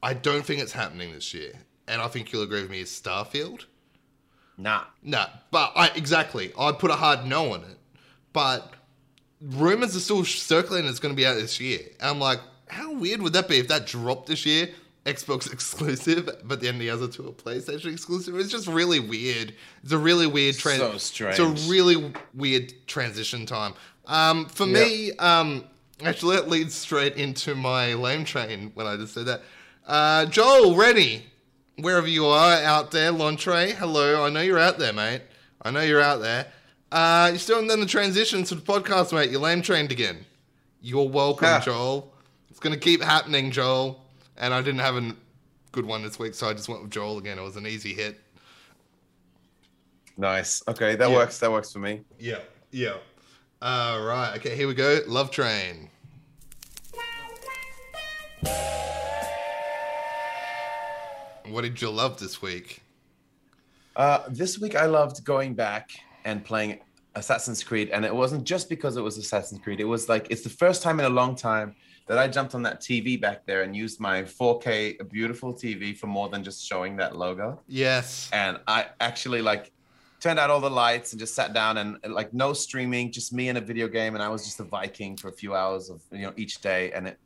I 0.03 0.15
don't 0.15 0.45
think 0.45 0.63
it's 0.63 0.73
happening 0.73 1.13
this 1.13 1.35
year. 1.35 1.53
And 1.89 2.01
I 2.01 2.09
think 2.09 2.33
you'll 2.33 2.43
agree 2.43 2.63
with 2.63 2.71
me. 2.71 2.81
Is 2.81 2.89
Starfield? 2.89 3.67
nah 4.57 4.85
No, 5.03 5.27
but 5.51 5.73
I 5.75 5.89
exactly. 5.97 6.53
I'd 6.59 6.79
put 6.79 6.91
a 6.91 6.95
hard 6.95 7.27
no 7.27 7.53
on 7.53 7.61
it. 7.61 7.79
But 8.33 8.73
rumors 9.41 9.95
are 9.97 10.01
still 10.01 10.25
circling. 10.25 10.87
It's 10.87 11.01
going 11.01 11.15
to 11.15 11.17
be 11.17 11.27
out 11.27 11.35
this 11.35 11.61
year. 11.61 11.81
And 12.01 12.11
I'm 12.11 12.21
like, 12.21 12.41
how 12.69 12.93
weird 12.95 13.21
would 13.23 13.33
that 13.35 13.49
be 13.49 13.59
if 13.59 13.69
that 13.69 13.87
dropped 13.87 14.27
this 14.27 14.47
year? 14.47 14.71
Xbox 15.05 15.53
exclusive, 15.53 16.29
but 16.45 16.61
then 16.61 16.79
the 16.79 16.91
other 16.91 17.09
two 17.09 17.29
are 17.29 17.33
PlayStation 17.33 17.93
exclusive. 17.93 18.37
It's 18.37 18.51
just 18.51 18.67
really 18.67 19.01
weird. 19.01 19.55
It's 19.83 19.93
a 19.93 19.99
really 19.99 20.27
weird 20.27 20.57
trend. 20.57 20.79
So 20.81 20.97
strange. 20.99 21.39
It's 21.39 21.67
a 21.67 21.71
really 21.71 22.13
weird 22.33 22.73
transition 22.87 23.47
time. 23.47 23.75
Um, 24.07 24.47
for 24.47 24.67
me, 24.67 25.13
um, 25.19 25.65
actually, 26.03 26.37
that 26.37 26.49
leads 26.49 26.75
straight 26.75 27.17
into 27.17 27.55
my 27.55 27.95
lame 27.95 28.25
train 28.25 28.71
when 28.75 28.87
I 28.87 28.97
just 28.97 29.15
said 29.15 29.27
that. 29.27 29.43
Uh, 29.87 30.27
Joel, 30.27 30.75
ready? 30.77 31.25
Wherever 31.79 32.07
you 32.07 32.27
are 32.27 32.53
out 32.63 32.91
there, 32.91 33.11
Lontre, 33.11 33.73
hello. 33.73 34.25
I 34.25 34.31
know 34.31 34.41
you're 34.41 34.59
out 34.59 34.79
there, 34.79 34.93
mate. 34.93 35.23
I 35.63 35.71
know 35.71 35.81
you're 35.81 36.01
out 36.01 36.21
there. 36.21 36.47
Uh, 36.93 37.31
you 37.33 37.39
still 37.39 37.57
haven't 37.57 37.69
done 37.69 37.81
the 37.81 37.87
transition 37.87 38.45
to 38.45 38.55
the 38.55 38.61
podcast, 38.63 39.13
mate. 39.13 39.31
You're 39.31 39.41
lame 39.41 39.61
trained 39.61 39.91
again. 39.91 40.25
You're 40.81 41.09
welcome. 41.09 41.61
Joel. 41.63 42.13
It's 42.51 42.61
going 42.61 42.75
to 42.75 42.79
keep 42.79 43.03
happening, 43.03 43.51
Joel. 43.51 44.04
And 44.37 44.53
I 44.53 44.61
didn't 44.63 44.81
have 44.81 44.97
a 44.97 45.15
good 45.73 45.87
one 45.87 46.03
this 46.03 46.19
week, 46.19 46.35
so 46.35 46.49
I 46.49 46.53
just 46.55 46.69
went 46.69 46.83
with 46.83 46.91
Joel 46.91 47.19
again. 47.19 47.39
It 47.39 47.43
was 47.43 47.57
an 47.57 47.67
easy 47.67 47.95
hit. 47.95 48.21
nice 50.17 50.63
okay 50.69 50.95
that 50.95 51.11
Yeah. 51.11 51.17
works 51.17 51.39
that 51.41 51.51
works 51.51 51.73
for 51.73 51.81
me 51.81 52.03
Yeah, 52.21 52.39
yeah. 52.71 52.99
All 53.61 54.01
right. 54.05 54.37
Okay, 54.37 54.55
here 54.55 54.69
we 54.69 54.75
go. 54.75 55.01
Love 55.09 55.33
Train. 55.33 55.91
What 61.49 61.63
did 61.63 61.81
you 61.81 61.91
love 61.91 62.19
this 62.19 62.41
week? 62.41 62.81
Uh, 63.97 64.21
this 64.29 64.59
week 64.59 64.75
I 64.75 64.87
loved 64.87 65.25
going 65.25 65.55
back 65.55 65.91
and 66.25 66.45
playing 66.45 66.81
Assassin's 67.15 67.63
Creed, 67.63 67.91
and 67.91 68.05
it 68.05 68.15
wasn't 68.15 68.45
just 68.45 68.69
because 68.69 68.97
it 68.97 69.03
was 69.03 69.19
Assassin's 69.19 69.61
Creed. 69.61 69.79
It 69.79 69.85
was 69.85 70.09
like 70.09 70.27
it's 70.31 70.43
the 70.43 70.49
first 70.51 70.83
time 70.83 70.99
in 71.01 71.07
a 71.07 71.11
long 71.11 71.37
time 71.37 71.77
that 72.07 72.19
I 72.19 72.29
jumped 72.29 72.55
on 72.55 72.63
that 72.63 72.81
TV 72.81 73.21
back 73.21 73.47
there 73.47 73.63
and 73.63 73.75
used 73.75 73.99
my 73.99 74.23
4K 74.23 75.09
beautiful 75.11 75.55
TV 75.55 75.97
for 75.97 76.07
more 76.07 76.29
than 76.29 76.45
just 76.45 76.67
showing 76.67 76.97
that 76.97 77.17
logo. 77.17 77.61
Yes. 77.67 78.29
And 78.33 78.61
I 78.67 78.87
actually 79.01 79.41
like 79.41 79.73
turned 80.21 80.39
out 80.39 80.51
all 80.51 80.61
the 80.61 80.71
lights 80.71 81.13
and 81.13 81.21
just 81.21 81.35
sat 81.35 81.53
down 81.53 81.77
and, 81.79 81.99
like 82.09 82.33
no 82.33 82.53
streaming, 82.53 83.13
just 83.13 83.33
me 83.33 83.49
and 83.49 83.59
a 83.59 83.61
video 83.61 83.89
game, 83.89 84.15
and 84.15 84.23
I 84.23 84.29
was 84.29 84.45
just 84.45 84.61
a 84.61 84.65
Viking 84.65 85.17
for 85.17 85.29
a 85.29 85.33
few 85.33 85.55
hours 85.55 85.91
of 85.91 86.03
you 86.11 86.23
know 86.23 86.33
each 86.37 86.61
day, 86.61 86.93
and 86.93 87.07
it 87.09 87.19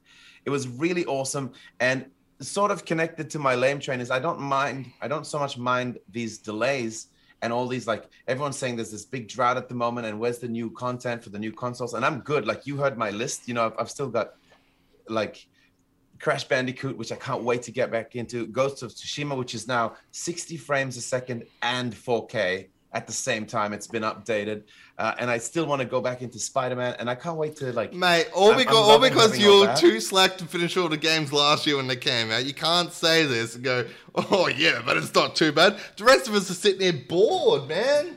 it 0.45 0.51
was 0.51 0.66
really 0.66 1.05
awesome. 1.07 1.53
And 1.81 2.07
sort 2.41 2.70
of 2.70 2.85
connected 2.85 3.29
to 3.31 3.39
my 3.39 3.55
lame 3.55 3.81
train 3.81 4.01
is 4.01 4.11
I 4.11 4.20
don't 4.20 4.41
mind 4.41 4.87
I 5.01 5.09
don't 5.09 5.26
so 5.26 5.39
much 5.41 5.59
mind 5.59 5.99
these 6.09 6.39
delays 6.39 7.09
and 7.43 7.53
all 7.53 7.66
these 7.66 7.87
like 7.89 8.09
everyone's 8.29 8.57
saying 8.57 8.76
there's 8.76 8.93
this 8.93 9.05
big 9.05 9.26
drought 9.29 9.57
at 9.57 9.68
the 9.68 9.74
moment 9.74 10.07
and 10.07 10.20
where's 10.20 10.39
the 10.39 10.49
new 10.49 10.70
content 10.70 11.22
for 11.22 11.31
the 11.31 11.39
new 11.39 11.53
consoles? 11.53 11.95
And 11.95 12.05
I'm 12.05 12.20
good. 12.20 12.47
Like 12.47 12.66
you 12.66 12.76
heard 12.76 12.97
my 12.97 13.11
list. 13.11 13.49
You 13.49 13.55
know 13.55 13.66
I've, 13.66 13.74
I've 13.79 13.91
still 13.91 14.09
got 14.09 14.35
like 15.11 15.47
Crash 16.21 16.45
Bandicoot 16.45 16.97
which 16.97 17.13
I 17.13 17.17
can't 17.17 17.43
wait 17.43 17.63
to 17.63 17.71
get 17.73 17.91
back 17.91 18.17
into 18.17 18.47
Ghost 18.49 18.83
of 18.83 18.91
Tsushima 18.93 19.37
which 19.37 19.55
is 19.55 19.69
now 19.69 19.95
60 20.13 20.57
frames 20.57 20.97
a 20.97 21.01
second 21.01 21.45
and 21.63 21.95
4K 21.95 22.67
at 22.95 23.07
the 23.07 23.13
same 23.13 23.45
time 23.45 23.73
it's 23.73 23.87
been 23.87 24.03
updated 24.03 24.63
uh, 24.97 25.15
and 25.21 25.31
I 25.31 25.39
still 25.39 25.67
want 25.67 25.81
to 25.81 25.87
go 25.87 26.01
back 26.01 26.23
into 26.23 26.39
Spider-Man 26.39 26.97
and 26.99 27.09
I 27.09 27.15
can't 27.15 27.37
wait 27.37 27.55
to 27.57 27.73
like 27.73 27.93
Mate, 27.93 28.29
all, 28.35 28.49
I'm- 28.49 28.59
because, 28.59 28.75
I'm 28.77 28.91
all 28.91 28.99
because 28.99 29.39
you're 29.39 29.67
that. 29.67 29.77
too 29.77 30.01
slack 30.01 30.39
to 30.39 30.45
finish 30.47 30.77
all 30.77 30.89
the 30.89 30.97
games 30.97 31.33
last 31.33 31.67
year 31.67 31.77
when 31.77 31.87
they 31.87 31.97
came 31.97 32.31
out. 32.33 32.47
You 32.47 32.55
can't 32.55 32.91
say 32.93 33.25
this 33.27 33.55
and 33.55 33.63
go, 33.63 33.85
oh, 34.17 34.49
yeah, 34.49 34.81
but 34.85 34.97
it's 34.97 35.15
not 35.15 35.37
too 35.37 35.53
bad. 35.53 35.79
The 35.99 36.05
rest 36.05 36.27
of 36.29 36.35
us 36.35 36.51
are 36.51 36.55
sitting 36.55 36.81
there 36.81 37.05
bored, 37.09 37.69
man. 37.69 38.17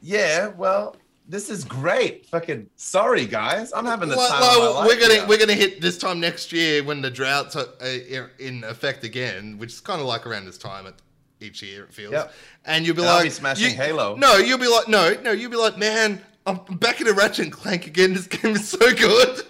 Yeah, 0.00 0.46
well, 0.48 0.96
this 1.26 1.48
is 1.50 1.64
great. 1.64 2.26
Fucking 2.26 2.68
sorry, 2.76 3.26
guys. 3.26 3.72
I'm 3.72 3.86
having 3.86 4.08
the 4.08 4.16
Well, 4.16 4.28
time 4.30 4.40
well, 4.40 4.68
of 4.68 4.74
my 4.74 4.80
life. 4.80 4.88
we're 4.88 5.08
gonna 5.08 5.28
we're 5.28 5.38
gonna 5.38 5.54
hit 5.54 5.80
this 5.80 5.96
time 5.98 6.20
next 6.20 6.52
year 6.52 6.82
when 6.84 7.00
the 7.00 7.10
droughts 7.10 7.56
are 7.56 7.66
uh, 7.80 8.26
in 8.38 8.62
effect 8.64 9.04
again, 9.04 9.56
which 9.58 9.72
is 9.72 9.80
kind 9.80 10.00
of 10.00 10.06
like 10.06 10.26
around 10.26 10.44
this 10.46 10.58
time 10.58 10.86
at 10.86 10.94
each 11.40 11.62
year 11.62 11.84
it 11.84 11.92
feels. 11.92 12.12
Yep. 12.12 12.32
And 12.66 12.86
you'll 12.86 12.96
be 12.96 13.02
And 13.02 13.08
I'll 13.10 13.16
like 13.16 13.24
be 13.24 13.30
smashing 13.30 13.70
you- 13.70 13.76
Halo. 13.76 14.16
No, 14.16 14.36
you'll 14.36 14.58
be 14.58 14.68
like 14.68 14.88
no, 14.88 15.14
no, 15.22 15.32
you'll 15.32 15.50
be 15.50 15.56
like 15.56 15.78
man, 15.78 16.20
I'm 16.46 16.58
back 16.76 17.00
in 17.00 17.06
a 17.08 17.12
Ratchet 17.12 17.44
and 17.46 17.52
Clank 17.52 17.86
again. 17.86 18.12
This 18.14 18.26
game 18.26 18.54
is 18.56 18.68
so 18.68 18.78
good. 18.94 19.42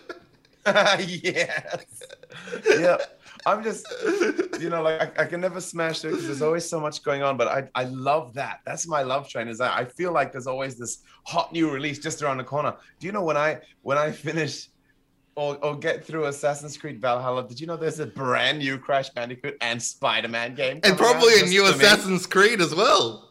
yes. 0.66 2.02
yeah. 2.68 2.96
I'm 3.46 3.62
just, 3.62 3.86
you 4.60 4.70
know, 4.70 4.82
like 4.82 5.18
I, 5.18 5.22
I 5.22 5.26
can 5.26 5.40
never 5.40 5.60
smash 5.60 6.00
through 6.00 6.12
because 6.12 6.26
there's 6.26 6.42
always 6.42 6.68
so 6.68 6.80
much 6.80 7.02
going 7.02 7.22
on. 7.22 7.36
But 7.36 7.48
I, 7.48 7.68
I 7.74 7.84
love 7.84 8.34
that. 8.34 8.60
That's 8.64 8.86
my 8.86 9.02
love 9.02 9.28
train. 9.28 9.48
Is 9.48 9.58
that 9.58 9.76
I 9.76 9.84
feel 9.84 10.12
like 10.12 10.32
there's 10.32 10.46
always 10.46 10.76
this 10.76 11.02
hot 11.24 11.52
new 11.52 11.70
release 11.70 11.98
just 11.98 12.22
around 12.22 12.38
the 12.38 12.44
corner. 12.44 12.74
Do 12.98 13.06
you 13.06 13.12
know 13.12 13.22
when 13.22 13.36
I 13.36 13.60
when 13.82 13.98
I 13.98 14.10
finish 14.12 14.68
or, 15.36 15.56
or 15.64 15.76
get 15.76 16.04
through 16.04 16.26
Assassin's 16.26 16.76
Creed 16.76 17.00
Valhalla? 17.00 17.46
Did 17.46 17.60
you 17.60 17.66
know 17.66 17.76
there's 17.76 18.00
a 18.00 18.06
brand 18.06 18.58
new 18.60 18.78
Crash 18.78 19.10
Bandicoot 19.10 19.56
and 19.60 19.82
Spider-Man 19.82 20.54
game? 20.54 20.80
and 20.84 20.96
probably 20.96 21.40
a 21.40 21.46
new 21.46 21.66
for 21.66 21.76
me? 21.76 21.84
Assassin's 21.84 22.26
Creed 22.26 22.60
as 22.60 22.74
well. 22.74 23.30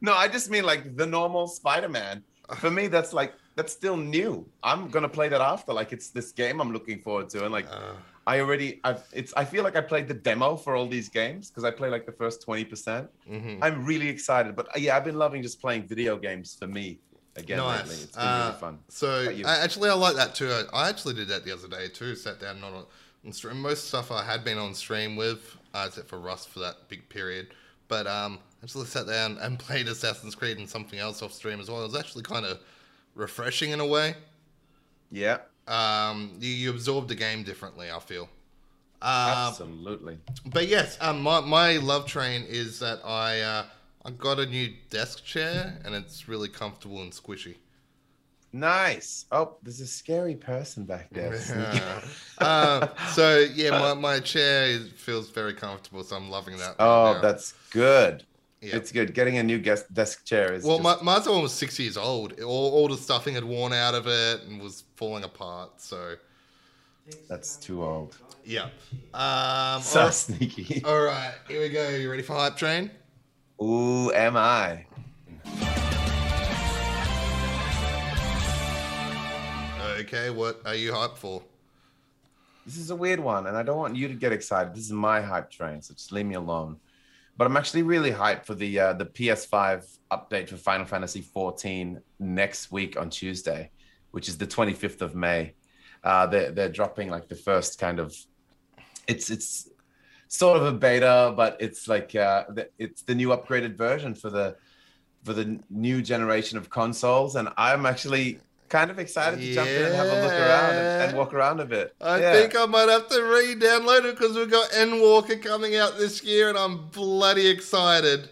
No, 0.00 0.14
I 0.14 0.28
just 0.28 0.50
mean 0.50 0.64
like 0.64 0.96
the 0.96 1.06
normal 1.06 1.46
Spider-Man. 1.46 2.22
For 2.56 2.70
me, 2.70 2.86
that's 2.86 3.12
like 3.12 3.34
that's 3.54 3.72
still 3.72 3.96
new. 3.96 4.46
I'm 4.62 4.88
gonna 4.88 5.08
play 5.08 5.28
that 5.28 5.40
after. 5.40 5.72
Like 5.72 5.92
it's 5.92 6.10
this 6.10 6.32
game 6.32 6.60
I'm 6.60 6.72
looking 6.72 7.00
forward 7.00 7.28
to, 7.30 7.44
and 7.44 7.52
like 7.52 7.66
Uh, 7.70 7.92
I 8.26 8.40
already, 8.40 8.80
I've, 8.82 9.02
it's. 9.12 9.32
I 9.36 9.44
feel 9.44 9.62
like 9.62 9.76
I 9.76 9.80
played 9.80 10.08
the 10.08 10.14
demo 10.14 10.56
for 10.56 10.74
all 10.74 10.88
these 10.88 11.08
games 11.08 11.48
because 11.48 11.62
I 11.64 11.70
play 11.70 11.88
like 11.88 12.06
the 12.06 12.12
first 12.12 12.42
twenty 12.42 12.64
percent. 12.64 13.08
mhm. 13.30 13.58
I'm 13.62 13.84
really 13.84 14.08
excited, 14.08 14.56
but 14.56 14.66
uh, 14.68 14.78
yeah, 14.78 14.96
I've 14.96 15.04
been 15.04 15.18
loving 15.18 15.42
just 15.42 15.60
playing 15.60 15.86
video 15.86 16.16
games 16.16 16.56
for 16.58 16.66
me 16.66 16.98
again 17.36 17.58
lately. 17.58 17.88
Nice. 17.90 18.02
It's 18.04 18.16
been 18.16 18.24
Uh, 18.24 18.46
really 18.48 18.60
fun. 18.60 18.78
So? 18.88 19.30
I, 19.46 19.58
actually, 19.58 19.90
I 19.90 19.94
like 19.94 20.16
that 20.16 20.34
too. 20.34 20.50
I, 20.50 20.62
I 20.72 20.88
actually 20.88 21.14
did 21.14 21.28
that 21.28 21.44
the 21.44 21.52
other 21.52 21.68
day 21.68 21.88
too. 21.88 22.16
Sat 22.16 22.40
down 22.40 22.60
not 22.60 22.72
on, 22.72 22.86
on 23.24 23.32
stream. 23.32 23.60
Most 23.62 23.88
stuff 23.88 24.10
I 24.10 24.24
had 24.24 24.42
been 24.44 24.58
on 24.58 24.74
stream 24.74 25.14
with, 25.16 25.56
uh, 25.74 25.84
except 25.86 26.08
for 26.08 26.18
Rust 26.18 26.48
for 26.48 26.58
that 26.60 26.88
big 26.88 27.08
period. 27.08 27.54
But 27.88 28.08
um, 28.08 28.40
actually 28.64 28.86
sat 28.86 29.06
down 29.06 29.38
and 29.38 29.56
played 29.66 29.86
Assassin's 29.86 30.34
Creed 30.34 30.58
and 30.58 30.68
something 30.68 30.98
else 30.98 31.22
off 31.22 31.32
stream 31.32 31.60
as 31.60 31.70
well. 31.70 31.80
It 31.84 31.92
was 31.92 31.96
actually 31.96 32.24
kind 32.24 32.44
of 32.44 32.58
refreshing 33.14 33.70
in 33.70 33.78
a 33.78 33.86
way. 33.86 34.16
Yeah, 35.12 35.38
Um, 35.66 36.36
you, 36.40 36.50
you 36.50 36.70
absorb 36.70 37.08
the 37.08 37.14
game 37.14 37.42
differently. 37.42 37.90
I 37.90 37.98
feel. 37.98 38.28
Um, 39.02 39.10
absolutely. 39.10 40.18
but 40.46 40.68
yes, 40.68 40.96
um, 41.00 41.20
my, 41.22 41.40
my 41.40 41.76
love 41.76 42.06
train 42.06 42.44
is 42.48 42.78
that 42.80 43.00
I 43.04 43.40
uh, 43.40 43.64
I 44.04 44.10
got 44.10 44.38
a 44.38 44.46
new 44.46 44.72
desk 44.88 45.24
chair 45.24 45.78
and 45.84 45.94
it's 45.94 46.28
really 46.28 46.48
comfortable 46.48 47.02
and 47.02 47.12
squishy. 47.12 47.56
Nice. 48.52 49.26
Oh, 49.32 49.56
there's 49.62 49.80
a 49.80 49.86
scary 49.86 50.34
person 50.34 50.84
back 50.84 51.08
there. 51.10 51.34
Yeah. 51.34 52.00
uh, 52.38 52.88
so 53.12 53.40
yeah, 53.54 53.70
my, 53.78 53.94
my 53.94 54.20
chair 54.20 54.66
is, 54.66 54.92
feels 54.92 55.28
very 55.30 55.52
comfortable, 55.52 56.02
so 56.04 56.16
I'm 56.16 56.30
loving 56.30 56.56
that. 56.58 56.76
right 56.78 56.80
oh, 56.80 57.12
now. 57.14 57.20
that's 57.20 57.52
good. 57.70 58.24
Yeah. 58.66 58.76
It's 58.76 58.90
good. 58.90 59.14
Getting 59.14 59.38
a 59.38 59.42
new 59.42 59.58
guest 59.58 59.92
desk 59.94 60.24
chair 60.24 60.52
is 60.52 60.64
well, 60.64 60.78
just- 60.80 61.02
my, 61.04 61.18
my 61.20 61.30
one 61.30 61.42
was 61.42 61.52
six 61.52 61.78
years 61.78 61.96
old. 61.96 62.40
All, 62.40 62.70
all 62.72 62.88
the 62.88 62.96
stuffing 62.96 63.34
had 63.34 63.44
worn 63.44 63.72
out 63.72 63.94
of 63.94 64.06
it 64.08 64.42
and 64.42 64.60
was 64.60 64.82
falling 64.96 65.22
apart. 65.24 65.80
So 65.80 66.16
that's 67.28 67.56
too 67.56 67.84
old. 67.84 68.16
yeah. 68.44 68.68
Um, 69.14 69.80
So 69.82 70.00
all, 70.02 70.10
sneaky. 70.10 70.82
all 70.84 71.00
right, 71.02 71.34
here 71.48 71.60
we 71.60 71.68
go. 71.68 71.88
You 71.90 72.10
ready 72.10 72.22
for 72.22 72.34
hype 72.34 72.56
train? 72.56 72.90
Ooh, 73.62 74.10
am 74.12 74.36
I? 74.36 74.84
Okay, 80.00 80.28
what 80.30 80.60
are 80.66 80.74
you 80.74 80.92
hyped 80.92 81.16
for? 81.16 81.42
This 82.66 82.76
is 82.76 82.90
a 82.90 82.96
weird 82.96 83.20
one, 83.20 83.46
and 83.46 83.56
I 83.56 83.62
don't 83.62 83.78
want 83.78 83.96
you 83.96 84.08
to 84.08 84.14
get 84.14 84.32
excited. 84.32 84.74
This 84.74 84.84
is 84.84 84.92
my 84.92 85.20
hype 85.22 85.50
train, 85.50 85.80
so 85.80 85.94
just 85.94 86.10
leave 86.12 86.26
me 86.26 86.34
alone. 86.34 86.78
But 87.36 87.46
I'm 87.46 87.56
actually 87.56 87.82
really 87.82 88.10
hyped 88.10 88.46
for 88.46 88.54
the 88.54 88.78
uh, 88.78 88.92
the 88.94 89.06
PS5 89.06 89.98
update 90.10 90.48
for 90.48 90.56
Final 90.56 90.86
Fantasy 90.86 91.20
14 91.20 92.00
next 92.18 92.72
week 92.72 92.98
on 92.98 93.10
Tuesday, 93.10 93.70
which 94.12 94.28
is 94.28 94.38
the 94.38 94.46
25th 94.46 95.02
of 95.02 95.14
May. 95.14 95.54
Uh, 96.02 96.26
they're 96.26 96.50
they're 96.50 96.68
dropping 96.70 97.10
like 97.10 97.28
the 97.28 97.36
first 97.36 97.78
kind 97.78 97.98
of, 97.98 98.16
it's 99.06 99.30
it's 99.30 99.68
sort 100.28 100.56
of 100.56 100.66
a 100.66 100.72
beta, 100.72 101.34
but 101.36 101.56
it's 101.60 101.88
like 101.88 102.14
uh, 102.14 102.44
it's 102.78 103.02
the 103.02 103.14
new 103.14 103.28
upgraded 103.28 103.76
version 103.76 104.14
for 104.14 104.30
the 104.30 104.56
for 105.24 105.32
the 105.32 105.60
new 105.68 106.00
generation 106.00 106.56
of 106.56 106.70
consoles, 106.70 107.36
and 107.36 107.48
I'm 107.56 107.84
actually 107.84 108.38
kind 108.68 108.90
of 108.90 108.98
excited 108.98 109.38
to 109.40 109.54
jump 109.54 109.68
in 109.68 109.84
and 109.86 109.94
have 109.94 110.06
a 110.06 110.22
look 110.22 110.32
around 110.32 110.74
and, 110.74 111.02
and 111.08 111.16
walk 111.18 111.32
around 111.34 111.60
a 111.60 111.64
bit. 111.64 111.94
I 112.00 112.20
Yeah. 112.20 112.32
think 112.32 112.56
I 112.56 112.66
might 112.66 112.88
have 112.88 113.08
to 113.08 113.22
re-download 113.22 114.04
it 114.04 114.18
because 114.18 114.36
we've 114.36 114.50
got 114.50 114.70
Endwalker 114.70 115.42
coming 115.42 115.76
out 115.76 115.98
this 115.98 116.22
year, 116.24 116.48
and 116.48 116.58
I'm 116.58 116.88
bloody 116.88 117.46
excited. 117.48 118.28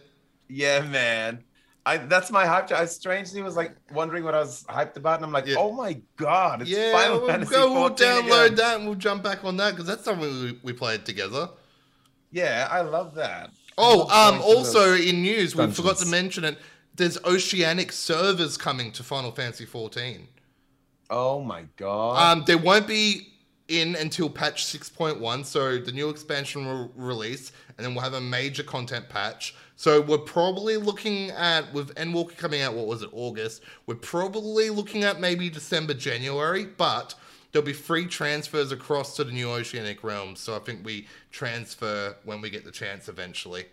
Yeah, 0.49 0.81
man. 0.81 1.45
I 1.87 1.99
that's 1.99 2.31
my 2.31 2.47
hype. 2.47 2.73
I 2.73 2.87
strangely 2.87 3.43
was 3.43 3.57
like 3.57 3.77
wondering 3.93 4.25
what 4.25 4.35
I 4.35 4.39
was 4.41 4.65
hyped 4.69 4.97
about, 4.97 5.17
and 5.17 5.27
I'm 5.27 5.33
like, 5.33 5.47
Yeah. 5.47 5.57
oh 5.59 5.73
my 5.73 6.01
god, 6.17 6.63
it's 6.63 6.71
yeah, 6.71 6.93
Final 6.93 7.19
we'll, 7.19 7.29
Fantasy 7.29 7.51
go, 7.55 7.73
we'll 7.73 7.89
14 7.89 8.07
download 8.07 8.45
again. 8.47 8.55
that 8.57 8.77
and 8.77 8.87
we'll 8.87 8.95
jump 8.95 9.23
back 9.23 9.45
on 9.45 9.57
that 9.59 9.73
because 9.73 9.87
that's 9.87 10.03
something 10.05 10.29
we, 10.29 10.59
we 10.63 10.73
played 10.73 11.05
together. 11.05 11.51
Yeah, 12.31 12.69
I 12.71 12.81
love 12.81 13.15
that. 13.17 13.51
Oh, 13.77 14.03
um, 14.09 14.41
also 14.41 14.95
in 14.95 15.23
news, 15.23 15.55
we 15.55 15.67
forgot 15.73 15.99
to 15.99 16.07
mention 16.07 16.45
it. 16.45 16.59
There's 16.97 17.23
Oceanic 17.25 17.91
servers 17.93 18.57
coming 18.57 18.93
to 18.93 19.03
Final 19.03 19.33
Fantasy 19.33 19.67
14. 19.67 20.29
oh 21.11 21.41
my 21.41 21.65
god. 21.77 22.39
Um, 22.39 22.45
they 22.47 22.57
won't 22.57 22.87
be 22.87 23.29
in 23.69 23.97
until 23.97 24.29
patch 24.29 24.67
6.1, 24.67 25.45
so 25.45 25.79
the 25.79 25.91
new 25.91 26.11
expansion 26.11 26.67
will 26.67 26.93
release, 26.97 27.51
and 27.77 27.85
then 27.85 27.95
we'll 27.95 28.05
have 28.05 28.13
a 28.15 28.21
major 28.21 28.63
content 28.63 29.09
patch. 29.09 29.55
So 29.77 30.01
we're 30.01 30.19
probably 30.19 30.77
looking 30.77 31.31
at 31.31 31.73
with 31.73 31.95
Endwalker 31.97 32.37
coming 32.37 32.61
out. 32.61 32.75
What 32.75 32.87
was 32.87 33.03
it, 33.03 33.11
August? 33.13 33.63
We're 33.87 33.97
probably 33.97 34.71
looking 34.71 35.03
at 35.03 35.19
maybe 35.19 35.51
December, 35.51 35.95
January, 35.95 36.65
but 36.65 37.15
there'll 37.51 37.67
be 37.67 37.73
free 37.73 38.07
transfers 38.07 38.71
across 38.71 39.17
to 39.17 39.25
the 39.25 39.33
new 39.33 39.51
Oceanic 39.51 40.05
realms. 40.05 40.41
So 40.41 40.55
I 40.55 40.59
think 40.61 40.85
we 40.85 41.09
transfer 41.33 42.15
when 42.25 42.41
we 42.41 42.51
get 42.51 42.65
the 42.65 42.71
chance 42.71 43.09
eventually. 43.09 43.65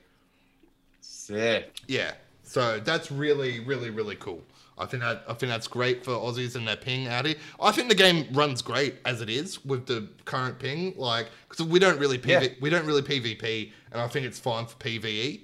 Sick. 1.01 1.81
Yeah. 1.87 2.13
So 2.51 2.81
that's 2.81 3.09
really, 3.09 3.61
really, 3.61 3.89
really 3.91 4.17
cool. 4.17 4.41
I 4.77 4.85
think 4.85 5.03
that 5.03 5.23
I 5.25 5.33
think 5.35 5.49
that's 5.51 5.67
great 5.69 6.03
for 6.03 6.11
Aussies 6.11 6.57
and 6.57 6.67
their 6.67 6.75
ping 6.75 7.07
out 7.07 7.25
here. 7.25 7.35
I 7.61 7.71
think 7.71 7.87
the 7.87 7.95
game 7.95 8.27
runs 8.33 8.61
great 8.61 8.95
as 9.05 9.21
it 9.21 9.29
is 9.29 9.63
with 9.63 9.85
the 9.85 10.09
current 10.25 10.59
ping, 10.59 10.93
like 10.97 11.27
because 11.47 11.65
we 11.65 11.79
don't 11.79 11.97
really 11.97 12.17
PV, 12.17 12.27
Yeah. 12.41 12.47
we 12.59 12.69
don't 12.69 12.85
really 12.85 13.03
PvP, 13.03 13.71
and 13.93 14.01
I 14.01 14.07
think 14.09 14.25
it's 14.25 14.37
fine 14.37 14.65
for 14.65 14.75
PVE. 14.79 15.41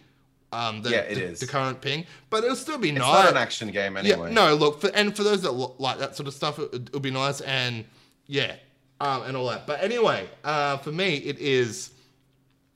Um, 0.52 0.82
the, 0.82 0.90
Yeah, 0.90 0.98
it 1.00 1.16
the, 1.16 1.24
is. 1.24 1.40
the 1.40 1.48
current 1.48 1.80
ping, 1.80 2.06
but 2.30 2.44
it'll 2.44 2.58
still 2.58 2.78
be 2.78 2.92
nice. 2.92 3.00
It's 3.04 3.08
nice. 3.14 3.24
not 3.26 3.32
an 3.32 3.38
action 3.38 3.72
game 3.72 3.96
anyway. 3.96 4.28
Yeah, 4.30 4.34
no, 4.34 4.56
look, 4.56 4.82
for, 4.82 4.88
and 4.94 5.16
for 5.16 5.24
those 5.24 5.44
that 5.44 5.52
lo- 5.54 5.76
like 5.78 6.00
that 6.00 6.18
sort 6.18 6.28
of 6.28 6.34
stuff, 6.34 6.60
it, 6.60 6.74
it'll 6.74 7.00
be 7.00 7.12
nice, 7.12 7.40
and 7.42 7.86
yeah, 8.26 8.56
um, 9.00 9.24
and 9.24 9.38
all 9.38 9.48
that. 9.48 9.66
But 9.66 9.82
anyway, 9.82 10.28
uh, 10.44 10.76
for 10.78 10.92
me, 10.92 11.18
it 11.18 11.38
is 11.40 11.92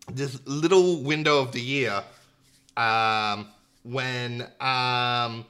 this 0.09 0.39
little 0.45 1.01
window 1.01 1.39
of 1.39 1.51
the 1.51 1.61
year 1.61 2.01
um, 2.77 3.47
when 3.83 4.41
um, 4.59 5.45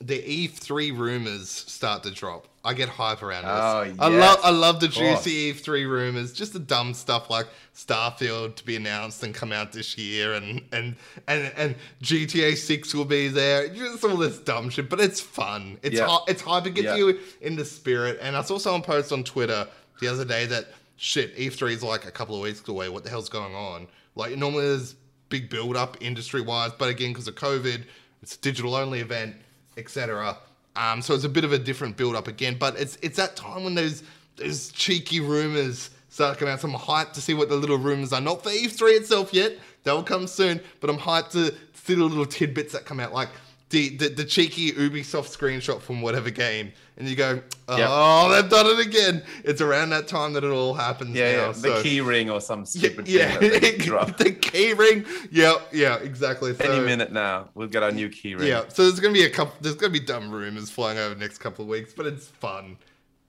the 0.00 0.20
E3 0.48 0.96
rumors 0.96 1.48
start 1.48 2.02
to 2.04 2.10
drop. 2.10 2.48
I 2.64 2.74
get 2.74 2.88
hype 2.88 3.22
around 3.22 3.44
this. 3.44 3.52
Oh, 3.54 3.82
yes. 3.82 3.96
I 4.00 4.08
love 4.08 4.38
I 4.42 4.50
love 4.50 4.80
the 4.80 4.88
juicy 4.88 5.52
E3 5.52 5.88
rumors, 5.88 6.32
just 6.32 6.52
the 6.52 6.58
dumb 6.58 6.94
stuff 6.94 7.30
like 7.30 7.46
Starfield 7.76 8.56
to 8.56 8.64
be 8.66 8.74
announced 8.74 9.22
and 9.22 9.32
come 9.32 9.52
out 9.52 9.70
this 9.72 9.96
year, 9.96 10.32
and 10.34 10.62
and 10.72 10.96
and 11.28 11.52
and 11.56 11.76
GTA 12.02 12.56
Six 12.56 12.92
will 12.92 13.04
be 13.04 13.28
there. 13.28 13.68
Just 13.68 14.02
all 14.04 14.16
this 14.16 14.38
dumb 14.38 14.68
shit, 14.70 14.90
but 14.90 14.98
it's 15.00 15.20
fun. 15.20 15.78
It's 15.82 15.94
Yeah. 15.94 16.18
it's 16.26 16.42
hype. 16.42 16.66
It 16.66 16.74
gets 16.74 16.86
Yeah. 16.86 16.96
you 16.96 17.20
in 17.40 17.54
the 17.54 17.64
spirit. 17.64 18.18
And 18.20 18.36
I 18.36 18.42
saw 18.42 18.58
someone 18.58 18.82
post 18.82 19.12
on 19.12 19.22
Twitter 19.22 19.68
the 20.00 20.08
other 20.08 20.24
day 20.24 20.46
that 20.46 20.66
shit 20.96 21.36
E3 21.36 21.70
is 21.70 21.82
like 21.84 22.04
a 22.04 22.10
couple 22.10 22.34
of 22.34 22.42
weeks 22.42 22.66
away. 22.66 22.88
What 22.88 23.04
the 23.04 23.10
hell's 23.10 23.28
going 23.28 23.54
on? 23.54 23.86
Like 24.16 24.36
normally 24.36 24.64
there's 24.64 24.96
big 25.28 25.50
build 25.50 25.76
up 25.76 25.96
industry 26.00 26.40
wise, 26.40 26.72
but 26.78 26.88
again 26.88 27.12
because 27.12 27.28
of 27.28 27.34
COVID, 27.34 27.84
it's 28.22 28.36
a 28.36 28.38
digital 28.40 28.74
only 28.74 29.00
event, 29.00 29.36
etc. 29.76 30.36
Um, 30.76 31.00
so 31.02 31.14
it's 31.14 31.24
a 31.24 31.28
bit 31.28 31.44
of 31.44 31.52
a 31.52 31.58
different 31.58 31.96
build 31.96 32.14
up 32.14 32.28
again. 32.28 32.56
But 32.58 32.78
it's 32.78 32.98
it's 33.02 33.16
that 33.16 33.36
time 33.36 33.64
when 33.64 33.74
those 33.74 34.02
those 34.36 34.70
cheeky 34.72 35.20
rumors 35.20 35.90
start 36.08 36.38
coming 36.38 36.52
out. 36.52 36.60
So 36.60 36.68
I'm 36.68 36.74
hyped 36.74 37.12
to 37.14 37.20
see 37.20 37.34
what 37.34 37.48
the 37.48 37.56
little 37.56 37.78
rumors 37.78 38.12
are. 38.12 38.20
Not 38.20 38.42
for 38.42 38.50
E3 38.50 38.98
itself 38.98 39.32
yet. 39.32 39.58
They'll 39.84 40.02
come 40.02 40.26
soon. 40.26 40.60
But 40.80 40.90
I'm 40.90 40.98
hyped 40.98 41.30
to 41.30 41.54
see 41.74 41.94
the 41.94 42.04
little 42.04 42.26
tidbits 42.26 42.72
that 42.72 42.84
come 42.84 43.00
out, 43.00 43.12
like 43.12 43.28
the 43.70 43.96
the, 43.96 44.08
the 44.08 44.24
cheeky 44.24 44.72
Ubisoft 44.72 45.36
screenshot 45.36 45.80
from 45.80 46.00
whatever 46.00 46.30
game, 46.30 46.72
and 46.96 47.08
you 47.08 47.16
go, 47.16 47.40
oh, 47.68 48.30
they've 48.30 48.48
done 48.50 48.66
it 48.66 48.86
again. 48.86 49.22
It's 49.44 49.60
around 49.60 49.90
that 49.90 50.06
time 50.06 50.34
that 50.34 50.44
it 50.44 50.50
all 50.50 50.74
happens. 50.74 51.16
Yeah, 51.16 51.32
now, 51.32 51.46
yeah. 51.46 51.52
The 51.52 51.54
so- 51.76 51.82
key 51.82 52.00
ring 52.00 52.30
or 52.30 52.40
some 52.40 52.64
stupid 52.64 53.08
yeah, 53.08 53.38
drop. 53.78 54.16
the 54.18 54.30
key 54.30 54.72
ring. 54.72 55.04
Yeah, 55.32 55.54
yeah, 55.72 55.96
exactly. 55.96 56.54
So, 56.54 56.64
Any 56.64 56.84
minute 56.84 57.10
now, 57.12 57.48
we'll 57.54 57.66
get 57.68 57.82
our 57.82 57.90
new 57.90 58.08
key 58.08 58.34
ring. 58.36 58.46
Yeah, 58.48 58.64
so 58.68 58.84
there's 58.84 59.00
gonna 59.00 59.12
be 59.14 59.24
a 59.24 59.30
couple. 59.30 59.54
There's 59.60 59.74
gonna 59.76 59.92
be 59.92 60.00
dumb 60.00 60.30
rumors 60.30 60.70
flying 60.70 60.98
over 60.98 61.14
the 61.14 61.20
next 61.20 61.38
couple 61.38 61.64
of 61.64 61.68
weeks, 61.68 61.92
but 61.92 62.06
it's 62.06 62.28
fun. 62.28 62.76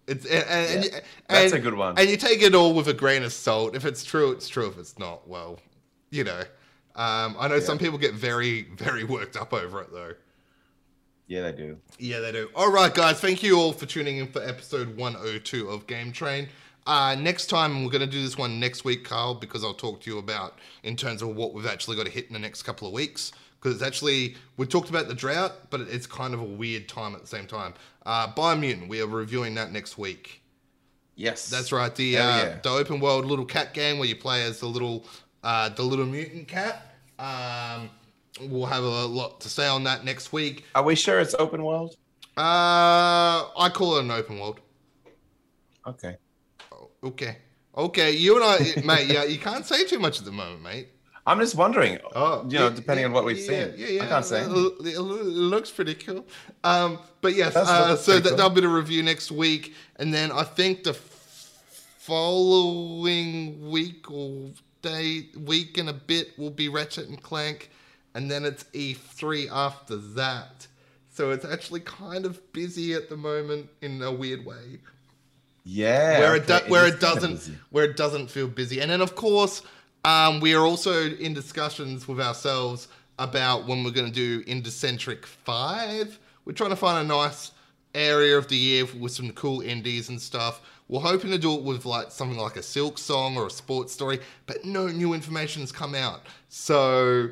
It's 0.06 0.26
and, 0.26 0.44
and, 0.48 0.70
and, 0.70 0.86
Yeah, 0.86 0.96
you- 0.96 1.02
that's 1.30 1.52
and- 1.52 1.60
a 1.62 1.64
good 1.64 1.74
one. 1.74 1.98
And 1.98 2.10
you 2.10 2.16
take 2.16 2.42
it 2.44 2.54
all 2.54 2.74
with 2.76 2.88
a 2.88 2.94
grain 2.94 3.24
of 3.24 3.34
salt. 3.34 3.76
If 3.76 3.86
it's 3.86 4.04
true, 4.06 4.32
it's 4.32 4.48
true. 4.48 4.68
If 4.68 4.78
it's 4.78 5.00
not, 5.00 5.28
well, 5.28 5.60
you 6.12 6.24
know. 6.24 6.44
Um, 6.96 7.36
I 7.38 7.48
know 7.48 7.60
some 7.60 7.78
people 7.78 8.00
get 8.00 8.14
very, 8.16 8.64
very 8.76 9.04
worked 9.04 9.36
up 9.38 9.54
over 9.54 9.82
it 9.82 9.92
though. 9.92 10.14
Yeah, 11.28 11.44
they 11.44 11.52
do. 11.52 11.78
Yeah, 12.00 12.20
they 12.20 12.32
do. 12.32 12.50
All 12.56 12.72
right, 12.72 12.94
guys. 12.94 13.20
Thank 13.20 13.44
you 13.44 13.60
all 13.60 13.74
for 13.74 13.86
tuning 13.86 14.18
in 14.18 14.28
for 14.28 14.42
episode 14.42 14.96
102 14.96 15.70
of 15.70 15.86
Game 15.86 16.12
Train. 16.14 16.48
Uh, 16.86 17.16
next 17.20 17.48
time, 17.48 17.84
we're 17.84 17.92
going 17.92 18.00
to 18.00 18.08
do 18.08 18.22
this 18.22 18.38
one 18.38 18.62
next 18.62 18.86
week, 18.86 19.04
Carl, 19.04 19.36
because 19.36 19.62
I'll 19.62 19.74
talk 19.74 20.00
to 20.02 20.10
you 20.10 20.20
about 20.20 20.58
in 20.84 20.96
terms 20.96 21.22
of 21.22 21.36
what 21.36 21.54
we've 21.54 21.68
actually 21.68 21.98
got 21.98 22.06
to 22.06 22.12
hit 22.12 22.28
in 22.28 22.34
the 22.34 22.40
next 22.40 22.64
couple 22.64 22.88
of 22.88 22.94
weeks. 22.94 23.34
Because 23.60 23.76
it's 23.76 23.84
actually, 23.84 24.38
we 24.56 24.66
talked 24.66 24.90
about 24.90 25.10
the 25.10 25.14
drought, 25.14 25.70
but 25.70 25.82
it's 25.82 26.08
kind 26.08 26.34
of 26.34 26.40
a 26.40 26.46
weird 26.46 26.88
time 26.88 27.14
at 27.14 27.22
the 27.22 27.28
same 27.28 27.46
time. 27.46 27.74
Uh, 28.06 28.32
Biomutant, 28.34 28.88
we 28.88 29.02
are 29.02 29.08
reviewing 29.08 29.56
that 29.56 29.74
next 29.74 29.98
week. 29.98 30.42
Yes. 31.16 31.50
That's 31.50 31.74
right. 31.74 31.94
The 31.94 32.20
uh, 32.20 32.38
yeah. 32.38 32.60
the 32.62 32.70
open 32.70 33.00
world 33.00 33.26
little 33.26 33.44
cat 33.44 33.74
game 33.74 33.98
where 33.98 34.08
you 34.08 34.16
play 34.16 34.44
as 34.44 34.60
the 34.60 34.68
little 34.68 35.04
uh, 35.44 35.70
the 35.70 35.82
little 35.82 36.06
mutant 36.06 36.48
cat. 36.48 36.94
Um, 37.18 37.90
we'll 38.42 38.66
have 38.66 38.84
a 38.84 39.06
lot 39.06 39.42
to 39.42 39.50
say 39.50 39.68
on 39.68 39.84
that 39.86 40.06
next 40.06 40.32
week. 40.34 40.66
Are 40.76 40.84
we 40.84 40.96
sure 40.96 41.20
it's 41.20 41.36
open 41.38 41.64
world? 41.64 41.96
Uh, 42.38 43.50
I 43.58 43.70
call 43.74 43.98
it 43.98 44.02
an 44.02 44.12
open 44.12 44.40
world. 44.40 44.60
Okay. 45.86 46.18
Okay. 47.04 47.38
Okay, 47.76 48.12
you 48.12 48.36
and 48.36 48.44
I, 48.44 48.82
mate. 48.84 49.08
Yeah, 49.08 49.24
you 49.24 49.38
can't 49.38 49.66
say 49.66 49.86
too 49.86 50.00
much 50.00 50.20
at 50.20 50.26
the 50.26 50.32
moment, 50.32 50.64
mate. 50.64 50.90
I'm 51.28 51.40
just 51.40 51.56
wondering, 51.56 52.00
Oh, 52.16 52.46
you 52.48 52.58
know, 52.58 52.70
yeah, 52.70 52.74
depending 52.74 53.04
yeah, 53.04 53.08
on 53.08 53.14
what 53.14 53.26
we've 53.26 53.38
yeah, 53.38 53.66
seen. 53.66 53.74
Yeah, 53.76 53.88
yeah. 53.88 54.04
I 54.06 54.08
can't 54.08 54.26
say. 54.26 54.42
It, 54.44 54.50
looks 54.50 55.70
pretty 55.70 55.94
cool. 55.96 56.26
Um, 56.64 57.00
but 57.20 57.36
yes, 57.36 57.56
uh, 57.56 57.98
so 57.98 58.14
that, 58.14 58.30
cool. 58.30 58.38
that'll 58.38 58.52
be 58.52 58.62
the 58.62 58.70
review 58.70 59.04
next 59.04 59.30
week, 59.32 59.74
and 59.98 60.14
then 60.14 60.32
I 60.32 60.44
think 60.44 60.84
the 60.84 60.94
following 62.08 63.70
week 63.70 64.10
or 64.10 64.52
day, 64.82 65.28
week 65.38 65.78
and 65.78 65.90
a 65.90 65.94
bit 65.94 66.38
will 66.40 66.50
be 66.50 66.70
Ratchet 66.70 67.10
and 67.10 67.22
Clank, 67.22 67.70
and 68.14 68.30
then 68.32 68.46
it's 68.46 68.64
E3 68.74 69.50
after 69.52 69.96
that. 69.98 70.68
So 71.10 71.32
it's 71.32 71.46
actually 71.46 71.80
kind 71.82 72.26
of 72.26 72.54
busy 72.54 72.94
at 72.94 73.10
the 73.10 73.18
moment 73.18 73.70
in 73.82 74.02
a 74.04 74.12
weird 74.12 74.46
way 74.46 74.80
Yeah. 75.64 76.20
where 76.20 76.36
it 76.36 76.48
do, 76.48 76.60
where 76.68 76.86
it 76.88 77.00
doesn't 77.00 77.50
where 77.72 77.86
it 77.86 77.98
doesn't 77.98 78.30
feel 78.30 78.48
busy. 78.48 78.80
And 78.80 78.92
then 78.92 79.02
of 79.02 79.16
course, 79.16 79.62
um, 80.06 80.40
we 80.40 80.54
are 80.54 80.64
also 80.64 81.10
in 81.10 81.34
discussions 81.34 82.08
with 82.08 82.20
ourselves 82.22 82.88
about 83.20 83.66
when 83.68 83.84
we're 83.84 83.92
going 83.92 84.12
to 84.12 84.14
do 84.14 84.44
Indiecentric 84.46 85.26
Five. 85.26 86.20
We're 86.46 86.54
trying 86.54 86.70
to 86.70 86.76
find 86.76 87.04
a 87.04 87.08
nice 87.08 87.52
area 87.96 88.38
of 88.38 88.48
the 88.48 88.56
year 88.56 88.86
with 89.00 89.12
some 89.12 89.32
cool 89.32 89.62
indies 89.62 90.10
and 90.10 90.22
stuff. 90.22 90.62
We're 90.88 91.02
hoping 91.02 91.32
to 91.32 91.38
do 91.40 91.54
it 91.56 91.64
with 91.64 91.86
like 91.86 92.12
something 92.12 92.38
like 92.38 92.56
a 92.58 92.62
Silksong 92.62 93.36
or 93.36 93.48
a 93.48 93.50
sports 93.50 93.92
story, 93.92 94.20
but 94.46 94.64
no 94.64 94.88
new 94.88 95.14
information 95.14 95.62
has 95.64 95.72
come 95.72 95.96
out. 95.96 96.22
So 96.48 97.32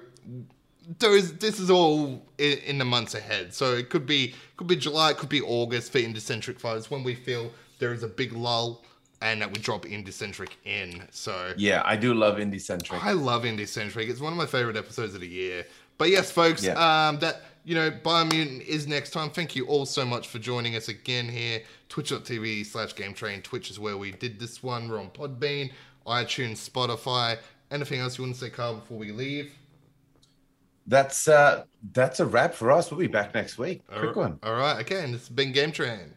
is 1.01 1.33
this 1.37 1.59
is 1.59 1.69
all 1.69 2.25
in, 2.37 2.57
in 2.59 2.77
the 2.77 2.85
months 2.85 3.15
ahead. 3.15 3.53
So 3.53 3.73
it 3.73 3.89
could 3.89 4.05
be 4.05 4.35
could 4.57 4.67
be 4.67 4.75
July, 4.75 5.11
it 5.11 5.17
could 5.17 5.29
be 5.29 5.41
August 5.41 5.91
for 5.91 5.99
Indiecentric 5.99 6.59
Fives 6.59 6.89
when 6.89 7.03
we 7.03 7.15
feel 7.15 7.51
there 7.79 7.93
is 7.93 8.03
a 8.03 8.07
big 8.07 8.33
lull 8.33 8.83
and 9.21 9.41
that 9.41 9.51
we 9.51 9.59
drop 9.59 9.85
Indiecentric 9.85 10.51
in. 10.65 11.07
So 11.11 11.53
Yeah, 11.57 11.81
I 11.85 11.95
do 11.95 12.13
love 12.13 12.37
indie 12.37 12.61
centric. 12.61 13.03
I 13.03 13.13
love 13.13 13.43
Indiecentric. 13.43 14.09
It's 14.09 14.19
one 14.21 14.33
of 14.33 14.37
my 14.37 14.45
favorite 14.45 14.77
episodes 14.77 15.15
of 15.15 15.21
the 15.21 15.27
year. 15.27 15.65
But 15.97 16.09
yes, 16.09 16.29
folks, 16.31 16.63
Yeah. 16.63 17.07
um, 17.07 17.19
that 17.19 17.41
you 17.63 17.73
know, 17.73 17.89
Biomutant 17.89 18.61
is 18.65 18.85
next 18.87 19.09
time. 19.09 19.31
Thank 19.31 19.55
you 19.55 19.65
all 19.65 19.87
so 19.87 20.05
much 20.05 20.27
for 20.27 20.37
joining 20.37 20.75
us 20.75 20.87
again 20.87 21.27
here. 21.27 21.63
Twitch.tv 21.89 22.63
slash 22.65 22.95
Game 22.95 23.13
Train. 23.13 23.41
Twitch 23.41 23.71
is 23.71 23.79
where 23.79 23.97
we 23.97 24.11
did 24.11 24.39
this 24.39 24.61
one. 24.61 24.87
We're 24.87 24.99
on 24.99 25.09
Podbean, 25.09 25.71
iTunes, 26.05 26.69
Spotify. 26.69 27.39
Anything 27.71 28.01
else 28.01 28.19
you 28.19 28.23
want 28.23 28.35
to 28.35 28.39
say, 28.39 28.51
Carl, 28.51 28.75
before 28.75 28.99
we 28.99 29.11
leave? 29.11 29.51
That's 30.87 31.27
uh 31.27 31.63
that's 31.93 32.19
a 32.19 32.25
wrap 32.25 32.53
for 32.53 32.71
us. 32.71 32.91
We'll 32.91 32.99
be 32.99 33.07
back 33.07 33.33
next 33.33 33.57
week. 33.57 33.81
Quick 33.87 34.15
one. 34.15 34.39
All 34.43 34.53
right, 34.53 34.79
again, 34.79 35.11
this 35.11 35.21
has 35.21 35.29
been 35.29 35.51
Game 35.51 35.71
Train. 35.71 36.13